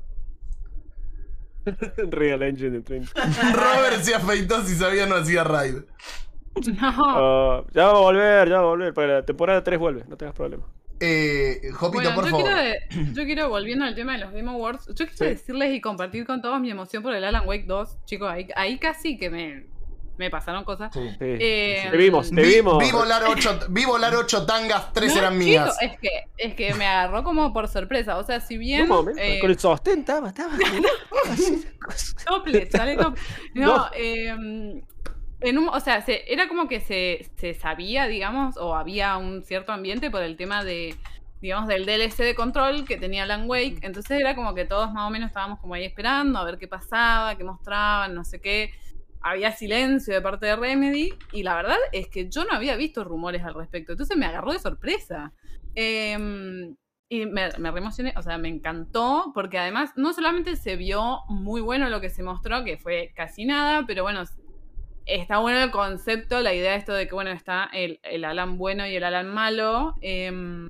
Real 2.11 2.43
Engine 2.43 2.71
de 2.73 2.81
30. 2.83 3.11
Robert 3.55 4.03
se 4.03 4.15
afeitó 4.15 4.63
si 4.65 4.75
sabía 4.75 5.07
no 5.07 5.15
hacía 5.17 5.45
raid. 5.45 5.77
no. 5.77 6.93
Ah, 6.93 7.65
ya 7.73 7.87
va 7.87 7.91
a 7.93 8.01
volver, 8.01 8.49
ya 8.51 8.57
va 8.57 8.63
a 8.65 8.67
volver. 8.67 8.93
Para 8.93 9.15
la 9.15 9.25
temporada 9.25 9.65
3 9.65 9.79
vuelve, 9.79 10.05
no 10.07 10.19
tengas 10.19 10.35
problema. 10.35 10.65
Eh, 11.01 11.71
Jopito, 11.73 12.03
Bueno, 12.03 12.15
por 12.15 12.25
yo 12.27 12.31
favor. 12.33 12.45
quiero, 12.45 12.59
de- 12.63 13.13
yo 13.15 13.25
quiero, 13.25 13.49
volviendo 13.49 13.87
al 13.87 13.95
tema 13.95 14.13
de 14.13 14.19
los 14.19 14.33
Game 14.33 14.51
Awards, 14.51 14.87
yo 14.89 15.07
quiero 15.07 15.13
Sí. 15.17 15.25
decirles 15.25 15.75
y 15.75 15.81
compartir 15.81 16.27
con 16.27 16.43
todos 16.43 16.61
mi 16.61 16.71
emoción 16.71 17.03
por 17.03 17.15
el 17.15 17.25
Alan 17.25 17.49
Wake 17.49 17.65
2. 17.67 17.97
Chicos, 18.05 18.31
ahí, 18.31 18.47
ahí 18.57 18.79
casi 18.79 19.17
que 19.17 19.31
me. 19.31 19.67
Me 20.17 20.31
pasaron 20.31 20.65
cosas. 20.65 20.93
Sí. 20.95 21.01
Sí. 21.11 21.17
Eh, 21.21 21.89
te 21.91 21.97
vimos, 21.97 22.31
te 22.31 22.41
Vi, 22.43 22.55
vimos. 22.57 22.79
vi 22.79 22.91
volar 22.93 23.25
ocho, 23.25 23.59
vi 23.69 23.85
volar 23.85 24.15
ocho 24.15 24.47
tangas, 24.47 24.93
tres 24.93 25.13
No, 25.15 25.19
eran 25.21 25.37
mías. 25.39 25.77
es 25.81 25.99
que, 25.99 26.09
es 26.37 26.55
que 26.55 26.73
me 26.75 26.87
agarró 26.87 27.23
como 27.25 27.53
por 27.53 27.69
sorpresa. 27.69 28.17
O 28.19 28.25
sea, 28.25 28.41
si 28.41 28.57
bien. 28.59 28.83
Un 28.83 28.89
momento, 28.89 29.21
eh, 29.23 29.39
con 29.41 29.51
el 29.51 29.59
sostén 29.59 30.01
estaba, 30.01 30.29
estaba. 30.29 30.53
topless, 32.27 32.71
sale 32.71 32.97
top- 32.97 33.17
No, 33.55 33.77
No. 33.77 33.87
eh, 33.95 34.83
en 35.41 35.59
un, 35.59 35.69
o 35.69 35.81
sea, 35.81 36.01
se- 36.01 36.33
era 36.33 36.49
como 36.49 36.69
que 36.69 36.81
se, 36.81 37.31
se 37.37 37.55
sabía, 37.55 38.07
digamos, 38.07 38.57
o 38.57 38.75
había 38.75 39.17
un 39.19 39.45
cierto 39.45 39.73
ambiente 39.73 40.11
por 40.11 40.23
el 40.23 40.37
tema 40.39 40.65
de, 40.65 40.95
digamos, 41.43 41.69
del 41.69 41.85
DLC 41.85 42.19
de 42.25 42.35
control 42.35 42.87
que 42.87 42.97
tenía 42.97 43.25
Alan 43.25 43.45
Wake. 43.49 43.79
Entonces 43.83 44.19
era 44.21 44.35
como 44.35 44.55
que 44.55 44.65
todos 44.65 44.91
más 44.93 45.07
o 45.07 45.11
menos 45.11 45.29
estábamos 45.29 45.59
como 45.61 45.75
ahí 45.75 45.85
esperando 45.85 46.39
a 46.39 46.45
ver 46.45 46.57
qué 46.59 46.67
pasaba, 46.67 47.37
qué 47.37 47.45
mostraban, 47.45 48.15
no 48.15 48.25
sé 48.25 48.41
qué. 48.41 48.73
Había 49.27 49.53
silencio 49.53 50.13
de 50.13 50.21
parte 50.21 50.45
de 50.47 50.55
Remedy 50.55 51.15
y 51.33 51.43
la 51.45 51.57
verdad 51.57 51.79
es 51.93 52.09
que 52.09 52.29
yo 52.29 52.45
no 52.45 52.53
había 52.55 52.77
visto 52.77 53.05
rumores 53.05 53.43
al 53.43 53.55
respecto. 53.55 53.93
Entonces 53.93 54.17
me 54.19 54.27
agarró 54.27 54.53
de 54.53 54.59
sorpresa. 54.59 55.33
Em, 55.75 56.77
y 57.09 57.27
me, 57.27 57.49
me 57.59 57.71
re 57.71 57.79
emocioné, 57.79 58.13
o 58.17 58.23
sea, 58.23 58.37
me 58.39 58.49
encantó, 58.49 59.33
porque 59.35 59.59
además 59.59 59.93
no 59.97 60.13
solamente 60.13 60.57
se 60.57 60.77
vio 60.77 61.21
muy 61.29 61.61
bueno 61.63 61.89
lo 61.89 62.01
que 62.01 62.11
se 62.11 62.23
mostró, 62.23 62.65
que 62.65 62.77
fue 62.77 63.13
casi 63.17 63.45
nada, 63.47 63.85
pero 63.87 64.03
bueno, 64.03 64.23
está 65.07 65.39
bueno 65.39 65.59
el 65.61 65.71
concepto, 65.71 66.41
la 66.41 66.53
idea 66.55 66.73
de 66.73 66.79
esto 66.79 66.93
de 66.93 67.07
que, 67.09 67.15
bueno, 67.15 67.31
está 67.31 67.65
el, 67.73 68.01
el 68.03 68.25
Alan 68.25 68.59
bueno 68.59 68.87
y 68.87 68.95
el 68.97 69.05
Alan 69.05 69.33
malo. 69.33 69.95
em, 70.03 70.69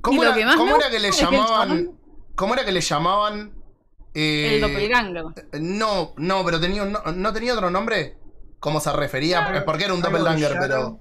¿Cómo, 0.00 0.22
era, 0.22 0.34
que 0.34 0.44
cómo 0.56 0.76
era 0.76 0.90
que 0.90 0.98
le 1.00 1.10
que 1.10 1.16
llamaban? 1.16 1.68
chabón- 1.68 1.98
¿Cómo 2.34 2.54
era 2.54 2.64
que 2.64 2.72
le 2.72 2.80
llamaban? 2.80 3.53
Eh, 4.14 4.54
el 4.54 4.60
doppelganger. 4.60 5.24
No, 5.60 6.14
no, 6.16 6.44
pero 6.44 6.60
tenía 6.60 6.82
un 6.82 6.92
no, 6.92 7.00
¿no 7.14 7.32
tenía 7.32 7.54
otro 7.54 7.70
nombre. 7.70 8.16
¿Cómo 8.60 8.80
se 8.80 8.92
refería? 8.92 9.44
Claro. 9.44 9.64
Porque 9.64 9.84
era 9.84 9.94
un 9.94 10.00
doppelganger, 10.00 10.52
pero. 10.60 10.76
Shadow. 10.76 11.00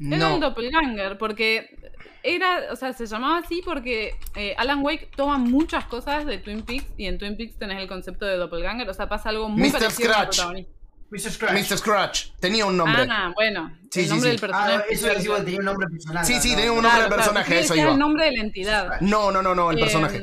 Era 0.00 0.28
un 0.28 0.40
No. 0.40 0.48
doppelganger, 0.48 1.18
porque 1.18 1.76
era, 2.22 2.72
o 2.72 2.76
sea, 2.76 2.92
se 2.92 3.06
llamaba 3.06 3.38
así 3.38 3.62
porque 3.64 4.14
eh, 4.36 4.54
Alan 4.56 4.82
Wake 4.84 5.10
toma 5.16 5.38
muchas 5.38 5.84
cosas 5.86 6.24
de 6.24 6.38
Twin 6.38 6.62
Peaks 6.62 6.86
y 6.96 7.06
en 7.06 7.18
Twin 7.18 7.36
Peaks 7.36 7.58
tenés 7.58 7.80
el 7.80 7.88
concepto 7.88 8.24
de 8.24 8.36
doppelganger, 8.36 8.88
o 8.88 8.94
sea, 8.94 9.08
pasa 9.08 9.28
algo 9.30 9.48
muy 9.48 9.68
Mr. 9.68 9.72
parecido 9.72 10.10
Scratch. 10.12 10.36
protagonista. 10.36 10.72
Mr. 11.10 11.30
Scratch. 11.32 11.52
Mr. 11.70 11.78
Scratch. 11.78 12.26
Tenía 12.38 12.66
un 12.66 12.76
nombre. 12.76 13.06
Ah, 13.10 13.32
bueno, 13.34 13.72
Sí, 13.90 14.00
el 14.00 14.06
sí, 14.06 14.10
nombre 14.12 14.30
sí. 14.30 14.36
del 14.36 14.50
Ah, 14.52 14.56
personaje. 14.66 14.76
no, 14.76 14.84
eso 14.94 15.06
es 15.08 15.14
decir, 15.16 15.32
tenía 15.44 15.58
un 15.58 15.64
nombre 15.64 15.86
personal. 15.90 16.26
Sí, 16.26 16.34
no, 16.34 16.40
sí, 16.42 16.50
no. 16.50 16.56
tenía 16.56 16.72
un 16.72 16.82
nombre 16.82 16.90
de 16.90 16.96
Claro, 16.98 17.08
claro, 17.08 17.22
personaje, 17.22 17.44
porque 17.48 17.60
eso 17.64 17.72
decía 17.74 17.82
iba. 17.84 17.92
el 17.92 17.98
nombre 17.98 18.24
de 18.26 18.32
la 18.32 18.40
entidad. 18.42 19.00
No, 19.00 19.30
no, 19.32 19.42
no, 19.42 19.54
no, 19.54 19.70
el 19.70 19.78
Em, 19.78 19.84
personaje. 19.84 20.20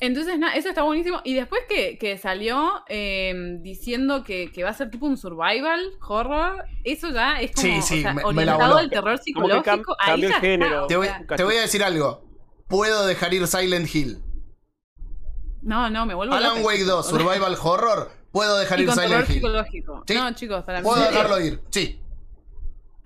Entonces, 0.00 0.38
nada, 0.38 0.54
eso 0.54 0.70
está 0.70 0.82
buenísimo. 0.82 1.20
Y 1.24 1.34
después 1.34 1.62
que, 1.68 1.98
que 1.98 2.16
salió 2.16 2.82
em, 2.88 3.62
diciendo 3.62 4.24
que, 4.24 4.50
que 4.50 4.64
va 4.64 4.70
a 4.70 4.74
ser 4.74 4.90
tipo 4.90 5.04
un 5.06 5.18
survival 5.18 5.92
horror, 6.08 6.64
eso 6.84 7.10
ya 7.10 7.38
es 7.40 7.52
como 7.52 7.66
Sí, 7.66 7.82
sí, 7.82 7.98
o 7.98 8.02
sea, 8.02 8.14
me- 8.14 8.24
orientado 8.24 8.78
al 8.78 8.88
terror 8.88 9.18
cam- 9.18 9.22
psicológico. 9.22 9.96
ahí 10.00 10.24
el 10.24 10.32
género. 10.34 10.86
Te 10.86 10.96
voy, 10.96 11.06
sea, 11.06 11.24
te 11.36 11.44
voy 11.44 11.56
a 11.56 11.60
decir 11.60 11.84
algo. 11.84 12.24
Puedo 12.66 13.06
dejar 13.06 13.34
ir 13.34 13.46
Silent 13.46 13.94
Hill. 13.94 14.22
no, 15.62 15.90
no, 15.90 16.06
me 16.06 16.14
vuelvo 16.14 16.34
Alan 16.34 16.50
loca, 16.56 16.66
Wake 16.66 16.78
chicos. 16.78 16.88
2, 16.88 17.08
Survival 17.10 17.56
Horror. 17.62 18.10
Puedo 18.32 18.56
dejar 18.58 18.78
Y 18.78 18.82
ir 18.82 18.88
con 18.88 18.96
terror 18.96 19.08
Silent 19.10 19.28
Hill. 19.28 19.34
psicológico. 19.36 20.04
Sí. 20.06 20.14
No, 20.14 20.32
chicos, 20.34 20.64
para 20.64 20.80
mí. 20.80 20.84
Puedo 20.84 21.02
dejarlo 21.02 21.40
ir. 21.40 21.60
Sí. 21.70 22.00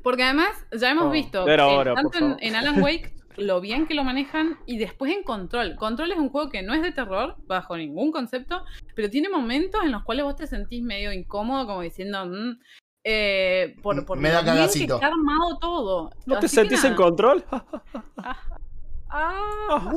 Porque 0.02 0.22
además 0.22 0.50
ya 0.78 0.90
hemos 0.90 1.06
Oh, 1.06 1.10
visto 1.10 1.44
que 1.46 1.56
tanto 1.56 2.36
en 2.38 2.54
Alan 2.54 2.80
Wake 2.82 3.13
lo 3.36 3.60
bien 3.60 3.86
que 3.86 3.94
lo 3.94 4.04
manejan 4.04 4.58
y 4.66 4.78
después 4.78 5.12
en 5.12 5.22
Control. 5.22 5.76
Control 5.76 6.12
es 6.12 6.18
un 6.18 6.28
juego 6.28 6.50
que 6.50 6.62
no 6.62 6.72
es 6.74 6.82
de 6.82 6.92
terror 6.92 7.36
bajo 7.46 7.76
ningún 7.76 8.12
concepto, 8.12 8.64
pero 8.94 9.10
tiene 9.10 9.28
momentos 9.28 9.82
en 9.84 9.92
los 9.92 10.02
cuales 10.04 10.24
vos 10.24 10.36
te 10.36 10.46
sentís 10.46 10.82
medio 10.82 11.12
incómodo, 11.12 11.66
como 11.66 11.80
diciendo, 11.82 12.24
mm, 12.26 12.58
eh, 13.04 13.76
por, 13.82 14.04
por 14.06 14.18
Me 14.18 14.30
da 14.30 14.40
que 14.40 14.46
cagacito. 14.46 14.94
está 14.94 15.08
armado 15.08 15.58
todo. 15.60 16.10
¿No 16.26 16.38
te 16.38 16.46
Así 16.46 16.56
que 16.56 16.60
sentís 16.62 16.84
en 16.84 16.94
control? 16.94 17.44
Ah. 19.16 19.92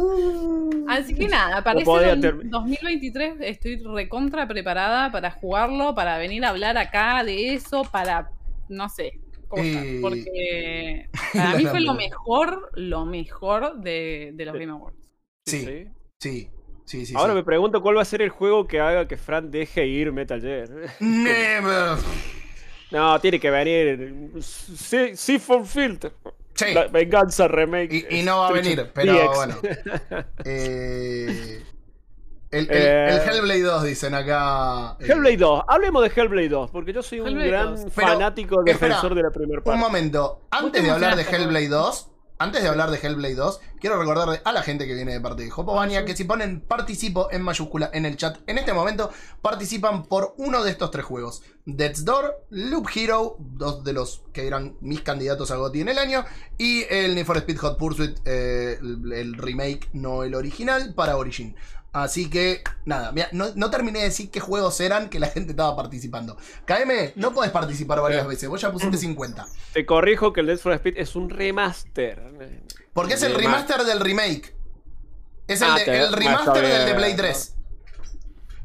Así 0.90 1.16
que 1.16 1.28
nada, 1.28 1.64
podía 1.84 2.14
ese 2.14 2.22
termi- 2.22 2.50
2023 2.52 3.38
estoy 3.40 3.78
recontra 3.78 4.48
preparada 4.48 5.12
para 5.12 5.32
jugarlo, 5.32 5.96
para 5.96 6.20
venir 6.20 6.46
a 6.46 6.50
hablar 6.50 6.78
acá 6.78 7.24
de 7.24 7.56
eso, 7.56 7.82
para, 7.92 8.30
no 8.70 8.88
sé, 8.90 9.20
cosas. 9.48 9.66
Eh, 9.66 10.00
Porque 10.02 11.10
para 11.34 11.56
mí 11.58 11.66
fue 11.66 11.82
lo 11.82 11.94
mejor, 11.94 12.72
lo 12.76 13.06
mejor 13.06 13.78
de, 13.80 14.32
de 14.34 14.46
los 14.46 14.54
Game 14.54 14.72
Awards. 14.72 14.98
Sí, 15.46 15.60
sí, 15.66 15.88
sí. 16.20 16.50
sí, 16.86 17.06
sí, 17.06 17.14
Ahora 17.16 17.34
sí. 17.34 17.38
me 17.38 17.44
pregunto 17.44 17.82
cuál 17.82 17.98
va 17.98 18.02
a 18.02 18.06
ser 18.06 18.22
el 18.22 18.30
juego 18.30 18.68
que 18.68 18.80
haga 18.80 19.08
que 19.08 19.18
Fran 19.18 19.50
deje 19.52 19.88
ir 19.88 20.12
Metal 20.12 20.42
Gear. 20.42 20.70
Never. 21.00 21.98
No, 22.90 23.20
tiene 23.20 23.38
que 23.38 23.50
venir. 23.50 24.32
Sí, 24.42 25.12
sí 25.16 25.40
Filter. 25.40 26.14
Sí. 26.54 26.74
La 26.74 26.88
venganza 26.88 27.48
remake. 27.48 28.06
Y, 28.10 28.20
y 28.20 28.24
no 28.24 28.40
va 28.40 28.48
a 28.48 28.52
venir, 28.54 28.90
pero 28.94 29.14
DX. 29.14 29.36
bueno. 29.36 29.56
Eh, 30.46 31.62
el, 32.58 32.66
el- 32.66 32.70
Eh, 32.72 33.10
el 33.16 33.30
Hellblade 33.30 33.62
2 33.62 33.84
dicen 33.84 34.14
acá. 34.14 34.96
eh, 35.00 35.06
Hellblade 35.08 35.38
2. 35.38 35.64
Hablemos 35.68 36.02
de 36.04 36.12
Hellblade 36.22 36.50
2, 36.50 36.72
porque 36.72 36.94
yo 36.94 37.02
soy 37.02 37.20
un 37.20 37.28
Hellblade 37.28 37.50
gran 37.50 37.76
2. 37.76 37.86
Pero, 37.96 38.08
fanático 38.08 38.60
espera, 38.66 38.88
defensor 38.96 39.16
de 39.16 39.24
la 39.24 39.32
primera 39.32 39.60
Un 39.60 39.64
parte. 39.64 39.80
momento, 39.80 40.42
antes 40.52 40.72
te 40.74 40.82
de 40.82 40.92
hablar 40.92 41.16
de 41.16 41.24
Hellblade 41.24 41.68
2, 41.70 42.12
antes 42.40 42.62
de 42.62 42.70
hablar 42.70 42.92
de 42.92 43.00
Hellblade 43.02 43.34
2, 43.34 43.60
quiero 43.82 43.98
recordarle 44.00 44.42
a 44.46 44.52
la 44.52 44.62
gente 44.62 44.86
que 44.86 44.94
viene 44.94 45.12
de 45.14 45.20
parte 45.20 45.42
de 45.44 45.52
Hopovania 45.52 46.06
que 46.06 46.16
si 46.16 46.24
ponen 46.24 46.62
participo 46.62 47.30
en 47.32 47.42
mayúscula 47.42 47.90
en 47.94 48.06
el 48.06 48.16
chat, 48.16 48.38
en 48.46 48.60
este 48.60 48.74
momento 48.74 49.10
participan 49.42 50.04
por 50.04 50.36
uno 50.38 50.64
de 50.64 50.70
estos 50.70 50.92
tres 50.92 51.04
juegos. 51.04 51.42
Death's 51.66 52.06
Door, 52.06 52.46
Loop 52.52 52.88
Hero, 52.96 53.38
dos 53.40 53.84
de 53.84 53.94
los 53.94 54.22
que 54.34 54.46
eran 54.46 54.78
mis 54.82 55.02
candidatos 55.02 55.50
a 55.50 55.56
GOTY 55.56 55.82
en 55.82 55.90
el 55.90 55.98
año, 55.98 56.26
y 56.60 56.84
el 56.92 57.16
Need 57.16 57.26
for 57.26 57.38
Speed 57.38 57.58
Hot 57.58 57.78
Pursuit, 57.80 58.18
eh, 58.26 58.78
el, 58.80 59.12
el 59.14 59.34
remake, 59.34 59.90
no 59.94 60.22
el 60.24 60.36
original, 60.36 60.94
para 60.94 61.18
Origin. 61.18 61.56
Así 62.04 62.30
que, 62.30 62.62
nada, 62.86 63.12
mira, 63.12 63.30
no, 63.32 63.48
no 63.56 63.70
terminé 63.70 64.00
de 64.00 64.06
decir 64.06 64.30
qué 64.30 64.40
juegos 64.40 64.80
eran 64.82 65.10
que 65.10 65.20
la 65.20 65.28
gente 65.28 65.52
estaba 65.52 65.76
participando. 65.76 66.38
KM, 66.66 67.14
no 67.16 67.34
podés 67.34 67.52
participar 67.52 68.02
varias 68.02 68.28
veces, 68.28 68.48
vos 68.50 68.60
ya 68.62 68.72
pusiste 68.72 68.98
50. 68.98 69.48
Te 69.74 69.86
corrijo 69.86 70.34
que 70.34 70.42
el 70.42 70.48
Death 70.48 70.60
for 70.60 70.74
Speed 70.74 70.96
es 70.98 71.16
un 71.16 71.30
remaster. 71.30 72.22
Porque 72.94 73.14
es 73.16 73.24
el 73.24 73.34
remaster 73.36 73.84
del 73.84 74.00
remake. 74.00 74.56
Es 75.48 75.62
el, 75.62 75.70
Ah, 75.70 75.76
de- 75.78 75.86
te- 75.86 75.98
el 75.98 76.06
ah, 76.14 76.16
remaster 76.16 76.68
del 76.68 76.86
de. 76.88 76.94
Play 76.96 77.16
3. 77.16 77.54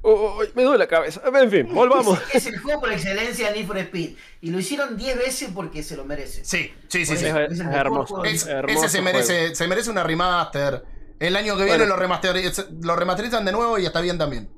Uy, 0.05 0.49
me 0.57 0.65
duele 0.65 0.79
la 0.79 0.89
cabeza. 0.89 1.23
En 1.33 1.49
fin, 1.51 1.69
volvamos. 1.73 2.19
Es 2.35 2.47
el 2.47 2.59
juego 2.59 2.81
por 2.81 2.93
excelencia 2.93 3.49
de 3.53 3.59
Need 3.59 3.67
for 3.69 3.79
Speed. 3.79 4.17
Y 4.41 4.51
lo 4.51 4.59
hicieron 4.59 4.97
10 4.97 5.17
veces 5.17 5.51
porque 5.55 5.85
se 5.85 5.97
lo 5.97 6.05
merece. 6.05 6.45
Sí, 6.45 6.73
sí, 6.89 7.07
sí, 7.07 7.17
sí. 7.17 7.27
eso. 7.27 7.39
Es, 7.39 7.45
es 7.45 7.51
el 7.51 7.53
es 7.53 7.59
mejor 7.61 7.75
hermoso. 7.77 8.07
juego. 8.17 8.25
Es- 8.25 8.47
hermoso 8.47 8.85
ese 8.85 8.89
se 8.89 9.01
merece, 9.03 9.55
se 9.55 9.69
merece 9.69 9.91
una 9.91 10.03
remaster. 10.03 10.85
El 11.23 11.37
año 11.37 11.57
que 11.57 11.65
viene 11.65 11.79
Bueno. 11.87 11.97
lo, 11.97 12.03
remasteriz- 12.03 12.69
lo 12.83 12.97
remasterizan 12.97 13.45
de 13.45 13.53
nuevo 13.53 13.79
y 13.79 13.87
está 13.87 14.01
bien 14.01 14.19
también. 14.19 14.49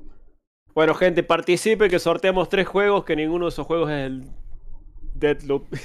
Bueno, 0.73 0.93
gente, 0.95 1.23
participe 1.23 1.89
que 1.89 1.99
sorteamos 1.99 2.49
tres 2.49 2.67
juegos, 2.67 3.05
que 3.05 3.15
ninguno 3.15 3.45
de 3.45 3.49
esos 3.49 3.65
juegos 3.65 3.89
es 3.91 4.05
el 4.07 4.23
Deadloop. 5.13 5.67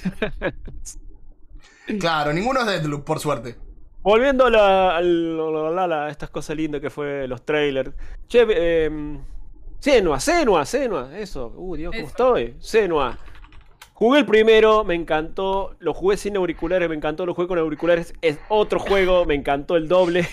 Claro, 1.99 2.33
ninguno 2.33 2.61
es 2.61 2.67
Deadloop, 2.67 3.05
por 3.05 3.19
suerte. 3.19 3.57
Volviendo 4.03 4.47
a, 4.47 4.51
la, 4.51 4.97
a 4.97 5.03
la- 5.03 6.09
estas 6.09 6.31
cosas 6.31 6.57
lindas 6.57 6.81
que 6.81 6.89
fue 6.89 7.27
los 7.27 7.45
trailers. 7.45 7.91
Che, 8.29 8.47
eh, 8.49 9.19
Senua, 9.81 10.21
Senua, 10.21 10.65
Senua, 10.65 11.19
eso. 11.19 11.53
Uh, 11.57 11.77
Dios, 11.77 11.91
¿cómo 11.93 12.03
Eso. 12.07 12.11
estoy? 12.11 12.55
Senua. 12.61 13.19
Jugué 13.95 14.21
el 14.21 14.27
primero, 14.27 14.85
me 14.85 14.95
encantó. 14.95 15.75
Lo 15.81 15.93
jugué 15.93 16.17
sin 16.17 16.37
auriculares, 16.37 16.89
me 16.89 16.95
encantó. 16.95 17.27
Lo 17.27 17.35
jugué 17.35 17.49
con 17.49 17.59
auriculares, 17.59 18.15
es 18.23 18.39
otro 18.49 18.79
juego, 18.79 19.25
me 19.27 19.35
encantó 19.35 19.77
el 19.77 19.89
doble. 19.89 20.27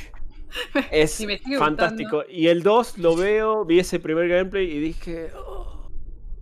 Es 0.91 1.19
Y 1.19 1.27
fantástico. 1.57 2.23
Y 2.29 2.47
el 2.47 2.63
2 2.63 2.97
lo 2.97 3.15
veo, 3.15 3.65
vi 3.65 3.79
ese 3.79 3.99
primer 3.99 4.27
gameplay 4.27 4.69
y 4.69 4.79
dije, 4.79 5.31
oh, 5.35 5.89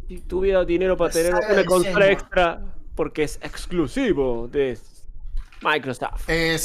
si 0.07 0.19
tuviera 0.21 0.63
dinero 0.65 0.97
para 0.97 1.11
tener 1.11 1.33
una 1.33 1.65
consola 1.65 2.11
extra, 2.11 2.61
porque 2.95 3.23
es 3.23 3.39
exclusivo 3.41 4.47
de 4.47 4.77
Microsoft. 5.61 6.29
Eh, 6.29 6.57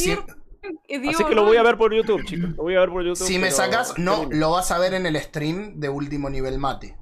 digo, 0.88 1.10
Así 1.10 1.24
que 1.24 1.34
lo 1.34 1.44
voy 1.44 1.56
a 1.56 1.62
ver 1.62 1.76
por 1.76 1.94
YouTube, 1.94 2.24
chicos. 2.24 2.50
Lo 2.50 2.62
voy 2.62 2.76
a 2.76 2.80
ver 2.80 2.90
por 2.90 3.02
YouTube. 3.02 3.26
si 3.26 3.38
me 3.38 3.50
sacas, 3.50 3.98
no, 3.98 4.28
lo 4.30 4.50
vas 4.50 4.70
a 4.70 4.78
ver 4.78 4.94
en 4.94 5.06
el 5.06 5.16
stream 5.16 5.80
de 5.80 5.88
último 5.88 6.28
nivel 6.28 6.58
mate. 6.58 6.96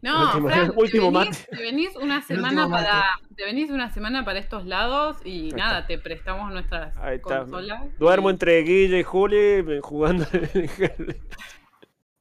No, 0.00 0.26
Último- 0.26 0.48
Fran, 0.48 0.72
último 0.76 1.10
te 1.12 1.18
venís, 1.18 1.40
mate. 1.40 1.56
te 1.56 1.62
venís 1.62 1.96
una 1.96 2.22
semana 2.26 2.68
para 2.68 3.04
te 3.36 3.44
venís 3.44 3.70
una 3.70 3.92
semana 3.92 4.24
para 4.24 4.38
estos 4.38 4.64
lados 4.64 5.16
y 5.24 5.50
nada, 5.50 5.86
te 5.86 5.98
prestamos 5.98 6.52
nuestras 6.52 6.96
Ahí 6.98 7.16
está. 7.16 7.40
consolas. 7.40 7.82
Duermo 7.98 8.30
y- 8.30 8.32
entre 8.32 8.62
Guille 8.62 9.00
y 9.00 9.02
Juli 9.02 9.36
eh, 9.36 9.80
jugando. 9.82 10.24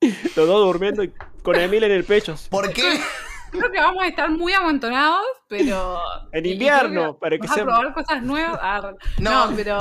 Los 0.02 0.48
dos 0.48 0.66
durmiendo 0.66 1.04
y 1.04 1.12
con 1.42 1.56
Emil 1.56 1.84
en 1.84 1.92
el 1.92 2.04
pecho. 2.04 2.36
¿Por 2.50 2.72
qué? 2.72 3.00
Creo 3.52 3.72
que 3.72 3.80
vamos 3.80 4.04
a 4.04 4.08
estar 4.08 4.30
muy 4.30 4.52
amontonados, 4.54 5.26
pero 5.48 5.98
En 6.34 6.46
invierno, 6.46 7.18
para 7.18 7.38
que 7.38 7.48
vas 7.48 7.54
sea- 7.56 7.64
a 7.64 7.66
probar 7.66 7.94
cosas 7.94 8.22
nuevas. 8.22 8.60
Ah, 8.62 8.92
No. 9.20 9.48
no, 9.50 9.56
pero 9.56 9.78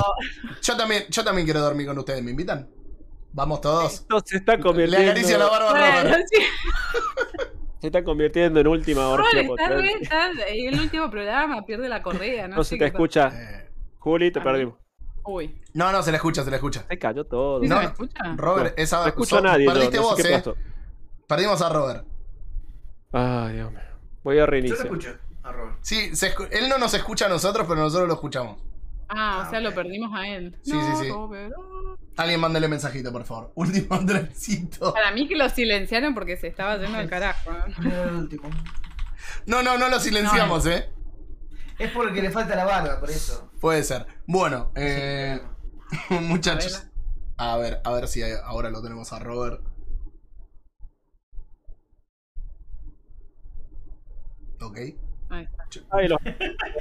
Yo 0.62 0.76
también, 0.76 1.04
yo 1.10 1.24
también 1.24 1.46
quiero 1.46 1.60
dormir 1.60 1.86
con 1.86 1.98
ustedes, 1.98 2.22
¿me 2.22 2.30
invitan? 2.30 2.68
Vamos 3.32 3.60
todos. 3.60 3.92
Esto 3.92 4.22
se 4.24 4.36
está 4.38 4.56
Le 4.56 4.62
convirtiendo. 4.62 5.10
acaricio 5.10 5.36
la 5.36 5.46
barba 5.46 5.70
bueno, 5.72 6.16
sí. 6.30 6.42
Se 7.86 7.88
está 7.98 8.02
convirtiendo 8.02 8.58
en 8.58 8.66
última 8.66 9.14
en 9.14 10.74
el 10.74 10.80
último 10.80 11.08
programa, 11.08 11.64
pierde 11.64 11.88
la 11.88 12.02
correa, 12.02 12.48
no, 12.48 12.56
No 12.56 12.64
sé 12.64 12.70
se 12.70 12.76
te 12.78 12.84
pasa. 12.86 12.86
escucha. 12.96 13.28
Eh, 13.32 13.70
Juli, 14.00 14.32
te 14.32 14.40
perdimos. 14.40 14.74
Uy, 15.22 15.54
no, 15.72 15.92
no, 15.92 16.02
se 16.02 16.10
le 16.10 16.16
escucha, 16.16 16.42
se 16.42 16.50
le 16.50 16.56
escucha. 16.56 16.84
Se 16.88 16.98
cayó 16.98 17.24
todo. 17.26 17.60
¿sí 17.62 17.68
No, 17.68 17.76
se 17.76 17.82
no. 17.84 17.88
escucha? 17.90 18.34
Robert, 18.36 18.74
esa 18.76 19.02
No 19.02 19.06
escucho 19.06 19.36
so- 19.36 19.38
a 19.38 19.40
nadie. 19.40 19.66
yo, 19.66 19.72
Perdiste 19.72 19.96
no 19.98 20.02
vos, 20.02 20.24
eh. 20.24 20.32
pasó. 20.32 20.56
Perdimos 21.28 21.62
a 21.62 21.68
Robert. 21.68 22.04
Ay, 23.12 23.54
Dios 23.54 23.70
mío. 23.70 23.80
Voy 24.24 24.34
a 24.34 24.38
Yo 24.40 24.46
lo 24.46 24.50
reiniciar. 24.50 24.80
escucho 24.86 25.16
a 25.44 25.52
Robert. 25.52 25.76
Sí, 25.82 26.16
se 26.16 26.34
él 26.50 26.68
no 26.68 26.78
nos 26.78 26.92
escucha 26.92 27.26
a 27.26 27.28
nosotros, 27.28 27.66
pero 27.68 27.80
nosotros 27.80 28.08
lo 28.08 28.14
escuchamos. 28.14 28.56
Ah, 29.08 29.38
o 29.38 29.42
Ah, 29.42 29.50
sea, 29.50 29.60
lo 29.60 29.74
perdimos 29.74 30.10
a 30.14 30.26
él. 30.28 30.56
Sí, 30.62 30.72
No, 30.72 30.96
sí, 30.98 31.04
sí. 31.04 31.10
Oh. 31.12 31.96
Alguien 32.16 32.40
mándele 32.40 32.68
mensajito, 32.68 33.12
por 33.12 33.24
favor. 33.24 33.52
Último 33.56 34.04
trencito. 34.04 34.92
Para 34.92 35.12
mí 35.12 35.28
que 35.28 35.36
lo 35.36 35.48
silenciaron 35.48 36.14
porque 36.14 36.36
se 36.36 36.48
estaba 36.48 36.76
yendo 36.78 36.98
al 36.98 37.08
carajo. 37.08 37.50
No, 39.46 39.62
no, 39.62 39.78
no 39.78 39.88
lo 39.88 40.00
silenciamos, 40.00 40.66
eh. 40.66 40.90
Es 41.78 41.90
porque 41.92 42.22
le 42.22 42.30
falta 42.30 42.56
la 42.56 42.64
barba, 42.64 42.98
por 43.00 43.10
eso. 43.10 43.50
Puede 43.60 43.82
ser. 43.84 44.06
Bueno, 44.26 44.72
eh, 44.74 45.40
muchachos. 46.10 46.86
A 47.36 47.52
A 47.52 47.56
ver, 47.58 47.80
a 47.84 47.92
ver 47.92 48.08
si 48.08 48.22
ahora 48.22 48.70
lo 48.70 48.82
tenemos 48.82 49.12
a 49.12 49.18
Robert. 49.18 49.60
Ok. 54.60 54.78
Ahí 55.28 55.44
está. 55.44 55.64
Ay, 55.90 56.08
lo- 56.08 56.18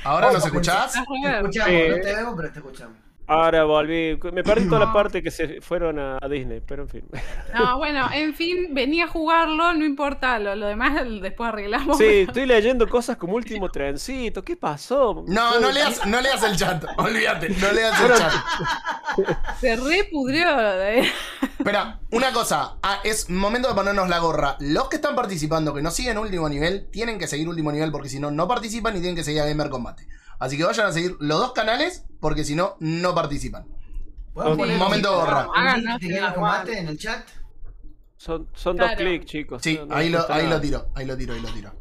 ¿Ahora 0.04 0.32
nos 0.32 0.46
escuchás? 0.46 0.94
Te 0.94 1.00
escuchamos, 1.00 1.72
Eh. 1.72 1.88
no 1.90 1.96
te 2.02 2.16
vemos, 2.16 2.34
pero 2.38 2.52
te 2.52 2.60
escuchamos. 2.60 2.98
Ahora 3.27 3.64
volví. 3.64 4.19
Me 4.34 4.43
perdí 4.43 4.65
toda 4.68 4.80
la 4.85 4.93
parte 4.93 5.23
que 5.23 5.31
se 5.31 5.60
fueron 5.61 5.97
a, 5.99 6.18
a 6.22 6.27
Disney, 6.30 6.61
pero 6.65 6.84
en 6.84 6.89
fin. 6.89 7.03
No, 7.53 7.77
bueno, 7.77 8.07
en 8.14 8.34
fin, 8.35 8.73
venía 8.73 9.06
a 9.06 9.07
jugarlo, 9.07 9.73
no 9.73 9.84
importa, 9.84 10.38
lo, 10.39 10.56
lo 10.56 10.68
demás 10.68 10.93
después 11.22 11.49
arreglamos. 11.49 11.97
Sí, 11.97 12.26
estoy 12.27 12.45
leyendo 12.45 12.88
cosas 12.88 13.18
como 13.18 13.34
último 13.35 13.69
trencito. 13.72 14.43
¿Qué 14.43 14.56
pasó? 14.56 15.23
No, 15.27 15.60
no 15.60 15.72
leas, 15.72 16.06
no 16.06 16.22
leas 16.22 16.43
el 16.43 16.56
chat. 16.56 16.84
Olvídate, 16.97 17.49
no 17.49 17.72
leas 17.72 17.99
el 18.02 18.14
chat. 18.14 18.34
Se 19.60 19.76
repudrió. 19.76 20.47
eh. 20.81 21.11
Espera, 21.57 21.99
una 22.11 22.31
cosa. 22.31 22.76
Ah, 22.84 22.99
es 23.03 23.30
momento 23.30 23.68
de 23.69 23.73
ponernos 23.73 24.07
la 24.10 24.19
gorra. 24.19 24.56
Los 24.60 24.89
que 24.89 24.97
están 24.97 25.15
participando, 25.15 25.73
que 25.73 25.81
no 25.81 25.89
siguen 25.91 26.18
último 26.18 26.47
nivel, 26.49 26.88
tienen 26.91 27.18
que 27.18 27.27
seguir 27.27 27.47
último 27.49 27.72
nivel 27.72 27.91
porque 27.91 28.10
si 28.10 28.19
no, 28.19 28.30
no 28.30 28.47
participan 28.47 28.95
y 28.95 28.99
tienen 28.99 29.15
que 29.15 29.23
seguir 29.23 29.41
a 29.41 29.45
Gamer 29.45 29.69
Combate. 29.69 30.07
Así 30.40 30.57
que 30.57 30.64
vayan 30.64 30.88
a 30.88 30.91
seguir 30.91 31.16
los 31.20 31.40
dos 31.40 31.53
canales 31.53 32.06
porque 32.20 32.44
si 32.44 32.56
no, 32.56 32.76
no 32.80 33.14
participan. 33.16 33.66
¿Podemos 34.34 34.53
Ok. 34.53 34.60
poner 34.60 34.78
Momento 34.78 35.14
gorra. 35.16 35.48
en 36.80 36.88
el 36.90 36.98
chat? 36.98 37.26
Son, 38.18 38.49
son 38.53 38.76
dos 38.78 38.91
clics, 38.98 39.26
chicos. 39.26 39.62
Sí, 39.62 39.78
no- 39.78 39.86
no 39.88 39.95
ahí, 39.95 40.10
lo, 40.10 40.30
ahí 40.32 40.48
lo 40.48 40.60
tiro, 40.60 40.88
ahí 40.95 41.06
lo 41.06 41.16
tiro, 41.18 41.34
ahí 41.34 41.41
lo 41.41 41.49
tiro. 41.49 41.74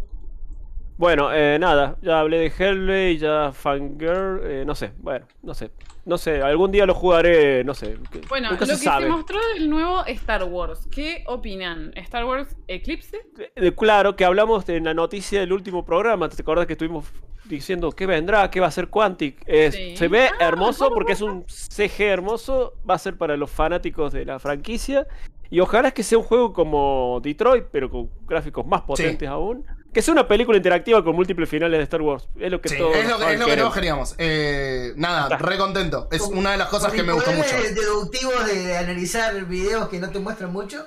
Bueno, 0.96 1.32
eh, 1.34 1.58
nada, 1.58 1.96
ya 2.02 2.20
hablé 2.20 2.38
de 2.38 2.52
Hellblade, 2.56 3.16
ya 3.18 3.50
Fangirl, 3.52 4.40
eh, 4.44 4.64
no 4.64 4.76
sé, 4.76 4.92
bueno, 4.98 5.26
no 5.42 5.52
sé, 5.52 5.72
no 6.04 6.16
sé, 6.18 6.40
algún 6.40 6.70
día 6.70 6.86
lo 6.86 6.94
jugaré, 6.94 7.64
no 7.64 7.74
sé, 7.74 7.96
que- 8.12 8.20
Bueno, 8.28 8.50
nunca 8.50 8.60
lo 8.64 8.66
se 8.66 8.80
que 8.80 8.84
sabe. 8.84 9.06
se 9.06 9.10
mostró 9.10 9.38
del 9.54 9.68
nuevo 9.68 10.04
Star 10.06 10.44
Wars, 10.44 10.86
¿qué 10.92 11.24
opinan? 11.26 11.90
¿Star 11.96 12.24
Wars 12.24 12.56
Eclipse? 12.68 13.18
Eh, 13.56 13.72
Claro, 13.72 14.14
que 14.14 14.24
hablamos 14.24 14.68
en 14.68 14.84
la 14.84 14.94
noticia 14.94 15.40
del 15.40 15.52
último 15.52 15.84
programa, 15.84 16.28
¿te 16.28 16.40
acuerdas 16.40 16.66
que 16.66 16.74
estuvimos 16.74 17.06
diciendo 17.44 17.90
qué 17.90 18.06
vendrá, 18.06 18.48
qué 18.48 18.60
va 18.60 18.68
a 18.68 18.70
ser 18.70 18.88
Quantic? 18.88 19.42
Eh, 19.46 19.72
Sí. 19.72 19.96
Se 19.96 20.06
ve 20.06 20.28
Ah, 20.38 20.46
hermoso 20.46 20.84
¿cómo, 20.84 20.94
porque 20.94 21.14
es 21.14 21.20
un 21.22 21.44
CG 21.48 22.04
hermoso, 22.04 22.74
va 22.88 22.94
a 22.94 22.98
ser 22.98 23.18
para 23.18 23.36
los 23.36 23.50
fanáticos 23.50 24.12
de 24.12 24.24
la 24.24 24.38
franquicia 24.38 25.08
y 25.50 25.58
ojalá 25.58 25.88
es 25.88 25.94
que 25.94 26.04
sea 26.04 26.18
un 26.18 26.24
juego 26.24 26.52
como 26.52 27.18
Detroit, 27.20 27.64
pero 27.72 27.90
con 27.90 28.08
gráficos 28.26 28.64
más 28.64 28.82
potentes 28.82 29.28
aún. 29.28 29.66
Que 29.94 30.02
sea 30.02 30.12
una 30.12 30.26
película 30.28 30.56
interactiva 30.56 31.02
con 31.04 31.14
múltiples 31.14 31.48
finales 31.48 31.78
de 31.78 31.84
Star 31.84 32.02
Wars. 32.02 32.26
Es 32.38 32.50
lo 32.50 32.60
que 32.60 32.68
Sí, 32.68 32.76
todos 32.76 32.96
es 32.96 33.08
lo 33.08 33.16
que, 33.16 33.22
fan 33.24 33.32
es 33.34 33.38
lo 33.38 33.44
que 33.46 33.50
queremos. 33.52 33.56
todos 33.70 33.74
queríamos. 33.74 34.14
Eh, 34.18 34.92
nada, 34.96 35.38
re 35.38 35.56
contento. 35.56 36.08
Es 36.10 36.20
una 36.22 36.50
de 36.50 36.56
las 36.58 36.68
cosas 36.68 36.92
que 36.92 37.02
me 37.04 37.12
gustó 37.12 37.30
mucho. 37.32 37.48
poder 37.50 37.74
deductivo 37.74 38.32
de 38.44 38.76
analizar 38.76 39.44
videos 39.44 39.88
que 39.88 40.00
no 40.00 40.10
te 40.10 40.18
muestran 40.18 40.52
mucho. 40.52 40.86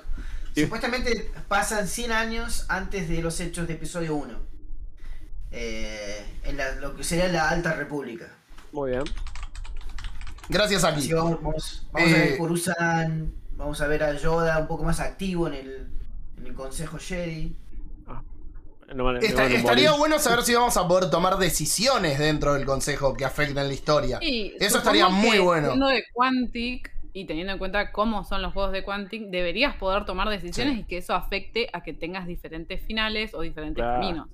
Sí. 0.54 0.62
Supuestamente 0.64 1.30
pasan 1.48 1.88
100 1.88 2.12
años 2.12 2.66
antes 2.68 3.08
de 3.08 3.22
los 3.22 3.40
hechos 3.40 3.66
de 3.66 3.74
episodio 3.74 4.14
1. 4.14 4.34
Eh, 5.52 6.24
en 6.44 6.56
la- 6.58 6.74
lo 6.74 6.94
que 6.94 7.02
sería 7.04 7.28
la 7.28 7.48
Alta 7.48 7.72
República. 7.72 8.28
Muy 8.72 8.90
bien. 8.90 9.04
Gracias 10.50 10.84
que 11.06 11.14
vamos, 11.14 11.38
vamos, 11.42 11.82
a 11.94 12.00
Eh, 12.02 12.12
ver 12.12 12.38
Coruscant, 12.38 13.32
vamos 13.56 13.80
a 13.80 13.86
ver 13.86 14.02
a 14.02 14.12
Yoda 14.14 14.58
un 14.58 14.66
poco 14.66 14.84
más 14.84 15.00
activo 15.00 15.46
en 15.48 15.54
el, 15.54 15.88
en 16.38 16.46
el 16.46 16.54
Consejo 16.54 16.98
Jedi. 16.98 17.56
No 18.94 19.04
van 19.04 19.16
a- 19.16 19.20
no 19.20 19.26
Esta- 19.26 19.42
van 19.42 19.52
a 19.52 19.54
estaría 19.54 19.90
morir. 19.90 19.98
bueno 19.98 20.18
saber 20.18 20.42
si 20.44 20.54
vamos 20.54 20.76
a 20.76 20.88
poder 20.88 21.10
tomar 21.10 21.36
decisiones 21.38 22.18
dentro 22.18 22.54
del 22.54 22.64
consejo 22.64 23.14
que 23.14 23.24
afecten 23.24 23.66
la 23.68 23.72
historia. 23.74 24.18
Sí, 24.20 24.54
Eso 24.58 24.78
estaría 24.78 25.08
muy 25.08 25.32
que 25.32 25.38
bueno. 25.40 25.68
Siendo 25.68 25.88
de 25.88 26.04
Quantic 26.12 26.90
y 27.12 27.26
teniendo 27.26 27.52
en 27.52 27.58
cuenta 27.58 27.92
cómo 27.92 28.24
son 28.24 28.40
los 28.42 28.52
juegos 28.52 28.72
de 28.72 28.84
Quantic, 28.84 29.24
deberías 29.30 29.74
poder 29.76 30.04
tomar 30.06 30.28
decisiones 30.30 30.74
Sí. 30.74 30.80
y 30.80 30.84
que 30.84 30.98
eso 30.98 31.14
afecte 31.14 31.68
a 31.72 31.82
que 31.82 31.92
tengas 31.92 32.26
diferentes 32.26 32.80
finales 32.82 33.34
o 33.34 33.42
diferentes 33.42 33.82
Claro. 33.82 34.00
caminos. 34.00 34.28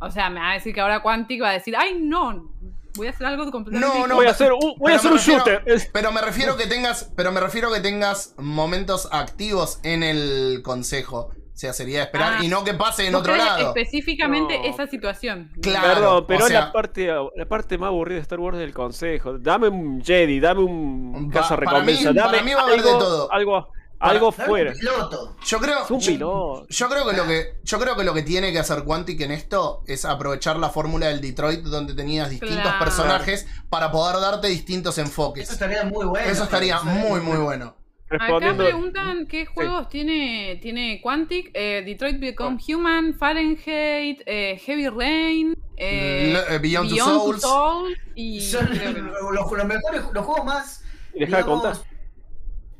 O 0.00 0.10
sea, 0.10 0.30
me 0.30 0.40
va 0.40 0.50
a 0.52 0.54
decir 0.54 0.72
que 0.74 0.80
ahora 0.80 1.02
Quantic 1.02 1.42
va 1.42 1.50
a 1.50 1.52
decir, 1.54 1.74
ay 1.76 1.98
no, 2.00 2.50
voy 2.94 3.08
a 3.08 3.10
hacer 3.10 3.26
algo 3.26 3.50
completamente 3.50 3.98
No, 3.98 4.06
no, 4.06 4.14
Voy 4.14 4.26
a 4.26 4.30
hacer 4.30 4.52
un, 4.52 4.74
voy 4.78 4.92
a 4.92 4.96
hacer 4.96 5.10
un 5.10 5.18
refiero- 5.18 5.44
shooter. 5.44 5.90
Pero 5.92 6.12
me 6.12 6.20
refiero 6.20 6.56
que 6.56 6.66
tengas, 6.66 7.12
pero 7.16 7.30
me 7.32 7.40
refiero 7.40 7.70
que 7.72 7.80
tengas 7.80 8.34
momentos 8.38 9.08
activos 9.12 9.80
en 9.82 10.02
el 10.02 10.60
consejo. 10.62 11.30
O 11.58 11.60
sea, 11.60 11.72
sería 11.72 12.04
esperar 12.04 12.34
Ah. 12.38 12.44
y 12.44 12.46
no 12.46 12.62
que 12.62 12.72
pase 12.74 13.08
en 13.08 13.16
otro 13.16 13.34
lado. 13.34 13.74
específicamente 13.74 14.56
No. 14.60 14.64
esa 14.66 14.86
situación. 14.86 15.50
Claro. 15.60 15.88
Perdón, 15.92 16.24
pero 16.28 16.38
o 16.38 16.46
es 16.46 16.48
sea- 16.52 16.60
la 16.66 16.72
parte, 16.72 17.08
la 17.34 17.46
parte 17.48 17.76
más 17.78 17.88
aburrida 17.88 18.14
de 18.14 18.22
Star 18.22 18.38
Wars 18.38 18.58
del 18.58 18.72
consejo. 18.72 19.38
Dame 19.40 19.66
un 19.66 20.00
Jedi, 20.00 20.38
dame 20.38 20.60
un 20.62 21.28
casa 21.30 21.56
para 21.56 21.62
recompensa, 21.72 22.10
mí- 22.12 22.16
dame 22.16 22.30
para 22.30 22.42
mí 22.44 22.54
va 22.54 22.60
a 22.60 22.64
haber 22.64 22.80
de 22.82 22.88
algo, 22.90 22.98
todo. 23.00 23.32
algo, 23.32 23.72
algo 23.98 24.30
Dame 24.30 24.46
fuera. 24.48 24.70
un 24.70 24.78
piloto. 24.78 25.36
Yo 25.44 25.58
creo, 25.58 25.82
Es 25.82 25.90
un 25.90 25.98
yo, 25.98 26.12
piloto. 26.12 26.66
yo 26.68 26.88
creo 26.88 27.06
que 27.08 27.16
lo 27.16 27.26
que 27.26 27.46
yo 27.64 27.78
creo 27.80 27.96
que 27.96 28.04
lo 28.04 28.14
que 28.14 28.22
tiene 28.22 28.52
que 28.52 28.60
hacer 28.60 28.84
Quantic 28.84 29.20
en 29.22 29.32
esto 29.32 29.82
es 29.88 30.04
aprovechar 30.04 30.58
la 30.58 30.68
fórmula 30.70 31.08
del 31.08 31.20
Detroit 31.20 31.62
donde 31.64 31.92
tenías 31.94 32.30
distintos 32.30 32.60
Claro. 32.60 32.78
personajes 32.84 33.48
para 33.68 33.90
poder 33.90 34.20
darte 34.20 34.46
distintos 34.46 34.96
Eso 34.96 35.00
enfoques. 35.08 35.50
estaría 35.50 35.82
muy 35.82 36.06
bueno. 36.06 36.24
Eso 36.30 36.44
estaría 36.44 36.76
Eso 36.76 36.84
muy 36.84 37.20
muy 37.20 37.38
bueno. 37.38 37.74
Acá 38.10 38.54
preguntan 38.56 39.26
qué 39.26 39.44
juegos 39.46 39.88
tiene, 39.88 40.58
tiene 40.62 41.00
Quantic, 41.02 41.50
eh, 41.52 41.82
Detroit 41.84 42.18
Become 42.18 42.58
Human, 42.68 43.14
Fahrenheit, 43.14 44.22
eh, 44.24 44.58
Heavy 44.64 44.88
Rain, 44.88 45.54
eh, 45.76 46.36
eh, 46.48 46.58
Beyond 46.58 46.88
Two 46.90 47.38
Souls. 47.38 47.96
y 48.14 48.40
Son 48.40 48.66
creo 48.66 48.94
que 48.94 49.00
no. 49.02 49.30
los, 49.32 49.52
los 49.52 49.66
mejores, 49.66 50.02
los 50.12 50.24
juegos 50.24 50.44
más. 50.46 50.84
deja 51.14 51.36
de 51.38 51.44
contar. 51.44 51.76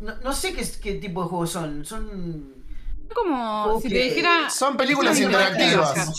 No, 0.00 0.14
no 0.22 0.32
sé 0.32 0.54
qué, 0.54 0.64
qué 0.82 0.94
tipo 0.94 1.22
de 1.24 1.28
juegos 1.28 1.50
son. 1.50 1.84
Son. 1.84 2.08
Son 2.08 3.14
como 3.14 3.64
juegos 3.64 3.82
si 3.82 3.88
te 3.88 3.98
dijera 3.98 4.48
Son 4.50 4.76
películas 4.76 5.16
Son 5.16 5.26
interactivas. 5.26 6.16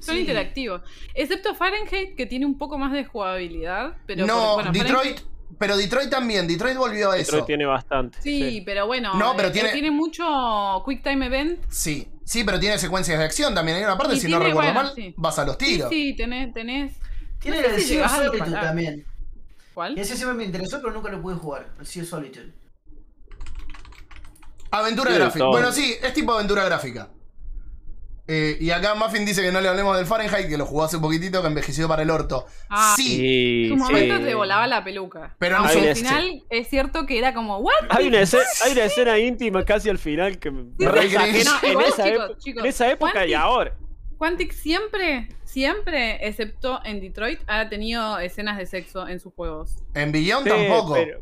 son 0.00 0.14
Sí. 0.14 0.20
interactivos, 0.20 0.82
excepto 1.14 1.54
Fahrenheit 1.56 2.14
que 2.16 2.24
tiene 2.26 2.46
un 2.46 2.56
poco 2.56 2.78
más 2.78 2.92
de 2.92 3.04
jugabilidad, 3.04 3.96
pero 4.06 4.26
no, 4.26 4.34
por- 4.54 4.54
bueno, 4.66 4.72
Detroit, 4.72 5.18
Fahrenheit- 5.18 5.24
pero 5.58 5.76
Detroit 5.76 6.10
también, 6.10 6.46
Detroit 6.46 6.76
volvió 6.76 7.10
a 7.10 7.16
eso. 7.16 7.32
Detroit 7.32 7.46
tiene 7.46 7.66
bastante. 7.66 8.18
sí, 8.20 8.62
pero 8.66 8.86
bueno, 8.86 9.14
No, 9.14 9.34
pero 9.36 9.48
eh, 9.48 9.52
tiene- 9.52 9.72
tiene 9.72 9.90
mucho 9.90 10.82
Quick 10.86 11.02
Time 11.02 11.26
Event. 11.26 11.60
Sí, 11.68 12.08
sí, 12.24 12.44
pero 12.44 12.58
tiene 12.60 12.78
secuencias 12.78 13.18
de 13.18 13.24
acción 13.24 13.54
también. 13.54 13.78
Hay 13.78 13.84
una 13.84 13.96
parte, 13.96 14.14
Y 14.16 14.20
si 14.20 14.28
no 14.28 14.38
recuerdo 14.38 14.72
bueno, 14.72 14.74
mal, 14.88 14.92
sí. 14.94 15.14
vas 15.16 15.38
a 15.38 15.44
los 15.44 15.56
Sí, 15.58 15.64
tiros. 15.66 15.88
sí, 15.90 16.14
tenés, 16.16 16.52
tenés 16.52 16.96
Tiene 17.40 17.62
No 17.62 17.68
sé 17.68 17.74
el 17.76 17.80
si 17.82 17.88
Sea 17.94 18.08
Solitude 18.08 18.50
también. 18.50 19.06
¿cuál? 19.74 19.96
Y 19.96 20.00
ese 20.00 20.16
siempre 20.16 20.36
me 20.36 20.44
interesó, 20.44 20.80
pero 20.80 20.92
nunca 20.92 21.08
lo 21.10 21.22
pude 21.22 21.36
jugar. 21.36 21.68
El 21.78 21.86
Sea 21.86 22.04
Solitude. 22.04 22.52
Aventura 24.70 25.10
Sí, 25.12 25.16
gráfica. 25.18 25.46
Bueno, 25.46 25.72
sí, 25.72 25.94
es 26.02 26.12
tipo 26.12 26.32
aventura 26.32 26.64
gráfica. 26.64 27.08
Eh, 28.30 28.58
y 28.60 28.70
acá 28.72 28.94
Muffin 28.94 29.24
dice 29.24 29.40
que 29.40 29.50
no 29.50 29.58
le 29.62 29.68
hablemos 29.68 29.96
del 29.96 30.04
Fahrenheit, 30.04 30.48
que 30.48 30.58
lo 30.58 30.66
jugó 30.66 30.84
hace 30.84 30.96
un 30.96 31.02
poquitito, 31.02 31.40
que 31.40 31.48
envejeció 31.48 31.88
para 31.88 32.02
el 32.02 32.10
orto. 32.10 32.44
Ah, 32.68 32.92
sí, 32.94 33.16
Sí, 33.16 33.62
En 33.64 33.78
su 33.78 33.84
momento 33.84 34.18
sí. 34.18 34.24
te 34.24 34.34
volaba 34.34 34.66
la 34.66 34.84
peluca. 34.84 35.34
Pero 35.38 35.56
al 35.58 35.68
final 35.96 36.42
es 36.50 36.68
cierto 36.68 37.06
que 37.06 37.18
era 37.18 37.32
como, 37.32 37.56
¿what? 37.58 37.72
Hay 37.88 38.08
una, 38.08 38.20
escena, 38.20 38.42
hay 38.64 38.72
una 38.72 38.84
escena 38.84 39.18
íntima 39.18 39.64
casi 39.64 39.88
al 39.88 39.96
final 39.98 40.38
que 40.38 40.50
me. 40.50 40.64
No, 40.78 40.94
en, 40.94 41.06
igual, 41.10 41.86
esa 41.86 42.36
chicos, 42.38 42.62
en 42.62 42.66
esa 42.68 42.90
época 42.90 43.24
y 43.24 43.32
ahora. 43.32 43.74
Quantic 44.18 44.52
siempre, 44.52 45.28
siempre, 45.44 46.26
excepto 46.26 46.80
en 46.84 47.00
Detroit, 47.00 47.40
ha 47.46 47.68
tenido 47.70 48.18
escenas 48.18 48.58
de 48.58 48.66
sexo 48.66 49.08
en 49.08 49.20
sus 49.20 49.32
juegos. 49.32 49.76
en 49.94 50.12
Beyond 50.12 50.44
Sí, 50.44 50.50
tampoco. 50.50 50.94
pero- 50.94 51.20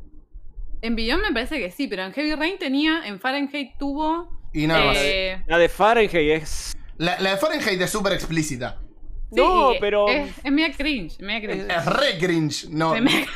En 0.82 0.96
Beyond 0.96 1.22
me 1.22 1.32
parece 1.32 1.58
que 1.60 1.70
sí, 1.70 1.86
pero 1.86 2.02
en 2.04 2.12
Heavy 2.12 2.34
Rain 2.34 2.58
tenía, 2.58 3.02
en 3.06 3.20
Fahrenheit 3.20 3.76
tuvo. 3.78 4.28
Y 4.52 4.66
nada 4.66 4.86
más. 4.86 4.96
eh, 4.98 5.40
la 5.46 5.58
de 5.58 5.68
Fahrenheit 5.68 6.42
es. 6.42 6.76
La, 6.98 7.18
la 7.20 7.30
de 7.30 7.36
Fahrenheit 7.36 7.80
es 7.80 7.90
súper 7.90 8.12
explícita. 8.14 8.78
sí, 9.30 9.36
No, 9.36 9.72
pero- 9.80 10.08
Es, 10.08 10.30
es 10.42 10.52
media 10.52 10.74
cringe, 10.76 11.18
media 11.20 11.48
cringe. 11.48 11.70
Es 11.70 11.84
re 11.86 12.18
cringe. 12.18 12.68
No, 12.70 12.94
Es 12.94 13.02
media- 13.02 13.26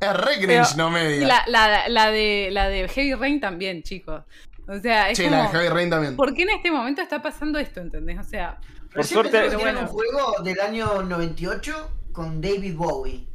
es 0.00 0.16
re 0.16 0.34
cringe, 0.36 0.46
Pero- 0.46 0.76
no 0.76 0.90
media. 0.90 1.26
la, 1.26 1.44
la, 1.48 1.88
la 1.88 2.10
de, 2.10 2.48
la 2.52 2.68
de 2.68 2.88
Heavy 2.88 3.14
Rain 3.14 3.40
también, 3.40 3.82
chicos. 3.82 4.22
O 4.66 4.78
sea, 4.78 5.10
es 5.10 5.18
Sí, 5.18 5.24
como, 5.24 5.36
la 5.36 5.42
de 5.44 5.48
Heavy 5.48 5.68
Rain 5.68 5.90
también. 5.90 6.16
¿por 6.16 6.32
qué 6.34 6.42
en 6.42 6.50
este 6.50 6.70
momento 6.70 7.02
está 7.02 7.20
pasando 7.20 7.58
esto? 7.58 7.80
¿Entendés? 7.80 8.18
O 8.18 8.24
sea, 8.24 8.58
Por 8.94 9.04
suerte- 9.04 9.48
que 9.50 9.56
bueno. 9.56 9.80
un 9.80 9.86
juego 9.88 10.36
del 10.42 10.60
año 10.60 11.02
98 11.02 11.90
con 12.12 12.40
David 12.40 12.76
Bowie. 12.76 13.26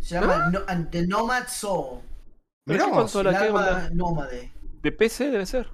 Se 0.00 0.14
llama 0.16 0.50
no, 0.50 0.60
The 0.90 1.06
Nomad 1.06 1.48
Soul. 1.48 2.00
¿Pero 2.66 2.84
Mirá 2.86 2.96
consola? 2.98 3.30
El 3.30 3.36
¿Qué 3.38 3.50
onda? 3.50 3.90
nómade. 3.92 4.52
¿De 4.82 4.92
PC 4.92 5.30
debe 5.30 5.46
ser? 5.46 5.68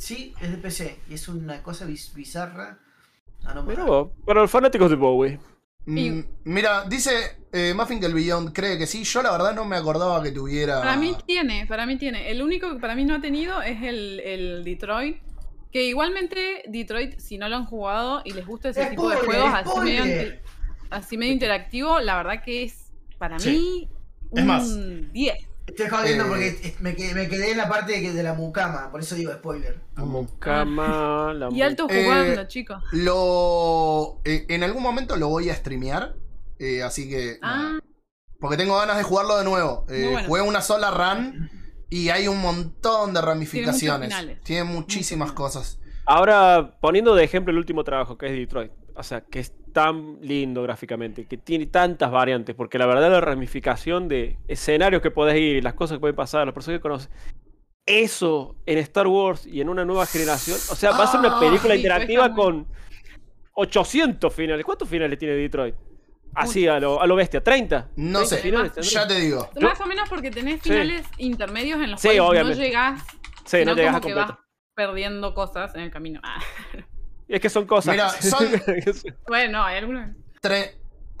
Sí, 0.00 0.34
es 0.40 0.50
de 0.50 0.56
PC. 0.56 0.98
Y 1.10 1.14
es 1.14 1.28
una 1.28 1.62
cosa 1.62 1.86
biz- 1.86 2.12
bizarra. 2.14 2.78
Ah, 3.44 3.54
no, 3.54 3.62
ma- 3.64 3.84
vos, 3.84 4.08
para 4.24 4.40
los 4.40 4.50
fanáticos 4.50 4.88
de 4.90 4.96
Bowie. 4.96 5.38
Y- 5.86 6.10
Mm, 6.10 6.24
Mira, 6.44 6.84
dice 6.84 7.38
eh, 7.52 7.74
Muffin 7.74 8.00
que 8.00 8.06
el 8.06 8.14
Beyond 8.14 8.52
cree 8.54 8.78
que 8.78 8.86
sí. 8.86 9.04
Yo 9.04 9.22
la 9.22 9.32
verdad 9.32 9.54
no 9.54 9.64
me 9.64 9.76
acordaba 9.76 10.22
que 10.22 10.30
tuviera. 10.30 10.80
para 10.80 10.96
mí 10.96 11.14
tiene, 11.26 11.66
para 11.66 11.84
mí 11.86 11.96
tiene. 11.96 12.30
El 12.30 12.42
único 12.42 12.72
que 12.72 12.78
para 12.80 12.94
mí 12.94 13.04
no 13.04 13.14
ha 13.16 13.20
tenido 13.20 13.60
es 13.62 13.82
el, 13.82 14.20
el 14.20 14.64
Detroit. 14.64 15.18
Que 15.72 15.84
igualmente 15.84 16.62
Detroit, 16.68 17.18
si 17.18 17.38
no 17.38 17.48
lo 17.48 17.56
han 17.56 17.64
jugado 17.66 18.22
y 18.24 18.32
les 18.32 18.44
gusta 18.46 18.70
ese 18.70 18.86
tipo 18.86 19.08
de 19.08 19.16
juegos 19.16 19.50
así 19.54 19.80
medio, 19.80 20.32
así 20.90 21.16
medio 21.18 21.32
interactivo, 21.32 22.00
la 22.00 22.16
verdad 22.16 22.42
que 22.44 22.64
es 22.64 22.90
para 23.18 23.38
Sí. 23.38 23.50
mí 24.32 24.38
Es 24.40 24.44
más. 24.46 24.68
un 24.68 25.12
10. 25.12 25.36
Estoy 25.70 25.88
jodiendo 25.88 26.24
Eh. 26.24 26.28
porque 26.28 26.74
me 26.80 26.94
quedé, 26.96 27.14
me 27.14 27.28
quedé 27.28 27.50
en 27.52 27.56
la 27.58 27.68
parte 27.68 27.92
de, 27.92 28.00
que- 28.02 28.12
de 28.12 28.22
la 28.22 28.34
mucama, 28.34 28.90
por 28.90 29.00
eso 29.00 29.14
digo 29.14 29.32
spoiler. 29.32 29.80
La 29.96 30.04
mucama, 30.04 31.32
la 31.34 31.48
Y 31.50 31.62
alto 31.62 31.86
Eh, 31.90 32.04
jugando, 32.04 32.44
chicos. 32.48 32.82
Lo. 32.92 34.20
eh, 34.24 34.46
en 34.48 34.62
algún 34.62 34.82
momento 34.82 35.16
lo 35.16 35.28
voy 35.28 35.50
a 35.50 35.54
streamear. 35.54 36.14
eh, 36.58 36.82
así 36.82 37.08
que. 37.08 37.38
Ah, 37.40 37.56
nada. 37.56 37.80
Porque 38.38 38.56
tengo 38.58 38.76
ganas 38.76 38.96
de 38.98 39.02
jugarlo 39.02 39.38
de 39.38 39.44
nuevo. 39.44 39.86
Eh, 39.88 40.08
bueno. 40.12 40.28
Jugué 40.28 40.42
una 40.42 40.60
sola 40.60 40.90
run. 40.90 41.48
Y 41.88 42.10
hay 42.10 42.28
un 42.28 42.40
montón 42.40 43.12
de 43.14 43.20
ramificaciones. 43.20 44.08
finales. 44.08 44.40
Tiene 44.42 44.64
muchísimas 44.64 45.32
cosas. 45.32 45.80
Ahora, 46.06 46.78
poniendo 46.80 47.14
de 47.14 47.24
ejemplo 47.24 47.50
el 47.50 47.58
último 47.58 47.82
trabajo, 47.82 48.16
que 48.18 48.26
es 48.26 48.32
Detroit. 48.32 48.72
O 48.94 49.02
sea, 49.02 49.22
que 49.22 49.40
es 49.40 49.54
tan 49.72 50.18
lindo 50.20 50.62
gráficamente, 50.62 51.26
que 51.26 51.36
tiene 51.36 51.66
tantas 51.66 52.10
variantes, 52.10 52.54
porque 52.54 52.78
la 52.78 52.86
verdad 52.86 53.10
la 53.10 53.20
ramificación 53.20 54.08
de 54.08 54.38
escenarios 54.48 55.02
que 55.02 55.10
podés 55.10 55.36
ir 55.36 55.56
y 55.56 55.60
las 55.62 55.74
cosas 55.74 55.96
que 55.96 56.00
pueden 56.00 56.16
pasar, 56.16 56.44
los 56.46 56.54
personajes 56.54 56.78
que 56.78 56.82
conoces, 56.82 57.10
eso 57.86 58.56
en 58.66 58.78
Star 58.78 59.06
Wars 59.06 59.46
y 59.46 59.60
en 59.60 59.68
una 59.68 59.84
nueva 59.84 60.06
generación, 60.06 60.56
o 60.70 60.74
sea, 60.76 60.92
va 60.92 61.04
a 61.04 61.06
ser 61.06 61.20
una 61.20 61.36
Ah, 61.36 61.40
película 61.40 61.74
interactiva 61.74 62.32
con 62.34 62.66
800 63.54 64.32
finales. 64.32 64.64
¿Cuántos 64.64 64.88
finales 64.88 65.18
tiene 65.18 65.34
Detroit? 65.34 65.74
Así, 66.34 66.68
a 66.68 66.78
lo, 66.78 67.00
a 67.02 67.06
lo 67.08 67.16
bestia, 67.16 67.42
¿30? 67.42 67.88
No 67.96 68.20
30 68.20 68.24
sé. 68.26 68.36
finales 68.38 68.72
tendrá? 68.72 68.90
Ya 68.90 69.08
te 69.08 69.20
digo. 69.20 69.50
más 69.60 69.80
o 69.80 69.86
menos 69.86 70.08
porque 70.08 70.30
tenés 70.30 70.60
Sí. 70.62 70.68
finales 70.70 71.04
intermedios 71.18 71.80
en 71.80 71.90
los 71.90 72.00
Sí, 72.00 72.08
cuales 72.08 72.22
obviamente. 72.22 72.56
no 72.58 72.62
llegás, 72.64 73.02
Sí, 73.46 73.56
no 73.64 73.72
sino 73.72 73.74
llegas 73.74 73.96
a 73.96 74.00
como 74.00 74.14
que 74.14 74.20
vas 74.20 74.32
perdiendo 74.76 75.34
cosas 75.34 75.74
en 75.74 75.80
el 75.80 75.90
camino. 75.90 76.20
Ah. 76.22 76.40
Y 77.30 77.34
es 77.36 77.40
que 77.40 77.48
son 77.48 77.64
cosas. 77.64 77.94
Mira, 77.94 78.08
son- 78.10 78.46
Bueno, 79.28 79.62
hay 79.62 79.78
algunos. 79.78 80.10
Tre- 80.42 80.72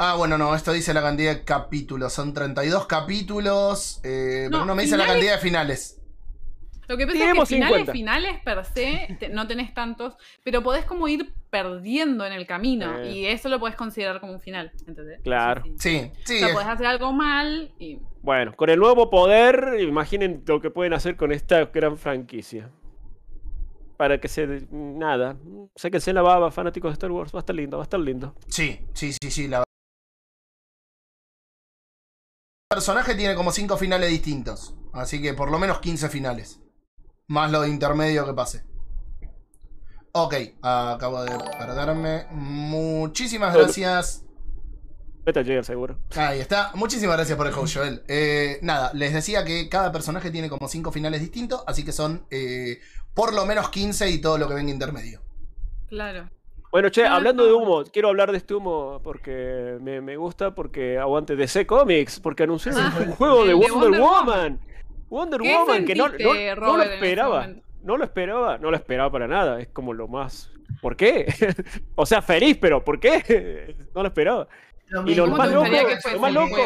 Ah, 0.02 0.14
bueno, 0.16 0.36
no, 0.38 0.54
esto 0.54 0.72
dice 0.72 0.92
la 0.94 1.02
cantidad 1.02 1.34
de 1.34 1.44
capítulos. 1.44 2.12
Son 2.12 2.32
32 2.34 2.86
capítulos. 2.86 4.00
eh, 4.02 4.46
pero 4.48 4.60
No, 4.60 4.64
no 4.64 4.74
me 4.74 4.82
dice 4.84 4.96
la 4.96 5.06
cantidad 5.06 5.34
de 5.34 5.38
finales. 5.40 5.96
Lo 6.88 6.96
que 6.96 7.06
pasa 7.06 7.18
es 7.18 7.24
que 7.34 7.46
finales, 7.46 7.48
50. 7.76 7.92
finales 7.92 8.40
per 8.44 8.64
se, 8.64 9.16
te- 9.20 9.28
no 9.28 9.46
tenés 9.46 9.72
tantos, 9.74 10.14
pero 10.42 10.60
podés 10.62 10.84
como 10.86 11.06
ir 11.06 11.32
perdiendo 11.50 12.26
en 12.26 12.32
el 12.32 12.46
camino 12.48 12.98
Eh. 12.98 13.10
y 13.12 13.26
eso 13.26 13.48
lo 13.48 13.60
podés 13.60 13.76
considerar 13.76 14.18
como 14.20 14.32
un 14.32 14.40
final, 14.40 14.72
¿entendés? 14.88 15.20
Claro. 15.22 15.62
Sí, 15.64 15.74
sí. 15.78 16.10
Sí, 16.24 16.38
sí. 16.38 16.42
O 16.42 16.46
sea, 16.46 16.52
podés 16.54 16.68
hacer 16.68 16.86
algo 16.86 17.12
mal 17.12 17.70
y 17.78 18.00
Bueno, 18.22 18.56
con 18.56 18.70
el 18.70 18.78
nuevo 18.80 19.08
poder, 19.10 19.76
imaginen 19.80 20.42
lo 20.46 20.60
que 20.60 20.70
pueden 20.70 20.92
hacer 20.94 21.16
con 21.16 21.30
esta 21.30 21.66
gran 21.66 21.96
franquicia. 21.96 22.70
Para 24.00 24.18
que 24.18 24.28
se. 24.28 24.66
Nada. 24.70 25.36
Sáquense 25.76 26.14
la 26.14 26.22
baba, 26.22 26.50
fanáticos 26.50 26.88
de 26.88 26.92
Star 26.94 27.10
Wars. 27.10 27.34
Va 27.34 27.40
a 27.40 27.44
estar 27.44 27.54
lindo, 27.54 27.76
va 27.76 27.82
a 27.82 27.84
estar 27.84 28.00
lindo. 28.00 28.34
Sí, 28.48 28.80
sí, 28.94 29.12
sí, 29.12 29.30
sí. 29.30 29.46
La... 29.46 29.58
El 29.58 29.64
personaje 32.70 33.14
tiene 33.14 33.34
como 33.34 33.52
5 33.52 33.76
finales 33.76 34.08
distintos. 34.08 34.74
Así 34.94 35.20
que 35.20 35.34
por 35.34 35.50
lo 35.50 35.58
menos 35.58 35.80
15 35.80 36.08
finales. 36.08 36.62
Más 37.26 37.52
lo 37.52 37.60
de 37.60 37.68
intermedio 37.68 38.24
que 38.24 38.32
pase. 38.32 38.64
Ok, 40.12 40.34
acabo 40.62 41.22
de 41.22 41.36
perderme. 41.58 42.24
Muchísimas 42.30 43.54
gracias. 43.54 44.24
Metal 45.26 45.44
Gear, 45.44 45.64
seguro. 45.64 45.98
Ahí 46.16 46.40
está. 46.40 46.70
Muchísimas 46.74 47.16
gracias 47.16 47.36
por 47.36 47.46
el 47.46 47.52
host, 47.52 47.76
Joel. 47.76 48.02
Eh, 48.08 48.58
nada, 48.62 48.92
les 48.94 49.12
decía 49.12 49.44
que 49.44 49.68
cada 49.68 49.92
personaje 49.92 50.30
tiene 50.30 50.48
como 50.48 50.68
5 50.68 50.90
finales 50.90 51.20
distintos. 51.20 51.62
Así 51.66 51.84
que 51.84 51.92
son 51.92 52.26
eh, 52.30 52.80
por 53.14 53.34
lo 53.34 53.44
menos 53.46 53.68
15 53.70 54.10
y 54.10 54.20
todo 54.20 54.38
lo 54.38 54.48
que 54.48 54.54
venga 54.54 54.70
intermedio. 54.70 55.20
claro. 55.88 56.28
Bueno, 56.72 56.88
che, 56.88 57.04
hablando 57.04 57.44
de 57.44 57.52
humo, 57.52 57.82
quiero 57.82 58.10
hablar 58.10 58.30
de 58.30 58.36
este 58.38 58.54
humo 58.54 59.00
porque 59.02 59.76
me, 59.80 60.00
me 60.00 60.16
gusta, 60.16 60.54
porque 60.54 60.98
aguante 60.98 61.34
DC 61.34 61.66
Comics, 61.66 62.20
porque 62.20 62.44
anunciaron 62.44 62.80
Ah, 62.84 62.94
un 63.08 63.10
juego 63.10 63.44
de 63.44 63.54
Wonder, 63.54 63.72
Wonder 63.72 64.00
Woman. 64.00 64.60
Wonder 65.08 65.40
¿Qué 65.40 65.56
Woman, 65.58 65.84
que 65.84 65.94
no, 65.96 66.06
no- 66.10 66.14
no 66.54 66.76
lo 66.76 66.82
esperaba. 66.84 67.48
No 67.82 67.96
lo 67.96 68.04
esperaba, 68.04 68.58
no 68.58 68.70
lo 68.70 68.76
esperaba 68.76 69.10
para 69.10 69.26
nada. 69.26 69.60
Es 69.60 69.66
como 69.70 69.92
lo 69.92 70.06
más. 70.06 70.52
¿Por 70.80 70.94
qué? 70.96 71.26
o 71.96 72.06
sea, 72.06 72.22
feliz, 72.22 72.56
pero 72.60 72.84
¿por 72.84 73.00
qué? 73.00 73.74
no 73.92 74.02
lo 74.02 74.06
esperaba. 74.08 74.46
Lo 74.90 75.08
Y 75.08 75.14
lo 75.14 75.26
más 75.28 75.50
loco- 75.52 75.66
lo 76.12 76.18
más 76.20 76.32
loco-. 76.32 76.56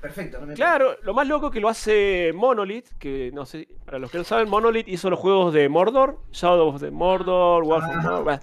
Perfecto, 0.00 0.40
no 0.40 0.46
me 0.46 0.54
Claro, 0.54 0.96
lo 1.02 1.12
más 1.14 1.26
loco 1.28 1.50
que 1.50 1.60
lo 1.60 1.68
hace 1.68 2.32
Monolith, 2.34 2.88
que 2.98 3.30
no 3.34 3.44
sé, 3.44 3.68
para 3.84 3.98
los 3.98 4.10
que 4.10 4.18
no 4.18 4.24
saben, 4.24 4.48
Monolith 4.48 4.88
hizo 4.88 5.10
los 5.10 5.18
juegos 5.18 5.52
de 5.52 5.68
Mordor, 5.68 6.20
Shadow 6.32 6.68
of 6.68 6.80
the 6.80 6.90
Mordor, 6.90 7.64
War 7.64 7.78
of 7.84 7.90
Ajá. 7.90 8.10
Mordor. 8.10 8.40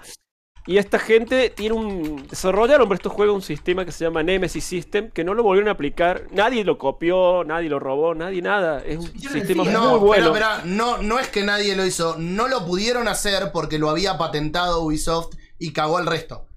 Y 0.68 0.78
esta 0.78 0.98
gente 0.98 1.52
tiene 1.52 1.76
un. 1.76 2.28
Desarrollaron 2.28 2.88
para 2.88 2.96
estos 2.96 3.12
juegos 3.14 3.36
un 3.36 3.42
sistema 3.44 3.86
que 3.86 3.92
se 3.92 4.04
llama 4.04 4.24
Nemesis 4.24 4.64
System, 4.64 5.12
que 5.12 5.24
no 5.24 5.36
lo 5.36 5.44
volvieron 5.44 5.70
a 5.70 5.74
aplicar. 5.74 6.24
Nadie 6.32 6.64
lo 6.64 6.80
copió, 6.80 7.44
nadie 7.44 7.70
lo 7.70 7.78
robó, 7.80 8.16
nadie 8.16 8.42
nada. 8.42 8.84
Es 8.84 8.98
un 8.98 9.20
sistema 9.20 9.64
muy 9.64 9.72
No, 9.74 10.00
bueno. 10.00 10.28
espera, 10.28 10.62
no, 10.66 10.98
no 10.98 11.20
es 11.20 11.28
que 11.28 11.44
nadie 11.44 11.76
lo 11.76 11.86
hizo, 11.86 12.16
no 12.18 12.48
lo 12.48 12.66
pudieron 12.66 13.08
hacer 13.08 13.52
porque 13.54 13.78
lo 13.78 13.92
había 13.92 14.18
patentado 14.18 14.82
Ubisoft 14.82 15.36
y 15.60 15.72
cagó 15.72 15.98
al 16.00 16.08
resto. 16.08 16.48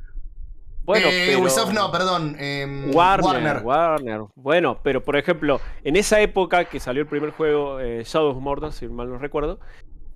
Bueno, 0.88 1.08
Eh, 1.10 1.24
pero- 1.28 1.40
Ubisoft 1.42 1.72
no, 1.74 1.92
perdón. 1.92 2.34
em, 2.40 2.94
Warner, 2.94 3.60
Warner. 3.62 4.22
Bueno, 4.34 4.80
pero 4.82 5.02
por 5.04 5.16
ejemplo, 5.18 5.60
en 5.84 5.96
esa 5.96 6.18
época 6.22 6.64
que 6.64 6.80
salió 6.80 7.02
el 7.02 7.08
primer 7.08 7.30
juego, 7.30 7.78
eh, 7.78 8.02
Shadow 8.06 8.30
of 8.30 8.38
Mordor, 8.38 8.72
si 8.72 8.88
mal 8.88 9.08
no 9.10 9.18
recuerdo, 9.18 9.60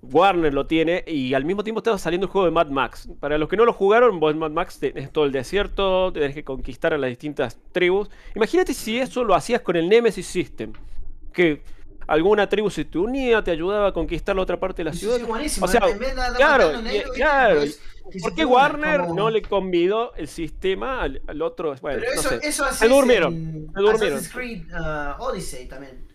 Warner 0.01 0.51
lo 0.51 0.65
tiene 0.65 1.03
y 1.05 1.35
al 1.35 1.45
mismo 1.45 1.63
tiempo 1.63 1.79
estaba 1.79 1.99
saliendo 1.99 2.25
el 2.25 2.31
juego 2.31 2.45
de 2.45 2.51
Mad 2.51 2.67
Max. 2.69 3.07
Para 3.19 3.37
los 3.37 3.47
que 3.47 3.55
no 3.55 3.65
lo 3.65 3.73
jugaron, 3.73 4.19
vos 4.19 4.33
en 4.33 4.39
Mad 4.39 4.49
Max 4.49 4.79
tenés 4.79 5.11
todo 5.11 5.25
el 5.25 5.31
desierto, 5.31 6.11
tenés 6.11 6.33
que 6.33 6.43
conquistar 6.43 6.91
a 6.93 6.97
las 6.97 7.09
distintas 7.11 7.57
tribus. 7.71 8.09
Imagínate 8.35 8.73
si 8.73 8.97
eso 8.99 9.23
lo 9.23 9.35
hacías 9.35 9.61
con 9.61 9.75
el 9.75 9.87
Nemesis 9.87 10.25
System, 10.25 10.73
que 11.31 11.61
alguna 12.07 12.49
tribu 12.49 12.69
se 12.69 12.83
te 12.83 12.97
unía, 12.97 13.41
te 13.43 13.51
ayudaba 13.51 13.87
a 13.89 13.91
conquistar 13.93 14.35
la 14.35 14.41
otra 14.41 14.59
parte 14.59 14.77
de 14.81 14.85
la 14.85 14.93
Sí, 14.93 14.99
ciudad. 15.01 15.17
sí, 15.17 15.23
buenísimo. 15.23 15.65
O 15.67 15.69
sea, 15.69 15.81
claro, 16.35 16.71
claro, 17.15 17.59
Pues, 17.59 17.79
¿Por 18.21 18.35
qué 18.35 18.45
Warner 18.45 19.01
como- 19.01 19.15
no 19.15 19.29
le 19.29 19.41
convidó 19.41 20.13
el 20.15 20.27
sistema 20.27 21.01
al, 21.01 21.21
al 21.27 21.41
otro? 21.41 21.73
Bueno, 21.81 21.99
Pero 22.01 22.13
no 22.13 22.19
eso, 22.21 22.29
sé. 22.29 22.39
eso 22.43 22.65
haces 22.65 22.79
Se 22.79 22.87
durmieron, 22.87 23.33
en 23.33 23.71
se 23.73 23.79
durmieron. 23.81 24.17
Assassin's 24.19 24.29
Creed 24.33 24.63
uh, 24.73 25.21
Odyssey 25.23 25.67
también. 25.67 26.05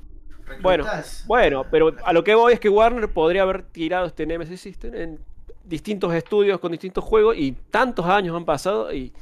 Bueno. 0.62 0.84
Bueno, 1.26 1.64
pero 1.70 1.94
a 2.04 2.12
lo 2.12 2.24
que 2.24 2.34
voy 2.34 2.54
es 2.54 2.60
que 2.60 2.68
Warner 2.68 3.08
podría 3.10 3.42
haber 3.42 3.62
tirado 3.62 4.06
este 4.06 4.24
Nemesis 4.26 4.60
System 4.60 4.94
en 4.94 5.18
distintos 5.64 6.14
estudios 6.14 6.58
con 6.60 6.72
distintos 6.72 7.04
juegos 7.04 7.36
y 7.36 7.52
tantos 7.70 8.06
años 8.06 8.34
han 8.34 8.46
pasado 8.46 8.92
y 8.92 9.12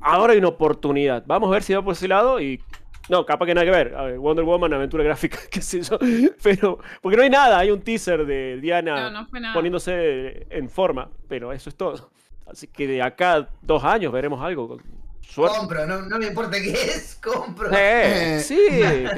ahora 0.00 0.32
hay 0.32 0.38
una 0.40 0.48
oportunidad. 0.48 1.22
Vamos 1.26 1.48
a 1.48 1.52
ver 1.52 1.62
si 1.62 1.72
va 1.74 1.82
por 1.82 1.92
ese 1.92 2.08
lado 2.08 2.40
y 2.40 2.60
no, 3.08 3.24
capaz 3.24 3.46
que 3.46 3.54
nada 3.54 3.64
que 3.64 3.70
ver. 3.70 4.18
Wonder 4.18 4.44
Woman, 4.44 4.72
aventura 4.74 5.04
gráfica, 5.04 5.38
qué 5.50 5.60
sé 5.60 5.82
yo. 5.82 5.98
Pero 6.42 6.78
porque 7.00 7.16
no 7.16 7.22
hay 7.22 7.30
nada, 7.30 7.58
hay 7.58 7.70
un 7.70 7.80
teaser 7.80 8.26
de 8.26 8.58
Diana 8.60 9.10
No, 9.10 9.26
no 9.26 9.52
poniéndose 9.54 10.46
en 10.50 10.68
forma, 10.68 11.10
pero 11.28 11.52
eso 11.52 11.68
es 11.68 11.76
todo. 11.76 12.10
Así 12.46 12.68
que 12.68 12.86
de 12.86 13.02
acá 13.02 13.48
dos 13.62 13.82
años 13.84 14.12
veremos 14.12 14.40
algo. 14.42 14.78
Suerte. 15.20 15.58
Compro, 15.58 15.86
no, 15.86 16.02
no 16.02 16.18
me 16.18 16.26
importa 16.26 16.56
qué 16.60 16.70
es, 16.70 17.18
compro. 17.22 17.70
Eh, 17.72 18.36
Eh. 18.36 18.40
sí, 18.40 18.58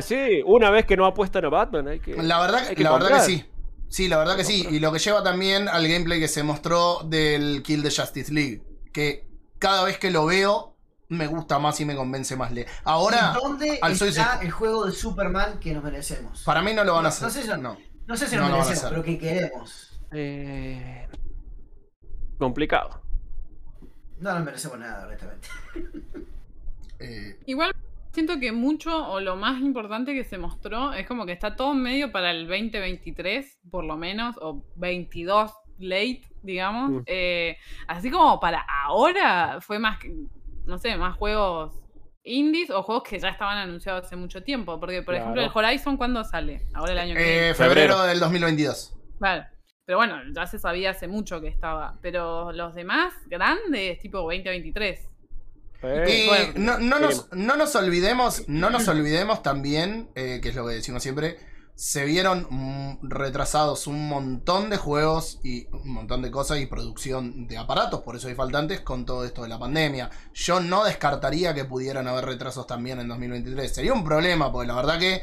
sí. 0.01 0.43
Una 0.47 0.71
vez 0.71 0.87
que 0.87 0.97
no 0.97 1.05
apuestan 1.05 1.45
a 1.45 1.49
Batman, 1.51 1.89
hay 1.89 2.01
que. 2.01 2.15
La 2.23 2.41
verdad, 2.41 2.65
hay 2.69 2.75
que 2.75 2.83
la 2.83 2.93
verdad 2.93 3.17
que 3.17 3.21
sí. 3.21 3.45
Sí, 3.89 4.09
la 4.09 4.19
verdad 4.19 4.37
que 4.37 4.45
sí. 4.45 4.67
Y 4.71 4.81
lo 4.81 4.93
que 4.93 4.99
lleva 4.99 5.23
también 5.23 5.69
al 5.69 5.87
gameplay 5.87 6.19
que 6.21 6.29
se 6.29 6.43
mostró 6.43 7.01
del 7.05 7.63
Kill 7.63 7.83
the 7.83 7.91
Justice 7.91 8.33
League. 8.33 8.63
Que 8.93 9.27
cada 9.59 9.85
vez 9.85 9.99
que 9.99 10.11
lo 10.11 10.27
veo, 10.27 10.68
me 11.09 11.27
gusta 11.27 11.59
más 11.59 11.81
y 11.81 11.85
me 11.85 11.97
convence 11.97 12.37
más. 12.37 12.53
Le- 12.53 12.67
Ahora, 12.85 13.35
¿Y 13.37 13.41
¿Dónde 13.43 13.79
al 13.81 13.93
está 13.93 14.41
el 14.43 14.51
juego 14.51 14.85
de 14.87 14.93
Superman 14.93 15.59
que 15.59 15.73
nos 15.73 15.83
merecemos? 15.83 16.43
para 16.45 16.63
mí 16.63 16.75
no 16.75 16.85
lo 16.85 16.95
van 16.95 17.07
a 17.07 17.09
hacer. 17.09 17.25
no 17.25 17.31
sé 17.31 17.43
si- 17.43 17.49
no. 17.49 17.77
No 18.07 18.17
sé 18.17 18.27
si 18.27 18.37
No 18.37 18.43
nos 18.43 18.51
lo 18.51 18.57
van 18.57 18.65
a 18.67 18.69
merecemos, 18.69 18.85
hacer. 18.85 18.89
pero 18.91 19.03
que 19.05 19.19
queremos. 19.19 20.01
Eh, 20.13 21.09
complicado. 22.39 23.03
No 24.21 24.35
nos 24.35 24.45
merecemos 24.45 24.79
nada, 24.79 25.07
honestamente. 25.07 25.49
Eh, 27.01 27.39
Igual 27.47 27.73
siento 28.13 28.41
que 28.41 28.51
mucho 28.51 29.09
o 29.13 29.21
lo 29.21 29.37
más 29.37 29.61
importante 29.61 30.15
que 30.15 30.25
se 30.25 30.37
mostró 30.37 30.93
es 30.93 31.07
como 31.07 31.27
que 31.27 31.31
está 31.33 31.55
todo 31.55 31.75
medio 31.75 32.11
para 32.11 32.33
el 32.33 32.49
2023, 32.49 33.61
por 33.71 33.85
lo 33.85 33.97
menos, 33.97 34.35
o 34.41 34.65
22 34.75 35.53
late, 35.79 36.23
digamos. 36.43 36.91
Mm. 36.91 37.01
Eh, 37.07 37.57
así 37.87 38.11
como 38.11 38.41
para 38.41 38.67
ahora 38.85 39.61
fue 39.61 39.79
más, 39.79 40.01
que- 40.01 40.13
no 40.69 40.79
sé, 40.79 40.97
más 40.97 41.17
juegos 41.17 41.75
indies 42.23 42.71
o 42.71 42.83
juegos 42.83 43.05
que 43.09 43.19
ya 43.19 43.31
estaban 43.31 43.59
anunciados 43.59 44.07
hace 44.07 44.17
mucho 44.17 44.43
tiempo. 44.43 44.79
Porque, 44.79 45.03
por 45.03 45.15
ejemplo, 45.15 45.43
el. 45.43 45.51
Horizon, 45.53 45.97
¿cuándo 45.97 46.23
sale? 46.25 46.67
Ahora 46.75 46.93
el 46.93 46.99
año 46.99 47.15
que 47.15 47.23
viene. 47.23 47.51
Eh, 47.51 47.55
febrero 47.55 47.95
Febrero. 47.95 48.03
del 48.03 48.21
2022. 48.21 48.95
Claro. 49.19 49.45
Pero 49.85 49.99
bueno, 49.99 50.21
ya 50.35 50.47
se 50.47 50.59
sabía 50.59 50.91
hace 50.91 51.09
mucho 51.09 51.41
que 51.41 51.49
estaba. 51.49 51.99
Pero 52.03 52.53
los 52.53 52.75
demás 52.75 53.15
grandes, 53.27 53.99
tipo 54.01 54.19
2023. 54.19 55.09
Eh, 55.83 56.53
no, 56.57 56.79
no 56.79 56.99
nos, 56.99 57.33
no 57.33 57.57
nos 57.57 57.77
olvidemos, 57.77 58.49
no 58.49 58.69
nos 58.69 58.89
olvidemos 58.89 59.45
también, 59.45 60.11
eh, 60.17 60.41
que 60.43 60.49
es 60.49 60.57
lo 60.57 60.67
que 60.67 60.75
decimos 60.75 61.03
siempre, 61.03 61.39
se 61.79 62.05
vieron 62.05 62.49
mm, 62.51 63.09
retrasados 63.09 63.87
un 63.87 64.09
montón 64.09 64.69
de 64.69 64.79
juegos 64.79 65.39
y 65.45 65.69
un 65.69 65.93
montón 65.93 66.23
de 66.23 66.31
cosas 66.33 66.59
y 66.59 66.67
producción 66.67 67.47
de 67.47 67.57
aparatos, 67.57 68.01
por 68.01 68.17
eso 68.17 68.27
hay 68.27 68.35
faltantes 68.35 68.81
con 68.81 69.07
todo 69.07 69.25
esto 69.25 69.43
de 69.43 69.49
la 69.49 69.61
pandemia. 69.61 70.11
Yo 70.35 70.59
no 70.59 70.83
descartaría 70.83 71.55
que 71.55 71.65
pudieran 71.65 72.09
haber 72.09 72.25
retrasos 72.25 72.67
también 72.67 72.99
en 72.99 73.07
2023. 73.07 73.73
Sería 73.73 73.93
un 73.93 74.03
problema, 74.03 74.51
porque 74.51 74.67
la 74.67 74.75
verdad 74.75 74.99
que 74.99 75.23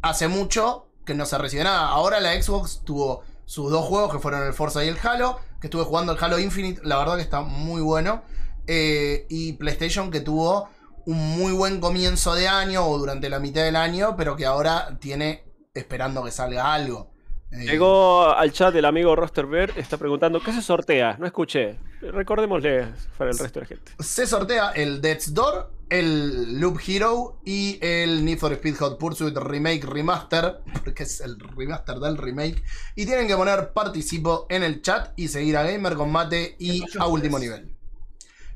hace 0.00 0.28
mucho 0.28 0.86
que 1.04 1.12
no 1.14 1.26
se 1.26 1.38
recibe 1.38 1.64
nada. 1.64 1.88
Ahora 1.88 2.20
la 2.20 2.40
Xbox 2.40 2.82
tuvo 2.84 3.24
sus 3.44 3.68
dos 3.72 3.84
juegos 3.86 4.12
que 4.12 4.20
fueron 4.20 4.46
el 4.46 4.52
Forza 4.52 4.84
y 4.84 4.88
el 4.88 4.98
Halo, 5.02 5.40
que 5.60 5.66
estuve 5.66 5.82
jugando 5.82 6.12
el 6.12 6.22
Halo 6.22 6.38
Infinite, 6.38 6.82
la 6.84 6.98
verdad 6.98 7.16
que 7.16 7.22
está 7.22 7.40
muy 7.40 7.80
bueno. 7.80 8.22
Eh, 8.68 9.26
y 9.28 9.54
PlayStation 9.54 10.12
que 10.12 10.20
tuvo 10.20 10.68
un 11.04 11.36
muy 11.36 11.50
buen 11.52 11.80
comienzo 11.80 12.36
de 12.36 12.46
año 12.46 12.86
o 12.86 12.96
durante 12.96 13.28
la 13.28 13.40
mitad 13.40 13.62
del 13.62 13.74
año, 13.74 14.14
pero 14.16 14.36
que 14.36 14.46
ahora 14.46 14.98
tiene 15.00 15.45
esperando 15.76 16.24
que 16.24 16.30
salga 16.30 16.72
algo. 16.74 17.10
Eh, 17.52 17.58
Llegó 17.64 18.28
al 18.34 18.50
chat 18.52 18.74
el 18.74 18.84
amigo 18.84 19.14
Rosterberg, 19.14 19.78
está 19.78 19.96
preguntando, 19.96 20.40
¿qué 20.42 20.52
se 20.52 20.60
sortea? 20.62 21.16
No 21.18 21.26
escuché. 21.26 21.78
Recordémosle 22.00 22.88
para 23.16 23.30
el 23.30 23.38
resto 23.38 23.60
de 23.60 23.64
la 23.64 23.68
gente. 23.68 23.92
se 24.00 24.26
sortea 24.26 24.70
el 24.72 25.00
Death's 25.00 25.32
Door, 25.32 25.70
el 25.88 26.58
Loop 26.60 26.80
Hero 26.84 27.40
y 27.44 27.78
el 27.80 28.24
Need 28.24 28.38
for 28.38 28.52
Speed 28.52 28.74
Hot 28.78 28.98
Pursuit 28.98 29.36
Remake 29.36 29.84
Remaster, 29.86 30.56
porque 30.84 31.04
es 31.04 31.20
el 31.20 31.38
remaster 31.38 31.96
del 31.98 32.18
remake. 32.18 32.62
Y 32.96 33.06
tienen 33.06 33.28
que 33.28 33.36
poner 33.36 33.72
participo 33.72 34.46
en 34.50 34.64
el 34.64 34.82
chat 34.82 35.12
y 35.16 35.28
seguir 35.28 35.56
a 35.56 35.62
Gamer 35.62 35.94
Combate 35.94 36.56
y 36.58 36.82
a 36.98 37.06
último 37.06 37.38
nivel. 37.38 37.70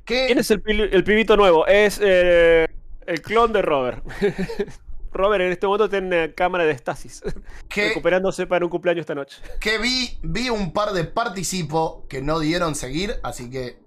¿Quién 0.04 0.38
es 0.38 0.50
el, 0.50 0.60
pil- 0.64 0.88
el 0.90 1.04
pibito 1.04 1.36
nuevo? 1.36 1.64
Es 1.68 2.00
eh, 2.02 2.66
el 3.06 3.22
clon 3.22 3.52
de 3.52 3.62
Robert. 3.62 4.04
Robert 5.12 5.42
en 5.42 5.52
este 5.52 5.66
momento 5.66 5.88
tiene 5.88 6.34
cámara 6.34 6.64
de 6.64 6.72
estasis, 6.72 7.22
que 7.68 7.88
recuperándose 7.88 8.46
para 8.46 8.64
un 8.64 8.70
cumpleaños 8.70 9.02
esta 9.02 9.14
noche. 9.14 9.40
que 9.60 9.78
vi, 9.78 10.18
vi 10.22 10.48
un 10.50 10.72
par 10.72 10.92
de 10.92 11.04
participo 11.04 12.06
que 12.08 12.22
no 12.22 12.38
dieron 12.38 12.74
seguir, 12.74 13.16
así 13.22 13.50
que 13.50 13.78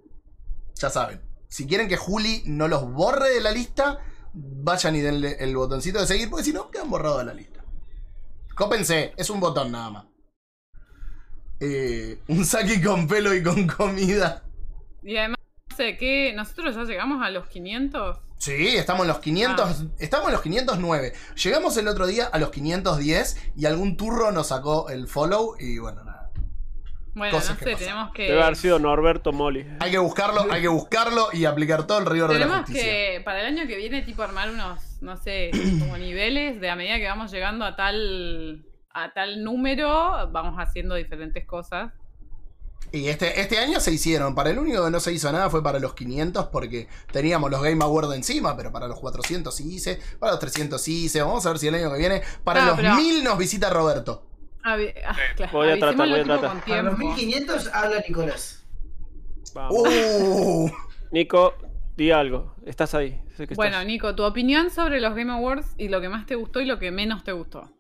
ya 0.76 0.90
saben. 0.90 1.22
Si 1.48 1.68
quieren 1.68 1.88
que 1.88 1.98
Juli 1.98 2.44
no 2.46 2.68
los 2.68 2.92
borre 2.92 3.30
de 3.30 3.42
la 3.42 3.52
lista, 3.52 4.00
vayan 4.34 4.96
y 4.96 5.02
denle 5.02 5.38
el 5.40 5.56
botoncito 5.56 6.00
de 6.00 6.08
seguir, 6.08 6.30
porque 6.30 6.46
si 6.46 6.54
no, 6.54 6.72
quedan 6.72 6.90
borrados 6.90 7.20
de 7.20 7.26
la 7.26 7.34
lista. 7.34 7.64
Cópense, 8.56 9.14
es 9.18 9.30
un 9.30 9.40
botón 9.40 9.72
nada 9.72 9.90
más. 9.90 10.06
Eh, 11.60 12.20
un 12.28 12.46
saki 12.46 12.82
con 12.82 13.08
pelo 13.08 13.34
y 13.34 13.42
con 13.42 13.68
comida. 13.68 14.44
Y 15.02 15.18
además, 15.18 15.38
no 15.70 15.78
sé, 15.78 15.98
¿qué? 15.98 16.34
¿Nosotros 16.36 16.76
ya 16.76 16.84
llegamos 16.84 17.26
a 17.26 17.30
los 17.30 17.48
500? 17.48 18.18
Sí, 18.44 18.76
estamos 18.76 19.04
en 19.04 19.08
los 19.08 19.20
500, 19.20 19.86
estamos 20.00 20.28
en 20.28 20.34
los 20.34 20.42
509. 20.42 21.14
Llegamos 21.42 21.78
el 21.78 21.88
otro 21.88 22.06
día 22.06 22.26
a 22.26 22.38
los 22.40 22.52
510 22.52 23.54
y 23.56 23.66
algún 23.66 23.96
turro 23.96 24.34
nos 24.34 24.48
sacó 24.48 24.90
el 24.90 25.08
follow 25.08 25.56
y 25.58 25.78
bueno, 25.78 26.04
nada. 26.04 26.30
Bueno, 27.16 27.38
Cosas 27.38 27.58
no 27.62 27.66
sé, 27.66 27.76
tenemos 27.78 28.12
que... 28.12 28.24
Debe 28.24 28.44
haber 28.44 28.58
sido 28.58 28.80
Norberto 28.80 29.32
Molly. 29.32 29.66
Hay 29.80 29.92
que 29.92 29.98
buscarlo, 29.98 30.52
hay 30.52 30.62
que 30.62 30.68
buscarlo 30.68 31.30
y 31.32 31.46
aplicar 31.46 31.88
todo 31.88 32.00
el 32.00 32.06
rigor 32.06 32.34
de 32.34 32.40
la 32.40 32.40
Tenemos 32.42 32.66
justicia. 32.66 32.84
que, 32.84 33.22
para 33.24 33.40
el 33.40 33.46
año 33.46 33.66
que 33.66 33.78
viene, 33.78 34.02
tipo 34.02 34.24
armar 34.24 34.50
unos, 34.50 35.02
no 35.02 35.16
sé, 35.16 35.50
como 35.80 35.96
niveles 35.96 36.60
de 36.60 36.70
a 36.70 36.76
medida 36.76 36.98
que 36.98 37.08
vamos 37.08 37.32
llegando 37.32 37.64
a 37.64 37.78
tal 37.78 38.66
a 38.94 39.14
tal 39.14 39.42
número, 39.42 40.30
vamos 40.34 40.56
haciendo 40.58 40.96
diferentes 40.96 41.46
cosas. 41.46 41.94
Y 42.94 43.08
este, 43.08 43.42
este 43.42 43.58
año 43.58 43.80
se 43.80 43.92
hicieron. 43.92 44.36
Para 44.36 44.52
el 44.52 44.60
único 44.60 44.86
que 44.86 44.92
no 44.92 45.00
se 45.00 45.12
hizo 45.12 45.32
nada 45.32 45.50
fue 45.50 45.64
para 45.64 45.80
los 45.80 45.96
500 45.96 46.46
porque 46.50 46.88
teníamos 47.12 47.50
los 47.50 47.62
Game 47.64 47.84
Awards 47.84 48.14
encima, 48.14 48.56
pero 48.56 48.72
para 48.72 48.88
los 48.88 49.00
400 49.00 49.54
sí 49.54 49.74
hice, 49.74 50.00
para 50.20 50.34
los 50.34 50.40
300 50.40 50.80
sí 50.80 51.06
hice. 51.06 51.22
Vamos 51.24 51.44
a 51.46 51.50
ver 51.50 51.58
si 51.58 51.68
el 51.68 51.74
año 51.76 51.92
que 51.92 51.98
viene, 51.98 52.22
para 52.44 52.62
No, 52.62 52.68
los 52.68 52.76
pero- 52.78 52.94
1000 52.96 53.24
nos 53.24 53.38
visita 53.40 53.72
Roberto. 53.72 54.28
Avi- 54.64 54.94
ah, 55.06 55.16
claro, 55.36 55.52
voy 55.52 55.72
a 55.72 55.80
tratar, 55.80 56.08
voy 56.08 56.20
a 56.20 56.24
tratar. 56.24 56.42
Para 56.64 56.84
los 56.84 56.96
tiempo. 56.96 56.98
1500 57.16 57.68
habla 57.74 58.04
Nicolás. 58.08 58.64
Vamos. 59.56 59.76
Uh, 59.76 60.72
Nico, 61.12 61.56
di 61.98 62.12
algo. 62.12 62.56
Estás 62.66 62.94
ahí. 62.94 63.20
Sé 63.36 63.48
que 63.48 63.56
Bueno, 63.56 63.78
estás. 63.78 63.88
Nico, 63.88 64.14
tu 64.16 64.24
opinión 64.24 64.70
sobre 64.70 65.02
los 65.02 65.16
Game 65.16 65.32
Awards 65.34 65.66
y 65.80 65.88
lo 65.90 66.00
que 66.00 66.10
más 66.10 66.28
te 66.28 66.36
gustó 66.36 66.62
y 66.62 66.66
lo 66.66 66.78
que 66.78 66.92
menos 66.92 67.24
te 67.24 67.32
gustó. 67.32 67.72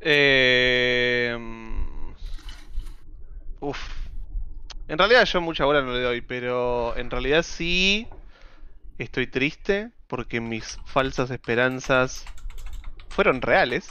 Eh, 0.00 1.36
mm, 1.36 2.12
uf. 3.60 3.99
En 4.90 4.98
realidad 4.98 5.24
yo 5.24 5.40
mucha 5.40 5.64
bola 5.64 5.82
no 5.82 5.92
le 5.92 6.00
doy, 6.00 6.20
pero 6.20 6.96
en 6.96 7.10
realidad 7.10 7.42
sí 7.44 8.08
estoy 8.98 9.28
triste 9.28 9.90
porque 10.08 10.40
mis 10.40 10.78
falsas 10.84 11.30
esperanzas 11.30 12.24
fueron 13.08 13.40
reales. 13.40 13.88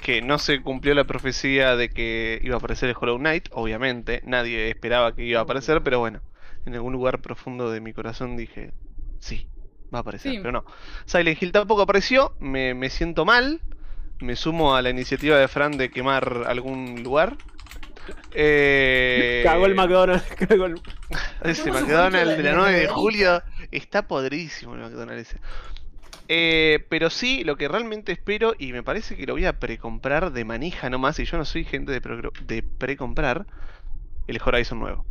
Que 0.00 0.20
no 0.22 0.38
se 0.38 0.62
cumplió 0.62 0.94
la 0.94 1.04
profecía 1.04 1.76
de 1.76 1.90
que 1.90 2.40
iba 2.42 2.54
a 2.56 2.58
aparecer 2.58 2.88
el 2.88 2.96
Hollow 2.98 3.18
Knight, 3.18 3.48
obviamente. 3.52 4.20
Nadie 4.24 4.68
esperaba 4.70 5.14
que 5.14 5.22
iba 5.24 5.38
a 5.38 5.42
aparecer, 5.42 5.82
pero 5.82 6.00
bueno, 6.00 6.22
en 6.66 6.74
algún 6.74 6.94
lugar 6.94 7.20
profundo 7.20 7.70
de 7.70 7.80
mi 7.80 7.92
corazón 7.92 8.36
dije, 8.36 8.72
sí, 9.20 9.46
va 9.94 9.98
a 9.98 10.00
aparecer, 10.00 10.32
Sí. 10.32 10.38
pero 10.38 10.50
no. 10.50 10.64
Silent 11.04 11.40
Hill 11.40 11.52
tampoco 11.52 11.82
apareció, 11.82 12.34
me, 12.40 12.74
me 12.74 12.90
siento 12.90 13.24
mal. 13.24 13.60
Me 14.18 14.34
sumo 14.34 14.74
a 14.74 14.82
la 14.82 14.90
iniciativa 14.90 15.36
de 15.36 15.46
Fran 15.46 15.76
de 15.76 15.90
quemar 15.90 16.44
algún 16.48 17.02
lugar. 17.02 17.36
Eh, 18.32 19.42
Cagó 19.44 19.66
el 19.66 19.74
McDonald's. 19.74 20.24
Cagó 20.48 20.66
el... 20.66 20.80
Ese 21.42 21.70
McDonald's 21.70 22.36
de 22.36 22.42
la 22.42 22.50
de 22.50 22.56
9 22.56 22.78
de 22.80 22.88
julio 22.88 23.42
está 23.70 24.06
podridísimo 24.06 24.74
el 24.74 24.80
McDonald's 24.80 25.30
ese. 25.30 25.40
Eh, 26.28 26.86
pero 26.88 27.10
sí, 27.10 27.44
lo 27.44 27.56
que 27.56 27.68
realmente 27.68 28.12
espero, 28.12 28.54
y 28.58 28.72
me 28.72 28.82
parece 28.82 29.16
que 29.16 29.26
lo 29.26 29.34
voy 29.34 29.44
a 29.44 29.58
precomprar 29.58 30.32
de 30.32 30.44
manija 30.44 30.88
nomás, 30.88 31.18
y 31.18 31.24
yo 31.24 31.36
no 31.36 31.44
soy 31.44 31.64
gente 31.64 31.92
de, 31.92 32.62
precomprar, 32.78 33.46
el 34.26 34.40
Horizon 34.42 34.78
nuevo. 34.78 35.04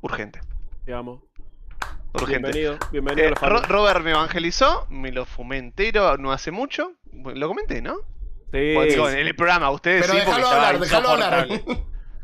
Urgente. 0.00 0.40
Digamos. 0.86 1.22
Urgente. 2.14 2.50
Bienvenido. 2.50 2.78
Bienvenido 2.90 3.28
Eh, 3.28 3.34
a 3.40 3.50
la. 3.50 3.60
Robert 3.60 4.02
me 4.02 4.10
evangelizó, 4.10 4.86
me 4.90 5.12
lo 5.12 5.26
fumé 5.26 5.58
entero 5.58 6.16
no 6.16 6.32
hace 6.32 6.50
mucho. 6.50 6.94
Lo 7.12 7.46
comenté, 7.46 7.82
¿no? 7.82 7.98
Sí. 8.52 8.76
O 8.76 8.82
digo, 8.82 9.08
en 9.08 9.18
el 9.18 9.34
programa, 9.36 9.70
ustedes 9.70 10.02
pero 10.02 10.14
sí, 10.14 10.20
porque 10.24 10.40
estaba 10.40 10.66
hablar, 10.68 10.80
déjalo 10.80 11.08
hablar. 11.10 11.48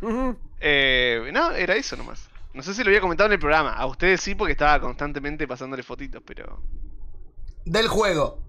Eh, 0.58 1.30
no, 1.32 1.52
era 1.52 1.74
eso 1.76 1.96
nomás. 1.96 2.28
No 2.54 2.62
sé 2.62 2.72
si 2.72 2.82
lo 2.82 2.88
había 2.88 3.00
comentado 3.02 3.26
en 3.26 3.34
el 3.34 3.38
programa. 3.38 3.74
A 3.74 3.84
ustedes 3.86 4.22
sí, 4.22 4.34
porque 4.34 4.52
estaba 4.52 4.80
constantemente 4.80 5.46
pasándole 5.46 5.82
fotitos, 5.82 6.22
pero. 6.24 6.62
Del 7.66 7.88
juego. 7.88 8.40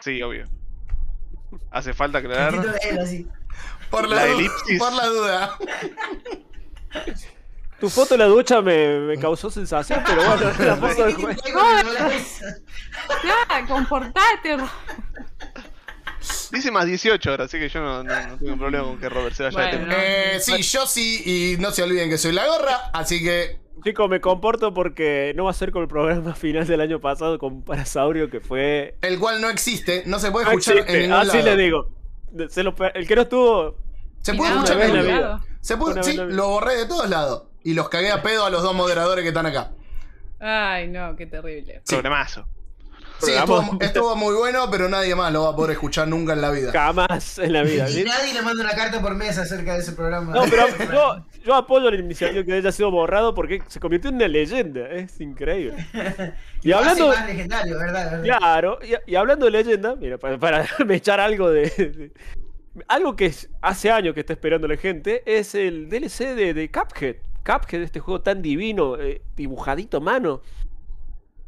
Sí, 0.00 0.20
obvio. 0.22 0.46
Hace 1.70 1.94
falta 1.94 2.18
aclarar. 2.18 2.60
de 2.60 2.78
él, 2.88 2.98
así. 2.98 3.28
Por 3.90 4.08
la, 4.08 4.16
La 4.16 4.26
elipsis. 4.26 4.78
por 4.78 4.92
la 4.92 5.06
duda. 5.06 5.58
Tu 7.80 7.90
foto 7.90 8.14
en 8.14 8.20
la 8.20 8.26
ducha 8.26 8.62
me, 8.62 9.00
me 9.00 9.18
causó 9.18 9.50
sensación, 9.50 10.00
pero 10.06 10.24
bueno, 10.24 10.52
la 10.58 10.76
foto 10.76 11.04
del 11.04 11.14
juego. 11.14 11.38
Ya, 13.24 13.66
comportate. 13.66 14.56
Dice 16.52 16.70
más 16.70 16.86
18 16.86 17.30
ahora, 17.30 17.44
así 17.44 17.58
que 17.58 17.68
yo 17.68 17.80
no, 17.80 18.02
no- 18.04 18.26
no 18.28 18.38
tengo 18.38 18.56
problema 18.58 18.84
con 18.84 18.98
que 18.98 19.08
Robert 19.08 19.34
se 19.34 19.42
vaya 19.44 19.60
de 19.66 19.78
tema. 19.78 19.94
Eh, 19.96 20.38
sí, 20.40 20.62
yo 20.62 20.86
sí, 20.86 21.22
y 21.54 21.60
no 21.60 21.70
se 21.70 21.82
olviden 21.82 22.08
que 22.08 22.18
soy 22.18 22.32
la 22.32 22.46
gorra, 22.46 22.90
así 22.92 23.22
que 23.22 23.62
Chicos, 23.82 24.08
me 24.08 24.20
comporto 24.20 24.72
porque 24.72 25.34
no 25.36 25.44
va 25.44 25.50
a 25.50 25.54
ser 25.54 25.70
con 25.70 25.82
el 25.82 25.88
programa 25.88 26.34
final 26.36 26.66
del 26.66 26.80
año 26.80 27.00
pasado 27.00 27.38
con 27.38 27.62
Parasaurio, 27.62 28.30
que 28.30 28.40
fue. 28.40 28.96
el 29.02 29.18
cual 29.18 29.40
no 29.42 29.50
existe, 29.50 30.04
no 30.06 30.18
se 30.18 30.30
puede 30.30 30.46
No 30.46 30.52
escuchar 30.52 30.76
existe, 30.78 30.94
en 30.96 31.10
ningún 31.10 31.16
Así 31.28 31.36
lado. 31.38 31.56
le 31.56 31.62
digo. 31.62 31.90
Se 32.48 32.62
lo 32.62 32.74
pe- 32.74 32.92
el 32.94 33.06
que 33.06 33.14
no 33.16 33.22
estuvo. 33.22 33.76
Se 34.22 34.32
puede 34.34 34.52
escuchar 34.52 34.80
en 34.80 34.96
el. 34.96 35.22
Se 35.60 35.76
puede, 35.76 36.02
sí, 36.02 36.16
lo 36.16 36.48
borré 36.48 36.76
de 36.76 36.86
todos 36.86 37.08
lados. 37.10 37.44
Y 37.62 37.74
los 37.74 37.88
cagué 37.90 38.10
a 38.10 38.22
pedo 38.22 38.44
a 38.46 38.50
los 38.50 38.62
dos 38.62 38.74
moderadores 38.74 39.22
que 39.22 39.28
están 39.28 39.46
acá. 39.46 39.72
Ay, 40.40 40.88
no, 40.88 41.14
qué 41.16 41.26
terrible. 41.26 41.80
Sí. 41.84 41.94
Problemazo. 41.94 42.46
Sí, 43.22 43.32
estuvo, 43.32 43.62
estuvo 43.80 44.16
muy 44.16 44.34
bueno, 44.34 44.68
pero 44.70 44.88
nadie 44.88 45.14
más 45.14 45.32
lo 45.32 45.44
va 45.44 45.50
a 45.50 45.56
poder 45.56 45.72
escuchar 45.72 46.08
nunca 46.08 46.32
en 46.32 46.40
la 46.40 46.50
vida. 46.50 46.72
Jamás 46.72 47.38
en 47.38 47.52
la 47.52 47.62
vida. 47.62 47.88
Y 47.90 48.04
nadie 48.04 48.34
le 48.34 48.42
manda 48.42 48.62
una 48.62 48.74
carta 48.74 49.00
por 49.00 49.14
mes 49.14 49.38
acerca 49.38 49.74
de 49.74 49.80
ese 49.80 49.92
programa. 49.92 50.32
No, 50.34 50.42
pero 50.50 50.66
yo, 50.92 51.24
yo 51.44 51.54
apoyo 51.54 51.90
la 51.90 51.96
iniciativa 51.96 52.42
que 52.44 52.52
haya 52.54 52.72
sido 52.72 52.90
borrado 52.90 53.34
porque 53.34 53.62
se 53.68 53.80
convirtió 53.80 54.10
en 54.10 54.16
una 54.16 54.28
leyenda. 54.28 54.88
Es 54.90 55.20
increíble. 55.20 55.76
Y 56.62 56.72
hace 56.72 56.80
hablando. 56.90 57.08
más 57.08 57.26
legendario, 57.26 57.78
¿verdad? 57.78 58.10
¿verdad? 58.20 58.38
Claro, 58.38 58.78
y, 58.82 59.12
y 59.12 59.14
hablando 59.16 59.44
de 59.46 59.50
leyenda, 59.52 59.94
mira, 59.96 60.18
para, 60.18 60.38
para 60.38 60.66
me 60.86 60.96
echar 60.96 61.20
algo 61.20 61.50
de, 61.50 61.62
de- 61.70 62.12
Algo 62.88 63.14
que 63.16 63.26
es- 63.26 63.48
hace 63.62 63.90
años 63.90 64.14
que 64.14 64.20
está 64.20 64.32
esperando 64.32 64.66
la 64.66 64.76
gente 64.76 65.22
es 65.26 65.54
el 65.54 65.88
DLC 65.88 66.34
de, 66.34 66.52
de 66.54 66.70
Cuphead. 66.70 67.16
Cuphead, 67.44 67.82
este 67.82 68.00
juego 68.00 68.20
tan 68.22 68.40
divino, 68.42 68.96
eh, 68.98 69.22
dibujadito 69.36 69.98
a 69.98 70.00
mano. 70.00 70.40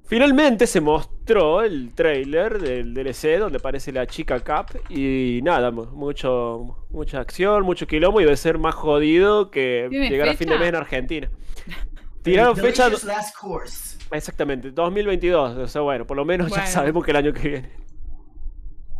Finalmente 0.07 0.67
se 0.69 0.81
mostró 0.81 1.63
el 1.63 1.93
trailer 1.95 2.61
del 2.61 2.95
DLC 2.95 3.39
donde 3.39 3.59
aparece 3.59 3.91
la 3.93 4.07
chica 4.07 4.39
Cap 4.41 4.71
y 4.89 5.41
nada, 5.43 5.71
mu- 5.73 5.87
mucho, 5.87 6.87
mucha 6.91 7.19
acción, 7.21 7.65
mucho 7.65 7.87
quilombo 7.89 8.21
y 8.21 8.25
debe 8.25 8.37
ser 8.37 8.59
más 8.59 8.75
jodido 8.75 9.51
que 9.51 9.87
¿Tiene 9.91 10.09
llegar 10.09 10.29
a 10.29 10.35
fin 10.35 10.49
de 10.49 10.59
mes 10.59 10.69
en 10.69 10.75
Argentina. 10.77 11.31
Tiraron 12.23 12.57
El 12.57 12.63
fecha... 12.65 12.85
Delicious 12.85 13.05
Last 13.05 13.37
Course. 13.37 13.99
Exactamente, 14.13 14.71
2022. 14.71 15.57
O 15.59 15.67
sea, 15.69 15.81
bueno, 15.81 16.07
por 16.07 16.17
lo 16.17 16.25
menos 16.25 16.51
ya 16.55 16.67
sabemos 16.67 17.05
que 17.05 17.11
el 17.11 17.17
año 17.17 17.33
que 17.33 17.49
viene. 17.49 17.71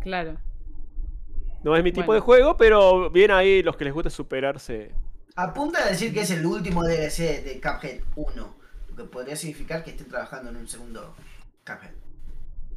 Claro. 0.01 0.37
No 1.63 1.75
es 1.75 1.83
mi 1.83 1.91
tipo 1.91 2.05
Bueno. 2.07 2.21
de 2.21 2.25
juego, 2.25 2.57
pero 2.57 3.09
bien 3.09 3.31
ahí 3.31 3.63
los 3.63 3.75
que 3.77 3.85
les 3.85 3.93
gusta 3.93 4.09
superarse. 4.09 4.91
Apunta 5.35 5.83
a 5.83 5.89
decir 5.89 6.13
que 6.13 6.21
es 6.21 6.31
el 6.31 6.45
último 6.45 6.83
DLC 6.83 7.43
de 7.43 7.61
Cuphead 7.61 8.01
1. 8.15 8.57
Lo 8.97 9.03
que 9.05 9.09
podría 9.11 9.35
significar 9.35 9.83
que 9.83 9.91
estén 9.91 10.07
trabajando 10.09 10.49
en 10.49 10.57
un 10.57 10.67
segundo 10.67 11.13
Cuphead. 11.65 11.91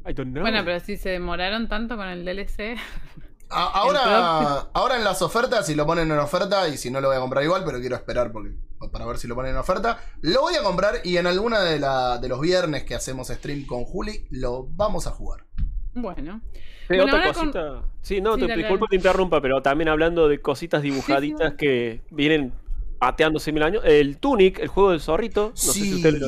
I 0.09 0.13
don't 0.13 0.31
know. 0.31 0.41
Bueno, 0.41 0.61
pero 0.63 0.79
si 0.79 0.97
se 0.97 1.09
demoraron 1.09 1.67
tanto 1.67 1.95
con 1.97 2.07
el 2.07 2.23
DLC. 2.25 2.77
A- 3.49 3.65
ahora, 3.81 4.69
ahora 4.73 4.95
en 4.97 5.03
las 5.03 5.21
ofertas, 5.21 5.65
si 5.67 5.75
lo 5.75 5.85
ponen 5.85 6.09
en 6.09 6.17
oferta, 6.19 6.69
y 6.69 6.77
si 6.77 6.89
no 6.89 7.01
lo 7.01 7.09
voy 7.09 7.17
a 7.17 7.19
comprar 7.19 7.43
igual, 7.43 7.63
pero 7.65 7.79
quiero 7.81 7.95
esperar 7.97 8.31
porque, 8.31 8.51
para 8.91 9.05
ver 9.05 9.17
si 9.17 9.27
lo 9.27 9.35
ponen 9.35 9.51
en 9.51 9.57
oferta, 9.57 9.99
lo 10.21 10.41
voy 10.41 10.55
a 10.55 10.63
comprar 10.63 10.95
y 11.03 11.17
en 11.17 11.27
alguna 11.27 11.59
de, 11.61 11.77
la, 11.79 12.17
de 12.17 12.29
los 12.29 12.39
viernes 12.39 12.83
que 12.85 12.95
hacemos 12.95 13.27
stream 13.27 13.65
con 13.65 13.83
Juli, 13.83 14.25
lo 14.29 14.67
vamos 14.69 15.05
a 15.07 15.11
jugar. 15.11 15.43
Bueno. 15.93 16.41
Sí, 16.87 16.95
Bueno, 16.97 17.05
otra 17.05 17.33
con- 17.33 17.51
cosita. 17.51 17.81
Sí, 18.01 18.21
no, 18.21 18.35
Sí, 18.35 18.41
te, 18.41 18.47
dale, 18.47 18.61
disculpa 18.63 18.85
dale. 18.85 18.89
que 18.89 18.89
te 18.89 18.95
interrumpa, 19.07 19.41
pero 19.41 19.61
también 19.61 19.89
hablando 19.89 20.27
de 20.29 20.39
cositas 20.41 20.81
dibujaditas 20.81 21.51
sí. 21.51 21.57
que 21.57 22.01
vienen 22.09 22.53
pateándose 23.01 23.51
mil 23.51 23.63
años. 23.63 23.83
El 23.83 24.17
Tunic, 24.19 24.59
el 24.59 24.67
juego 24.67 24.91
del 24.91 25.01
zorrito. 25.01 25.49
No 25.49 25.55
sé 25.57 25.71
si 25.73 25.81
sí, 25.81 25.95
ustedes 25.95 26.19
lo- 26.21 26.27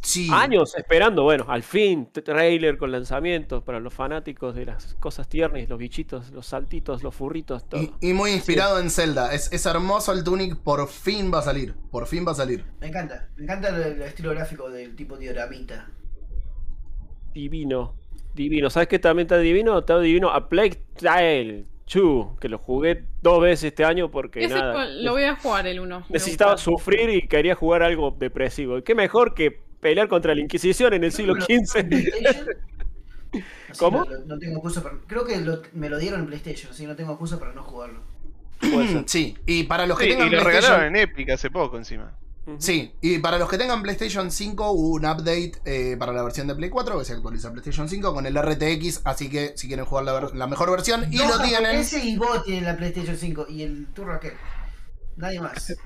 sí. 0.00 0.28
Años 0.32 0.76
esperando, 0.76 1.24
bueno, 1.24 1.46
al 1.48 1.64
fin, 1.64 2.08
trailer 2.12 2.78
con 2.78 2.92
lanzamientos 2.92 3.64
para 3.64 3.80
los 3.80 3.92
fanáticos 3.92 4.54
de 4.54 4.66
las 4.66 4.94
cosas 5.00 5.28
tiernas, 5.28 5.68
los 5.68 5.76
bichitos, 5.78 6.30
los 6.30 6.46
saltitos, 6.46 7.02
los 7.02 7.12
furritos, 7.14 7.68
todo. 7.68 7.82
Y, 7.82 7.92
y 8.00 8.12
muy 8.12 8.30
inspirado 8.30 8.78
en 8.78 8.90
Zelda. 8.90 9.34
Es, 9.34 9.52
es 9.52 9.66
hermoso 9.66 10.12
el 10.12 10.22
Tunic, 10.22 10.56
por 10.56 10.86
fin 10.88 11.32
va 11.34 11.40
a 11.40 11.42
salir. 11.42 11.74
Por 11.90 12.06
fin 12.06 12.24
va 12.24 12.30
a 12.30 12.36
salir. 12.36 12.64
Me 12.80 12.86
encanta. 12.86 13.28
Me 13.36 13.42
encanta 13.44 13.70
el, 13.70 13.82
el 13.94 14.02
estilo 14.02 14.30
gráfico 14.30 14.70
del 14.70 14.94
tipo 14.94 15.16
dioramita. 15.16 15.90
Divino, 17.34 17.96
divino. 18.34 18.70
¿Sabes 18.70 18.86
qué 18.88 19.00
también 19.00 19.26
está 19.26 19.38
divino? 19.38 19.78
Está 19.80 19.98
divino 19.98 20.30
a 20.30 20.48
Plague 20.48 20.84
Tale 21.00 21.64
2, 21.92 22.38
que 22.40 22.48
lo 22.48 22.58
jugué 22.58 23.04
dos 23.22 23.40
veces 23.42 23.64
este 23.64 23.84
año 23.84 24.10
porque 24.10 24.44
Ese 24.44 24.54
nada. 24.54 24.72
co- 24.72 24.84
lo 25.02 25.12
voy 25.12 25.24
a 25.24 25.36
jugar 25.36 25.66
el 25.66 25.80
1. 25.80 26.06
Necesitaba 26.08 26.56
sufrir 26.56 27.10
y 27.10 27.28
quería 27.28 27.54
jugar 27.54 27.82
algo 27.82 28.10
depresivo. 28.18 28.78
Y 28.78 28.82
qué 28.82 28.94
mejor 28.94 29.34
que 29.34 29.60
pelear 29.80 30.08
contra 30.08 30.34
la 30.34 30.40
Inquisición 30.40 30.94
en 30.94 31.04
el 31.04 31.12
siglo 31.12 31.34
XV. 31.34 31.84
¿Cómo? 33.78 34.04
No, 34.04 34.10
no- 34.10 34.24
no 34.26 34.38
tengo 34.38 34.54
excusa 34.56 34.82
para. 34.82 34.96
Creo 35.06 35.24
que 35.26 35.40
lo- 35.40 35.60
me 35.72 35.88
lo 35.88 35.98
dieron 35.98 36.20
en 36.20 36.26
PlayStation, 36.26 36.70
así 36.70 36.82
que 36.84 36.88
no 36.88 36.96
tengo 36.96 37.12
excusa 37.12 37.38
para 37.38 37.52
no 37.52 37.62
jugarlo. 37.62 38.00
Sí, 39.06 39.36
y 39.46 39.64
para 39.64 39.86
los 39.86 39.98
que 39.98 40.04
Sí, 40.04 40.10
tengan 40.12 40.28
y 40.28 40.30
lo 40.30 40.38
PlayStation- 40.42 40.52
regalaron 40.62 40.96
en 40.96 40.96
Epic 41.02 41.30
hace 41.30 41.50
poco 41.50 41.76
encima. 41.76 42.16
Sí, 42.58 42.92
y 43.00 43.18
para 43.18 43.38
los 43.38 43.48
que 43.48 43.56
tengan 43.56 43.82
PlayStation 43.82 44.30
5 44.30 44.70
hubo 44.70 44.88
un 44.96 45.06
update 45.06 45.52
eh, 45.64 45.96
para 45.98 46.12
la 46.12 46.22
versión 46.22 46.46
de 46.46 46.54
Play 46.54 46.68
4 46.70 46.98
que 46.98 47.04
se 47.04 47.14
actualiza 47.14 47.50
PlayStation 47.52 47.88
5 47.88 48.12
con 48.12 48.26
el 48.26 48.36
RTX, 48.36 49.00
así 49.04 49.30
que 49.30 49.52
si 49.56 49.66
quieren 49.66 49.86
jugar 49.86 50.04
la, 50.04 50.12
ver- 50.12 50.34
la 50.34 50.46
mejor 50.46 50.70
versión 50.70 51.06
y 51.10 51.16
Dos 51.16 51.28
lo 51.28 51.38
tienen... 51.42 51.62
japoneses 51.64 52.04
y 52.04 52.16
vos 52.16 52.44
tienen 52.44 52.64
la 52.64 52.76
PlayStation 52.76 53.16
5 53.16 53.46
y 53.48 53.62
el 53.62 53.86
turro 53.94 54.14
aquel. 54.14 54.34
Nadie 55.16 55.40
más. 55.40 55.74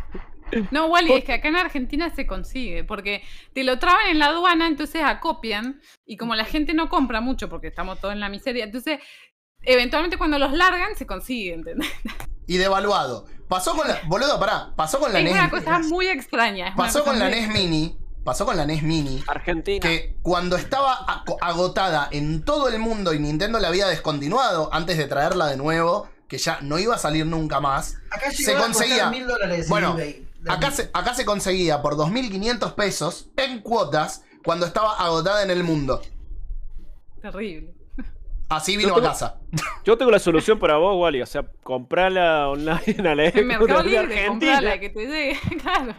No, 0.71 0.87
Wally, 0.87 1.13
es 1.13 1.25
que 1.25 1.35
acá 1.35 1.49
en 1.49 1.57
Argentina 1.57 2.09
se 2.09 2.27
consigue, 2.27 2.83
porque 2.83 3.23
te 3.53 3.65
lo 3.65 3.79
traban 3.79 4.09
en 4.09 4.19
la 4.19 4.29
aduana, 4.29 4.67
entonces 4.67 5.03
acopian, 5.05 5.83
y 6.07 6.17
como 6.17 6.35
la 6.35 6.47
gente 6.47 6.73
no 6.73 6.89
compra 6.89 7.21
mucho 7.21 7.51
porque 7.51 7.67
estamos 7.67 8.01
todos 8.01 8.15
en 8.15 8.21
la 8.21 8.31
miseria, 8.31 8.65
entonces 8.65 8.99
eventualmente 9.61 10.17
cuando 10.17 10.39
los 10.39 10.53
largan 10.53 10.97
se 10.97 11.07
consigue, 11.07 11.53
¿entendés? 11.53 11.89
Y 12.49 12.57
devaluado. 12.57 13.27
Pasó 13.47 13.77
con 13.77 13.87
la... 13.87 14.01
Boludo, 14.09 14.41
pará. 14.41 14.73
Pasó 14.75 14.99
con 14.99 15.13
la 15.13 15.21
Es 15.21 15.25
NES... 15.25 15.35
una 15.35 15.51
cosa 15.51 15.79
muy 15.79 16.09
extraña. 16.09 16.75
Pasó 16.77 17.05
con 17.05 17.19
la 17.21 17.29
NES. 17.29 17.49
Mini. 17.51 17.97
Pasó 18.25 18.45
con 18.45 18.57
la 18.57 18.67
NES 18.67 18.83
Mini. 18.83 19.23
Argentina. 19.29 19.81
Que 19.81 20.17
cuando 20.23 20.57
estaba 20.57 21.23
agotada 21.41 22.09
en 22.11 22.45
todo 22.45 22.69
el 22.69 22.79
mundo 22.81 23.15
y 23.15 23.21
Nintendo 23.21 23.59
la 23.61 23.69
había 23.69 23.87
descontinuado 23.87 24.69
antes 24.73 24.99
de 24.99 25.07
traerla 25.07 25.47
de 25.47 25.57
nuevo, 25.57 26.09
que 26.27 26.37
ya 26.39 26.59
no 26.61 26.79
iba 26.79 26.95
a 26.95 26.99
salir 26.99 27.25
nunca 27.25 27.61
más. 27.61 27.97
Acá 28.11 28.31
Se 28.33 28.55
conseguía- 28.55 29.09
mil 29.11 29.27
dólares 29.27 29.65
en 29.65 29.69
Bueno, 29.71 29.93
eBay. 29.93 30.27
Acá 30.47 30.71
se, 30.71 30.91
acá 30.93 31.15
se 31.15 31.25
conseguía 31.25 31.81
por 31.83 31.97
2.500 31.97 32.75
pesos 32.75 33.29
en 33.37 33.61
cuotas 33.61 34.25
cuando 34.45 34.67
estaba 34.67 34.95
agotada 34.97 35.43
en 35.43 35.51
el 35.51 35.65
mundo. 35.65 36.03
Terrible. 37.23 37.75
Así 38.49 38.77
vino 38.79 38.89
Yo 38.89 38.95
a 38.95 38.97
tengo- 38.99 39.09
casa. 39.09 39.39
Yo 39.85 39.99
tengo 39.99 40.11
la 40.11 40.19
solución 40.19 40.59
para 40.59 40.77
vos, 40.77 40.97
Wally. 40.99 41.21
O 41.23 41.27
sea, 41.27 41.45
comprala 41.63 42.49
online 42.49 43.09
a 43.11 43.15
la 43.15 43.25
En 43.27 43.47
Mercado 43.47 43.83
Libre, 43.83 43.99
Argentina 43.99 44.29
comprala, 44.55 44.81
que 44.81 44.89
te 44.91 45.07
llegue, 45.07 45.39
claro. 45.63 45.95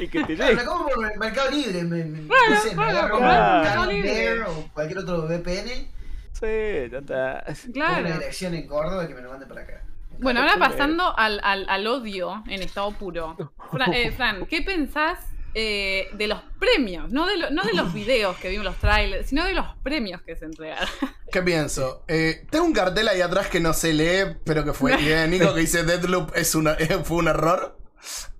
y 0.00 0.08
que 0.08 0.24
te 0.24 0.34
Claro, 0.34 0.52
llegue. 0.52 0.54
la 0.54 0.64
compro 0.64 0.94
por 0.94 1.18
Mercado 1.18 1.50
Libre. 1.50 1.82
Me, 1.84 2.04
me, 2.04 2.20
Bueno, 2.22 2.54
no 2.54 2.60
sé, 2.60 2.68
me 2.70 2.74
bueno, 2.84 3.04
un 3.04 3.10
comprá 3.10 3.60
Mercado 3.62 3.92
Libre. 3.92 4.42
O 4.42 4.68
cualquier 4.74 4.98
otro 4.98 5.22
VPN. 5.26 5.88
Sí, 6.32 6.90
ya 6.92 6.98
está. 6.98 7.44
Pongo 7.46 7.72
Claro. 7.72 8.00
una 8.06 8.14
dirección 8.18 8.54
en 8.54 8.66
Córdoba 8.66 9.04
y 9.04 9.08
que 9.08 9.14
me 9.14 9.22
lo 9.22 9.30
mande 9.30 9.46
para 9.46 9.62
acá. 9.62 9.82
Bueno, 10.20 10.40
ahora 10.40 10.56
pasando 10.58 11.16
al, 11.16 11.40
al, 11.44 11.64
al 11.68 11.86
odio 11.86 12.42
en 12.48 12.60
estado 12.62 12.90
puro. 12.92 13.36
Fra- 13.70 13.86
eh, 13.92 14.10
Fran, 14.10 14.46
¿qué 14.46 14.62
pensás 14.62 15.18
eh, 15.60 16.08
de 16.12 16.26
los 16.28 16.40
premios? 16.60 17.10
No 17.10 17.26
de, 17.26 17.36
lo- 17.36 17.50
no 17.50 17.64
de 17.64 17.72
los 17.72 17.92
videos 17.92 18.36
que 18.36 18.48
vimos, 18.48 18.64
los 18.64 18.76
trailers, 18.76 19.28
sino 19.28 19.44
de 19.44 19.54
los 19.54 19.66
premios 19.82 20.22
que 20.22 20.36
se 20.36 20.44
entregaron. 20.44 20.88
¿Qué 21.32 21.42
pienso? 21.42 22.04
Eh, 22.06 22.46
tengo 22.50 22.64
un 22.64 22.72
cartel 22.72 23.08
ahí 23.08 23.20
atrás 23.20 23.48
que 23.48 23.58
no 23.58 23.72
se 23.72 23.92
lee, 23.92 24.36
pero 24.44 24.64
que 24.64 24.72
fue 24.72 25.00
idea 25.02 25.22
de 25.22 25.28
Nico 25.28 25.52
que 25.54 25.60
dice 25.60 25.82
Deadloop 25.82 26.36
es 26.36 26.54
una, 26.54 26.74
eh, 26.74 27.00
fue 27.04 27.16
un 27.18 27.28
error. 27.28 27.76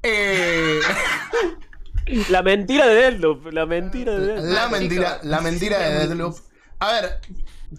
Eh, 0.02 0.78
La 2.30 2.42
mentira 2.42 2.86
de 2.86 2.94
Deadloop. 2.94 3.46
La 3.52 3.66
mentira 3.66 4.12
de 4.18 4.26
Deadloop. 4.26 4.52
la 4.52 4.64
Ah, 4.64 4.68
mentira, 4.68 5.20
la 5.22 5.40
mentira 5.40 5.76
Sí, 5.78 5.82
de 5.84 5.90
Deadloop. 5.98 6.36
A 6.78 6.92
ver, 6.92 7.20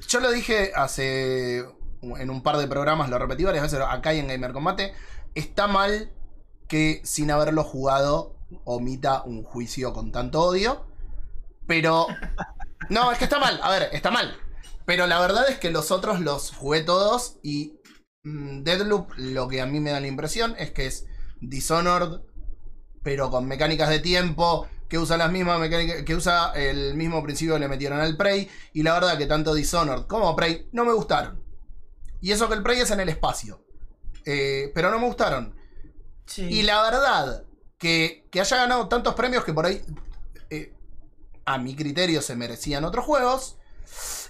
yo 0.08 0.20
lo 0.20 0.32
dije 0.32 0.72
hace 0.76 1.60
en 2.02 2.30
un 2.30 2.44
par 2.44 2.58
de 2.58 2.68
programas, 2.68 3.10
lo 3.10 3.18
repetí 3.18 3.44
varias 3.44 3.64
veces 3.64 3.80
acá 3.90 4.14
y 4.14 4.20
en 4.20 4.28
Gamer 4.28 4.52
Combate. 4.52 4.94
Está 5.34 5.68
mal 5.68 6.12
que 6.68 7.02
sin 7.04 7.32
haberlo 7.32 7.64
jugado 7.64 8.36
omita 8.66 9.24
un 9.24 9.44
juicio 9.44 9.94
con 9.94 10.12
tanto 10.12 10.42
odio. 10.42 10.86
Pero. 11.68 12.08
No, 12.90 13.12
es 13.12 13.20
que 13.20 13.26
está 13.26 13.40
mal. 13.40 13.60
A 13.62 13.70
ver, 13.70 13.90
está 13.92 14.10
mal. 14.10 14.36
Pero 14.86 15.06
la 15.06 15.20
verdad 15.20 15.48
es 15.48 15.60
que 15.60 15.70
los 15.70 15.92
otros 15.92 16.20
los 16.22 16.52
jugué 16.52 16.82
todos 16.82 17.38
y 17.44 17.78
mm, 18.24 18.64
Deadloop 18.64 19.12
lo 19.18 19.48
que 19.48 19.62
a 19.62 19.68
mí 19.68 19.80
me 19.80 19.92
da 19.92 20.00
la 20.00 20.08
impresión 20.08 20.56
es 20.58 20.72
que 20.72 20.88
es 20.88 21.06
Dishonored, 21.42 22.22
pero 23.04 23.30
con 23.30 23.48
mecánicas 23.48 23.90
de 23.90 24.00
tiempo, 24.00 24.68
que 24.88 24.98
usa 24.98 25.18
las 25.18 25.32
mismas 25.32 25.60
mecánicas, 25.60 26.04
que 26.04 26.16
usa 26.16 26.52
el 26.56 26.96
mismo 26.96 27.22
principio 27.22 27.54
que 27.54 27.60
le 27.60 27.68
metieron 27.68 28.00
al 28.00 28.18
Prey, 28.18 28.50
y 28.74 28.82
la 28.82 28.94
verdad 28.94 29.18
que 29.18 29.28
tanto 29.28 29.54
Dishonored 29.54 30.08
como 30.08 30.36
Prey 30.36 30.68
no 30.72 30.86
me 30.86 30.94
gustaron. 30.94 31.44
Y 32.20 32.32
eso 32.32 32.50
que 32.50 32.56
el 32.56 32.64
Prey 32.64 32.80
es 32.80 32.90
en 32.90 33.00
el 33.00 33.10
espacio. 33.10 33.64
Eh, 34.26 34.72
pero 34.74 34.90
no 34.90 35.00
me 35.00 35.06
gustaron. 35.06 35.56
Sí. 36.26 36.46
Y 36.46 36.64
la 36.64 36.82
verdad, 36.82 37.44
que, 37.80 38.26
haya 38.40 38.58
ganado 38.58 38.88
tantos 38.88 39.16
premios 39.16 39.44
que 39.44 39.54
por 39.54 39.66
ahí, 39.66 39.82
eh, 40.52 40.74
a 41.46 41.58
mi 41.58 41.76
criterio, 41.76 42.22
se 42.22 42.36
merecían 42.36 42.84
otros 42.84 43.06
juegos. 43.06 43.58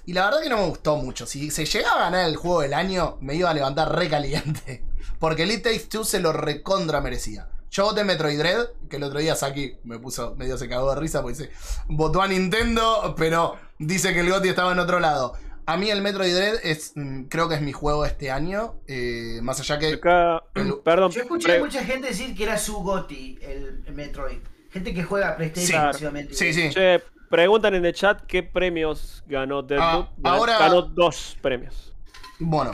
Y 0.06 0.14
la 0.14 0.26
verdad 0.26 0.42
que 0.42 0.50
no 0.50 0.58
me 0.58 0.68
gustó 0.68 0.96
mucho. 0.96 1.26
Si 1.26 1.52
se 1.52 1.66
llegaba 1.66 2.02
a 2.02 2.04
ganar 2.06 2.30
el 2.30 2.38
juego 2.38 2.62
del 2.62 2.74
año, 2.74 3.18
me 3.20 3.36
iba 3.36 3.50
a 3.50 3.54
levantar 3.54 3.94
re 3.94 4.10
caliente. 4.10 4.84
Porque 5.20 5.44
Elite 5.44 5.72
Takes 5.72 5.88
Two 5.88 6.06
se 6.06 6.22
lo 6.22 6.32
recontra 6.32 7.02
merecía. 7.02 7.50
Yo 7.72 7.84
voté 7.84 8.04
Metroid 8.04 8.40
Dread, 8.40 8.68
que 8.90 8.96
el 8.96 9.04
otro 9.04 9.20
día 9.20 9.36
Saki 9.36 9.78
me 9.84 10.00
puso, 10.00 10.36
medio 10.36 10.58
se 10.58 10.68
cagó 10.68 10.90
de 10.90 11.00
risa 11.00 11.22
porque 11.22 11.38
dice, 11.38 11.52
votó 11.88 12.22
a 12.22 12.28
Nintendo, 12.28 13.14
pero 13.16 13.58
dice 13.78 14.12
que 14.12 14.22
el 14.22 14.32
GOTY 14.32 14.50
estaba 14.50 14.72
en 14.72 14.80
otro 14.80 15.00
lado. 15.00 15.34
A 15.72 15.78
mí 15.78 15.90
el 15.92 16.02
Metroid 16.02 16.34
Dread 16.36 16.56
es, 16.64 16.94
mm, 16.96 17.24
creo 17.26 17.48
que 17.48 17.56
es 17.56 17.62
mi 17.62 17.72
juego 17.72 18.06
este 18.06 18.32
año. 18.32 18.76
eh, 18.88 19.40
más 19.44 19.60
allá 19.60 19.78
que... 19.78 19.94
Acá, 19.94 20.44
El- 20.56 20.76
perdón. 20.84 21.12
Yo 21.12 21.22
escuché 21.22 21.58
a 21.58 21.60
mucha 21.60 21.84
gente 21.84 22.08
decir 22.08 22.36
que 22.36 22.44
era 22.44 22.58
su 22.58 22.78
GOTI, 22.82 23.40
el, 23.42 23.84
el 23.86 23.94
Metroid. 23.94 24.40
Gente 24.72 24.94
que 24.94 25.04
juega 25.04 25.30
a 25.30 25.36
PlayStation 25.38 25.68
Sí, 25.68 25.76
exclusivamente. 25.76 26.34
Sí, 26.34 26.54
sí. 26.54 26.70
Che, 26.72 27.02
Preguntan 27.30 27.76
en 27.76 27.86
el 27.86 27.94
chat 27.94 28.22
qué 28.26 28.42
premios 28.42 29.24
ganó 29.28 29.62
Deadloop. 29.62 30.08
Ah, 30.08 30.14
Ganó- 30.18 30.36
ahora- 30.38 30.58
Ganó 30.58 30.82
dos 30.82 31.38
premios. 31.42 31.94
Bueno. 32.40 32.72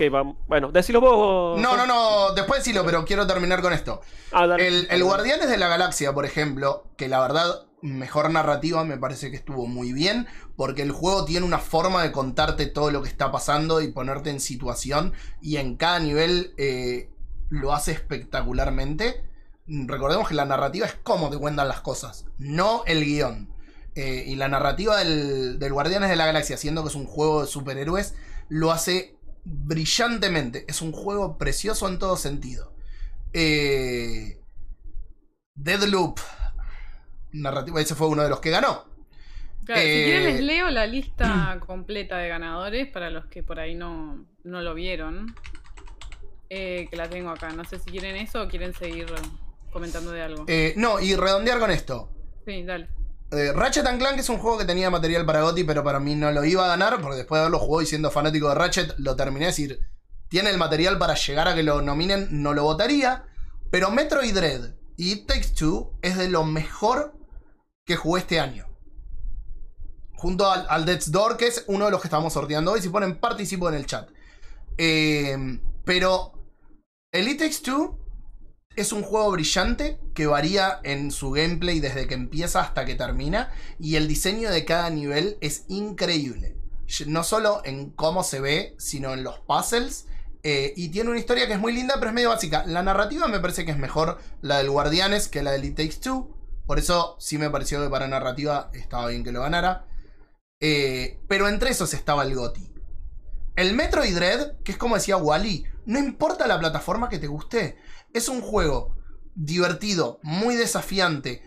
Bueno, 0.48 0.72
decilo 0.72 1.02
vos. 1.02 1.60
No, 1.60 1.76
no, 1.76 1.86
no, 1.86 2.32
después 2.34 2.60
decilo, 2.64 2.86
pero 2.86 3.04
quiero 3.04 3.26
terminar 3.28 3.62
con 3.62 3.74
esto. 3.74 4.00
Ah, 4.32 4.48
dale. 4.48 4.66
El, 4.68 4.88
el 4.90 5.04
Guardianes 5.04 5.50
de 5.50 5.58
la 5.58 5.68
Galaxia, 5.68 6.14
por 6.14 6.24
ejemplo, 6.24 6.86
que 6.98 7.10
la 7.10 7.20
verdad, 7.20 7.66
mejor 7.94 8.32
narrativa 8.32 8.84
me 8.84 8.98
parece 8.98 9.30
que 9.30 9.38
estuvo 9.38 9.68
muy 9.68 9.94
bien, 9.94 10.28
porque 10.56 10.82
el 10.82 10.92
juego 10.92 11.26
tiene 11.26 11.46
una 11.46 11.60
forma 11.60 12.04
de 12.04 12.12
contarte 12.12 12.66
todo 12.66 12.92
lo 12.92 13.02
que 13.02 13.10
está 13.10 13.32
pasando 13.32 13.82
y 13.82 13.92
ponerte 13.92 14.30
en 14.30 14.40
situación, 14.40 15.14
y 15.42 15.58
en 15.58 15.78
cada 15.78 16.00
nivel 16.00 16.54
eh, 16.58 17.10
lo 17.50 17.74
hace 17.74 17.92
espectacularmente. 17.92 19.24
Recordemos 19.68 20.28
que 20.28 20.36
la 20.36 20.46
narrativa 20.46 20.86
es 20.86 20.96
cómo 21.04 21.30
te 21.30 21.38
cuentan 21.38 21.68
las 21.68 21.82
cosas, 21.82 22.26
no 22.38 22.84
el 22.86 23.04
guion. 23.04 23.54
Eh, 23.96 24.26
y 24.28 24.36
la 24.36 24.50
narrativa 24.50 24.98
del, 24.98 25.58
del 25.58 25.72
Guardianes 25.72 26.10
de 26.10 26.18
la 26.18 26.26
Galaxia, 26.26 26.58
siendo 26.58 26.84
que 26.84 26.90
es 26.90 26.96
un 26.96 27.06
juego 27.06 27.42
de 27.42 27.48
superhéroes, 27.48 28.14
lo 28.50 28.72
hace 28.72 29.16
brillantemente. 29.46 30.66
Es 30.68 30.82
un 30.82 30.92
juego 30.92 31.38
precioso 31.38 31.88
en 31.88 32.00
todo 32.00 32.18
sentido. 32.18 32.74
Eh, 33.32 34.42
Deadloop. 35.56 36.20
Narrativa, 37.42 37.80
ese 37.82 37.96
fue 37.96 38.08
uno 38.08 38.24
de 38.24 38.30
los 38.30 38.40
que 38.40 38.50
ganó. 38.52 38.86
Claro, 39.66 39.82
Eh, 39.82 39.86
Si 39.86 40.04
quieren 40.12 40.24
les 40.26 40.42
leo 40.42 40.70
la 40.70 40.86
lista 40.86 41.60
completa 41.66 42.18
de 42.18 42.30
ganadores 42.30 42.88
para 42.92 43.10
los 43.10 43.26
que 43.28 43.44
por 43.44 43.60
ahí 43.60 43.76
no, 43.76 44.26
no 44.44 44.62
lo 44.62 44.74
vieron. 44.74 45.36
Eh, 46.50 46.88
que 46.90 46.96
la 46.96 47.10
tengo 47.10 47.30
acá. 47.32 47.50
No 47.50 47.64
sé 47.66 47.80
si 47.80 47.90
quieren 47.90 48.16
eso 48.16 48.44
o 48.44 48.48
quieren 48.48 48.74
seguir 48.74 49.08
comentando 49.72 50.12
de 50.12 50.22
algo. 50.22 50.46
Eh, 50.48 50.74
no, 50.78 51.00
y 51.00 51.16
redondear 51.16 51.60
con 51.60 51.72
esto. 51.72 52.10
Sí, 52.46 52.64
dale. 52.64 52.88
Eh, 53.32 53.52
Ratchet 53.54 53.86
and 53.88 54.00
Clank 54.00 54.20
es 54.20 54.30
un 54.30 54.38
juego 54.38 54.58
que 54.60 54.66
tenía 54.66 54.90
material 54.92 55.26
para 55.26 55.42
GOTY, 55.42 55.64
pero 55.64 55.84
para 55.84 56.00
mí 56.00 56.16
no 56.16 56.32
lo 56.32 56.46
iba 56.46 56.64
a 56.64 56.68
ganar, 56.68 57.02
porque 57.02 57.18
después 57.18 57.40
de 57.40 57.42
haberlo 57.42 57.60
jugado 57.60 57.82
y 57.82 57.86
siendo 57.88 58.12
fanático 58.12 58.48
de 58.50 58.56
Ratchet, 58.56 58.94
lo 59.00 59.16
terminé 59.16 59.46
de 59.48 59.52
decir, 59.52 59.80
tiene 60.30 60.52
el 60.52 60.58
material 60.60 61.00
para 61.00 61.16
llegar 61.16 61.48
a 61.48 61.56
que 61.56 61.64
lo 61.64 61.82
nominen, 61.82 62.28
no 62.30 62.54
lo 62.54 62.64
votaría. 62.64 63.24
Pero 63.72 63.90
Metroid 63.90 64.34
Dread 64.34 64.76
y 64.96 65.14
It 65.14 65.28
Takes 65.28 65.50
Two 65.58 65.98
es 66.04 66.16
de 66.18 66.30
lo 66.30 66.46
mejor 66.46 67.15
que 67.86 67.96
jugué 67.96 68.22
este 68.22 68.40
año. 68.40 68.68
Junto 70.16 70.50
al, 70.50 70.66
al 70.70 70.86
Death's 70.86 71.12
Door, 71.12 71.38
que 71.38 71.48
es 71.48 71.64
uno 71.68 71.86
de 71.86 71.92
los 71.92 72.02
que 72.02 72.08
estamos 72.08 72.34
sorteando 72.34 72.72
hoy. 72.72 72.82
Si 72.82 72.90
ponen 72.90 73.20
participo 73.20 73.70
en 73.70 73.76
el 73.76 73.86
chat. 73.86 74.10
Eh, 74.78 75.60
pero 75.84 76.34
el 77.12 77.28
It 77.28 77.40
Takes 77.40 77.62
Two 77.64 78.00
es 78.76 78.92
un 78.92 79.04
juego 79.04 79.32
brillante 79.32 80.00
que 80.14 80.28
varía 80.28 80.80
en 80.84 81.12
su 81.12 81.32
gameplay 81.32 81.80
desde 81.80 82.08
que 82.08 82.16
empieza 82.16 82.62
hasta 82.62 82.86
que 82.86 82.96
termina. 82.96 83.54
Y 83.80 83.96
el 83.96 84.08
diseño 84.08 84.50
de 84.50 84.66
cada 84.66 84.90
nivel 84.90 85.38
es 85.42 85.66
increíble. 85.68 86.58
No 87.06 87.24
solo 87.24 87.62
en 87.66 87.92
cómo 87.92 88.24
se 88.24 88.40
ve, 88.40 88.76
sino 88.80 89.14
en 89.14 89.24
los 89.24 89.40
puzzles. 89.40 90.08
Eh, 90.44 90.74
y 90.76 90.90
tiene 90.90 91.10
una 91.10 91.20
historia 91.20 91.48
que 91.48 91.54
es 91.54 91.60
muy 91.60 91.74
linda, 91.74 91.96
pero 91.96 92.10
es 92.10 92.16
medio 92.16 92.30
básica. 92.30 92.64
La 92.66 92.84
narrativa 92.84 93.28
me 93.28 93.40
parece 93.40 93.66
que 93.66 93.72
es 93.72 93.78
mejor 93.78 94.20
la 94.42 94.58
del 94.58 94.70
Guardianes 94.70 95.28
que 95.28 95.44
la 95.44 95.52
del 95.52 95.66
It 95.66 95.76
Takes 95.76 95.98
Two. 96.02 96.36
Por 96.66 96.80
eso 96.80 97.16
sí 97.20 97.38
me 97.38 97.50
pareció 97.50 97.82
que 97.84 97.90
para 97.90 98.08
narrativa 98.08 98.70
estaba 98.74 99.08
bien 99.08 99.24
que 99.24 99.32
lo 99.32 99.42
ganara. 99.42 99.88
Eh, 100.60 101.20
pero 101.28 101.48
entre 101.48 101.70
esos 101.70 101.94
estaba 101.94 102.24
el 102.24 102.36
GOTI. 102.36 102.74
El 103.56 103.74
Metroid 103.74 104.16
Dread, 104.16 104.58
que 104.64 104.72
es 104.74 104.78
como 104.78 104.96
decía 104.96 105.18
Wally, 105.18 105.66
no 105.86 106.00
importa 106.00 106.48
la 106.48 106.60
plataforma 106.60 107.10
que 107.10 107.20
te 107.20 107.28
guste, 107.28 107.78
es 108.14 108.28
un 108.28 108.42
juego 108.42 108.96
divertido, 109.36 110.20
muy 110.24 110.56
desafiante. 110.56 111.42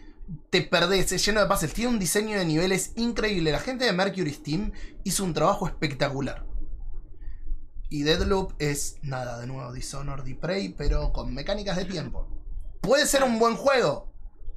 Te 0.50 0.62
perdés, 0.62 1.12
es 1.12 1.24
lleno 1.24 1.40
de 1.40 1.46
puzzles, 1.46 1.72
tiene 1.72 1.90
un 1.90 1.98
diseño 1.98 2.38
de 2.38 2.44
niveles 2.44 2.92
increíble. 2.96 3.52
La 3.52 3.60
gente 3.60 3.84
de 3.84 3.92
Mercury 3.92 4.32
Steam 4.32 4.72
hizo 5.04 5.24
un 5.24 5.34
trabajo 5.34 5.66
espectacular. 5.66 6.46
Y 7.90 8.02
Deadloop 8.02 8.52
es 8.58 8.96
nada, 9.02 9.38
de 9.40 9.46
nuevo, 9.46 9.72
Dishonored 9.72 10.26
y 10.26 10.34
Prey, 10.34 10.68
pero 10.70 11.12
con 11.12 11.32
mecánicas 11.32 11.76
de 11.76 11.86
tiempo. 11.86 12.28
Puede 12.82 13.06
ser 13.06 13.22
un 13.22 13.38
buen 13.38 13.56
juego. 13.56 14.07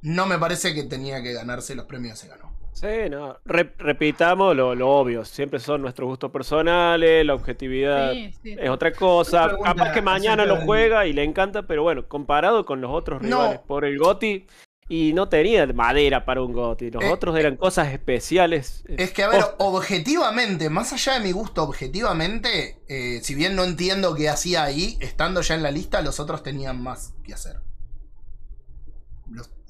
No 0.02 0.26
me 0.26 0.38
parece 0.38 0.74
que 0.74 0.82
tenía 0.84 1.22
que 1.22 1.32
ganarse 1.32 1.74
los 1.74 1.86
premios 1.86 2.18
se 2.18 2.28
ganó. 2.28 2.52
Sí, 2.72 3.08
no. 3.10 3.36
Re- 3.44 3.74
repitamos 3.78 4.56
lo, 4.56 4.74
lo 4.74 4.88
obvio. 4.90 5.24
Siempre 5.24 5.60
son 5.60 5.82
nuestros 5.82 6.08
gustos 6.08 6.30
personales, 6.30 7.24
la 7.24 7.34
objetividad 7.34 8.12
Sí, 8.12 8.34
sí. 8.42 8.56
es 8.58 8.68
otra 8.70 8.92
cosa. 8.92 9.46
Pregunta 9.48 9.74
Capaz 9.74 9.92
que 9.92 10.02
mañana 10.02 10.44
lo 10.46 10.56
juega 10.62 11.06
y 11.06 11.12
le 11.12 11.22
encanta, 11.22 11.62
pero 11.62 11.82
bueno, 11.82 12.08
comparado 12.08 12.64
con 12.64 12.80
los 12.80 12.90
otros 12.90 13.22
No. 13.22 13.42
rivales 13.42 13.60
por 13.60 13.84
el 13.84 13.98
GOTI, 13.98 14.46
y 14.88 15.12
no 15.14 15.28
tenía 15.28 15.66
madera 15.68 16.24
para 16.24 16.42
un 16.42 16.52
GOTI. 16.52 16.90
Los 16.90 17.04
Eh, 17.04 17.10
otros 17.10 17.38
eran 17.38 17.56
cosas 17.56 17.92
especiales. 17.92 18.82
eh, 18.88 18.96
Es 18.98 19.12
que, 19.12 19.22
a 19.22 19.28
ver, 19.28 19.42
objetivamente, 19.58 20.68
más 20.70 20.92
allá 20.92 21.14
de 21.14 21.20
mi 21.20 21.32
gusto, 21.32 21.62
objetivamente, 21.62 22.78
eh, 22.88 23.20
si 23.22 23.34
bien 23.34 23.54
no 23.54 23.64
entiendo 23.64 24.14
qué 24.14 24.28
hacía 24.28 24.64
ahí, 24.64 24.96
estando 25.00 25.40
ya 25.42 25.54
en 25.54 25.62
la 25.62 25.70
lista, 25.70 26.02
los 26.02 26.20
otros 26.20 26.42
tenían 26.42 26.82
más 26.82 27.14
que 27.24 27.34
hacer. 27.34 27.56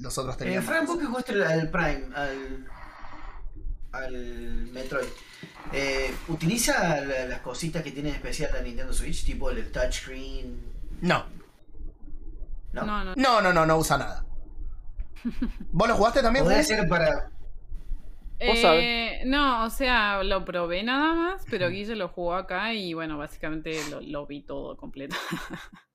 Los, 0.03 0.17
los 0.17 0.19
otros 0.19 0.35
Eh, 0.37 0.39
tenían 0.39 0.63
Fran, 0.63 0.81
más. 0.81 0.89
vos 0.89 0.99
que 0.99 1.07
jugaste 1.07 1.33
al- 1.45 1.71
Prime, 1.71 2.05
al, 2.15 2.67
al 3.93 4.13
Metroid, 4.73 5.07
eh, 5.73 6.13
¿utiliza 6.29 7.01
la- 7.03 7.27
las 7.27 7.41
cositas 7.41 7.83
que 7.83 7.93
tiene 7.93 8.11
de 8.11 8.17
especial 8.17 8.51
la 8.53 8.63
Nintendo 8.63 8.93
Switch? 8.93 9.25
Tipo 9.25 9.51
el 9.51 9.71
touchscreen. 9.71 10.61
No, 11.01 11.25
¿No? 12.73 12.85
No, 12.85 13.05
no. 13.05 13.15
no, 13.17 13.41
no, 13.43 13.53
no, 13.53 13.67
no 13.67 13.77
usa 13.77 13.99
nada. 13.99 14.25
¿Vos 15.73 15.89
lo 15.89 15.95
jugaste 15.97 16.23
también? 16.23 16.45
Podría 16.45 16.63
ser 16.63 16.89
para. 16.89 17.31
Vos 18.45 18.59
Eh, 18.63 19.23
no, 19.27 19.65
o 19.65 19.71
sea, 19.71 20.23
lo 20.25 20.45
probé 20.45 20.83
nada 20.83 21.15
más, 21.15 21.45
pero 21.49 21.69
Guille 21.69 21.95
lo 21.95 22.09
jugó 22.09 22.35
acá 22.35 22.75
y 22.75 22.93
bueno, 22.93 23.17
básicamente 23.19 23.79
lo, 23.91 24.01
lo 24.01 24.27
vi 24.27 24.43
todo 24.43 24.77
completo. 24.77 25.15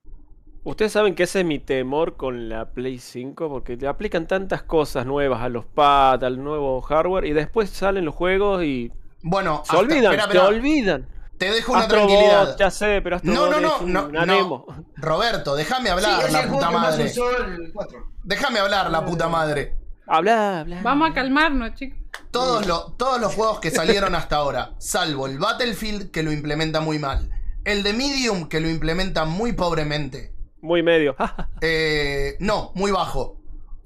Ustedes 0.69 0.91
saben 0.91 1.15
que 1.15 1.23
ese 1.23 1.39
es 1.39 1.45
mi 1.45 1.59
temor 1.59 2.17
con 2.17 2.49
la 2.49 2.65
Play 2.71 2.99
5, 2.99 3.47
porque 3.47 3.77
le 3.77 3.87
aplican 3.87 4.27
tantas 4.27 4.63
cosas 4.63 5.05
nuevas 5.05 5.41
a 5.41 5.47
los 5.47 5.63
pads, 5.65 6.23
al 6.23 6.43
nuevo 6.43 6.81
hardware, 6.81 7.23
y 7.23 7.31
después 7.31 7.69
salen 7.69 8.03
los 8.03 8.13
juegos 8.13 8.63
y 8.65 8.91
Bueno, 9.21 9.61
se 9.63 9.71
hasta- 9.71 9.77
olvidan, 9.77 10.03
espera, 10.11 10.23
se 10.23 10.27
espera, 10.37 10.47
olvidan. 10.47 11.07
te 11.37 11.51
dejo 11.51 11.71
una 11.71 11.81
Astro 11.83 11.97
tranquilidad. 11.99 12.47
Bot, 12.47 12.59
ya 12.59 12.69
sé, 12.69 12.99
pero 13.01 13.15
Astro 13.15 13.31
No, 13.33 13.49
no, 13.49 13.61
no, 13.61 14.09
no, 14.09 14.25
no. 14.25 14.65
Roberto, 14.97 15.55
déjame 15.55 15.89
hablar, 15.89 16.29
la 16.33 16.47
puta 16.47 16.69
madre. 16.69 17.05
usó 17.05 17.29
el 17.37 17.71
4. 17.73 18.11
Déjame 18.23 18.59
hablar, 18.59 18.91
la 18.91 19.05
puta 19.05 19.29
madre. 19.29 19.77
Habla, 20.05 20.59
habla. 20.59 20.81
Vamos 20.83 21.11
a 21.11 21.13
calmarnos, 21.13 21.75
chicos. 21.75 21.97
Todos, 22.29 22.67
lo- 22.67 22.91
todos 22.97 23.21
los 23.21 23.33
juegos 23.33 23.61
que 23.61 23.71
salieron 23.71 24.15
hasta 24.15 24.35
ahora, 24.35 24.71
salvo 24.79 25.27
el 25.27 25.39
Battlefield 25.39 26.11
que 26.11 26.23
lo 26.23 26.31
implementa 26.33 26.81
muy 26.81 26.99
mal, 26.99 27.29
el 27.63 27.83
de 27.83 27.93
Medium 27.93 28.49
que 28.49 28.59
lo 28.59 28.69
implementa 28.69 29.23
muy 29.23 29.53
pobremente, 29.53 30.33
Muy 30.61 30.83
medio. 30.83 31.15
eh, 31.61 32.35
no, 32.39 32.71
muy 32.75 32.91
bajo. 32.91 33.39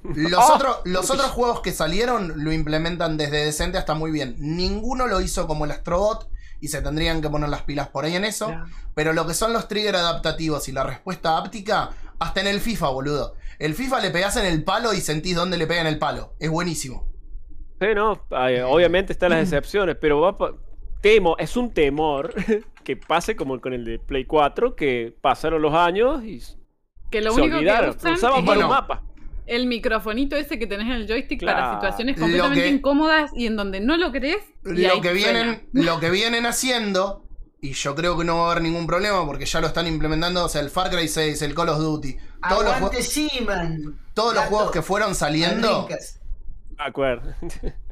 Los, 0.03 0.34
Ah. 0.41 0.53
otros, 0.56 0.77
los 0.85 1.10
otros 1.11 1.27
juegos 1.31 1.61
que 1.61 1.72
salieron 1.72 2.43
lo 2.43 2.52
implementan 2.52 3.18
desde 3.18 3.45
decente 3.45 3.77
hasta 3.77 3.93
muy 3.93 4.11
bien. 4.11 4.35
Ninguno 4.39 5.07
lo 5.07 5.22
hizo 5.22 5.48
como 5.48 5.65
el 5.65 5.72
Astrobot 5.72 6.27
y 6.60 6.68
se 6.69 6.81
tendrían 6.81 7.22
que 7.22 7.30
poner 7.30 7.49
las 7.49 7.64
pilas 7.64 7.89
por 7.89 8.06
ahí 8.06 8.15
en 8.15 8.26
eso. 8.26 8.52
Pero 8.95 9.14
lo 9.14 9.26
que 9.27 9.34
son 9.34 9.53
los 9.53 9.68
trigger 9.68 9.95
adaptativos 9.95 10.68
y 10.69 10.72
la 10.72 10.84
respuesta 10.84 11.38
áptica, 11.38 11.91
hasta 12.19 12.41
en 12.41 12.48
el 12.48 12.60
FIFA, 12.61 12.89
boludo. 12.89 13.35
El 13.60 13.73
FIFA 13.76 13.99
le 14.02 14.11
pegás 14.11 14.38
en 14.38 14.45
el 14.45 14.64
palo 14.64 14.93
y 14.93 15.02
sentís 15.02 15.35
dónde 15.35 15.57
le 15.57 15.65
pega 15.68 15.81
en 15.81 15.88
el 15.88 15.99
palo. 15.99 16.34
Es 16.39 16.49
buenísimo. 16.49 17.07
Sí, 17.80 17.88
no, 17.95 18.26
ay, 18.31 18.60
obviamente 18.60 19.11
están 19.14 19.31
las 19.31 19.41
excepciones, 19.43 19.98
pero 19.99 20.19
va 20.22 20.38
pa- 20.38 20.53
temo, 21.02 21.35
es 21.39 21.57
un 21.57 21.72
temor 21.73 22.31
que 22.84 22.95
pase 22.95 23.35
como 23.35 23.60
con 23.60 23.73
el 23.73 23.84
de 23.85 23.98
Play 23.99 24.26
4, 24.26 24.76
que 24.76 25.15
pasaron 25.19 25.61
los 25.64 25.73
años 25.73 26.23
y 26.23 26.41
Que 27.11 27.21
lo 27.21 27.33
se 27.33 27.41
único 27.41 27.57
olvidaron. 27.57 27.91
que 27.91 27.97
usan 27.97 28.13
Usaban 28.13 28.39
es 28.39 28.45
para 28.45 28.59
un 28.65 28.69
mapa. 28.69 29.03
el 29.47 29.67
microfonito 29.67 30.35
ese 30.35 30.57
que 30.57 30.65
tenés 30.65 30.88
en 30.88 30.93
el 30.93 31.07
joystick 31.07 31.39
Claro. 31.39 31.59
para 31.59 31.73
situaciones 31.75 32.17
completamente 32.17 32.63
que- 32.63 32.69
incómodas 32.69 33.31
y 33.35 33.45
en 33.47 33.55
donde 33.57 33.79
no 33.81 33.97
lo 33.97 34.11
crees. 34.11 34.43
y 34.65 34.69
Lo 34.88 35.01
que, 35.01 35.09
suena. 35.09 35.11
vienen, 35.11 35.67
lo 35.73 35.99
que 35.99 36.09
vienen 36.09 36.45
haciendo, 36.45 37.25
y 37.61 37.73
yo 37.73 37.93
creo 37.95 38.17
que 38.17 38.23
no 38.23 38.38
va 38.38 38.47
a 38.47 38.51
haber 38.51 38.63
ningún 38.63 38.88
problema 38.88 39.25
porque 39.25 39.45
ya 39.45 39.59
lo 39.61 39.67
están 39.67 39.88
implementando, 39.88 40.45
o 40.45 40.49
sea, 40.49 40.61
el 40.61 40.69
Far 40.69 40.89
Cry 40.89 41.07
6, 41.07 41.41
el 41.41 41.53
Call 41.53 41.69
of 41.69 41.79
Duty, 41.79 42.15
todos 42.47 42.63
los, 42.63 42.73
todos 44.13 44.33
los 44.35 44.45
juegos 44.45 44.71
que 44.71 44.81
fueron 44.81 45.13
saliendo. 45.15 45.88
Acuerdo. 46.77 47.33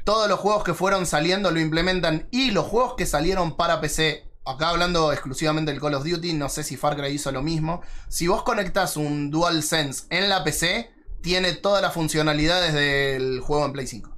todos 0.04 0.28
los 0.30 0.40
juegos 0.40 0.64
que 0.64 0.74
fueron 0.74 1.06
saliendo 1.06 1.52
lo 1.52 1.60
implementan 1.60 2.28
y 2.32 2.52
los 2.52 2.66
juegos 2.66 2.96
que 2.96 3.06
salieron 3.06 3.56
para 3.56 3.80
PC, 3.82 4.24
acá 4.50 4.70
hablando 4.70 5.12
exclusivamente 5.14 5.72
del 5.72 5.80
Call 5.82 5.94
of 5.96 6.04
Duty, 6.06 6.34
no 6.34 6.50
sé 6.50 6.64
si 6.64 6.78
Far 6.78 6.96
Cry 6.96 7.08
hizo 7.10 7.32
lo 7.32 7.42
mismo, 7.42 7.82
si 8.08 8.28
vos 8.28 8.44
conectás 8.44 8.98
un 8.98 9.30
DualSense 9.32 10.06
en 10.10 10.30
la 10.30 10.44
PC, 10.44 10.92
tiene 11.22 11.54
todas 11.54 11.82
las 11.82 11.94
funcionalidades 11.94 12.74
del 12.74 13.40
juego 13.42 13.66
en 13.66 13.74
Play 13.74 13.88
5. 13.88 14.16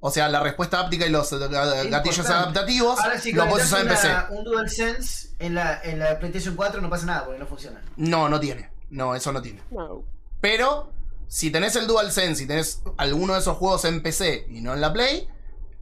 O 0.00 0.10
sea, 0.10 0.28
la 0.28 0.40
respuesta 0.40 0.80
áptica 0.80 1.06
y 1.06 1.10
los 1.10 1.30
gatillos 1.30 1.88
Importante. 2.18 2.32
adaptativos 2.32 3.00
Ahora 3.00 3.18
si 3.20 3.32
lo 3.32 3.48
podés 3.48 3.66
usar 3.66 3.80
en 3.80 3.88
PC. 3.88 4.08
un 4.30 4.44
DualSense 4.44 5.28
en 5.38 5.54
la, 5.54 5.80
en 5.82 5.98
la 5.98 6.18
PlayStation 6.18 6.54
4 6.54 6.80
no 6.80 6.88
pasa 6.90 7.06
nada 7.06 7.24
porque 7.24 7.40
no 7.40 7.46
funciona. 7.46 7.82
No, 7.96 8.28
no 8.28 8.38
tiene. 8.38 8.70
No, 8.90 9.14
eso 9.16 9.32
no 9.32 9.42
tiene. 9.42 9.62
No, 9.70 10.04
Pero, 10.40 10.92
si 11.26 11.50
tenés 11.50 11.74
el 11.76 11.86
DualSense 11.88 12.44
y 12.44 12.46
tenés 12.46 12.82
alguno 12.98 13.32
de 13.34 13.40
esos 13.40 13.56
juegos 13.56 13.84
en 13.84 14.02
PC 14.02 14.46
y 14.50 14.60
no 14.60 14.74
en 14.74 14.80
la 14.80 14.92
Play, 14.92 15.28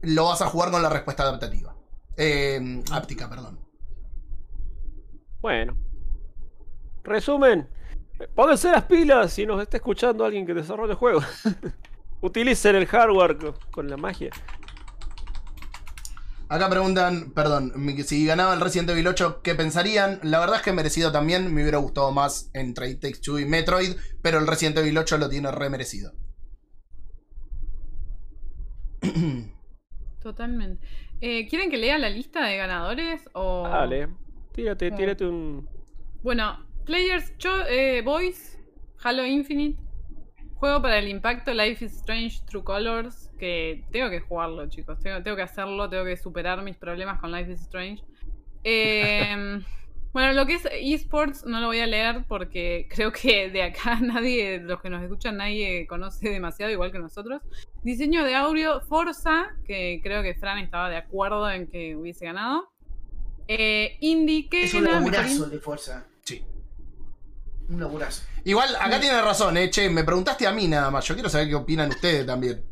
lo 0.01 0.25
vas 0.25 0.41
a 0.41 0.47
jugar 0.47 0.71
con 0.71 0.81
la 0.81 0.89
respuesta 0.89 1.23
adaptativa. 1.23 1.75
Eh, 2.17 2.83
áptica, 2.91 3.29
perdón. 3.29 3.59
Bueno. 5.45 5.77
Resumen. 7.03 7.69
Pónganse 8.33 8.71
las 8.71 8.85
pilas 8.85 9.31
si 9.31 9.45
nos 9.45 9.61
está 9.61 9.77
escuchando 9.77 10.25
alguien 10.25 10.43
que 10.47 10.55
desarrolle 10.55 10.95
juegos. 10.95 11.23
Utilicen 12.21 12.75
el 12.75 12.87
hardware 12.87 13.37
co- 13.37 13.53
con 13.69 13.87
la 13.87 13.95
magia. 13.95 14.31
Acá 16.49 16.67
preguntan, 16.67 17.31
perdón, 17.35 17.73
si 18.07 18.25
ganaba 18.25 18.55
el 18.55 18.59
Resident 18.59 18.89
Evil 18.89 19.05
8, 19.05 19.41
¿qué 19.43 19.53
pensarían? 19.53 20.19
La 20.23 20.39
verdad 20.39 20.55
es 20.55 20.61
que 20.63 20.73
merecido 20.73 21.11
también, 21.11 21.53
me 21.53 21.61
hubiera 21.61 21.77
gustado 21.77 22.11
más 22.11 22.49
entre 22.55 22.89
It 22.89 23.01
Takes 23.01 23.19
Two 23.23 23.37
y 23.37 23.45
Metroid, 23.45 23.97
pero 24.23 24.39
el 24.39 24.47
Resident 24.47 24.79
Evil 24.79 24.97
8 24.97 25.19
lo 25.19 25.29
tiene 25.29 25.51
re 25.51 25.69
merecido. 25.69 26.11
Totalmente. 30.23 30.83
Eh, 31.21 31.47
¿Quieren 31.47 31.69
que 31.69 31.77
lea 31.77 31.99
la 31.99 32.09
lista 32.09 32.43
de 32.43 32.57
ganadores? 32.57 33.21
O... 33.33 33.67
Dale. 33.67 34.24
Tírate, 34.55 34.89
Oh. 34.91 34.95
tírate 34.95 35.25
un. 35.25 35.67
Bueno, 36.23 36.65
Players 36.85 37.37
Cho- 37.37 37.65
eh, 37.69 38.01
Boys, 38.03 38.57
Halo 39.03 39.25
Infinite, 39.25 39.79
juego 40.55 40.81
para 40.81 40.97
el 40.97 41.07
impacto 41.09 41.53
Life 41.53 41.83
is 41.85 41.93
Strange 41.97 42.39
True 42.47 42.63
Colors, 42.63 43.29
que 43.37 43.83
tengo 43.91 44.09
que 44.09 44.21
jugarlo, 44.21 44.67
chicos, 44.69 44.99
tengo, 45.01 45.21
tengo 45.21 45.35
que 45.35 45.43
hacerlo, 45.43 45.89
tengo 45.89 46.05
que 46.05 46.15
superar 46.17 46.61
mis 46.63 46.77
problemas 46.77 47.19
con 47.19 47.31
Life 47.31 47.51
is 47.51 47.61
Strange. 47.61 48.01
Eh, 48.63 49.59
bueno, 50.13 50.33
lo 50.33 50.45
que 50.45 50.53
es 50.55 50.67
esports 50.71 51.45
no 51.45 51.59
lo 51.59 51.67
voy 51.67 51.79
a 51.79 51.85
leer 51.87 52.23
porque 52.27 52.87
creo 52.89 53.11
que 53.11 53.49
de 53.49 53.63
acá 53.63 53.99
nadie, 54.01 54.59
los 54.59 54.81
que 54.81 54.89
nos 54.89 55.03
escuchan, 55.03 55.37
nadie 55.37 55.85
conoce 55.87 56.29
demasiado 56.29 56.71
igual 56.71 56.91
que 56.91 56.99
nosotros. 56.99 57.41
Diseño 57.83 58.23
de 58.23 58.35
audio 58.35 58.79
Forza, 58.81 59.47
que 59.65 59.99
creo 60.01 60.23
que 60.23 60.33
Fran 60.33 60.59
estaba 60.59 60.89
de 60.89 60.97
acuerdo 60.97 61.51
en 61.51 61.67
que 61.67 61.95
hubiese 61.95 62.25
ganado. 62.25 62.69
Eh, 63.47 63.97
Indie, 64.01 64.49
que 64.49 64.63
Es 64.65 64.73
un 64.73 64.85
laburazo 64.85 65.45
de 65.47 65.59
fuerza. 65.59 66.05
Sí. 66.23 66.43
Un 67.69 67.79
laburazo. 67.79 68.23
Igual, 68.43 68.75
acá 68.75 68.99
tiene 68.99 69.21
razón, 69.21 69.57
eh, 69.57 69.69
che, 69.69 69.89
me 69.89 70.03
preguntaste 70.03 70.45
a 70.45 70.51
mí 70.51 70.67
nada 70.67 70.91
más, 70.91 71.05
yo 71.05 71.15
quiero 71.15 71.29
saber 71.29 71.47
qué 71.47 71.55
opinan 71.55 71.89
ustedes 71.89 72.25
también. 72.25 72.63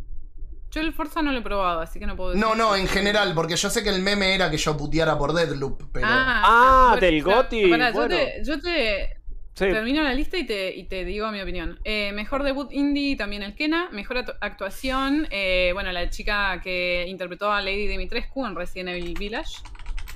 Yo 0.71 0.81
el 0.81 0.91
Forza 0.93 1.21
no 1.21 1.31
lo 1.31 1.37
he 1.39 1.41
probado, 1.43 1.81
así 1.81 1.99
que 1.99 2.07
no 2.07 2.15
puedo 2.15 2.31
decir. 2.31 2.43
No, 2.43 2.55
no, 2.55 2.75
en 2.75 2.87
general, 2.87 3.33
porque 3.35 3.55
yo 3.55 3.69
sé 3.69 3.83
que 3.83 3.89
el 3.89 4.01
meme 4.01 4.33
era 4.33 4.49
que 4.49 4.57
yo 4.57 4.75
puteara 4.75 5.17
por 5.19 5.33
Deadloop, 5.33 5.83
pero... 5.91 6.07
Ah, 6.09 6.97
del 6.99 7.21
GOTY, 7.21 7.69
pará, 7.69 7.91
yo 7.91 8.07
te, 8.07 8.41
yo 8.43 8.59
te 8.59 9.17
Sí, 9.55 9.65
termino 9.65 10.01
la 10.01 10.15
lista 10.15 10.35
y 10.35 10.47
te, 10.47 10.75
y 10.75 10.85
te 10.85 11.05
digo 11.05 11.31
mi 11.31 11.39
opinión. 11.39 11.79
Eh, 11.83 12.11
mejor 12.11 12.41
debut 12.41 12.71
indie, 12.71 13.15
también 13.15 13.43
el 13.43 13.53
Kena. 13.53 13.89
Mejor 13.91 14.17
actu- 14.17 14.35
actuación, 14.41 15.27
eh, 15.29 15.69
bueno, 15.73 15.91
la 15.91 16.09
chica 16.09 16.59
que 16.63 17.05
interpretó 17.07 17.51
a 17.51 17.61
Lady 17.61 17.85
Dimitrescu 17.85 18.43
en 18.47 18.55
Resident 18.55 18.89
Evil 18.89 19.13
Village. 19.13 19.57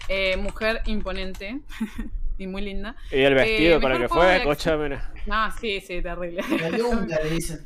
Eh, 0.09 0.37
mujer 0.37 0.81
imponente 0.85 1.59
y 2.37 2.47
muy 2.47 2.61
linda. 2.61 2.95
y 3.11 3.19
el 3.19 3.33
vestido 3.35 3.79
eh, 3.79 3.93
el 3.93 4.01
que 4.01 4.07
fue, 4.09 4.25
de 4.25 4.37
escúchame. 4.37 4.83
mira. 4.89 5.11
No, 5.25 5.51
sí, 5.59 5.81
sí, 5.81 6.01
terrible. 6.01 6.41
La 6.59 6.69
yunga 6.77 7.17
le 7.23 7.29
dicen. 7.31 7.65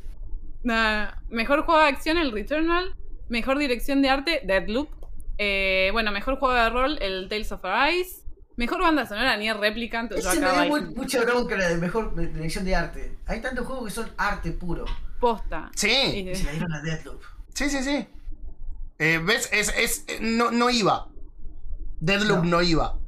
Mejor 1.30 1.64
juego 1.64 1.80
de 1.80 1.86
acción, 1.88 2.18
el 2.18 2.32
Returnal. 2.32 2.94
Mejor 3.28 3.58
dirección 3.58 4.02
de 4.02 4.10
arte, 4.10 4.40
Deadloop. 4.44 4.88
Eh, 5.38 5.88
bueno, 5.92 6.12
mejor 6.12 6.38
juego 6.38 6.54
de 6.54 6.68
rol, 6.70 6.98
el 7.00 7.28
Tales 7.28 7.50
of 7.52 7.64
Arise. 7.64 8.22
Mejor 8.56 8.80
banda 8.82 9.06
sonora, 9.06 9.36
Nier 9.36 9.56
Replicant. 9.56 10.10
Yo 10.10 10.16
Ese 10.18 10.38
me 10.40 10.46
acá 10.46 10.62
dio 10.64 10.82
mucha 10.94 11.22
bronca 11.24 11.56
la 11.56 11.68
de 11.68 11.76
mejor 11.78 12.14
dirección 12.14 12.64
de 12.64 12.74
arte. 12.76 13.16
Hay 13.26 13.40
tantos 13.40 13.66
juegos 13.66 13.84
que 13.86 13.90
son 13.90 14.10
arte 14.18 14.52
puro. 14.52 14.84
posta. 15.20 15.70
Sí, 15.74 15.88
Y- 15.90 16.34
se 16.34 16.44
la 16.44 16.50
dieron 16.52 16.72
a 16.72 16.82
Deadloop. 16.82 17.22
sí, 17.54 17.70
sí, 17.70 17.82
sí. 17.82 18.06
Eh, 18.98 19.20
¿Ves? 19.24 19.48
Es, 19.52 19.72
es, 19.78 20.04
no, 20.20 20.50
no 20.50 20.68
iba. 20.68 21.08
Deadloop 22.02 22.42
No. 22.44 22.50
no 22.50 22.62
iba. 22.62 22.98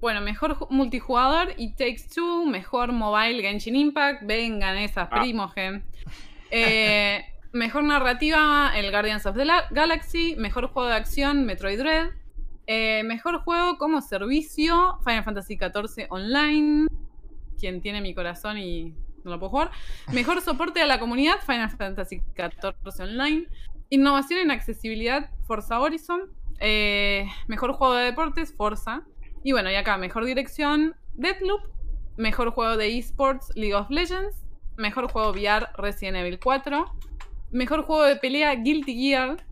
Bueno, 0.00 0.20
mejor 0.20 0.56
ju- 0.56 0.66
multijugador, 0.70 1.54
It 1.56 1.76
Takes 1.76 2.08
Two. 2.12 2.44
Mejor 2.46 2.90
mobile, 2.92 3.40
Genshin 3.40 3.76
Impact. 3.76 4.24
Vengan 4.26 4.76
esas, 4.76 5.08
Ah. 5.10 5.20
primogen. 5.20 5.84
Eh, 6.50 7.24
mejor 7.52 7.84
narrativa, 7.84 8.72
el 8.74 8.90
Guardians 8.90 9.24
of 9.26 9.36
the 9.36 9.44
La- 9.44 9.68
Galaxy. 9.70 10.34
Mejor 10.36 10.66
juego 10.68 10.88
de 10.88 10.96
acción, 10.96 11.44
Metroid 11.44 11.78
Dread. 11.78 12.10
Eh, 12.66 13.02
mejor 13.04 13.42
juego 13.44 13.78
como 13.78 14.00
servicio, 14.00 14.98
Final 15.04 15.22
Fantasy 15.24 15.56
XIV 15.56 16.06
Online. 16.10 16.88
Quien 17.58 17.80
tiene 17.80 18.00
mi 18.00 18.12
corazón 18.14 18.58
y 18.58 18.94
no 19.24 19.30
lo 19.30 19.38
puedo 19.38 19.50
jugar. 19.50 19.70
Mejor 20.12 20.40
soporte 20.42 20.80
a 20.82 20.86
la 20.86 20.98
comunidad, 20.98 21.36
Final 21.46 21.70
Fantasy 21.70 22.20
XIV 22.34 23.00
Online. 23.00 23.46
Innovación 23.90 24.40
en 24.40 24.50
accesibilidad, 24.50 25.30
Forza 25.46 25.78
Horizon. 25.78 26.22
Eh, 26.64 27.26
mejor 27.48 27.72
juego 27.72 27.94
de 27.94 28.04
deportes, 28.04 28.54
Forza. 28.54 29.02
Y 29.42 29.50
bueno, 29.50 29.68
y 29.70 29.74
acá, 29.74 29.98
mejor 29.98 30.24
dirección, 30.24 30.94
Deadloop. 31.14 31.60
Mejor 32.16 32.50
juego 32.52 32.76
de 32.76 32.96
esports, 32.96 33.50
League 33.56 33.74
of 33.74 33.90
Legends. 33.90 34.36
Mejor 34.76 35.10
juego 35.10 35.30
VR, 35.30 35.68
Resident 35.76 36.16
Evil 36.18 36.38
4. 36.38 36.86
Mejor 37.50 37.82
juego 37.82 38.04
de 38.04 38.14
pelea, 38.16 38.54
Guilty 38.54 38.94
Gear. 38.94 39.44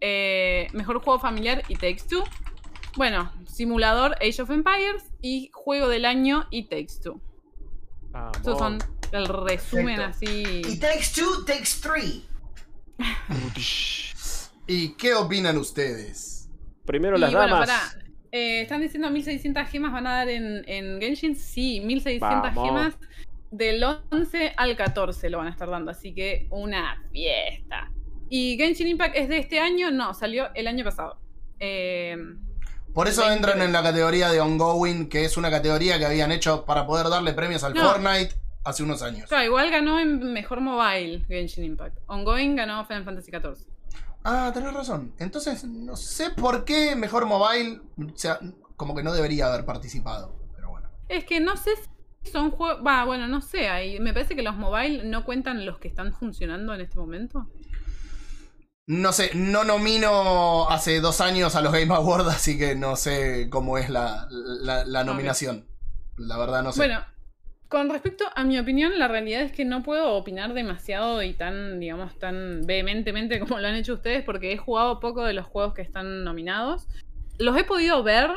Eh, 0.00 0.68
mejor 0.72 1.02
juego 1.02 1.18
familiar, 1.20 1.62
It 1.68 1.78
Takes 1.78 2.04
Two. 2.08 2.24
Bueno, 2.96 3.30
simulador, 3.46 4.14
Age 4.22 4.40
of 4.40 4.50
Empires. 4.50 5.12
Y 5.20 5.50
juego 5.52 5.88
del 5.88 6.06
año, 6.06 6.46
It 6.50 6.70
Takes 6.70 7.02
Two. 7.02 7.20
Vamos. 8.12 8.36
Estos 8.38 8.58
son 8.58 8.78
el 9.12 9.26
resumen 9.26 9.96
Perfecto. 9.96 10.30
así. 10.30 10.62
Y 10.72 10.78
Takes 10.78 11.12
Two, 11.14 11.44
Takes 11.44 11.80
Three. 11.82 12.24
¿Y 14.66 14.90
qué 14.94 15.14
opinan 15.14 15.56
ustedes? 15.56 16.48
Primero 16.86 17.16
Y 17.16 17.20
las 17.20 17.32
bueno, 17.32 17.54
damas. 17.60 17.96
Eh, 18.32 18.62
están 18.62 18.80
diciendo 18.80 19.10
1600 19.10 19.68
gemas 19.68 19.92
van 19.92 20.06
a 20.06 20.12
dar 20.18 20.28
en, 20.28 20.62
en 20.68 21.00
Genshin. 21.00 21.34
Sí, 21.36 21.80
1600 21.80 22.54
Vamos. 22.54 22.64
gemas. 22.68 22.94
Del 23.50 23.82
11 23.82 24.52
al 24.56 24.76
14 24.76 25.28
lo 25.30 25.38
van 25.38 25.48
a 25.48 25.50
estar 25.50 25.68
dando. 25.68 25.90
Así 25.90 26.14
que 26.14 26.46
una 26.50 27.02
fiesta. 27.12 27.90
¿Y 28.28 28.56
Genshin 28.56 28.86
Impact 28.86 29.16
es 29.16 29.28
de 29.28 29.38
este 29.38 29.58
año? 29.58 29.90
No, 29.90 30.14
salió 30.14 30.50
el 30.54 30.68
año 30.68 30.84
pasado. 30.84 31.18
Eh, 31.58 32.16
Por 32.94 33.08
eso 33.08 33.22
20. 33.22 33.36
entran 33.36 33.62
en 33.62 33.72
la 33.72 33.82
categoría 33.82 34.30
de 34.30 34.40
ongoing, 34.40 35.08
que 35.08 35.24
es 35.24 35.36
una 35.36 35.50
categoría 35.50 35.98
que 35.98 36.06
habían 36.06 36.30
hecho 36.30 36.64
para 36.64 36.86
poder 36.86 37.08
darle 37.08 37.32
premios 37.34 37.64
al 37.64 37.74
No. 37.74 37.82
Fortnite 37.90 38.34
hace 38.62 38.84
unos 38.84 39.02
años. 39.02 39.28
claro, 39.28 39.44
igual 39.44 39.70
ganó 39.70 39.98
en 39.98 40.32
mejor 40.32 40.60
mobile 40.60 41.24
Genshin 41.26 41.64
Impact. 41.64 41.98
Ongoing 42.06 42.54
ganó 42.54 42.84
Final 42.86 43.04
Fantasy 43.04 43.32
XIV. 43.32 43.66
Ah, 44.24 44.50
tenés 44.52 44.72
razón. 44.74 45.14
Entonces, 45.18 45.64
no 45.64 45.96
sé 45.96 46.30
por 46.30 46.64
qué 46.64 46.94
mejor 46.96 47.26
mobile, 47.26 47.80
o 47.98 48.16
sea, 48.16 48.38
como 48.76 48.94
que 48.94 49.02
no 49.02 49.12
debería 49.12 49.46
haber 49.46 49.64
participado. 49.64 50.34
Pero 50.54 50.70
bueno. 50.70 50.88
Es 51.08 51.24
que 51.24 51.40
no 51.40 51.56
sé 51.56 51.70
si 52.22 52.30
son 52.30 52.50
juegos. 52.50 52.84
Va, 52.86 53.04
bueno, 53.04 53.26
no 53.28 53.40
sé. 53.40 53.68
ahí 53.68 53.98
me 54.00 54.12
parece 54.12 54.36
que 54.36 54.42
los 54.42 54.56
mobile 54.56 55.04
no 55.04 55.24
cuentan 55.24 55.64
los 55.64 55.78
que 55.78 55.88
están 55.88 56.12
funcionando 56.12 56.74
en 56.74 56.82
este 56.82 56.98
momento. 56.98 57.48
No 58.86 59.12
sé, 59.12 59.30
no 59.34 59.62
nomino 59.64 60.68
hace 60.68 61.00
dos 61.00 61.20
años 61.20 61.54
a 61.54 61.60
los 61.60 61.72
Game 61.72 61.94
Awards, 61.94 62.26
así 62.28 62.58
que 62.58 62.74
no 62.74 62.96
sé 62.96 63.48
cómo 63.48 63.78
es 63.78 63.88
la, 63.88 64.26
la- 64.30 64.84
la 64.84 65.04
nominación. 65.04 65.66
La 66.16 66.36
verdad 66.36 66.62
no 66.64 66.72
sé. 66.72 66.80
Bueno, 66.80 67.00
con 67.70 67.88
respecto 67.88 68.24
a 68.34 68.42
mi 68.42 68.58
opinión, 68.58 68.98
la 68.98 69.06
realidad 69.06 69.42
es 69.42 69.52
que 69.52 69.64
no 69.64 69.84
puedo 69.84 70.14
opinar 70.14 70.54
demasiado 70.54 71.22
y 71.22 71.34
tan, 71.34 71.78
digamos, 71.78 72.18
tan 72.18 72.62
vehementemente 72.66 73.38
como 73.38 73.60
lo 73.60 73.68
han 73.68 73.76
hecho 73.76 73.94
ustedes, 73.94 74.24
porque 74.24 74.52
he 74.52 74.56
jugado 74.56 74.98
poco 74.98 75.24
de 75.24 75.34
los 75.34 75.46
juegos 75.46 75.72
que 75.72 75.82
están 75.82 76.24
nominados. 76.24 76.88
Los 77.38 77.56
he 77.56 77.62
podido 77.62 78.02
ver, 78.02 78.28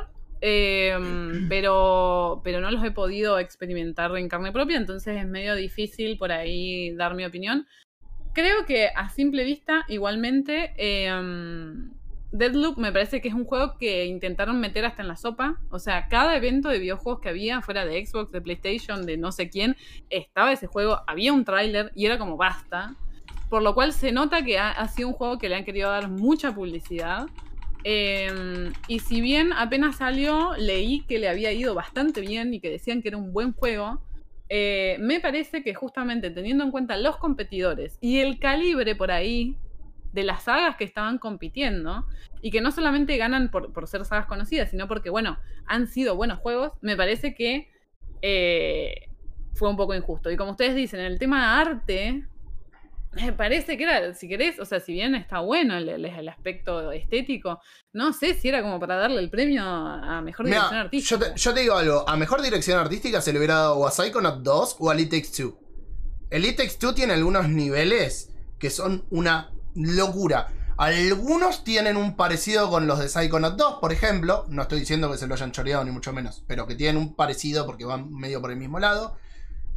eh, 0.41 0.95
pero, 1.49 2.41
pero 2.43 2.61
no 2.61 2.69
los 2.69 2.83
he 2.83 2.91
podido 2.91 3.39
experimentar 3.39 4.15
en 4.15 4.29
carne 4.29 4.51
propia, 4.51 4.77
entonces 4.77 5.17
es 5.17 5.27
medio 5.27 5.55
difícil 5.55 6.15
por 6.19 6.31
ahí 6.31 6.93
dar 6.95 7.15
mi 7.15 7.25
opinión. 7.25 7.65
Creo 8.35 8.67
que 8.67 8.89
a 8.95 9.09
simple 9.09 9.45
vista, 9.45 9.83
igualmente, 9.87 10.75
eh, 10.77 11.09
Deadloop 12.33 12.79
me 12.79 12.91
parece 12.91 13.21
que 13.21 13.27
es 13.27 13.33
un 13.35 13.45
juego 13.45 13.77
que 13.77 14.05
intentaron 14.05 14.59
meter 14.59 14.85
hasta 14.85 15.03
en 15.03 15.07
la 15.07 15.15
sopa. 15.15 15.61
O 15.69 15.77
sea, 15.77 16.07
cada 16.07 16.35
evento 16.35 16.67
de 16.69 16.79
videojuegos 16.79 17.21
que 17.21 17.29
había, 17.29 17.61
fuera 17.61 17.85
de 17.85 18.03
Xbox, 18.03 18.31
de 18.31 18.41
PlayStation, 18.41 19.05
de 19.05 19.17
no 19.17 19.31
sé 19.31 19.49
quién, 19.49 19.77
estaba 20.09 20.51
ese 20.51 20.65
juego, 20.65 21.01
había 21.05 21.31
un 21.31 21.45
tráiler 21.45 21.91
y 21.95 22.07
era 22.07 22.17
como 22.17 22.35
basta. 22.35 22.95
Por 23.49 23.61
lo 23.61 23.75
cual 23.75 23.93
se 23.93 24.11
nota 24.11 24.43
que 24.43 24.57
ha, 24.57 24.87
sido 24.87 25.09
un 25.09 25.13
juego 25.13 25.37
que 25.37 25.47
le 25.47 25.55
han 25.55 25.63
querido 25.63 25.91
dar 25.91 26.09
mucha 26.09 26.55
publicidad. 26.55 27.27
Eh, 27.83 28.71
y 28.87 28.99
si 28.99 29.21
bien 29.21 29.53
apenas 29.53 29.97
salió, 29.97 30.53
leí 30.57 31.01
que 31.01 31.19
le 31.19 31.29
había 31.29 31.51
ido 31.51 31.75
bastante 31.75 32.21
bien 32.21 32.51
y 32.55 32.59
que 32.59 32.71
decían 32.71 33.03
que 33.03 33.09
era 33.09 33.17
un 33.17 33.31
buen 33.31 33.53
juego. 33.53 34.01
eh, 34.49 34.97
me 34.99 35.19
parece 35.19 35.63
que 35.63 35.75
justamente 35.75 36.31
teniendo 36.31 36.63
en 36.63 36.71
cuenta 36.71 36.97
los 36.97 37.17
competidores 37.17 37.97
y 38.01 38.19
el 38.19 38.39
calibre 38.39 38.95
por 38.95 39.11
ahí 39.11 39.57
de 40.13 40.23
las 40.23 40.43
sagas 40.43 40.75
que 40.77 40.83
estaban 40.85 41.17
compitiendo, 41.17 42.05
y 42.41 42.51
que 42.51 42.61
no 42.61 42.71
solamente 42.71 43.17
ganan 43.17 43.49
por, 43.51 43.73
por 43.73 43.87
ser 43.87 44.05
sagas 44.05 44.25
conocidas, 44.27 44.69
sino 44.69 44.87
porque, 44.87 45.09
bueno, 45.09 45.37
han 45.65 45.87
sido 45.87 46.15
buenos 46.15 46.39
juegos, 46.39 46.71
me 46.81 46.95
parece 46.95 47.33
que 47.35 47.69
eh, 48.21 49.09
fue 49.53 49.69
un 49.69 49.77
poco 49.77 49.93
injusto. 49.95 50.31
Y 50.31 50.37
como 50.37 50.51
ustedes 50.51 50.75
dicen, 50.75 50.99
en 51.01 51.07
el 51.07 51.19
tema 51.19 51.59
arte, 51.59 52.25
Me 53.15 53.31
parece 53.31 53.77
que 53.77 53.83
era, 53.83 54.13
si 54.15 54.27
querés, 54.27 54.59
o 54.59 54.65
sea, 54.65 54.79
si 54.79 54.91
bien 54.93 55.13
está 55.13 55.39
bueno 55.41 55.77
el, 55.77 55.87
el- 55.87 56.05
el 56.05 56.29
aspecto 56.29 56.91
estético, 56.91 57.59
no 57.93 58.11
sé 58.11 58.33
si 58.33 58.49
era 58.49 58.63
como 58.63 58.79
para 58.79 58.95
darle 58.95 59.19
el 59.19 59.29
premio 59.29 59.63
a 59.63 60.19
mejor 60.23 60.47
Mira, 60.47 60.57
dirección 60.57 60.79
artística. 60.79 61.15
yo 61.27 61.33
te, 61.33 61.39
yo 61.39 61.53
te 61.53 61.59
digo 61.61 61.75
algo. 61.75 62.09
A 62.09 62.17
mejor 62.17 62.41
dirección 62.41 62.79
artística 62.79 63.21
se 63.21 63.31
le 63.31 63.37
hubiera 63.37 63.53
dado 63.55 63.77
o 63.77 63.87
a 63.87 63.91
Psychonaut 63.91 64.41
2 64.41 64.77
o 64.79 64.89
a 64.89 64.93
Elite 64.95 65.21
Takes 65.21 65.43
2. 65.43 65.53
Elite 66.31 66.63
Takes 66.63 66.77
2 66.81 66.95
tiene 66.95 67.13
algunos 67.13 67.47
niveles 67.49 68.33
que 68.57 68.71
son 68.71 69.05
una 69.11 69.52
locura. 69.75 70.47
Algunos 70.77 71.63
tienen 71.63 71.97
un 71.97 72.15
parecido 72.15 72.69
con 72.69 72.87
los 72.87 72.99
de 72.99 73.07
Psychonaut 73.09 73.55
2, 73.55 73.75
por 73.79 73.91
ejemplo. 73.93 74.45
No 74.49 74.63
estoy 74.63 74.79
diciendo 74.79 75.11
que 75.11 75.17
se 75.17 75.27
lo 75.27 75.35
hayan 75.35 75.51
choreado, 75.51 75.83
ni 75.85 75.91
mucho 75.91 76.13
menos. 76.13 76.43
Pero 76.47 76.65
que 76.67 76.75
tienen 76.75 76.97
un 77.01 77.15
parecido 77.15 77.65
porque 77.65 77.85
van 77.85 78.11
medio 78.11 78.41
por 78.41 78.51
el 78.51 78.57
mismo 78.57 78.79
lado. 78.79 79.15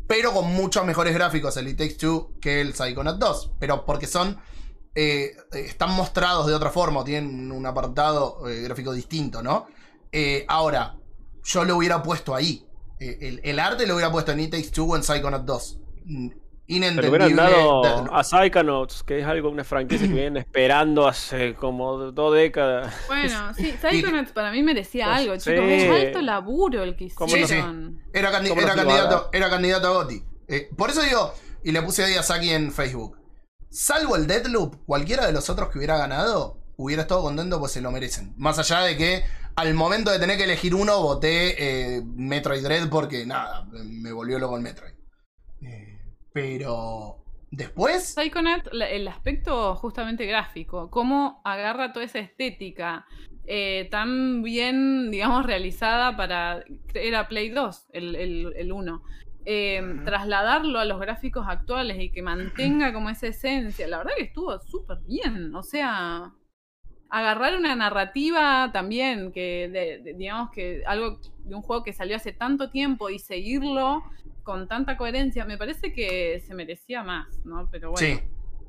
Pero 0.06 0.32
con 0.32 0.52
muchos 0.52 0.84
mejores 0.86 1.14
gráficos 1.14 1.56
el 1.56 1.66
Elite 1.66 1.88
Takes 1.88 2.06
2 2.06 2.26
que 2.40 2.60
el 2.60 2.74
Psychonaut 2.74 3.18
2. 3.18 3.52
Pero 3.58 3.84
porque 3.84 4.06
son. 4.06 4.38
eh, 4.94 5.36
están 5.52 5.92
mostrados 5.92 6.46
de 6.46 6.54
otra 6.54 6.70
forma, 6.70 7.04
tienen 7.04 7.52
un 7.52 7.66
apartado 7.66 8.48
eh, 8.48 8.62
gráfico 8.62 8.92
distinto, 8.92 9.42
¿no? 9.42 9.66
Eh, 10.12 10.44
ahora, 10.48 10.96
yo 11.44 11.64
lo 11.64 11.76
hubiera 11.76 12.02
puesto 12.02 12.34
ahí. 12.34 12.66
Eh, 12.98 13.18
el, 13.20 13.40
el 13.44 13.58
arte 13.58 13.86
lo 13.86 13.94
hubiera 13.94 14.10
puesto 14.10 14.32
en 14.32 14.40
It 14.40 14.50
Takes 14.52 14.70
Two 14.70 14.86
o 14.86 14.96
en 14.96 15.02
Psychonaut 15.02 15.44
2. 15.44 15.78
Mm, 16.68 16.72
Pero 16.72 16.76
Inentendible. 17.08 17.08
hubieran 17.26 17.36
dado 17.36 18.12
a 18.14 18.24
Psychonauts, 18.24 19.02
que 19.04 19.20
es 19.20 19.26
algo, 19.26 19.50
una 19.50 19.62
franquicia 19.62 20.06
que 20.08 20.12
vienen 20.12 20.36
esperando 20.38 21.06
hace 21.06 21.54
como 21.54 21.96
dos 22.10 22.34
décadas. 22.34 22.92
Bueno, 23.06 23.54
sí, 23.56 23.72
Psychonauts 23.80 24.32
para 24.32 24.50
mí 24.50 24.62
merecía 24.62 25.06
Pues, 25.06 25.18
algo, 25.18 25.34
sí. 25.40 25.50
chicos. 25.50 25.64
Es 25.68 26.06
alto 26.06 26.22
laburo 26.22 26.82
el 26.82 26.96
que 26.96 27.08
¿Cómo 27.14 27.34
no? 27.36 27.42
hicieron. 27.42 28.02
Era, 28.12 28.32
candi- 28.32 28.48
¿Cómo 28.48 28.60
era 28.62 28.74
candidato, 28.74 29.30
era 29.32 29.48
candidato 29.48 29.86
a 29.88 29.90
Gotti. 29.92 30.22
Eh, 30.48 30.68
por 30.76 30.90
eso 30.90 31.02
digo, 31.02 31.32
y 31.62 31.70
le 31.72 31.82
puse 31.82 32.04
ahí 32.04 32.14
a 32.14 32.22
Saki 32.22 32.50
en 32.50 32.72
Facebook. 32.72 33.16
Salvo 33.70 34.16
el 34.16 34.26
Deadloop, 34.26 34.84
cualquiera 34.86 35.26
de 35.26 35.32
los 35.32 35.48
otros 35.50 35.68
que 35.70 35.78
hubiera 35.78 35.96
ganado, 35.98 36.58
hubiera 36.76 37.02
estado 37.02 37.22
contento 37.22 37.58
pues 37.60 37.72
se 37.72 37.80
lo 37.80 37.90
merecen. 37.92 38.32
Más 38.36 38.58
allá 38.58 38.80
de 38.80 38.96
que 38.96 39.22
al 39.54 39.72
momento 39.74 40.10
de 40.10 40.18
tener 40.18 40.36
que 40.36 40.44
elegir 40.44 40.74
uno, 40.74 41.00
voté 41.00 41.96
eh, 41.96 42.02
Metroid 42.04 42.62
Dread 42.62 42.88
porque 42.88 43.24
nada, 43.24 43.66
me 43.72 44.12
volvió 44.12 44.38
loco 44.38 44.56
el 44.56 44.62
Metroid. 44.62 44.94
Pero 46.36 47.16
después... 47.50 48.12
Psychonaut, 48.14 48.68
el 48.70 49.08
aspecto 49.08 49.74
justamente 49.76 50.26
gráfico, 50.26 50.90
cómo 50.90 51.40
agarra 51.46 51.94
toda 51.94 52.04
esa 52.04 52.18
estética 52.18 53.06
eh, 53.46 53.88
tan 53.90 54.42
bien, 54.42 55.10
digamos, 55.10 55.46
realizada 55.46 56.14
para... 56.14 56.62
Era 56.92 57.26
Play 57.28 57.48
2, 57.48 57.86
el, 57.94 58.14
el, 58.16 58.52
el 58.54 58.70
1. 58.70 59.02
Eh, 59.46 59.80
trasladarlo 60.04 60.78
a 60.78 60.84
los 60.84 61.00
gráficos 61.00 61.46
actuales 61.48 61.98
y 62.02 62.10
que 62.10 62.20
mantenga 62.20 62.92
como 62.92 63.08
esa 63.08 63.28
esencia, 63.28 63.88
la 63.88 63.96
verdad 63.98 64.12
que 64.18 64.24
estuvo 64.24 64.58
súper 64.60 64.98
bien. 65.06 65.54
O 65.54 65.62
sea, 65.62 66.32
agarrar 67.08 67.56
una 67.56 67.74
narrativa 67.76 68.68
también, 68.74 69.32
que 69.32 69.70
de- 69.72 70.02
de- 70.02 70.14
digamos 70.18 70.50
que 70.50 70.82
algo 70.86 71.18
de 71.44 71.54
un 71.54 71.62
juego 71.62 71.82
que 71.82 71.94
salió 71.94 72.14
hace 72.16 72.32
tanto 72.32 72.68
tiempo 72.70 73.08
y 73.08 73.18
seguirlo 73.20 74.02
con 74.46 74.68
tanta 74.68 74.96
coherencia, 74.96 75.44
me 75.44 75.58
parece 75.58 75.92
que 75.92 76.38
se 76.46 76.54
merecía 76.54 77.02
más, 77.02 77.26
¿no? 77.44 77.68
Pero 77.68 77.90
bueno, 77.90 78.06
Sí. 78.06 78.22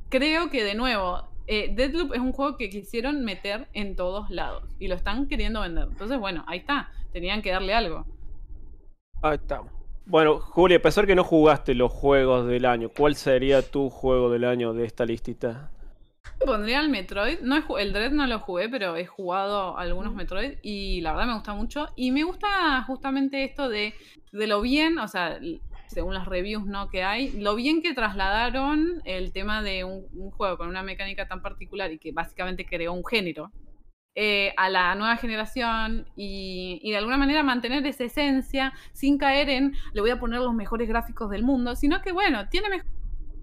creo 0.09 0.49
que 0.49 0.63
de 0.63 0.73
nuevo, 0.73 1.29
eh, 1.45 1.71
Deadloop 1.75 2.15
es 2.15 2.19
un 2.19 2.31
juego 2.31 2.57
que 2.57 2.67
quisieron 2.71 3.23
meter 3.23 3.67
en 3.73 3.95
todos 3.95 4.31
lados 4.31 4.63
y 4.79 4.87
lo 4.87 4.95
están 4.95 5.27
queriendo 5.27 5.61
vender. 5.61 5.87
Entonces, 5.91 6.19
bueno, 6.19 6.43
ahí 6.47 6.57
está, 6.57 6.89
tenían 7.13 7.43
que 7.43 7.51
darle 7.51 7.75
algo. 7.75 8.07
Ahí 9.21 9.35
estamos. 9.35 9.71
Bueno, 10.07 10.39
Juli, 10.39 10.73
a 10.75 10.81
pesar 10.81 11.05
que 11.05 11.13
no 11.13 11.23
jugaste 11.23 11.75
los 11.75 11.91
juegos 11.91 12.47
del 12.47 12.65
año, 12.65 12.89
¿cuál 12.89 13.15
sería 13.15 13.61
tu 13.61 13.91
juego 13.91 14.31
del 14.31 14.45
año 14.45 14.73
de 14.73 14.83
esta 14.85 15.05
listita? 15.05 15.69
Pondría 16.45 16.81
el 16.81 16.89
Metroid. 16.89 17.39
No 17.41 17.77
el 17.77 17.93
Dread 17.93 18.11
no 18.11 18.25
lo 18.27 18.39
jugué, 18.39 18.69
pero 18.69 18.95
he 18.95 19.05
jugado 19.05 19.77
algunos 19.77 20.13
Metroid 20.13 20.59
y 20.61 21.01
la 21.01 21.11
verdad 21.11 21.27
me 21.27 21.33
gusta 21.35 21.53
mucho. 21.53 21.87
Y 21.95 22.11
me 22.11 22.23
gusta 22.23 22.83
justamente 22.85 23.43
esto 23.43 23.69
de, 23.69 23.93
de 24.31 24.47
lo 24.47 24.61
bien, 24.61 24.99
o 24.99 25.07
sea, 25.07 25.39
según 25.87 26.13
las 26.13 26.25
reviews 26.25 26.65
¿no? 26.65 26.89
que 26.89 27.03
hay, 27.03 27.31
lo 27.31 27.55
bien 27.55 27.81
que 27.81 27.93
trasladaron 27.93 29.01
el 29.05 29.31
tema 29.31 29.61
de 29.61 29.83
un, 29.83 30.31
juego 30.31 30.57
con 30.57 30.67
una 30.67 30.83
mecánica 30.83 31.27
tan 31.27 31.41
particular 31.41 31.91
y 31.91 31.97
que 31.97 32.11
básicamente 32.11 32.65
creó 32.65 32.93
un 32.93 33.05
género 33.05 33.51
eh, 34.15 34.53
a 34.57 34.69
la 34.69 34.95
nueva 34.95 35.15
generación 35.17 36.07
y, 36.15 36.89
de 36.89 36.97
alguna 36.97 37.17
manera 37.17 37.43
mantener 37.43 37.85
esa 37.85 38.03
esencia 38.03 38.73
sin 38.91 39.17
caer 39.17 39.49
en 39.49 39.73
le 39.93 40.01
voy 40.01 40.09
a 40.09 40.19
poner 40.19 40.39
los 40.41 40.53
mejores 40.53 40.87
gráficos 40.87 41.29
del 41.29 41.43
mundo, 41.43 41.75
sino 41.75 42.01
que 42.01 42.11
bueno, 42.11 42.47
tiene 42.49 42.69
mejor 42.69 42.91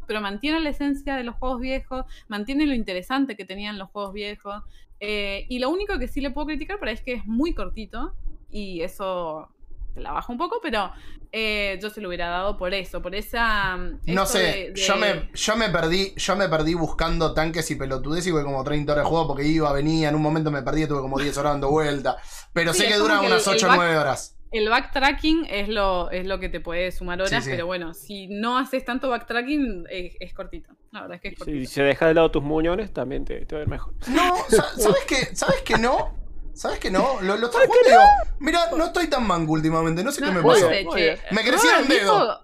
pero 0.07 0.21
mantiene 0.21 0.61
la 0.61 0.69
esencia 0.69 1.17
de 1.17 1.25
los 1.25 1.35
juegos 1.37 1.63
viejos, 1.63 2.05
mantiene 2.29 2.67
lo 2.67 2.75
interesante 2.75 3.37
que 3.37 3.47
tenían 3.47 3.79
los 3.79 3.89
juegos 3.89 4.13
viejos. 4.13 4.63
eh, 5.01 5.47
y 5.49 5.61
lo 5.61 5.71
único 5.71 5.99
que 5.99 6.09
sí 6.09 6.21
le 6.21 6.31
puedo 6.31 6.49
criticar 6.49 6.79
ahí 6.83 6.93
es 6.93 7.03
que 7.03 7.15
es 7.15 7.25
muy 7.25 7.55
cortito 7.55 8.15
y 8.51 8.83
eso 8.83 9.49
te 9.95 10.01
la 10.01 10.13
baja 10.13 10.33
un 10.33 10.39
poco, 10.39 10.59
pero 10.63 10.91
eh, 11.33 11.79
yo 11.81 11.89
se 11.91 12.01
lo 12.01 12.09
hubiera 12.09 12.29
dado 12.29 12.57
por 12.57 12.75
eso, 12.75 13.01
por 13.01 13.15
esa... 13.15 13.77
No 13.77 13.97
esto 14.07 14.27
sé, 14.27 14.39
de- 14.39 14.71
de- 14.73 14.81
yo 14.81 14.97
me, 14.97 15.31
yo 15.33 15.57
me 15.57 15.69
perdí, 15.71 16.13
yo 16.17 16.37
me 16.37 16.49
perdí 16.49 16.75
buscando 16.75 17.33
tanques 17.35 17.71
y 17.71 17.77
pelotudes 17.77 18.27
y 18.27 18.31
tuve 18.31 18.43
como 18.43 18.63
30 18.65 18.93
horas 18.93 19.05
de 19.05 19.09
juego 19.09 19.27
porque 19.29 19.45
iba, 19.47 19.73
venía, 19.73 20.09
en 20.09 20.15
un 20.17 20.23
momento 20.23 20.51
me 20.51 20.63
perdí, 20.63 20.87
tuve 20.87 21.01
como 21.01 21.19
10 21.19 21.37
horas 21.39 21.53
dando 21.55 21.71
vuelta. 21.71 22.17
Pero 22.53 22.73
Sí, 22.73 22.81
sé 22.83 22.89
que 22.89 22.93
como 22.95 23.05
dura 23.05 23.21
que 23.21 23.27
el- 23.27 23.33
unas 23.33 23.47
el 23.47 23.55
8 23.55 23.67
o 23.67 23.69
back- 23.69 23.77
9 23.79 23.97
horas. 23.99 24.31
El 24.53 24.69
backtracking 24.69 25.47
es 25.51 25.69
lo, 25.69 26.13
es 26.13 26.25
lo 26.27 26.39
que 26.39 26.49
te 26.49 26.61
puede 26.61 26.93
sumar 26.93 27.21
horas, 27.21 27.31
Sí, 27.31 27.41
sí. 27.43 27.51
pero 27.51 27.67
bueno, 27.67 27.93
si 27.93 28.29
no 28.29 28.57
haces 28.57 28.85
tanto 28.85 29.09
backtracking, 29.09 29.87
es, 29.91 30.15
es 30.21 30.33
cortito. 30.33 30.73
La 30.93 31.01
verdad 31.01 31.17
es 31.17 31.23
que 31.23 31.29
es 31.29 31.39
cortito. 31.39 31.59
Si 31.59 31.67
se 31.67 31.83
deja 31.83 32.07
de 32.07 32.15
lado 32.15 32.31
tus 32.31 32.45
muñones, 32.45 32.93
también 32.93 33.25
te, 33.25 33.45
te 33.47 33.55
va 33.57 33.61
a 33.61 33.65
ir 33.65 33.69
mejor. 33.69 33.95
No, 34.07 34.37
sa- 34.49 34.71
¿sabes 34.79 35.05
qué? 35.09 35.35
¿Sabes 35.35 35.63
que 35.63 35.77
no? 35.77 36.15
¿Sabes 36.55 36.79
que 36.79 36.91
no? 36.91 37.21
Lo, 37.21 37.37
lo 37.37 37.47
estaba 37.47 37.65
jugando 37.67 37.89
digo, 37.89 38.01
mira, 38.39 38.71
no 38.77 38.85
estoy 38.87 39.09
tan 39.09 39.27
manco 39.27 39.53
últimamente, 39.53 40.03
no 40.05 40.13
sé 40.13 40.21
No, 40.21 40.29
qué 40.29 40.33
me 40.35 40.41
no 40.43 40.47
pasó. 40.49 40.69
che. 40.71 41.19
Me 41.33 41.43
crecieron 41.43 41.83
Robert 41.83 41.89
dedo. 42.01 42.21
dijo- 42.21 42.41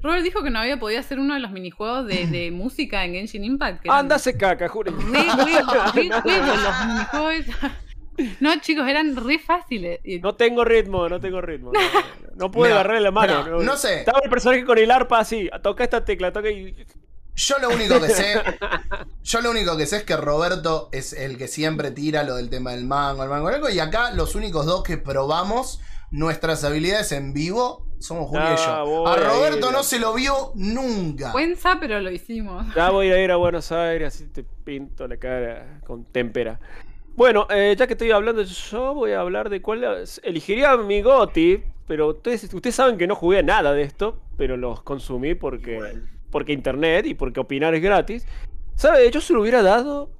Robert 0.00 0.22
dijo 0.22 0.42
que 0.44 0.50
no 0.50 0.60
había 0.60 0.78
podido 0.78 1.00
hacer 1.00 1.18
uno 1.18 1.34
de 1.34 1.40
los 1.40 1.50
minijuegos 1.50 2.06
de, 2.06 2.26
de 2.28 2.50
música 2.52 3.04
en 3.04 3.14
Genshin 3.14 3.44
Impact. 3.44 3.82
que 3.82 3.88
eran 3.88 3.98
Anda, 4.00 4.18
se 4.18 4.36
caca. 4.36 4.68
Re 4.74 4.92
re 5.12 6.38
los 6.38 6.86
minijuegos. 6.86 7.46
No, 8.40 8.60
chicos, 8.60 8.88
eran 8.88 9.14
re 9.16 9.38
fáciles. 9.38 10.00
No 10.22 10.34
tengo 10.34 10.64
ritmo, 10.64 11.08
no 11.08 11.20
tengo 11.20 11.40
ritmo. 11.40 11.72
No, 11.72 11.80
no, 11.80 11.86
no. 11.92 12.28
No 12.36 12.50
pude 12.50 12.68
Mira, 12.68 12.80
agarrarle 12.80 13.00
la 13.02 13.10
mano. 13.12 13.44
mira, 13.44 13.56
no 13.64 13.76
sé. 13.76 14.00
Estaba 14.00 14.20
el 14.22 14.30
personaje 14.30 14.64
con 14.64 14.78
el 14.78 14.90
arpa 14.90 15.18
así. 15.20 15.48
Toca 15.62 15.82
esta 15.84 16.04
tecla, 16.04 16.32
toca 16.32 16.50
y. 16.50 16.74
Yo 17.38 17.58
lo 17.60 17.68
único 17.70 18.00
que 18.00 18.08
sé, 18.08 18.34
yo 19.22 19.40
lo 19.40 19.50
único 19.52 19.76
que 19.76 19.86
sé 19.86 19.98
es 19.98 20.02
que 20.02 20.16
Roberto 20.16 20.88
es 20.90 21.12
el 21.12 21.38
que 21.38 21.46
siempre 21.46 21.92
tira 21.92 22.24
lo 22.24 22.34
del 22.34 22.50
tema 22.50 22.72
del 22.72 22.84
mango, 22.84 23.22
el 23.22 23.28
mango 23.30 23.48
largo, 23.48 23.70
y 23.70 23.78
acá 23.78 24.10
los 24.10 24.34
únicos 24.34 24.66
dos 24.66 24.82
que 24.82 24.98
probamos 24.98 25.80
nuestras 26.10 26.64
habilidades 26.64 27.12
en 27.12 27.32
vivo 27.32 27.86
somos 28.00 28.26
Julio 28.28 28.44
y 28.44 28.56
Ah, 28.58 28.82
yo. 28.84 28.86
voy 28.86 29.06
A 29.06 29.12
a 29.12 29.16
Roberto 29.30 29.70
no 29.70 29.84
se 29.84 30.00
lo 30.00 30.14
vio 30.14 30.50
nunca. 30.56 31.30
Cuenza, 31.30 31.78
pero 31.80 32.00
lo 32.00 32.10
hicimos. 32.10 32.66
Ya 32.74 32.90
voy 32.90 33.10
a 33.12 33.22
ir 33.22 33.30
a 33.30 33.36
Buenos 33.36 33.70
Aires, 33.70 34.14
así 34.14 34.26
te 34.26 34.42
pinto 34.42 35.06
la 35.06 35.16
cara 35.16 35.80
con 35.86 36.04
témpera. 36.06 36.58
Bueno, 37.14 37.46
eh, 37.50 37.74
ya 37.78 37.86
que 37.86 37.92
estoy 37.94 38.10
hablando, 38.10 38.42
yo 38.42 38.94
voy 38.94 39.12
a 39.12 39.20
hablar 39.20 39.48
de 39.48 39.62
cuál 39.62 40.04
elegiría 40.24 40.76
mi 40.76 41.02
GOTI, 41.02 41.62
pero 41.86 42.08
ustedes, 42.08 42.52
ustedes 42.52 42.74
saben 42.74 42.98
que 42.98 43.06
no 43.06 43.14
jugué 43.14 43.38
a 43.40 43.42
nada 43.42 43.72
de 43.72 43.82
esto, 43.82 44.20
pero 44.36 44.56
los 44.56 44.82
consumí 44.82 45.34
porque, 45.36 45.74
Igual. 45.74 46.08
Porque 46.30 46.52
internet 46.52 47.06
y 47.06 47.14
porque 47.14 47.40
opinar 47.40 47.74
es 47.74 47.82
gratis. 47.82 48.26
¿Sabe? 48.74 49.10
Yo 49.10 49.20
se 49.20 49.32
lo 49.32 49.40
hubiera 49.40 49.62
dado. 49.62 50.10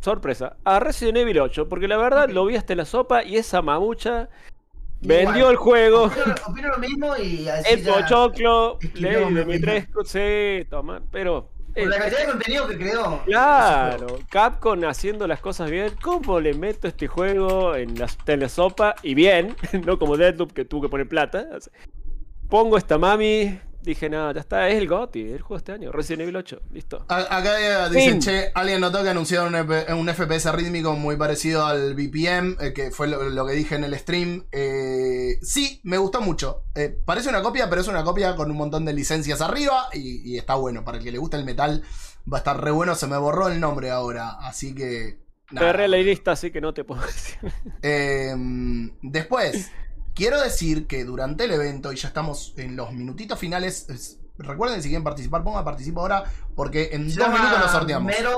Sorpresa, 0.00 0.56
a 0.64 0.78
Resident 0.78 1.18
Evil 1.18 1.40
8, 1.40 1.68
porque 1.68 1.88
la 1.88 1.96
verdad 1.96 2.28
lo 2.28 2.46
vi 2.46 2.56
hasta 2.56 2.74
la 2.74 2.84
sopa 2.84 3.24
y 3.24 3.36
esa 3.36 3.62
mamucha 3.62 4.28
Igual. 5.00 5.26
vendió 5.26 5.50
el 5.50 5.56
juego. 5.56 6.04
Opino, 6.04 6.34
opino 6.46 6.68
lo 6.68 6.78
mismo 6.78 7.16
y 7.16 7.48
así 7.48 7.74
El 7.74 7.82
pochoclo, 7.82 8.78
mi 9.46 9.60
tres, 9.60 9.86
sí, 10.04 10.66
toma, 10.68 11.02
pero. 11.10 11.50
Por 11.74 11.86
la 11.86 11.98
cantidad 11.98 12.20
de 12.20 12.26
contenido 12.26 12.68
que 12.68 12.76
creó. 12.76 13.22
Claro, 13.24 14.18
Capcom 14.30 14.84
haciendo 14.84 15.26
las 15.26 15.40
cosas 15.40 15.70
bien. 15.70 15.92
¿Cómo 16.02 16.40
le 16.40 16.54
meto 16.54 16.88
este 16.88 17.06
juego 17.06 17.76
en 17.76 17.98
la, 17.98 18.08
en 18.26 18.40
la 18.40 18.48
sopa? 18.48 18.96
Y 19.02 19.14
bien, 19.14 19.54
no 19.84 19.98
como 19.98 20.16
Deadloop 20.16 20.52
que 20.52 20.64
tuvo 20.64 20.82
que 20.82 20.88
poner 20.88 21.08
plata. 21.08 21.46
Pongo 22.48 22.76
esta 22.76 22.98
mami. 22.98 23.60
Dije, 23.80 24.10
nada, 24.10 24.32
ya 24.34 24.40
está, 24.40 24.68
es 24.68 24.74
el 24.76 24.88
GOTY, 24.88 25.20
el 25.32 25.40
juego 25.40 25.54
de 25.54 25.58
este 25.58 25.72
año. 25.72 25.92
Resident 25.92 26.22
Evil 26.22 26.36
8, 26.36 26.60
listo. 26.72 27.04
A- 27.08 27.36
Acá 27.38 27.60
eh, 27.86 27.88
dicen, 27.90 28.12
Fin. 28.14 28.20
che, 28.20 28.50
alguien 28.54 28.80
notó 28.80 29.02
que 29.02 29.08
anunciaron 29.10 29.54
un, 29.54 29.60
EP 29.72 29.90
un 29.94 30.08
FPS 30.08 30.52
rítmico 30.52 30.94
muy 30.94 31.16
parecido 31.16 31.64
al 31.64 31.94
BPM, 31.94 32.56
eh, 32.60 32.72
que 32.74 32.90
fue 32.90 33.06
lo, 33.08 33.22
lo 33.30 33.46
que 33.46 33.52
dije 33.52 33.76
en 33.76 33.84
el 33.84 33.96
stream. 33.98 34.46
Eh, 34.52 35.38
sí, 35.42 35.80
me 35.84 35.96
gustó 35.96 36.20
mucho. 36.20 36.64
Eh, 36.74 36.88
parece 37.04 37.28
una 37.28 37.40
copia, 37.42 37.70
pero 37.70 37.80
es 37.80 37.88
una 37.88 38.02
copia 38.04 38.34
con 38.36 38.50
un 38.50 38.56
montón 38.56 38.84
de 38.84 38.92
licencias 38.92 39.40
arriba 39.40 39.88
y, 39.94 40.32
y 40.34 40.38
está 40.38 40.56
bueno. 40.56 40.84
Para 40.84 40.98
el 40.98 41.04
que 41.04 41.12
le 41.12 41.18
gusta 41.18 41.36
el 41.38 41.44
metal, 41.44 41.82
va 42.30 42.38
a 42.38 42.40
estar 42.40 42.62
re 42.62 42.72
bueno. 42.72 42.94
Se 42.96 43.06
me 43.06 43.16
borró 43.16 43.48
el 43.48 43.60
nombre 43.60 43.90
ahora, 43.90 44.30
así 44.40 44.74
que... 44.74 45.20
nada. 45.52 45.68
Agarré 45.68 45.86
la 45.88 45.96
lista, 45.98 46.32
así 46.32 46.50
que 46.50 46.60
no 46.60 46.74
te 46.74 46.82
puedo 46.84 47.00
decir. 47.06 47.38
Eh, 47.82 48.34
después, 49.02 49.70
quiero 50.18 50.40
decir 50.42 50.86
que 50.86 51.04
durante 51.04 51.44
el 51.44 51.52
evento, 51.52 51.92
y 51.92 51.96
ya 51.96 52.08
estamos 52.08 52.52
en 52.58 52.76
los 52.76 52.92
minutitos 52.92 53.38
finales, 53.38 53.88
es- 53.88 54.18
recuerden 54.36 54.82
si 54.82 54.88
quieren 54.88 55.04
participar, 55.04 55.42
pongan 55.44 55.64
participa 55.64 56.00
ahora 56.02 56.24
porque 56.54 56.90
en 56.92 57.10
Se 57.10 57.18
dos 57.20 57.28
minutos 57.30 57.58
lo 57.60 57.68
sorteamos. 57.68 58.12
Metal 58.12 58.34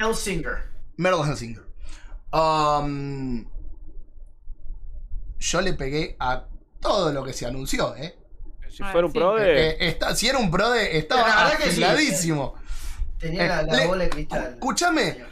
Hellsinger. 0.00 0.56
Metal 0.96 1.20
Hellsinger. 1.28 1.62
Um, 2.32 3.46
yo 5.38 5.60
le 5.60 5.72
pegué 5.74 6.16
a 6.18 6.46
todo 6.80 7.12
lo 7.12 7.22
que 7.24 7.32
se 7.32 7.46
anunció, 7.46 7.94
¿eh? 7.96 8.18
Si 8.70 8.82
Ah, 8.82 8.90
fuera 8.92 9.06
un 9.06 9.12
sí. 9.12 9.18
pro 9.18 9.34
de. 9.36 9.68
Eh, 9.70 9.76
está- 9.88 10.14
si 10.14 10.28
era 10.28 10.38
un 10.38 10.50
pro 10.50 10.70
de. 10.70 10.98
Estaba 10.98 11.50
que 11.56 11.64
sí, 11.64 11.68
afiladísimo. 11.70 12.54
Tenía 13.18 13.44
Eh, 13.44 13.48
la, 13.48 13.62
la 13.62 13.74
le- 13.76 13.86
bola 13.86 14.04
de 14.04 14.10
cristal. 14.10 14.50
Escúchame, 14.54 15.24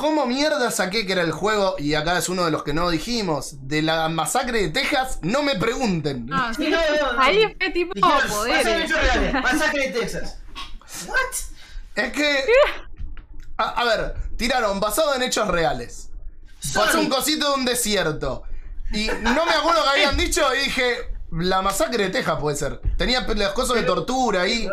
¿cómo 0.00 0.24
mierda 0.26 0.70
saqué 0.70 1.04
que 1.06 1.12
era 1.12 1.20
el 1.22 1.30
juego? 1.32 1.76
Y 1.78 1.92
acá 1.94 2.16
es 2.16 2.30
uno 2.30 2.46
de 2.46 2.50
los 2.50 2.62
que 2.64 2.72
no 2.72 2.88
dijimos. 2.88 3.68
De 3.68 3.82
la 3.82 4.08
masacre 4.08 4.62
de 4.62 4.68
Texas, 4.70 5.18
no 5.22 5.42
me 5.42 5.56
pregunten. 5.56 6.26
Ah, 6.32 6.52
sí. 6.56 6.68
No, 6.68 6.78
no, 6.78 7.12
no. 7.12 7.20
Ahí 7.20 7.54
fue 7.58 7.70
tipo 7.70 7.92
Dijeron, 7.94 8.16
Masacre 8.18 8.88
poderes. 8.88 9.32
Masacre 9.34 9.88
de 9.90 10.00
Texas. 10.00 10.38
What? 11.06 11.16
Es 12.04 12.12
que. 12.12 12.44
A, 13.58 13.64
a 13.68 13.84
ver, 13.84 14.14
tiraron 14.38 14.80
basado 14.80 15.14
en 15.14 15.22
hechos 15.22 15.46
reales. 15.48 16.10
Pasó 16.74 16.98
un 17.00 17.10
cosito 17.10 17.48
de 17.50 17.54
un 17.60 17.64
desierto. 17.66 18.42
Y 18.94 19.06
no 19.22 19.44
me 19.44 19.52
acuerdo 19.52 19.82
que 19.84 19.88
habían 19.90 20.16
dicho 20.16 20.42
y 20.54 20.64
dije. 20.64 20.96
La 21.32 21.62
masacre 21.62 22.04
de 22.04 22.10
Texas 22.10 22.38
puede 22.40 22.56
ser. 22.56 22.80
Tenía 22.96 23.20
las 23.20 23.50
cosas 23.52 23.76
de 23.76 23.82
tortura 23.84 24.42
ahí. 24.42 24.66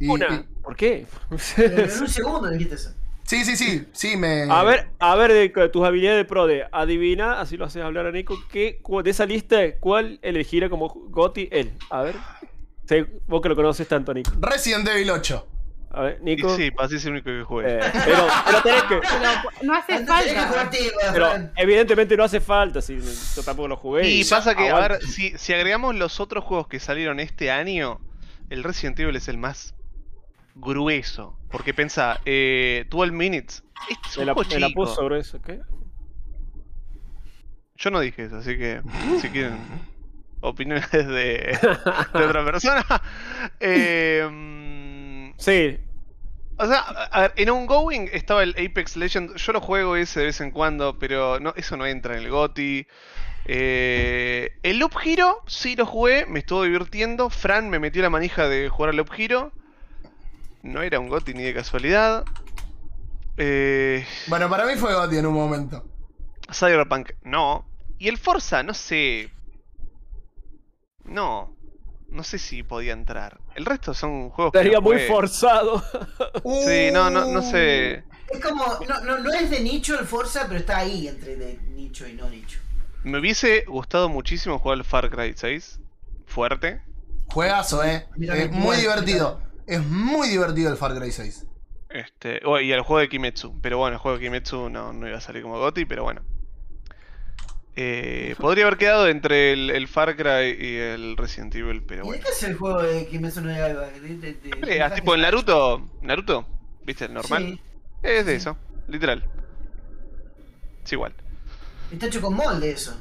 y- 0.00 0.08
Una. 0.08 0.34
y- 0.34 0.54
¿Por 0.62 0.74
qué? 0.76 1.06
Pero 1.56 1.84
en 1.84 2.00
un 2.00 2.08
segundo 2.08 2.48
dijiste 2.48 2.76
eso. 2.76 2.94
Sí, 3.24 3.44
sí, 3.44 3.56
sí. 3.56 3.86
Sí, 3.92 4.16
me. 4.16 4.42
A 4.50 4.62
ver, 4.62 4.88
a 4.98 5.14
ver 5.16 5.32
de 5.32 5.48
de 5.48 5.68
tus 5.68 5.84
habilidades 5.84 6.18
de 6.18 6.24
pro 6.24 6.46
de 6.46 6.66
adivina, 6.72 7.40
así 7.40 7.56
lo 7.56 7.64
haces 7.64 7.82
hablar 7.82 8.06
a 8.06 8.12
Nico, 8.12 8.36
¿qué, 8.50 8.78
cu- 8.82 9.02
de 9.02 9.10
esa 9.10 9.26
lista, 9.26 9.56
¿cuál 9.80 10.18
elegirá 10.22 10.68
como 10.68 10.88
Goti 10.88 11.48
él? 11.50 11.72
A 11.90 12.02
ver. 12.02 12.16
Sí, 12.88 12.96
vos 13.26 13.40
que 13.40 13.48
lo 13.48 13.56
conoces 13.56 13.88
tanto, 13.88 14.12
Nico. 14.12 14.30
Resident 14.40 14.86
Evil 14.88 15.10
8. 15.10 15.48
A 15.96 16.02
ver, 16.02 16.18
Y 16.22 16.24
Nico. 16.24 16.54
sí, 16.56 16.70
así 16.76 16.96
es 16.96 17.04
el 17.06 17.12
único 17.12 17.26
que 17.30 17.42
jugué. 17.44 17.76
eh, 17.78 17.80
pero, 18.04 18.26
pero 18.46 18.62
tenés 18.62 18.82
que. 18.82 19.00
Pero 19.00 19.62
no 19.62 19.74
hace 19.74 19.96
que 19.98 20.04
falta. 20.06 20.70
Pero 21.12 21.28
evidentemente 21.56 22.16
no 22.16 22.24
hace 22.24 22.40
falta, 22.40 22.82
si 22.82 22.98
yo 23.36 23.42
tampoco 23.44 23.68
lo 23.68 23.76
jugué. 23.76 24.08
Y 24.08 24.22
ya 24.24 24.36
pasa 24.38 24.54
que, 24.56 24.68
a 24.70 24.78
ver, 24.88 25.00
si, 25.02 25.38
si 25.38 25.52
agregamos 25.52 25.94
los 25.94 26.18
otros 26.18 26.42
juegos 26.44 26.66
que 26.66 26.80
salieron 26.80 27.20
este 27.20 27.50
año, 27.52 28.00
el 28.50 28.64
Resident 28.64 28.98
Evil 28.98 29.14
es 29.16 29.28
el 29.28 29.38
más 29.38 29.74
grueso. 30.54 31.38
Porque 31.50 31.74
pensá, 31.74 32.20
eh, 32.24 32.86
12 32.90 33.12
Minutes. 33.12 33.62
Este 33.90 34.08
es 34.08 34.16
Me 34.18 34.22
un 34.32 34.60
la, 34.60 34.68
chico. 34.68 34.84
puso 34.84 35.04
grueso, 35.04 35.40
¿qué? 35.42 35.60
Yo 37.76 37.90
no 37.90 38.00
dije 38.00 38.24
eso, 38.24 38.36
así 38.36 38.56
que 38.56 38.80
si 39.20 39.28
quieren 39.30 39.58
opiniones 40.40 40.90
de, 40.90 41.58
de 42.14 42.24
otra 42.24 42.44
persona. 42.50 42.84
Eh, 43.60 44.28
mm, 44.30 45.34
Sí, 45.38 45.78
o 46.56 46.66
sea, 46.66 46.78
a 46.80 47.20
ver, 47.22 47.32
en 47.36 47.50
Ongoing 47.50 48.08
estaba 48.12 48.44
el 48.44 48.50
Apex 48.50 48.96
Legend. 48.96 49.34
Yo 49.36 49.52
lo 49.52 49.60
juego 49.60 49.96
ese 49.96 50.20
de 50.20 50.26
vez 50.26 50.40
en 50.40 50.52
cuando, 50.52 50.98
pero 50.98 51.40
no, 51.40 51.52
eso 51.56 51.76
no 51.76 51.84
entra 51.86 52.16
en 52.16 52.22
el 52.22 52.30
GOTI. 52.30 52.86
Eh, 53.46 54.52
el 54.62 54.78
Loop 54.78 54.92
Hero, 55.04 55.42
sí 55.46 55.74
lo 55.74 55.84
jugué, 55.86 56.26
me 56.26 56.38
estuvo 56.38 56.62
divirtiendo. 56.62 57.28
Fran 57.30 57.68
me 57.68 57.80
metió 57.80 58.02
la 58.02 58.10
manija 58.10 58.48
de 58.48 58.68
jugar 58.68 58.90
al 58.90 58.96
Loop 58.96 59.10
Hero. 59.18 59.52
No 60.64 60.80
era 60.80 60.98
un 60.98 61.10
GOTI 61.10 61.34
ni 61.34 61.42
de 61.42 61.52
casualidad. 61.52 62.24
Eh, 63.36 64.04
Bueno, 64.28 64.48
para 64.48 64.64
mí 64.64 64.76
fue 64.76 64.94
Gotti 64.94 65.18
en 65.18 65.26
un 65.26 65.34
momento. 65.34 65.84
Cyberpunk, 66.50 67.12
no. 67.22 67.68
Y 67.98 68.08
el 68.08 68.16
Forza, 68.16 68.62
no 68.62 68.72
sé. 68.72 69.30
No. 71.04 71.54
No 72.08 72.22
sé 72.22 72.38
si 72.38 72.62
podía 72.62 72.94
entrar. 72.94 73.40
El 73.54 73.66
resto 73.66 73.92
son 73.92 74.30
juegos 74.30 74.52
que 74.52 74.58
estaría 74.58 74.78
no 74.78 74.82
muy 74.82 75.00
forzado. 75.00 75.82
Sí, 76.66 76.90
no, 76.92 77.10
no, 77.10 77.26
no 77.26 77.42
sé. 77.42 78.04
Es 78.30 78.40
como, 78.40 78.64
no, 78.88 79.00
no, 79.00 79.18
no 79.18 79.32
es 79.34 79.50
de 79.50 79.60
nicho 79.60 79.98
el 79.98 80.06
Forza, 80.06 80.46
pero 80.46 80.60
está 80.60 80.78
ahí 80.78 81.08
entre 81.08 81.36
de 81.36 81.58
nicho 81.72 82.08
y 82.08 82.14
no 82.14 82.30
nicho. 82.30 82.58
Me 83.02 83.18
hubiese 83.18 83.64
gustado 83.66 84.08
muchísimo 84.08 84.58
jugar 84.58 84.78
al 84.78 84.84
Far 84.84 85.10
Cry 85.10 85.34
6. 85.36 85.80
Fuerte. 86.26 86.80
Juegazo, 87.26 87.84
eh. 87.84 88.06
Mira 88.16 88.34
Es 88.36 88.48
que 88.48 88.56
muy 88.56 88.78
divertido. 88.78 89.42
Es 89.66 89.84
muy 89.86 90.28
divertido 90.28 90.70
el 90.70 90.76
Far 90.76 90.94
Cry 90.98 91.10
6. 91.12 91.46
Este, 91.90 92.40
oh, 92.44 92.58
y 92.60 92.72
al 92.72 92.80
juego 92.80 93.00
de 93.00 93.08
Kimetsu. 93.08 93.60
Pero 93.60 93.78
bueno, 93.78 93.94
el 93.94 94.00
juego 94.00 94.18
de 94.18 94.24
Kimetsu 94.24 94.68
no, 94.68 94.92
no 94.92 95.06
iba 95.08 95.18
a 95.18 95.20
salir 95.20 95.42
como 95.42 95.58
GOTI, 95.58 95.84
pero 95.84 96.02
bueno. 96.02 96.22
Eh, 97.76 98.36
podría 98.38 98.66
haber 98.66 98.78
quedado 98.78 99.08
entre 99.08 99.52
el, 99.52 99.70
el 99.70 99.88
Far 99.88 100.14
Cry 100.16 100.56
y 100.60 100.76
el 100.76 101.16
Resident 101.16 101.54
Evil, 101.56 101.82
pero 101.82 102.04
¿Y 102.04 102.06
bueno. 102.06 102.22
qué 102.24 102.30
es 102.30 102.42
el 102.44 102.54
juego 102.56 102.82
de 102.82 103.06
Kimetsu 103.08 103.40
no 103.40 103.50
Yaiba? 103.50 103.86
De- 103.86 104.00
de- 104.16 104.34
de- 104.34 104.76
Eh, 104.76 104.90
tipo 104.94 105.14
en 105.14 105.22
Naruto. 105.22 105.90
Naruto, 106.02 106.46
¿viste? 106.84 107.06
El 107.06 107.14
normal. 107.14 107.42
Sí, 107.42 107.60
Es 108.02 108.26
de 108.26 108.32
sí. 108.32 108.36
eso, 108.38 108.56
literal. 108.88 109.24
Es 110.84 110.92
igual. 110.92 111.14
está 111.90 112.06
hecho 112.06 112.20
con 112.20 112.34
molde 112.34 112.70
eso. 112.70 112.96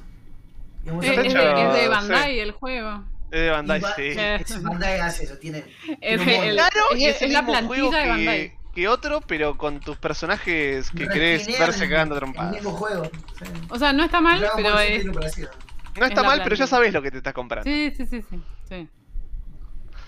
Es, 0.86 0.92
es 0.92 1.10
es 1.10 1.16
de, 1.18 1.28
hecho- 1.28 1.40
es 1.58 1.74
de 1.74 1.84
sí. 1.84 1.88
Bandai 1.90 2.40
el 2.40 2.52
juego. 2.52 3.04
Es 3.34 3.42
de 3.42 3.50
Bandai, 3.50 3.82
sí. 3.82 3.86
Eh, 3.98 4.36
es 4.42 4.62
Bandai 4.64 5.00
hace 5.00 5.24
eso, 5.24 5.38
tiene. 5.38 5.60
Es, 6.02 6.24
tiene 6.24 6.36
el- 6.36 6.38
molde. 6.40 6.54
Claro, 6.56 6.86
y 6.98 7.06
es- 7.06 7.16
es, 7.16 7.22
el 7.24 7.28
es 7.30 7.34
la 7.34 7.42
mismo 7.42 7.54
plantilla 7.54 7.82
juego 7.82 7.92
de 7.98 8.04
que, 8.04 8.10
Bandai. 8.10 8.58
que 8.76 8.88
otro, 8.88 9.22
pero 9.22 9.58
con 9.58 9.80
tus 9.80 9.98
personajes 9.98 10.92
que 10.92 11.08
querés 11.08 11.46
Recrean 11.48 11.60
verse 11.68 11.90
cagando 11.90 12.14
a 12.16 12.18
El 12.18 12.22
trompadas. 12.22 12.52
mismo 12.54 12.72
juego. 12.72 13.04
sí. 13.06 13.46
O 13.70 13.80
sea, 13.80 13.92
no 13.94 14.04
está 14.04 14.22
mal, 14.22 14.40
Dragon 14.40 14.64
pero 14.64 14.80
es. 14.80 15.06
No 15.06 16.06
está 16.06 16.22
es 16.22 16.28
mal, 16.28 16.42
pero 16.44 16.56
ya 16.56 16.68
sabes 16.68 16.94
lo 16.94 17.02
que 17.02 17.12
te 17.12 17.18
estás 17.18 17.34
comprando. 17.34 17.70
Sí, 17.70 17.92
sí, 17.98 18.06
sí, 18.06 18.24
sí. 18.30 18.40
sí. 18.70 18.88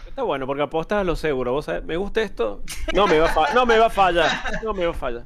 Está 0.08 0.24
bueno, 0.24 0.46
porque 0.48 0.64
apostas 0.64 1.00
a 1.02 1.04
lo 1.04 1.16
seguro. 1.16 1.52
Vos 1.52 1.66
sabés, 1.66 1.84
me 1.84 1.98
gusta 1.98 2.22
esto. 2.22 2.64
No 2.94 3.06
me 3.08 3.20
va 3.20 3.30
a, 3.30 3.54
no 3.54 3.66
me 3.66 3.78
va 3.78 3.88
a 3.88 3.90
fallar. 3.90 4.30
No 4.64 4.74
me 4.74 4.86
va 4.86 4.92
a 4.92 4.96
fallar. 4.96 5.24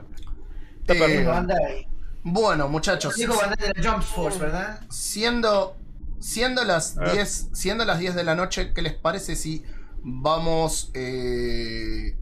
Está 0.81 0.93
Eh. 0.95 1.23
Bandai. 1.25 1.87
Bueno, 2.23 2.67
muchachos. 2.67 3.15
Dijo 3.15 3.35
Bandai 3.37 3.67
de 3.73 3.81
la 3.83 3.91
Jump 3.91 4.03
Force, 4.03 4.39
¿verdad? 4.39 4.81
Siendo, 4.89 5.77
siendo 6.19 6.63
las 6.63 6.97
A 6.97 7.01
ver. 7.01 7.13
10, 7.13 7.49
siendo 7.53 7.85
las 7.85 7.99
10 7.99 8.15
de 8.15 8.23
la 8.23 8.35
noche, 8.35 8.73
¿qué 8.73 8.81
les 8.81 8.93
parece 8.93 9.35
si 9.35 9.63
vamos 10.01 10.91
eh, 10.93 12.17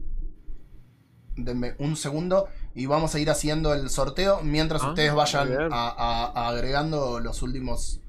denme 1.36 1.74
un 1.78 1.96
segundo 1.96 2.48
y 2.74 2.86
vamos 2.86 3.14
a 3.14 3.18
ir 3.20 3.30
haciendo 3.30 3.74
el 3.74 3.90
sorteo 3.90 4.40
mientras 4.42 4.82
Ah, 4.82 4.88
ustedes 4.88 5.14
vayan 5.14 5.68
a 5.72 6.48
agregando 6.48 7.20
los 7.20 7.42
últimos 7.42 8.00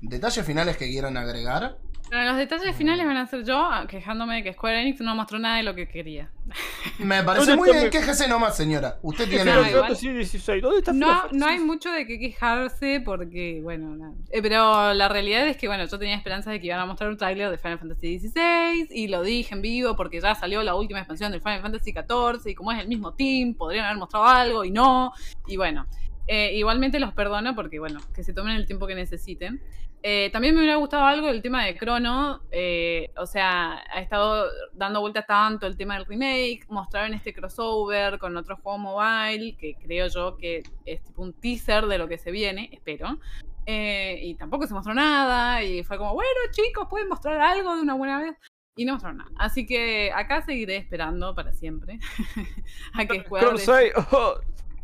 detalles 0.00 0.44
finales 0.44 0.76
que 0.76 0.86
quieran 0.86 1.16
agregar? 1.16 1.78
Pero 2.10 2.24
los 2.24 2.36
detalles 2.36 2.74
finales 2.74 3.06
van 3.06 3.16
a 3.16 3.26
ser 3.26 3.44
yo 3.44 3.58
ah, 3.58 3.86
quejándome 3.86 4.36
de 4.36 4.42
que 4.42 4.52
Square 4.54 4.80
Enix 4.80 5.00
no 5.00 5.14
mostró 5.14 5.38
nada 5.38 5.58
de 5.58 5.62
lo 5.62 5.74
que 5.74 5.88
quería. 5.88 6.30
Me 6.98 7.22
parece 7.22 7.50
¿Dónde 7.50 7.56
muy 7.56 7.72
bien, 7.72 7.90
quéjese 7.90 8.26
nomás, 8.28 8.56
señora. 8.56 8.98
Usted 9.02 9.28
tiene... 9.28 9.44
Final 9.44 9.68
igual. 9.68 9.82
Fantasy 9.82 10.12
16. 10.12 10.62
¿Dónde 10.62 10.78
está 10.78 10.92
No, 10.92 10.98
Final 10.98 11.20
Fantasy 11.20 11.38
no 11.38 11.46
hay 11.46 11.58
mucho 11.58 11.92
de 11.92 12.06
qué 12.06 12.18
quejarse 12.18 13.02
porque, 13.04 13.60
bueno, 13.62 13.94
nada. 13.94 14.14
Eh, 14.30 14.40
pero 14.40 14.94
la 14.94 15.08
realidad 15.08 15.46
es 15.46 15.56
que, 15.56 15.68
bueno, 15.68 15.84
yo 15.84 15.98
tenía 15.98 16.16
esperanzas 16.16 16.52
de 16.52 16.60
que 16.60 16.66
iban 16.68 16.80
a 16.80 16.86
mostrar 16.86 17.10
un 17.10 17.18
tráiler 17.18 17.50
de 17.50 17.58
Final 17.58 17.78
Fantasy 17.78 18.18
XVI 18.18 18.88
y 18.90 19.08
lo 19.08 19.22
dije 19.22 19.54
en 19.54 19.60
vivo 19.60 19.94
porque 19.94 20.20
ya 20.20 20.34
salió 20.34 20.62
la 20.62 20.74
última 20.74 21.00
expansión 21.00 21.30
del 21.30 21.42
Final 21.42 21.60
Fantasy 21.60 21.92
XIV 21.92 22.50
y 22.50 22.54
como 22.54 22.72
es 22.72 22.80
el 22.80 22.88
mismo 22.88 23.12
team, 23.12 23.54
podrían 23.54 23.84
haber 23.84 23.98
mostrado 23.98 24.26
algo 24.26 24.64
y 24.64 24.70
no. 24.70 25.12
Y 25.46 25.58
bueno, 25.58 25.86
eh, 26.26 26.52
igualmente 26.54 27.00
los 27.00 27.14
perdono 27.14 27.54
porque, 27.54 27.78
bueno, 27.78 28.00
que 28.14 28.22
se 28.22 28.34
tomen 28.34 28.54
el 28.54 28.66
tiempo 28.66 28.86
que 28.86 28.94
necesiten. 28.94 29.62
Eh, 30.02 30.30
también 30.32 30.54
me 30.54 30.60
hubiera 30.60 30.76
gustado 30.76 31.04
algo 31.04 31.26
del 31.26 31.42
tema 31.42 31.64
de 31.64 31.76
Chrono. 31.76 32.42
eh, 32.50 33.10
o 33.16 33.26
sea, 33.26 33.82
ha 33.92 34.00
estado 34.00 34.46
dando 34.72 35.00
vueltas 35.00 35.26
tanto 35.26 35.66
el 35.66 35.76
tema 35.76 35.94
del 35.94 36.06
remake. 36.06 36.66
Mostraron 36.68 37.14
este 37.14 37.32
crossover 37.32 38.18
con 38.18 38.36
otro 38.36 38.56
juego 38.56 38.78
mobile, 38.78 39.56
que 39.56 39.74
creo 39.76 40.06
yo 40.08 40.36
que 40.36 40.62
es 40.84 41.02
tipo 41.02 41.22
un 41.22 41.32
teaser 41.32 41.86
de 41.86 41.98
lo 41.98 42.08
que 42.08 42.18
se 42.18 42.30
viene, 42.30 42.70
espero. 42.72 43.18
Eh, 43.66 44.20
y 44.22 44.34
tampoco 44.34 44.66
se 44.66 44.74
mostró 44.74 44.94
nada. 44.94 45.62
Y 45.62 45.82
fue 45.82 45.98
como, 45.98 46.14
bueno, 46.14 46.40
chicos, 46.52 46.86
pueden 46.88 47.08
mostrar 47.08 47.40
algo 47.40 47.74
de 47.74 47.82
una 47.82 47.94
buena 47.94 48.20
vez. 48.20 48.36
Y 48.76 48.84
no 48.84 48.92
mostraron 48.92 49.18
nada. 49.18 49.30
Así 49.36 49.66
que 49.66 50.12
acá 50.14 50.42
seguiré 50.42 50.76
esperando 50.76 51.34
para 51.34 51.52
siempre. 51.52 51.98
a 52.94 53.04
que 53.04 53.20
Square 53.22 53.58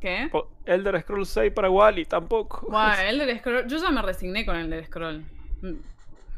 Scroll 0.05 0.29
des- 0.29 0.31
6. 0.31 0.31
¿Qué? 0.65 0.73
Elder 0.73 1.01
Scroll 1.03 1.27
6 1.27 1.53
para 1.53 1.71
Wally 1.71 2.05
tampoco. 2.05 2.67
Bueno, 2.71 2.95
el 3.09 3.19
del 3.19 3.39
scroll. 3.39 3.67
Yo 3.67 3.79
ya 3.79 3.91
me 3.91 4.03
resigné 4.03 4.45
con 4.47 4.57
el 4.57 4.71
del 4.71 4.85
scroll. 4.87 5.25
Mm, 5.63 5.75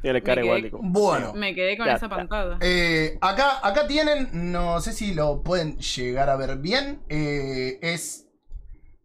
Tiene 0.02 0.22
cara 0.22 0.43
igual. 0.44 0.70
Bueno. 0.72 1.32
Me 1.34 1.55
quedé 1.55 1.76
con 1.76 1.86
Ya 1.86 1.94
esa 1.94 2.09
pantalla. 2.09 2.59
Eh, 2.60 3.18
acá, 3.20 3.60
acá 3.66 3.86
tienen, 3.86 4.28
no 4.52 4.80
sé 4.80 4.93
si 4.93 5.14
lo 5.14 5.43
pueden 5.43 5.78
llegar 5.78 6.30
a 6.30 6.36
ver 6.36 6.56
bien. 6.59 7.01
eh, 7.09 7.78
es. 7.82 8.22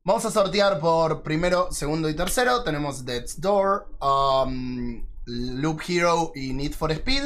Vamos 0.03 0.25
a 0.25 0.31
sortear 0.31 0.79
por 0.79 1.21
primero, 1.21 1.71
segundo 1.71 2.09
y 2.09 2.15
tercero. 2.15 2.63
Tenemos 2.63 3.05
Death's 3.05 3.39
Door, 3.39 3.87
um, 4.01 5.05
Loop 5.25 5.79
Hero 5.87 6.31
y 6.33 6.53
Need 6.53 6.71
for 6.73 6.91
Speed 6.91 7.23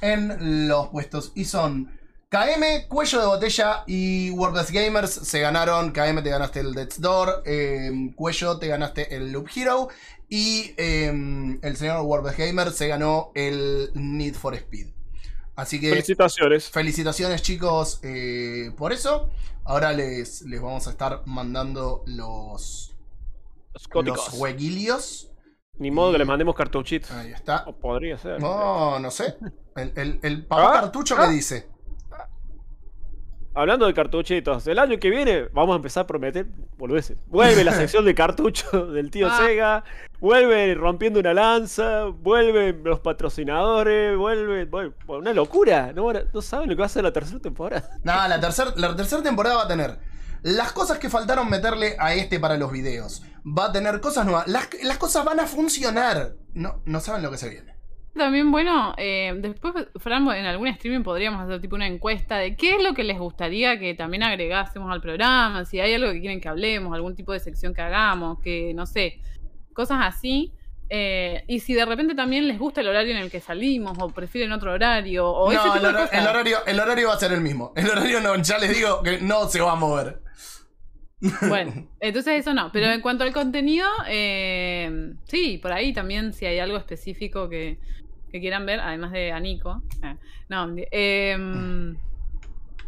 en 0.00 0.66
los 0.68 0.88
puestos. 0.88 1.32
Y 1.34 1.44
son 1.44 1.98
KM, 2.34 2.88
Cuello 2.88 3.20
de 3.20 3.26
Botella 3.26 3.84
y 3.86 4.30
World 4.30 4.56
Best 4.56 4.70
Gamers 4.70 5.10
se 5.12 5.38
ganaron. 5.38 5.92
KM 5.92 6.20
te 6.20 6.30
ganaste 6.30 6.58
el 6.58 6.74
Death's 6.74 7.00
Door, 7.00 7.44
eh, 7.46 8.12
Cuello 8.16 8.58
te 8.58 8.66
ganaste 8.66 9.14
el 9.14 9.30
Loop 9.30 9.46
Hero. 9.54 9.88
Y 10.28 10.74
eh, 10.76 11.58
el 11.62 11.76
señor 11.76 12.00
World 12.00 12.26
Best 12.26 12.38
Gamer 12.40 12.72
se 12.72 12.88
ganó 12.88 13.30
el 13.36 13.90
Need 13.94 14.34
for 14.34 14.56
Speed. 14.56 14.88
Así 15.54 15.80
que 15.80 15.90
Felicitaciones. 15.90 16.70
felicitaciones 16.70 17.40
chicos 17.40 18.00
eh, 18.02 18.72
por 18.76 18.92
eso. 18.92 19.30
Ahora 19.62 19.92
les, 19.92 20.42
les 20.42 20.60
vamos 20.60 20.88
a 20.88 20.90
estar 20.90 21.22
mandando 21.26 22.02
los, 22.06 22.96
Los 23.74 23.86
cóticos. 23.86 24.32
los 24.32 24.40
huequilios. 24.40 25.30
Ni 25.78 25.92
modo 25.92 26.10
que 26.10 26.18
les 26.18 26.26
mandemos 26.26 26.56
cartuchitos. 26.56 27.12
Ahí 27.12 27.30
está. 27.30 27.62
O 27.68 27.76
podría 27.78 28.18
ser. 28.18 28.40
No, 28.40 28.98
no 28.98 29.12
sé. 29.12 29.36
El, 29.76 29.92
el, 29.94 30.18
el 30.22 30.46
papá 30.46 30.70
Ah, 30.70 30.80
cartucho 30.82 31.14
ah. 31.16 31.26
que 31.28 31.32
dice. 31.32 31.68
Hablando 33.56 33.86
de 33.86 33.94
cartuchitos, 33.94 34.66
el 34.66 34.78
año 34.80 34.98
que 34.98 35.10
viene 35.10 35.44
vamos 35.52 35.74
a 35.74 35.76
empezar 35.76 36.02
a 36.04 36.06
prometer 36.06 36.46
boludeces. 36.76 37.16
Vuelve 37.28 37.62
la 37.62 37.72
sección 37.76 38.04
de 38.04 38.14
cartucho 38.14 38.86
del 38.86 39.10
tío 39.10 39.28
Ah. 39.30 39.38
Sega, 39.38 39.84
vuelve 40.18 40.74
rompiendo 40.74 41.20
una 41.20 41.32
lanza, 41.34 42.04
vuelven 42.06 42.82
los 42.82 42.98
patrocinadores, 43.00 44.16
vuelve, 44.16 44.68
vuelve- 44.68 44.94
una 45.06 45.32
locura. 45.32 45.92
No, 45.92 46.12
no 46.12 46.42
saben 46.42 46.68
lo 46.68 46.74
que 46.74 46.80
va 46.80 46.86
a 46.86 46.88
ser 46.88 47.04
la 47.04 47.12
tercera 47.12 47.38
temporada. 47.40 47.88
Nada, 48.02 48.26
la 48.28 48.40
tercera 48.40 48.72
la 48.76 48.96
tercera 48.96 49.22
temporada 49.22 49.56
va 49.56 49.62
a 49.64 49.68
tener 49.68 49.98
las 50.42 50.72
cosas 50.72 50.98
que 50.98 51.08
faltaron 51.08 51.48
meterle 51.48 51.96
a 51.98 52.14
este 52.14 52.40
para 52.40 52.56
los 52.56 52.72
videos. 52.72 53.22
Va 53.46 53.66
a 53.66 53.72
tener 53.72 54.00
cosas 54.00 54.24
nuevas. 54.26 54.48
Las, 54.48 54.68
las 54.82 54.98
cosas 54.98 55.24
van 55.24 55.38
a 55.40 55.46
funcionar. 55.46 56.32
No, 56.54 56.82
no 56.86 57.00
saben 57.00 57.22
lo 57.22 57.30
que 57.30 57.38
se 57.38 57.48
viene. 57.50 57.73
También, 58.14 58.52
bueno, 58.52 58.94
eh, 58.96 59.32
después, 59.38 59.74
Fran, 59.96 60.28
en 60.30 60.46
algún 60.46 60.68
streaming 60.68 61.02
podríamos 61.02 61.40
hacer 61.40 61.60
tipo 61.60 61.74
una 61.74 61.86
encuesta 61.88 62.38
de 62.38 62.54
qué 62.54 62.76
es 62.76 62.82
lo 62.82 62.94
que 62.94 63.02
les 63.02 63.18
gustaría 63.18 63.78
que 63.80 63.94
también 63.94 64.22
agregásemos 64.22 64.92
al 64.92 65.00
programa, 65.00 65.64
si 65.64 65.80
hay 65.80 65.94
algo 65.94 66.12
que 66.12 66.20
quieren 66.20 66.40
que 66.40 66.48
hablemos, 66.48 66.94
algún 66.94 67.16
tipo 67.16 67.32
de 67.32 67.40
sección 67.40 67.74
que 67.74 67.82
hagamos, 67.82 68.38
que 68.40 68.72
no 68.74 68.86
sé, 68.86 69.20
cosas 69.72 69.98
así. 70.02 70.52
Eh, 70.90 71.42
y 71.48 71.58
si 71.60 71.74
de 71.74 71.84
repente 71.86 72.14
también 72.14 72.46
les 72.46 72.58
gusta 72.58 72.82
el 72.82 72.88
horario 72.88 73.16
en 73.16 73.22
el 73.22 73.30
que 73.32 73.40
salimos, 73.40 73.98
o 73.98 74.08
prefieren 74.10 74.52
otro 74.52 74.72
horario, 74.72 75.28
o 75.28 75.50
ese 75.50 75.56
No, 75.56 75.62
tipo 75.64 75.74
el, 75.76 75.82
de 75.82 75.88
hora- 75.88 76.00
cosas. 76.02 76.20
el 76.22 76.26
horario, 76.28 76.58
el 76.66 76.80
horario 76.80 77.08
va 77.08 77.14
a 77.14 77.18
ser 77.18 77.32
el 77.32 77.40
mismo. 77.40 77.72
El 77.74 77.90
horario 77.90 78.20
no, 78.20 78.36
ya 78.36 78.58
les 78.58 78.76
digo 78.76 79.02
que 79.02 79.18
no 79.20 79.48
se 79.48 79.60
va 79.60 79.72
a 79.72 79.76
mover. 79.76 80.20
Bueno, 81.48 81.88
entonces 82.00 82.34
eso 82.40 82.52
no. 82.54 82.70
Pero 82.72 82.86
en 82.92 83.00
cuanto 83.00 83.24
al 83.24 83.32
contenido, 83.32 83.88
eh, 84.08 85.14
sí, 85.24 85.58
por 85.58 85.72
ahí 85.72 85.92
también 85.92 86.32
si 86.32 86.46
hay 86.46 86.58
algo 86.58 86.76
específico 86.76 87.48
que, 87.48 87.78
que 88.34 88.40
quieran 88.40 88.66
ver, 88.66 88.80
además 88.80 89.12
de 89.12 89.30
a 89.30 89.38
Nico. 89.38 89.80
eh, 90.02 90.16
no, 90.48 90.74
eh, 90.76 91.94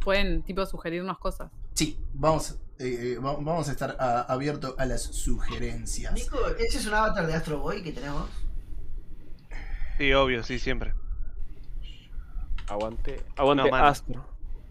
pueden 0.05 0.43
tipo 0.43 0.67
sugerirnos 0.67 1.19
cosas. 1.19 1.53
Sí, 1.73 2.01
vamos, 2.15 2.59
eh, 2.81 3.13
eh, 3.15 3.19
va- 3.21 3.35
vamos 3.37 3.69
a 3.69 3.71
estar 3.71 3.97
a- 4.01 4.23
abiertos 4.23 4.75
a 4.77 4.85
las 4.87 5.03
sugerencias. 5.05 6.13
Nico, 6.15 6.37
¿ese 6.59 6.79
es 6.79 6.87
un 6.89 6.95
avatar 6.95 7.29
de 7.29 7.35
Astro 7.35 7.61
Boy 7.61 7.81
que 7.85 7.93
tenemos? 7.93 8.29
Sí, 9.99 10.13
obvio, 10.15 10.43
sí, 10.43 10.59
siempre. 10.59 10.95
Aguante, 12.67 13.25
aguante 13.37 13.71
No. 13.71 13.77
Astro. 13.77 14.27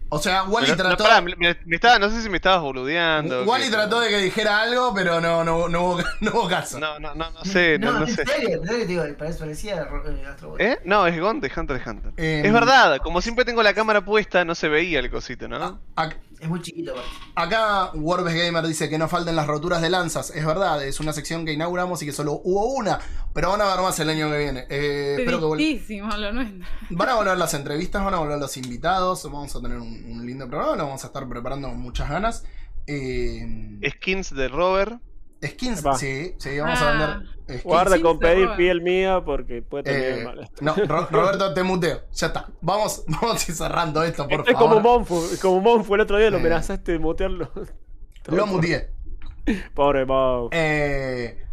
O 0.08 0.18
sea, 0.20 0.44
Wally 0.44 0.68
Pero, 0.70 0.76
no, 0.84 0.88
trató. 0.96 1.04
pará, 1.04 1.20
me- 1.20 1.34
me- 1.36 1.56
me 1.66 1.74
estaba- 1.76 1.98
no 1.98 2.08
sé 2.10 2.22
si 2.22 2.28
me 2.28 2.36
estabas 2.36 2.60
boludeando. 2.62 3.42
Wally 3.44 3.64
que- 3.64 3.70
trató 3.72 3.98
de 4.00 4.08
que 4.08 4.18
dijera 4.18 4.60
algo, 4.62 4.94
pero 4.94 5.20
no, 5.20 5.42
no, 5.42 5.68
no, 5.68 5.80
hubo, 5.84 5.98
no 6.20 6.30
hubo 6.32 6.48
caso. 6.48 6.78
No, 6.78 6.98
no, 7.00 7.14
no, 7.14 7.30
no 7.30 7.44
sé, 7.44 7.78
no, 7.78 7.92
no 7.92 8.06
en 8.06 8.14
sé. 8.14 8.24
serio, 8.24 8.60
en 8.62 8.66
serio 8.68 8.80
te 8.82 8.86
digo, 8.86 9.02
parece- 9.18 9.38
parecía 9.40 9.76
eh, 9.82 10.26
Astro 10.28 10.50
Boy. 10.50 10.62
¿Eh? 10.62 10.78
No, 10.84 11.06
es 11.08 11.18
Gon 11.20 11.40
de 11.40 11.50
Hunter 11.54 11.76
x 11.78 11.86
Hunter. 11.88 12.12
Em, 12.16 12.46
Es 12.46 12.52
verdad, 12.52 12.98
como 13.02 13.20
siempre 13.20 13.44
tengo 13.44 13.62
la 13.64 13.74
cámara 13.74 14.04
puesta, 14.04 14.44
no 14.44 14.54
se 14.54 14.68
veía 14.68 15.00
el 15.00 15.10
cosito, 15.10 15.48
¿no? 15.48 15.80
a- 15.96 16.10
Es 16.40 16.48
muy 16.48 16.60
chiquito, 16.60 16.92
aparte. 16.92 17.10
Acá 17.34 17.90
Warbes 17.94 18.34
Gamer 18.34 18.66
dice 18.66 18.88
que 18.90 18.98
no 18.98 19.08
falten 19.08 19.36
las 19.36 19.46
roturas 19.46 19.80
de 19.80 19.90
lanzas. 19.90 20.30
Es 20.30 20.44
verdad, 20.44 20.84
es 20.84 21.00
una 21.00 21.12
sección 21.12 21.44
que 21.44 21.52
inauguramos 21.52 22.02
y 22.02 22.06
que 22.06 22.12
solo 22.12 22.40
hubo 22.44 22.74
una. 22.74 22.98
Pero 23.32 23.50
van 23.50 23.60
a 23.60 23.72
haber 23.72 23.82
más 23.84 23.98
el 24.00 24.10
año 24.10 24.30
que 24.30 24.38
viene. 24.38 24.66
Eh, 24.68 25.16
espero 25.18 25.38
que 25.38 25.44
lo 26.18 26.32
nuestro. 26.32 26.58
Van 26.90 27.08
a 27.08 27.14
volver 27.14 27.38
las 27.38 27.54
entrevistas, 27.54 28.04
van 28.04 28.14
a 28.14 28.18
volver 28.18 28.38
los 28.38 28.56
invitados. 28.56 29.24
Vamos 29.24 29.54
a 29.56 29.60
tener 29.60 29.78
un, 29.78 30.04
un 30.10 30.26
lindo 30.26 30.48
programa. 30.48 30.76
Lo 30.76 30.84
vamos 30.84 31.04
a 31.04 31.06
estar 31.06 31.28
preparando 31.28 31.68
con 31.68 31.78
muchas 31.78 32.08
ganas. 32.08 32.44
Eh, 32.86 33.78
Skins 33.90 34.34
de 34.34 34.48
Rover. 34.48 34.98
Skins, 35.42 35.86
Va. 35.86 35.94
sí, 35.96 36.34
sí, 36.38 36.58
vamos 36.58 36.80
a 36.80 36.88
Ah. 36.88 36.92
vender 36.92 37.28
skins. 37.48 37.62
Guarda 37.64 38.00
con 38.00 38.18
pedir 38.18 38.48
piel 38.56 38.82
mía 38.82 39.22
porque 39.24 39.62
puede 39.62 39.84
tener 39.84 40.18
Eh, 40.20 40.24
mal 40.24 40.40
esto. 40.40 40.56
no, 40.64 40.74
Ro- 40.74 41.06
Roberto, 41.10 41.54
te 41.54 41.62
muteo. 41.62 42.00
Ya 42.12 42.26
está. 42.28 42.46
Vamos, 42.60 43.04
vamos 43.08 43.48
a 43.48 43.50
ir 43.52 43.56
cerrando 43.56 44.02
esto, 44.02 44.24
por 44.28 44.40
Esto 44.40 44.50
es 44.50 44.56
favor. 44.56 44.68
como 44.70 44.80
Monfu, 44.80 45.22
como 45.40 45.60
Monfu 45.60 45.94
el 45.94 46.00
otro 46.00 46.18
día 46.18 46.30
lo 46.30 46.38
Eh. 46.38 46.40
amenazaste 46.40 46.92
de 46.92 46.98
mutearlo. 46.98 47.50
Lo 48.28 48.46
muteé. 48.46 48.90
Pobre 49.74 50.04
Monfu. 50.04 50.48
Eh, 50.52 51.45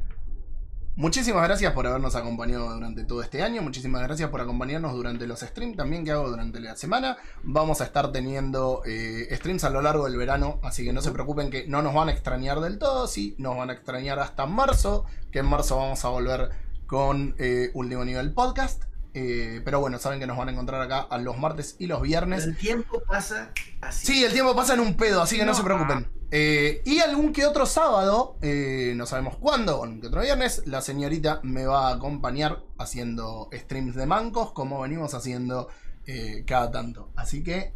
muchísimas 0.96 1.44
gracias 1.44 1.74
por 1.74 1.88
habernos 1.88 2.16
acompañado 2.16 2.74
durante 2.74 3.04
todo 3.04 3.22
este 3.22 3.42
año. 3.44 3.62
Muchísimas 3.62 4.02
gracias 4.04 4.30
por 4.30 4.42
acompañarnos 4.42 4.94
durante 4.94 5.28
los 5.28 5.40
streams 5.42 5.78
también 5.78 6.06
que 6.06 6.12
hago 6.12 6.30
durante 6.30 6.60
la 6.60 6.76
semana. 6.76 7.18
Vamos 7.44 7.82
a 7.82 7.86
estar 7.86 8.12
teniendo 8.12 8.82
eh, 8.86 9.28
streams 9.36 9.64
a 9.64 9.70
lo 9.70 9.82
largo 9.82 10.06
del 10.06 10.18
verano, 10.18 10.60
así 10.64 10.84
que 10.86 10.94
no 10.94 11.02
se 11.02 11.12
preocupen 11.12 11.50
que 11.50 11.68
no 11.68 11.82
nos 11.82 11.94
van 11.94 12.10
a 12.10 12.12
extrañar 12.12 12.60
del 12.60 12.78
todo. 12.78 13.08
Sí, 13.08 13.36
nos 13.38 13.58
van 13.58 13.70
a 13.70 13.74
extrañar 13.74 14.20
hasta 14.20 14.46
marzo, 14.46 15.06
que 15.32 15.40
en 15.40 15.46
marzo 15.48 15.78
vamos 15.78 16.04
a 16.06 16.10
volver 16.10 16.50
con 16.88 17.36
eh, 17.40 17.72
Último 17.74 18.06
Nivel 18.06 18.34
Podcast. 18.34 18.84
Eh, 19.16 19.62
pero 19.64 19.80
bueno, 19.80 20.00
saben 20.00 20.20
que 20.20 20.26
nos 20.26 20.38
van 20.38 20.50
a 20.50 20.52
encontrar 20.54 20.82
acá 20.82 21.02
a 21.02 21.20
los 21.20 21.38
martes 21.38 21.76
y 21.78 21.86
los 21.86 22.02
viernes. 22.02 22.46
el 22.46 22.58
tiempo 22.58 23.04
pasa 23.08 23.52
así. 23.82 24.08
Sí, 24.08 24.24
el 24.24 24.34
tiempo 24.34 24.56
pasa 24.56 24.74
en 24.74 24.80
un 24.80 24.96
pedo, 24.96 25.22
así 25.22 25.38
que 25.38 25.46
no, 25.46 25.52
No. 25.52 25.58
se 25.58 25.64
preocupen. 25.64 26.08
Eh, 26.36 26.82
y 26.84 26.98
algún 26.98 27.32
que 27.32 27.46
otro 27.46 27.68
sábado, 27.68 28.38
eh, 28.42 28.94
no 28.96 29.06
sabemos 29.06 29.38
cuándo, 29.38 29.80
o 29.80 30.00
que 30.02 30.08
otro 30.08 30.22
viernes, 30.22 30.64
la 30.66 30.82
señorita 30.82 31.40
me 31.44 31.68
va 31.68 31.90
a 31.90 31.94
acompañar 31.94 32.64
haciendo 32.80 33.50
streams 33.54 33.94
de 33.96 34.08
mancos, 34.08 34.52
como 34.52 34.82
venimos 34.82 35.14
haciendo 35.14 35.68
eh, 36.08 36.44
cada 36.48 36.72
tanto. 36.72 37.12
Así 37.16 37.44
que, 37.44 37.76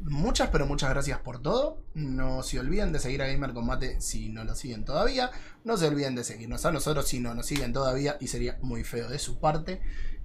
muchas, 0.00 0.50
pero 0.50 0.66
muchas 0.66 0.90
gracias 0.90 1.20
por 1.20 1.40
todo. 1.40 1.78
No 1.94 2.42
se 2.42 2.60
olviden 2.60 2.92
de 2.92 2.98
seguir 2.98 3.22
a 3.22 3.26
Gamer 3.26 3.54
Combate 3.54 4.02
si 4.02 4.28
no 4.28 4.44
lo 4.44 4.54
siguen 4.54 4.84
todavía. 4.84 5.30
No 5.64 5.78
se 5.78 5.88
olviden 5.88 6.14
de 6.14 6.24
seguirnos 6.24 6.66
a 6.66 6.72
nosotros 6.72 7.08
si 7.08 7.20
no 7.20 7.32
nos 7.34 7.46
siguen 7.46 7.72
todavía, 7.72 8.18
y 8.20 8.26
sería 8.26 8.58
muy 8.60 8.84
feo 8.84 9.08
de 9.08 9.18
su 9.18 9.40
parte. 9.40 9.80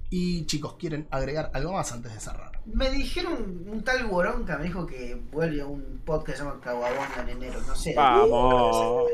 Y 0.09 0.45
chicos, 0.45 0.75
¿quieren 0.79 1.07
agregar 1.11 1.51
algo 1.53 1.73
más 1.73 1.91
antes 1.91 2.13
de 2.13 2.19
cerrar? 2.19 2.51
Me 2.65 2.89
dijeron 2.89 3.65
un 3.67 3.83
tal 3.83 4.05
Boronca, 4.07 4.57
me 4.57 4.65
dijo 4.65 4.85
que 4.85 5.21
vuelve 5.31 5.61
a 5.61 5.65
un 5.65 6.01
podcast 6.05 6.39
llamado 6.39 6.61
Caguabonga 6.61 7.21
en 7.23 7.29
enero, 7.29 7.59
no 7.67 7.75
sé. 7.75 7.93
Vamos. 7.95 9.05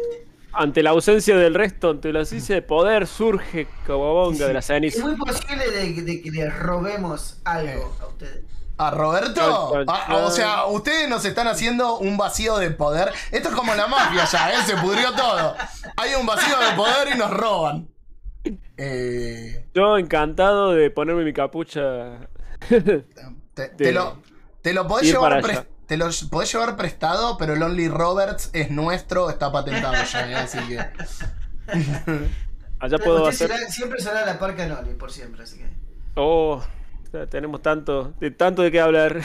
Ante 0.55 0.83
la 0.83 0.91
ausencia 0.91 1.35
del 1.35 1.55
resto, 1.55 1.89
ante 1.91 2.13
la 2.13 2.19
ausencia 2.19 2.53
de 2.53 2.61
poder, 2.61 3.07
surge 3.07 3.67
Kawabonga 3.87 4.45
de 4.47 4.53
la 4.53 4.59
Es 4.59 4.65
ceniza. 4.67 5.03
muy 5.03 5.15
posible 5.15 5.67
de, 5.71 6.01
de 6.03 6.21
que 6.21 6.29
les 6.29 6.59
robemos 6.59 7.41
algo 7.43 7.95
a 7.99 8.07
ustedes. 8.07 8.43
¿A 8.77 8.91
Roberto? 8.91 9.41
Chon, 9.71 9.85
Ah, 9.87 10.05
ah, 10.09 10.15
o 10.17 10.31
sea, 10.31 10.65
ustedes 10.65 11.07
nos 11.09 11.25
están 11.25 11.47
haciendo 11.47 11.97
un 11.97 12.17
vacío 12.17 12.57
de 12.57 12.69
poder. 12.71 13.11
Esto 13.31 13.49
es 13.49 13.55
como 13.55 13.73
la 13.75 13.87
mafia 13.87 14.25
ya, 14.25 14.51
¿eh? 14.51 14.63
Se 14.65 14.75
pudrió 14.77 15.11
todo. 15.13 15.55
Hay 15.95 16.13
un 16.19 16.25
vacío 16.25 16.57
de 16.59 16.75
poder 16.75 17.09
y 17.15 17.17
nos 17.17 17.31
roban. 17.31 17.87
Eh, 18.77 19.65
Yo 19.73 19.97
encantado 19.97 20.73
de 20.73 20.89
ponerme 20.91 21.23
mi 21.23 21.33
capucha. 21.33 22.27
te, 23.77 23.91
lo, 23.91 24.17
te 24.61 24.73
lo 24.73 24.87
podés 24.87 25.07
llevar 25.07 25.31
para 25.31 25.41
pres- 25.41 25.51
allá. 25.59 25.67
te 25.87 25.97
lo 25.97 26.07
podés 26.29 26.51
llevar 26.51 26.75
prestado, 26.75 27.37
pero 27.37 27.53
el 27.53 27.63
Only 27.63 27.87
Roberts 27.87 28.49
es 28.53 28.71
nuestro, 28.71 29.29
está 29.29 29.51
patentado 29.51 29.93
ya, 30.11 30.31
¿eh? 30.31 30.35
así 30.35 30.57
que. 30.67 30.79
Allá 32.79 32.97
puedo 32.97 33.25
hacer. 33.27 33.49
será- 33.49 33.69
siempre 33.69 34.01
será 34.01 34.25
la 34.25 34.37
parca 34.39 34.65
Noli, 34.67 34.93
por 34.95 35.11
siempre, 35.11 35.43
así 35.43 35.57
que. 35.57 35.69
Oh, 36.15 36.61
tenemos 37.29 37.61
tanto, 37.61 38.13
de 38.19 38.31
tanto 38.31 38.61
de 38.61 38.71
qué 38.71 38.79
hablar. 38.81 39.21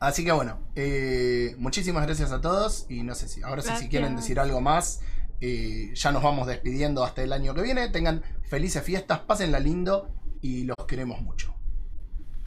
Así 0.00 0.24
que 0.24 0.32
bueno, 0.32 0.58
eh, 0.74 1.54
muchísimas 1.58 2.04
gracias 2.06 2.32
a 2.32 2.40
todos. 2.40 2.86
Y 2.88 3.02
no 3.02 3.14
sé 3.14 3.28
si 3.28 3.42
ahora 3.42 3.62
sí, 3.62 3.70
si 3.78 3.88
quieren 3.88 4.16
decir 4.16 4.38
algo 4.40 4.60
más, 4.60 5.00
eh, 5.40 5.90
ya 5.94 6.12
nos 6.12 6.22
vamos 6.22 6.46
despidiendo 6.46 7.04
hasta 7.04 7.22
el 7.22 7.32
año 7.32 7.54
que 7.54 7.62
viene. 7.62 7.88
Tengan 7.88 8.22
felices 8.42 8.82
fiestas, 8.82 9.20
pásenla 9.20 9.60
lindo 9.60 10.08
y 10.40 10.64
los 10.64 10.76
queremos 10.86 11.20
mucho. 11.20 11.54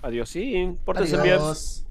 Adiós, 0.01 0.29
sí, 0.29 0.77
pórtense 0.85 1.21
bien. 1.21 1.35
Adiós. 1.35 1.86